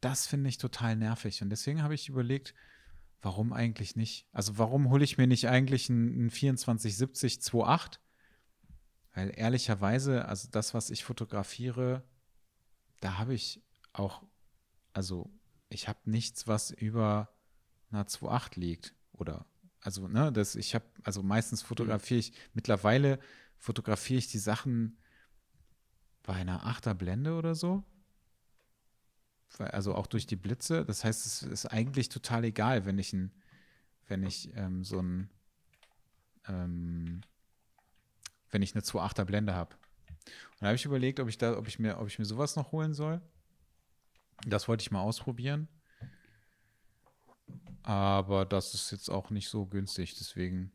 das 0.01 0.27
finde 0.27 0.49
ich 0.49 0.57
total 0.57 0.95
nervig. 0.95 1.41
Und 1.41 1.49
deswegen 1.49 1.83
habe 1.83 1.95
ich 1.95 2.09
überlegt, 2.09 2.53
warum 3.21 3.53
eigentlich 3.53 3.95
nicht? 3.95 4.27
Also 4.33 4.57
warum 4.57 4.89
hole 4.89 5.03
ich 5.03 5.17
mir 5.17 5.27
nicht 5.27 5.47
eigentlich 5.47 5.89
einen, 5.89 6.13
einen 6.13 6.29
2470 6.29 7.35
2.8 7.35 7.99
weil 9.13 9.33
ehrlicherweise, 9.35 10.25
also 10.25 10.47
das, 10.51 10.73
was 10.73 10.89
ich 10.89 11.03
fotografiere, 11.03 12.03
da 13.01 13.17
habe 13.17 13.33
ich 13.33 13.61
auch, 13.93 14.23
also 14.93 15.29
ich 15.69 15.87
habe 15.87 15.99
nichts, 16.05 16.47
was 16.47 16.71
über 16.71 17.33
einer 17.91 18.05
2.8 18.07 18.59
liegt. 18.59 18.95
Oder, 19.11 19.45
also, 19.81 20.07
ne, 20.07 20.31
das, 20.31 20.55
ich 20.55 20.75
habe, 20.75 20.85
also 21.03 21.23
meistens 21.23 21.61
fotografiere 21.61 22.19
ich, 22.19 22.33
mittlerweile 22.53 23.19
fotografiere 23.57 24.19
ich 24.19 24.27
die 24.27 24.39
Sachen 24.39 24.97
bei 26.23 26.33
einer 26.33 26.65
8er 26.65 26.93
Blende 26.93 27.35
oder 27.35 27.53
so. 27.53 27.83
Also 29.59 29.95
auch 29.95 30.07
durch 30.07 30.25
die 30.25 30.35
Blitze. 30.35 30.85
Das 30.85 31.03
heißt, 31.03 31.25
es 31.25 31.43
ist 31.43 31.65
eigentlich 31.67 32.09
total 32.09 32.43
egal, 32.45 32.85
wenn 32.85 32.97
ich 32.97 33.13
ein, 33.13 33.31
wenn 34.07 34.23
ich 34.23 34.55
ähm, 34.55 34.83
so 34.83 34.99
ein, 34.99 35.29
ähm, 36.47 37.21
wenn 38.49 38.61
ich 38.61 38.73
eine 38.73 38.83
2.8er 38.83 39.25
Blende 39.25 39.53
habe. 39.53 39.75
Und 40.25 40.61
da 40.61 40.67
habe 40.67 40.75
ich 40.75 40.85
überlegt, 40.85 41.19
ob 41.19 41.27
ich 41.27 41.37
da, 41.37 41.57
ob 41.57 41.67
ich 41.67 41.79
mir, 41.79 41.99
ob 41.99 42.07
ich 42.07 42.19
mir 42.19 42.25
sowas 42.25 42.55
noch 42.55 42.71
holen 42.71 42.93
soll. 42.93 43.21
Das 44.45 44.67
wollte 44.67 44.81
ich 44.81 44.91
mal 44.91 45.01
ausprobieren. 45.01 45.67
Aber 47.83 48.45
das 48.45 48.73
ist 48.73 48.91
jetzt 48.91 49.09
auch 49.09 49.31
nicht 49.31 49.49
so 49.49 49.65
günstig, 49.65 50.15
deswegen 50.15 50.71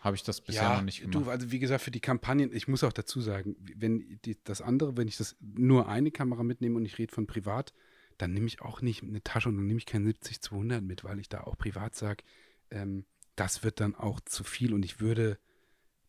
habe 0.00 0.16
ich 0.16 0.22
das 0.22 0.40
bisher 0.40 0.62
ja, 0.62 0.76
noch 0.76 0.82
nicht 0.82 1.02
gemacht. 1.02 1.26
Du, 1.26 1.30
also 1.30 1.50
wie 1.50 1.58
gesagt, 1.58 1.82
für 1.82 1.90
die 1.90 2.00
Kampagnen, 2.00 2.52
ich 2.52 2.68
muss 2.68 2.82
auch 2.84 2.92
dazu 2.92 3.20
sagen, 3.20 3.56
wenn 3.76 4.18
die, 4.24 4.36
das 4.44 4.62
andere, 4.62 4.96
wenn 4.96 5.08
ich 5.08 5.16
das 5.16 5.36
nur 5.40 5.88
eine 5.88 6.10
Kamera 6.10 6.42
mitnehme 6.42 6.76
und 6.76 6.84
ich 6.86 6.98
rede 6.98 7.14
von 7.14 7.26
privat, 7.26 7.72
dann 8.18 8.32
nehme 8.32 8.46
ich 8.46 8.62
auch 8.62 8.80
nicht 8.82 9.02
eine 9.02 9.22
Tasche 9.22 9.48
und 9.48 9.56
dann 9.56 9.66
nehme 9.66 9.78
ich 9.78 9.86
kein 9.86 10.06
70-200 10.06 10.80
mit, 10.80 11.04
weil 11.04 11.18
ich 11.18 11.28
da 11.28 11.42
auch 11.42 11.56
privat 11.56 11.94
sage, 11.94 12.24
ähm, 12.70 13.04
das 13.36 13.62
wird 13.62 13.80
dann 13.80 13.94
auch 13.94 14.20
zu 14.20 14.44
viel 14.44 14.74
und 14.74 14.84
ich 14.84 15.00
würde 15.00 15.38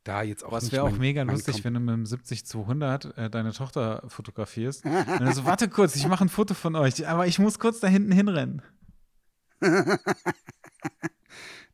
da 0.03 0.23
jetzt 0.23 0.43
auch. 0.43 0.51
Was 0.51 0.71
wäre 0.71 0.83
auch 0.83 0.97
mega 0.97 1.23
lustig, 1.23 1.63
wenn 1.63 1.73
du 1.73 1.79
mit 1.79 1.93
dem 1.93 2.03
70-200 2.05 3.15
äh, 3.15 3.29
deine 3.29 3.53
Tochter 3.53 4.03
fotografierst. 4.07 4.85
und 4.85 4.93
dann 4.93 5.33
so, 5.33 5.45
warte 5.45 5.69
kurz, 5.69 5.95
ich 5.95 6.07
mache 6.07 6.25
ein 6.25 6.29
Foto 6.29 6.53
von 6.53 6.75
euch, 6.75 7.07
aber 7.07 7.27
ich 7.27 7.39
muss 7.39 7.59
kurz 7.59 7.79
da 7.79 7.87
hinten 7.87 8.11
hinrennen. 8.11 8.61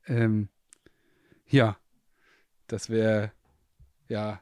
ähm, 0.07 0.49
ja, 1.47 1.78
das 2.68 2.89
wäre, 2.89 3.32
ja, 4.09 4.41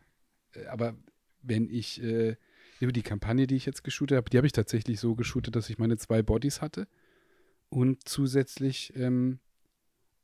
äh, 0.53 0.65
aber 0.67 0.95
wenn 1.41 1.69
ich 1.69 2.01
äh, 2.01 2.35
über 2.79 2.91
die 2.91 3.03
Kampagne, 3.03 3.47
die 3.47 3.55
ich 3.55 3.65
jetzt 3.65 3.83
geshootet 3.83 4.17
habe, 4.17 4.29
die 4.29 4.37
habe 4.37 4.47
ich 4.47 4.53
tatsächlich 4.53 4.99
so 4.99 5.15
geshootet, 5.15 5.55
dass 5.55 5.69
ich 5.69 5.77
meine 5.77 5.97
zwei 5.97 6.21
Bodies 6.21 6.61
hatte. 6.61 6.87
Und 7.69 8.07
zusätzlich 8.07 8.95
ähm, 8.95 9.39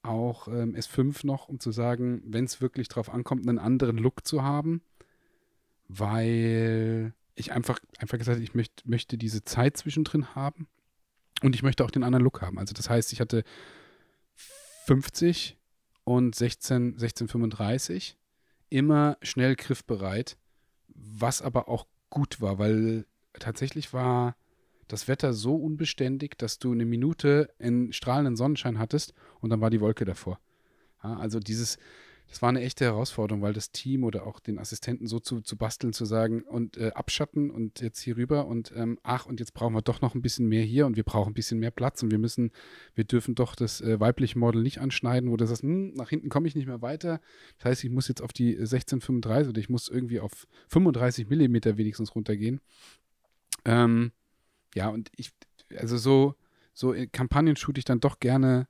auch 0.03 0.47
ähm, 0.47 0.75
S5 0.75 1.25
noch, 1.25 1.47
um 1.47 1.59
zu 1.59 1.71
sagen, 1.71 2.21
wenn 2.25 2.45
es 2.45 2.61
wirklich 2.61 2.87
drauf 2.87 3.09
ankommt, 3.09 3.47
einen 3.47 3.59
anderen 3.59 3.97
Look 3.97 4.25
zu 4.25 4.43
haben, 4.43 4.81
weil 5.87 7.13
ich 7.35 7.51
einfach, 7.51 7.79
einfach 7.99 8.17
gesagt 8.17 8.35
habe, 8.35 8.43
ich 8.43 8.53
möcht, 8.53 8.87
möchte 8.87 9.17
diese 9.17 9.43
Zeit 9.43 9.77
zwischendrin 9.77 10.35
haben. 10.35 10.67
Und 11.41 11.55
ich 11.55 11.63
möchte 11.63 11.83
auch 11.83 11.91
den 11.91 12.03
anderen 12.03 12.23
Look 12.23 12.41
haben. 12.41 12.59
Also 12.59 12.73
das 12.73 12.89
heißt, 12.89 13.13
ich 13.13 13.19
hatte 13.19 13.43
50 14.85 15.57
und 16.03 16.35
16, 16.35 16.93
1635 16.93 18.17
immer 18.69 19.17
schnell 19.21 19.55
griffbereit, 19.55 20.37
was 20.87 21.41
aber 21.41 21.67
auch 21.67 21.87
gut 22.09 22.41
war, 22.41 22.59
weil 22.59 23.05
tatsächlich 23.33 23.93
war 23.93 24.35
das 24.87 25.07
Wetter 25.07 25.33
so 25.33 25.55
unbeständig, 25.55 26.37
dass 26.37 26.59
du 26.59 26.71
eine 26.71 26.85
Minute 26.85 27.53
in 27.59 27.93
strahlenden 27.93 28.35
Sonnenschein 28.35 28.79
hattest 28.79 29.13
und 29.39 29.49
dann 29.49 29.61
war 29.61 29.69
die 29.69 29.81
Wolke 29.81 30.05
davor. 30.05 30.39
Ja, 31.03 31.17
also 31.17 31.39
dieses, 31.39 31.77
das 32.31 32.41
war 32.41 32.47
eine 32.47 32.61
echte 32.61 32.85
Herausforderung, 32.85 33.41
weil 33.41 33.51
das 33.51 33.73
Team 33.73 34.05
oder 34.05 34.25
auch 34.25 34.39
den 34.39 34.57
Assistenten 34.57 35.05
so 35.05 35.19
zu, 35.19 35.41
zu 35.41 35.57
basteln, 35.57 35.91
zu 35.91 36.05
sagen 36.05 36.43
und 36.43 36.77
äh, 36.77 36.91
abschatten 36.95 37.51
und 37.51 37.81
jetzt 37.81 37.99
hier 37.99 38.15
rüber 38.15 38.47
und 38.47 38.71
ähm, 38.73 38.97
ach, 39.03 39.25
und 39.25 39.41
jetzt 39.41 39.53
brauchen 39.53 39.73
wir 39.73 39.81
doch 39.81 39.99
noch 39.99 40.15
ein 40.15 40.21
bisschen 40.21 40.47
mehr 40.47 40.63
hier 40.63 40.85
und 40.85 40.95
wir 40.95 41.03
brauchen 41.03 41.31
ein 41.31 41.33
bisschen 41.33 41.59
mehr 41.59 41.71
Platz 41.71 42.01
und 42.03 42.09
wir 42.09 42.19
müssen, 42.19 42.51
wir 42.95 43.03
dürfen 43.03 43.35
doch 43.35 43.53
das 43.53 43.81
äh, 43.81 43.99
weibliche 43.99 44.39
Model 44.39 44.63
nicht 44.63 44.79
anschneiden, 44.79 45.29
wo 45.29 45.35
du 45.35 45.45
sagst, 45.45 45.63
hm, 45.63 45.93
nach 45.93 46.07
hinten 46.07 46.29
komme 46.29 46.47
ich 46.47 46.55
nicht 46.55 46.67
mehr 46.67 46.81
weiter. 46.81 47.19
Das 47.57 47.65
heißt, 47.65 47.83
ich 47.83 47.89
muss 47.89 48.07
jetzt 48.07 48.21
auf 48.21 48.31
die 48.31 48.51
1635 48.51 49.49
oder 49.49 49.59
ich 49.59 49.67
muss 49.67 49.89
irgendwie 49.89 50.21
auf 50.21 50.47
35 50.69 51.29
Millimeter 51.29 51.75
wenigstens 51.75 52.15
runtergehen. 52.15 52.61
Ähm, 53.65 54.13
ja, 54.73 54.87
und 54.87 55.11
ich, 55.17 55.31
also 55.75 55.97
so, 55.97 56.35
so 56.73 56.95
Kampagnen 57.11 57.57
shoote 57.57 57.79
ich 57.79 57.85
dann 57.85 57.99
doch 57.99 58.21
gerne 58.21 58.69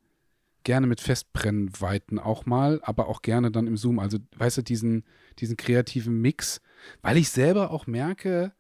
gerne 0.63 0.87
mit 0.87 1.01
Festbrennweiten 1.01 2.19
auch 2.19 2.45
mal, 2.45 2.79
aber 2.83 3.07
auch 3.07 3.21
gerne 3.21 3.51
dann 3.51 3.67
im 3.67 3.77
Zoom. 3.77 3.99
Also, 3.99 4.19
weißt 4.37 4.57
du, 4.57 4.61
diesen, 4.61 5.03
diesen 5.39 5.57
kreativen 5.57 6.21
Mix, 6.21 6.61
weil 7.01 7.17
ich 7.17 7.29
selber 7.29 7.71
auch 7.71 7.87
merke, 7.87 8.53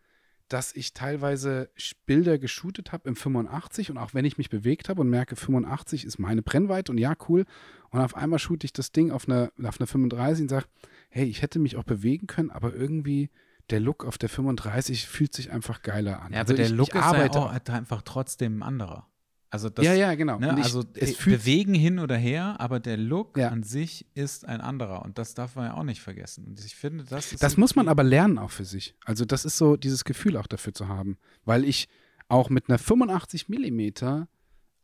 dass 0.51 0.75
ich 0.75 0.93
teilweise 0.93 1.69
Bilder 2.05 2.37
geshootet 2.37 2.91
habe 2.91 3.07
im 3.07 3.15
85 3.15 3.89
und 3.89 3.97
auch 3.97 4.13
wenn 4.13 4.25
ich 4.25 4.37
mich 4.37 4.49
bewegt 4.49 4.89
habe 4.89 5.01
und 5.01 5.09
merke, 5.09 5.37
85 5.37 6.03
ist 6.03 6.19
meine 6.19 6.41
Brennweite 6.41 6.91
und 6.91 6.97
ja, 6.97 7.13
cool. 7.29 7.45
Und 7.89 8.01
auf 8.01 8.15
einmal 8.15 8.39
shoote 8.39 8.65
ich 8.65 8.73
das 8.73 8.91
Ding 8.91 9.11
auf 9.11 9.29
einer, 9.29 9.51
auf 9.63 9.79
einer 9.79 9.87
35 9.87 10.43
und 10.43 10.49
sage, 10.49 10.65
hey, 11.09 11.25
ich 11.25 11.41
hätte 11.41 11.59
mich 11.59 11.77
auch 11.77 11.83
bewegen 11.83 12.27
können, 12.27 12.51
aber 12.51 12.73
irgendwie 12.73 13.29
der 13.69 13.79
Look 13.79 14.03
auf 14.03 14.17
der 14.17 14.27
35 14.27 15.07
fühlt 15.07 15.33
sich 15.33 15.51
einfach 15.51 15.81
geiler 15.81 16.21
an. 16.21 16.33
Ja, 16.33 16.39
also 16.39 16.53
aber 16.53 16.57
der 16.57 16.65
ich, 16.65 16.71
Look 16.73 16.89
ich 16.89 16.95
ist 16.95 17.01
ja 17.01 17.29
auch 17.31 17.49
einfach 17.49 18.01
trotzdem 18.01 18.59
ein 18.59 18.63
anderer. 18.63 19.07
Also 19.51 19.69
das, 19.69 19.85
ja, 19.85 19.93
ja, 19.93 20.15
genau. 20.15 20.39
Ne, 20.39 20.55
ich, 20.59 20.63
also 20.63 20.85
es 20.93 21.17
bewegen 21.17 21.73
hin 21.73 21.99
oder 21.99 22.15
her, 22.15 22.55
aber 22.59 22.79
der 22.79 22.95
Look 22.95 23.37
ja. 23.37 23.49
an 23.49 23.63
sich 23.63 24.05
ist 24.13 24.47
ein 24.47 24.61
anderer 24.61 25.03
und 25.03 25.17
das 25.17 25.33
darf 25.33 25.57
man 25.57 25.65
ja 25.65 25.73
auch 25.73 25.83
nicht 25.83 25.99
vergessen. 25.99 26.45
Und 26.47 26.63
ich 26.63 26.73
finde, 26.73 27.03
das 27.03 27.33
ist 27.33 27.43
Das 27.43 27.57
muss 27.57 27.75
man 27.75 27.89
aber 27.89 28.03
lernen 28.03 28.37
auch 28.37 28.49
für 28.49 28.63
sich. 28.63 28.95
Also 29.03 29.25
das 29.25 29.43
ist 29.43 29.57
so 29.57 29.75
dieses 29.75 30.05
Gefühl 30.05 30.37
auch 30.37 30.47
dafür 30.47 30.73
zu 30.73 30.87
haben, 30.87 31.17
weil 31.43 31.65
ich 31.65 31.89
auch 32.29 32.49
mit 32.49 32.69
einer 32.69 32.79
85 32.79 33.49
Millimeter 33.49 34.29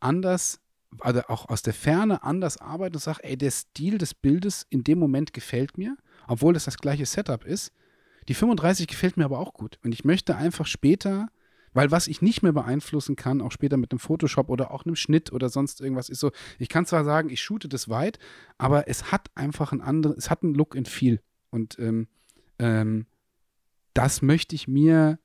anders, 0.00 0.60
also 1.00 1.22
auch 1.28 1.48
aus 1.48 1.62
der 1.62 1.72
Ferne 1.72 2.22
anders 2.22 2.58
arbeite 2.58 2.98
und 2.98 3.02
sage, 3.02 3.24
ey, 3.24 3.38
der 3.38 3.50
Stil 3.50 3.96
des 3.96 4.12
Bildes 4.12 4.66
in 4.68 4.84
dem 4.84 4.98
Moment 4.98 5.32
gefällt 5.32 5.78
mir, 5.78 5.96
obwohl 6.26 6.54
es 6.56 6.66
das 6.66 6.76
gleiche 6.76 7.06
Setup 7.06 7.42
ist. 7.42 7.72
Die 8.28 8.34
35 8.34 8.86
gefällt 8.86 9.16
mir 9.16 9.24
aber 9.24 9.38
auch 9.38 9.54
gut 9.54 9.78
und 9.82 9.92
ich 9.94 10.04
möchte 10.04 10.36
einfach 10.36 10.66
später 10.66 11.28
weil 11.78 11.92
was 11.92 12.08
ich 12.08 12.22
nicht 12.22 12.42
mehr 12.42 12.50
beeinflussen 12.50 13.14
kann, 13.14 13.40
auch 13.40 13.52
später 13.52 13.76
mit 13.76 13.92
einem 13.92 14.00
Photoshop 14.00 14.48
oder 14.48 14.72
auch 14.72 14.84
einem 14.84 14.96
Schnitt 14.96 15.32
oder 15.32 15.48
sonst 15.48 15.80
irgendwas, 15.80 16.08
ist 16.08 16.18
so, 16.18 16.32
ich 16.58 16.68
kann 16.68 16.86
zwar 16.86 17.04
sagen, 17.04 17.30
ich 17.30 17.40
shoote 17.40 17.68
das 17.68 17.88
weit, 17.88 18.18
aber 18.58 18.88
es 18.88 19.12
hat 19.12 19.30
einfach 19.36 19.70
einen 19.70 19.80
anderen, 19.80 20.18
es 20.18 20.28
hat 20.28 20.42
einen 20.42 20.54
Look 20.54 20.74
in 20.74 20.86
viel. 20.86 21.22
Und 21.50 21.78
ähm, 21.78 22.08
ähm, 22.58 23.06
das 23.94 24.22
möchte 24.22 24.56
ich 24.56 24.66
mir 24.66 25.20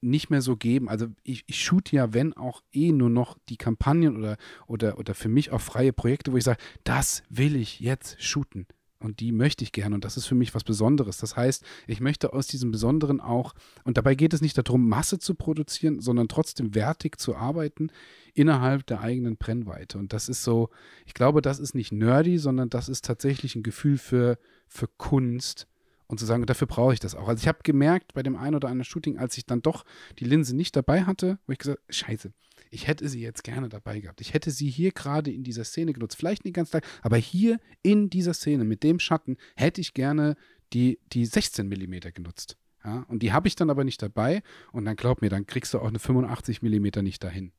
nicht 0.00 0.30
mehr 0.30 0.42
so 0.42 0.56
geben. 0.56 0.88
Also 0.88 1.06
ich, 1.22 1.44
ich 1.46 1.62
shoote 1.62 1.94
ja, 1.94 2.12
wenn 2.12 2.32
auch 2.32 2.64
eh 2.72 2.90
nur 2.90 3.08
noch 3.08 3.38
die 3.48 3.56
Kampagnen 3.56 4.16
oder, 4.16 4.38
oder, 4.66 4.98
oder 4.98 5.14
für 5.14 5.28
mich 5.28 5.52
auch 5.52 5.60
freie 5.60 5.92
Projekte, 5.92 6.32
wo 6.32 6.38
ich 6.38 6.42
sage, 6.42 6.58
das 6.82 7.22
will 7.28 7.54
ich 7.54 7.78
jetzt 7.78 8.20
shooten. 8.20 8.66
Und 9.02 9.20
die 9.20 9.32
möchte 9.32 9.64
ich 9.64 9.72
gerne. 9.72 9.94
Und 9.94 10.04
das 10.04 10.16
ist 10.16 10.26
für 10.26 10.34
mich 10.34 10.54
was 10.54 10.64
Besonderes. 10.64 11.18
Das 11.18 11.36
heißt, 11.36 11.64
ich 11.86 12.00
möchte 12.00 12.32
aus 12.32 12.46
diesem 12.46 12.70
Besonderen 12.70 13.20
auch, 13.20 13.54
und 13.84 13.96
dabei 13.96 14.14
geht 14.14 14.32
es 14.32 14.40
nicht 14.40 14.56
darum, 14.56 14.88
Masse 14.88 15.18
zu 15.18 15.34
produzieren, 15.34 16.00
sondern 16.00 16.28
trotzdem 16.28 16.74
wertig 16.74 17.18
zu 17.18 17.34
arbeiten 17.34 17.90
innerhalb 18.34 18.86
der 18.86 19.00
eigenen 19.00 19.36
Brennweite. 19.36 19.98
Und 19.98 20.12
das 20.12 20.28
ist 20.28 20.44
so, 20.44 20.70
ich 21.04 21.14
glaube, 21.14 21.42
das 21.42 21.58
ist 21.58 21.74
nicht 21.74 21.92
nerdy, 21.92 22.38
sondern 22.38 22.70
das 22.70 22.88
ist 22.88 23.04
tatsächlich 23.04 23.56
ein 23.56 23.62
Gefühl 23.62 23.98
für, 23.98 24.38
für 24.68 24.86
Kunst. 24.86 25.66
Und 26.06 26.18
zu 26.18 26.26
sagen, 26.26 26.44
dafür 26.44 26.66
brauche 26.66 26.92
ich 26.92 27.00
das 27.00 27.14
auch. 27.14 27.26
Also 27.26 27.40
ich 27.40 27.48
habe 27.48 27.60
gemerkt 27.62 28.12
bei 28.12 28.22
dem 28.22 28.36
einen 28.36 28.56
oder 28.56 28.68
anderen 28.68 28.84
Shooting, 28.84 29.18
als 29.18 29.38
ich 29.38 29.46
dann 29.46 29.62
doch 29.62 29.84
die 30.18 30.26
Linse 30.26 30.54
nicht 30.54 30.76
dabei 30.76 31.04
hatte, 31.04 31.38
wo 31.46 31.52
ich 31.52 31.58
gesagt, 31.58 31.80
scheiße, 31.88 32.34
ich 32.72 32.86
hätte 32.86 33.08
sie 33.08 33.20
jetzt 33.20 33.44
gerne 33.44 33.68
dabei 33.68 34.00
gehabt. 34.00 34.20
Ich 34.22 34.32
hätte 34.32 34.50
sie 34.50 34.70
hier 34.70 34.92
gerade 34.92 35.30
in 35.30 35.44
dieser 35.44 35.64
Szene 35.64 35.92
genutzt. 35.92 36.16
Vielleicht 36.16 36.44
nicht 36.44 36.54
ganz 36.54 36.70
Tag, 36.70 36.86
aber 37.02 37.18
hier 37.18 37.60
in 37.82 38.08
dieser 38.08 38.32
Szene 38.32 38.64
mit 38.64 38.82
dem 38.82 38.98
Schatten 38.98 39.36
hätte 39.56 39.80
ich 39.80 39.92
gerne 39.92 40.36
die, 40.72 40.98
die 41.12 41.26
16 41.26 41.68
mm 41.68 42.14
genutzt. 42.14 42.56
Ja, 42.82 43.04
und 43.08 43.22
die 43.22 43.32
habe 43.32 43.46
ich 43.46 43.56
dann 43.56 43.68
aber 43.68 43.84
nicht 43.84 44.00
dabei. 44.02 44.42
Und 44.72 44.86
dann 44.86 44.96
glaub 44.96 45.20
mir, 45.20 45.28
dann 45.28 45.46
kriegst 45.46 45.74
du 45.74 45.78
auch 45.78 45.86
eine 45.86 45.98
85 45.98 46.62
mm 46.62 47.02
nicht 47.02 47.22
dahin. 47.22 47.52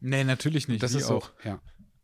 Nee, 0.00 0.24
natürlich 0.24 0.66
nicht. 0.66 0.82
Das 0.82 0.94
ist 0.94 1.10
auch. 1.10 1.32
So, 1.42 1.48
ja. 1.48 1.62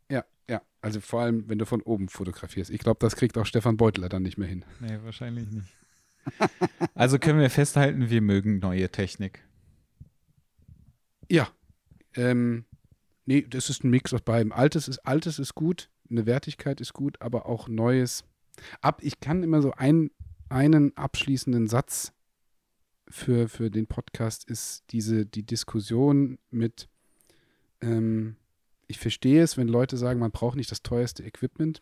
Ja, 0.09 0.25
ja. 0.49 0.61
Also 0.81 1.01
vor 1.01 1.21
allem, 1.21 1.47
wenn 1.49 1.59
du 1.59 1.65
von 1.65 1.81
oben 1.81 2.07
fotografierst. 2.07 2.71
Ich 2.71 2.79
glaube, 2.79 2.99
das 3.01 3.17
kriegt 3.17 3.37
auch 3.37 3.45
Stefan 3.45 3.75
Beutler 3.75 4.07
dann 4.07 4.23
nicht 4.23 4.37
mehr 4.37 4.47
hin. 4.47 4.63
Nee, 4.79 4.99
wahrscheinlich 5.03 5.51
nicht. 5.51 5.67
also 6.95 7.19
können 7.19 7.39
wir 7.39 7.49
festhalten, 7.49 8.09
wir 8.09 8.21
mögen 8.21 8.59
neue 8.59 8.89
Technik. 8.89 9.43
Ja, 11.29 11.49
ähm, 12.15 12.65
nee, 13.25 13.45
das 13.47 13.69
ist 13.69 13.83
ein 13.83 13.89
Mix 13.89 14.13
aus 14.13 14.21
beidem. 14.21 14.51
Altes 14.51 14.87
ist, 14.87 14.99
Altes 14.99 15.39
ist 15.39 15.55
gut, 15.55 15.89
eine 16.09 16.25
Wertigkeit 16.25 16.81
ist 16.81 16.93
gut, 16.93 17.21
aber 17.21 17.45
auch 17.45 17.67
Neues. 17.67 18.23
Ab, 18.81 18.99
ich 19.01 19.19
kann 19.19 19.43
immer 19.43 19.61
so 19.61 19.71
ein, 19.71 20.11
einen 20.49 20.95
abschließenden 20.95 21.67
Satz 21.67 22.13
für, 23.07 23.47
für 23.47 23.69
den 23.69 23.87
Podcast 23.87 24.49
ist 24.49 24.83
diese, 24.91 25.25
die 25.25 25.43
Diskussion 25.43 26.37
mit, 26.49 26.87
ähm, 27.81 28.37
ich 28.87 28.99
verstehe 28.99 29.43
es, 29.43 29.57
wenn 29.57 29.67
Leute 29.67 29.97
sagen, 29.97 30.19
man 30.19 30.31
braucht 30.31 30.55
nicht 30.55 30.71
das 30.71 30.83
teuerste 30.83 31.23
Equipment 31.23 31.81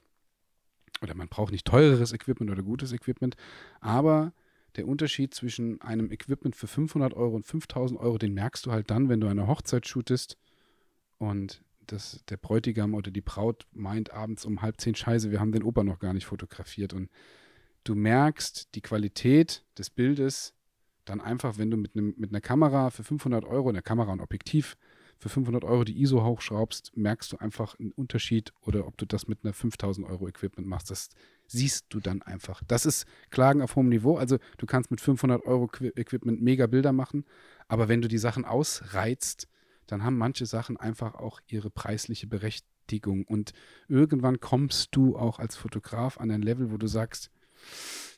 oder 1.02 1.16
man 1.16 1.28
braucht 1.28 1.52
nicht 1.52 1.66
teureres 1.66 2.14
Equipment 2.14 2.52
oder 2.52 2.64
gutes 2.64 2.92
Equipment, 2.92 3.36
aber 3.80 4.34
der 4.76 4.88
Unterschied 4.88 5.34
zwischen 5.34 5.82
einem 5.82 6.12
Equipment 6.12 6.56
für 6.56 6.68
500 6.68 7.14
Euro 7.14 7.36
und 7.36 7.46
5000 7.46 8.00
Euro, 8.00 8.18
den 8.18 8.34
merkst 8.34 8.66
du 8.66 8.72
halt 8.72 8.90
dann, 8.90 9.10
wenn 9.10 9.22
du 9.22 9.28
eine 9.28 9.48
Hochzeit 9.48 9.88
shootest 9.88 10.38
und 11.18 11.64
das, 11.88 12.24
der 12.30 12.38
Bräutigam 12.38 12.94
oder 12.94 13.12
die 13.12 13.22
Braut 13.22 13.68
meint 13.72 14.12
abends 14.12 14.46
um 14.46 14.62
halb 14.62 14.80
zehn 14.80 14.96
Scheiße, 14.96 15.32
wir 15.32 15.40
haben 15.40 15.52
den 15.52 15.64
Opa 15.64 15.84
noch 15.84 16.00
gar 16.00 16.14
nicht 16.14 16.26
fotografiert. 16.26 16.94
Und 16.94 17.10
du 17.84 17.96
merkst 17.96 18.74
die 18.76 18.82
Qualität 18.82 19.64
des 19.78 19.90
Bildes 19.90 20.54
dann 21.06 21.20
einfach, 21.20 21.58
wenn 21.58 21.72
du 21.72 21.78
mit, 21.78 21.96
einem, 21.96 22.14
mit 22.18 22.32
einer 22.32 22.42
Kamera 22.42 22.90
für 22.90 23.04
500 23.04 23.44
Euro, 23.46 23.70
eine 23.70 23.82
Kamera 23.82 24.12
und 24.12 24.22
Objektiv 24.22 24.78
für 25.22 25.30
500 25.30 25.64
Euro 25.64 25.84
die 25.84 26.02
ISO 26.02 26.24
hochschraubst, 26.24 26.98
merkst 26.98 27.32
du 27.32 27.38
einfach 27.38 27.80
einen 27.80 27.92
Unterschied 27.92 28.54
oder 28.62 28.88
ob 28.88 28.98
du 28.98 29.06
das 29.06 29.28
mit 29.28 29.44
einer 29.44 29.54
5000 29.54 30.08
Euro 30.08 30.28
Equipment 30.28 30.68
machst, 30.68 30.90
das 30.90 31.10
siehst 31.46 31.86
du 31.90 32.00
dann 32.00 32.24
einfach. 32.24 32.64
Das 32.68 32.88
ist 32.88 33.06
Klagen 33.30 33.62
auf 33.62 33.76
hohem 33.76 33.90
Niveau. 33.90 34.18
Also 34.18 34.40
du 34.58 34.66
kannst 34.66 34.90
mit 34.90 35.00
500 35.00 35.46
Euro 35.46 35.70
Equipment 35.96 36.42
mega 36.42 36.66
Bilder 36.66 36.92
machen, 36.92 37.26
aber 37.68 37.88
wenn 37.88 38.02
du 38.02 38.08
die 38.08 38.18
Sachen 38.18 38.46
ausreizt, 38.46 39.48
dann 39.86 40.04
haben 40.04 40.18
manche 40.18 40.48
Sachen 40.48 40.78
einfach 40.78 41.14
auch 41.14 41.40
ihre 41.48 41.70
preisliche 41.70 42.26
Berechtigung. 42.26 43.24
Und 43.26 43.54
irgendwann 43.88 44.40
kommst 44.40 44.96
du 44.96 45.16
auch 45.18 45.38
als 45.38 45.56
Fotograf 45.56 46.20
an 46.20 46.32
ein 46.32 46.42
Level, 46.42 46.72
wo 46.72 46.78
du 46.78 46.88
sagst, 46.88 47.30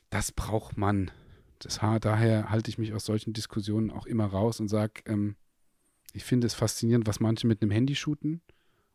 das 0.08 0.32
braucht 0.32 0.78
man. 0.78 1.10
Das, 1.58 1.80
daher 2.00 2.48
halte 2.48 2.70
ich 2.70 2.78
mich 2.78 2.94
aus 2.94 3.04
solchen 3.04 3.34
Diskussionen 3.34 3.90
auch 3.90 4.06
immer 4.06 4.24
raus 4.24 4.58
und 4.58 4.68
sage, 4.68 5.02
ähm, 5.04 5.36
ich 6.14 6.24
finde 6.24 6.46
es 6.46 6.54
faszinierend, 6.54 7.06
was 7.06 7.20
manche 7.20 7.46
mit 7.46 7.60
einem 7.60 7.72
Handy 7.72 7.94
shooten. 7.96 8.40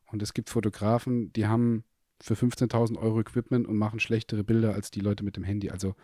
Und 0.07 0.24
es 0.24 0.34
gibt 0.34 0.49
Fotografen, 0.49 1.32
die 1.34 1.45
haben 1.45 1.84
für 2.22 2.34
15.000 2.34 2.97
Euro 2.97 3.20
Equipment 3.20 3.67
und 3.67 3.78
machen 3.78 3.99
schlechtere 3.99 4.43
Bilder 4.43 4.74
als 4.74 4.89
die 4.89 5.01
Leute 5.01 5.24
mit 5.24 5.36
dem 5.36 5.43
Handy. 5.43 5.70
Also 5.70 5.95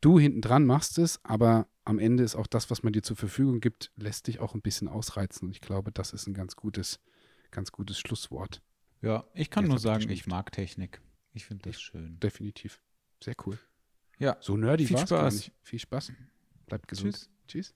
du 0.00 0.18
hinten 0.18 0.42
dran 0.42 0.66
machst 0.66 0.98
es, 0.98 1.24
aber 1.24 1.68
am 1.84 1.98
Ende 1.98 2.24
ist 2.24 2.34
auch 2.34 2.48
das, 2.48 2.70
was 2.70 2.82
man 2.82 2.92
dir 2.92 3.02
zur 3.02 3.16
Verfügung 3.16 3.60
gibt, 3.60 3.92
lässt 3.96 4.26
dich 4.26 4.40
auch 4.40 4.54
ein 4.54 4.62
bisschen 4.62 4.88
ausreizen. 4.88 5.46
Und 5.46 5.52
ich 5.52 5.60
glaube, 5.60 5.92
das 5.92 6.12
ist 6.12 6.26
ein 6.26 6.34
ganz 6.34 6.56
gutes, 6.56 7.00
ganz 7.52 7.70
gutes 7.70 7.98
Schlusswort. 7.98 8.60
Ja, 9.02 9.24
ich 9.32 9.50
kann 9.50 9.64
Jetzt 9.64 9.70
nur 9.70 9.78
sagen, 9.78 10.10
ich 10.10 10.26
mag 10.26 10.50
Technik. 10.50 11.00
Ich 11.32 11.46
finde 11.46 11.70
das 11.70 11.80
schön. 11.80 12.18
Definitiv. 12.18 12.80
Sehr 13.22 13.34
cool. 13.46 13.58
Ja. 14.18 14.36
So 14.40 14.56
nerdy 14.56 14.86
Viel 14.86 14.98
Spaß. 14.98 15.52
Viel 15.62 15.78
Spaß. 15.78 16.12
Bleibt 16.66 16.88
gesund. 16.88 17.14
Tschüss. 17.14 17.30
Tschüss. 17.46 17.74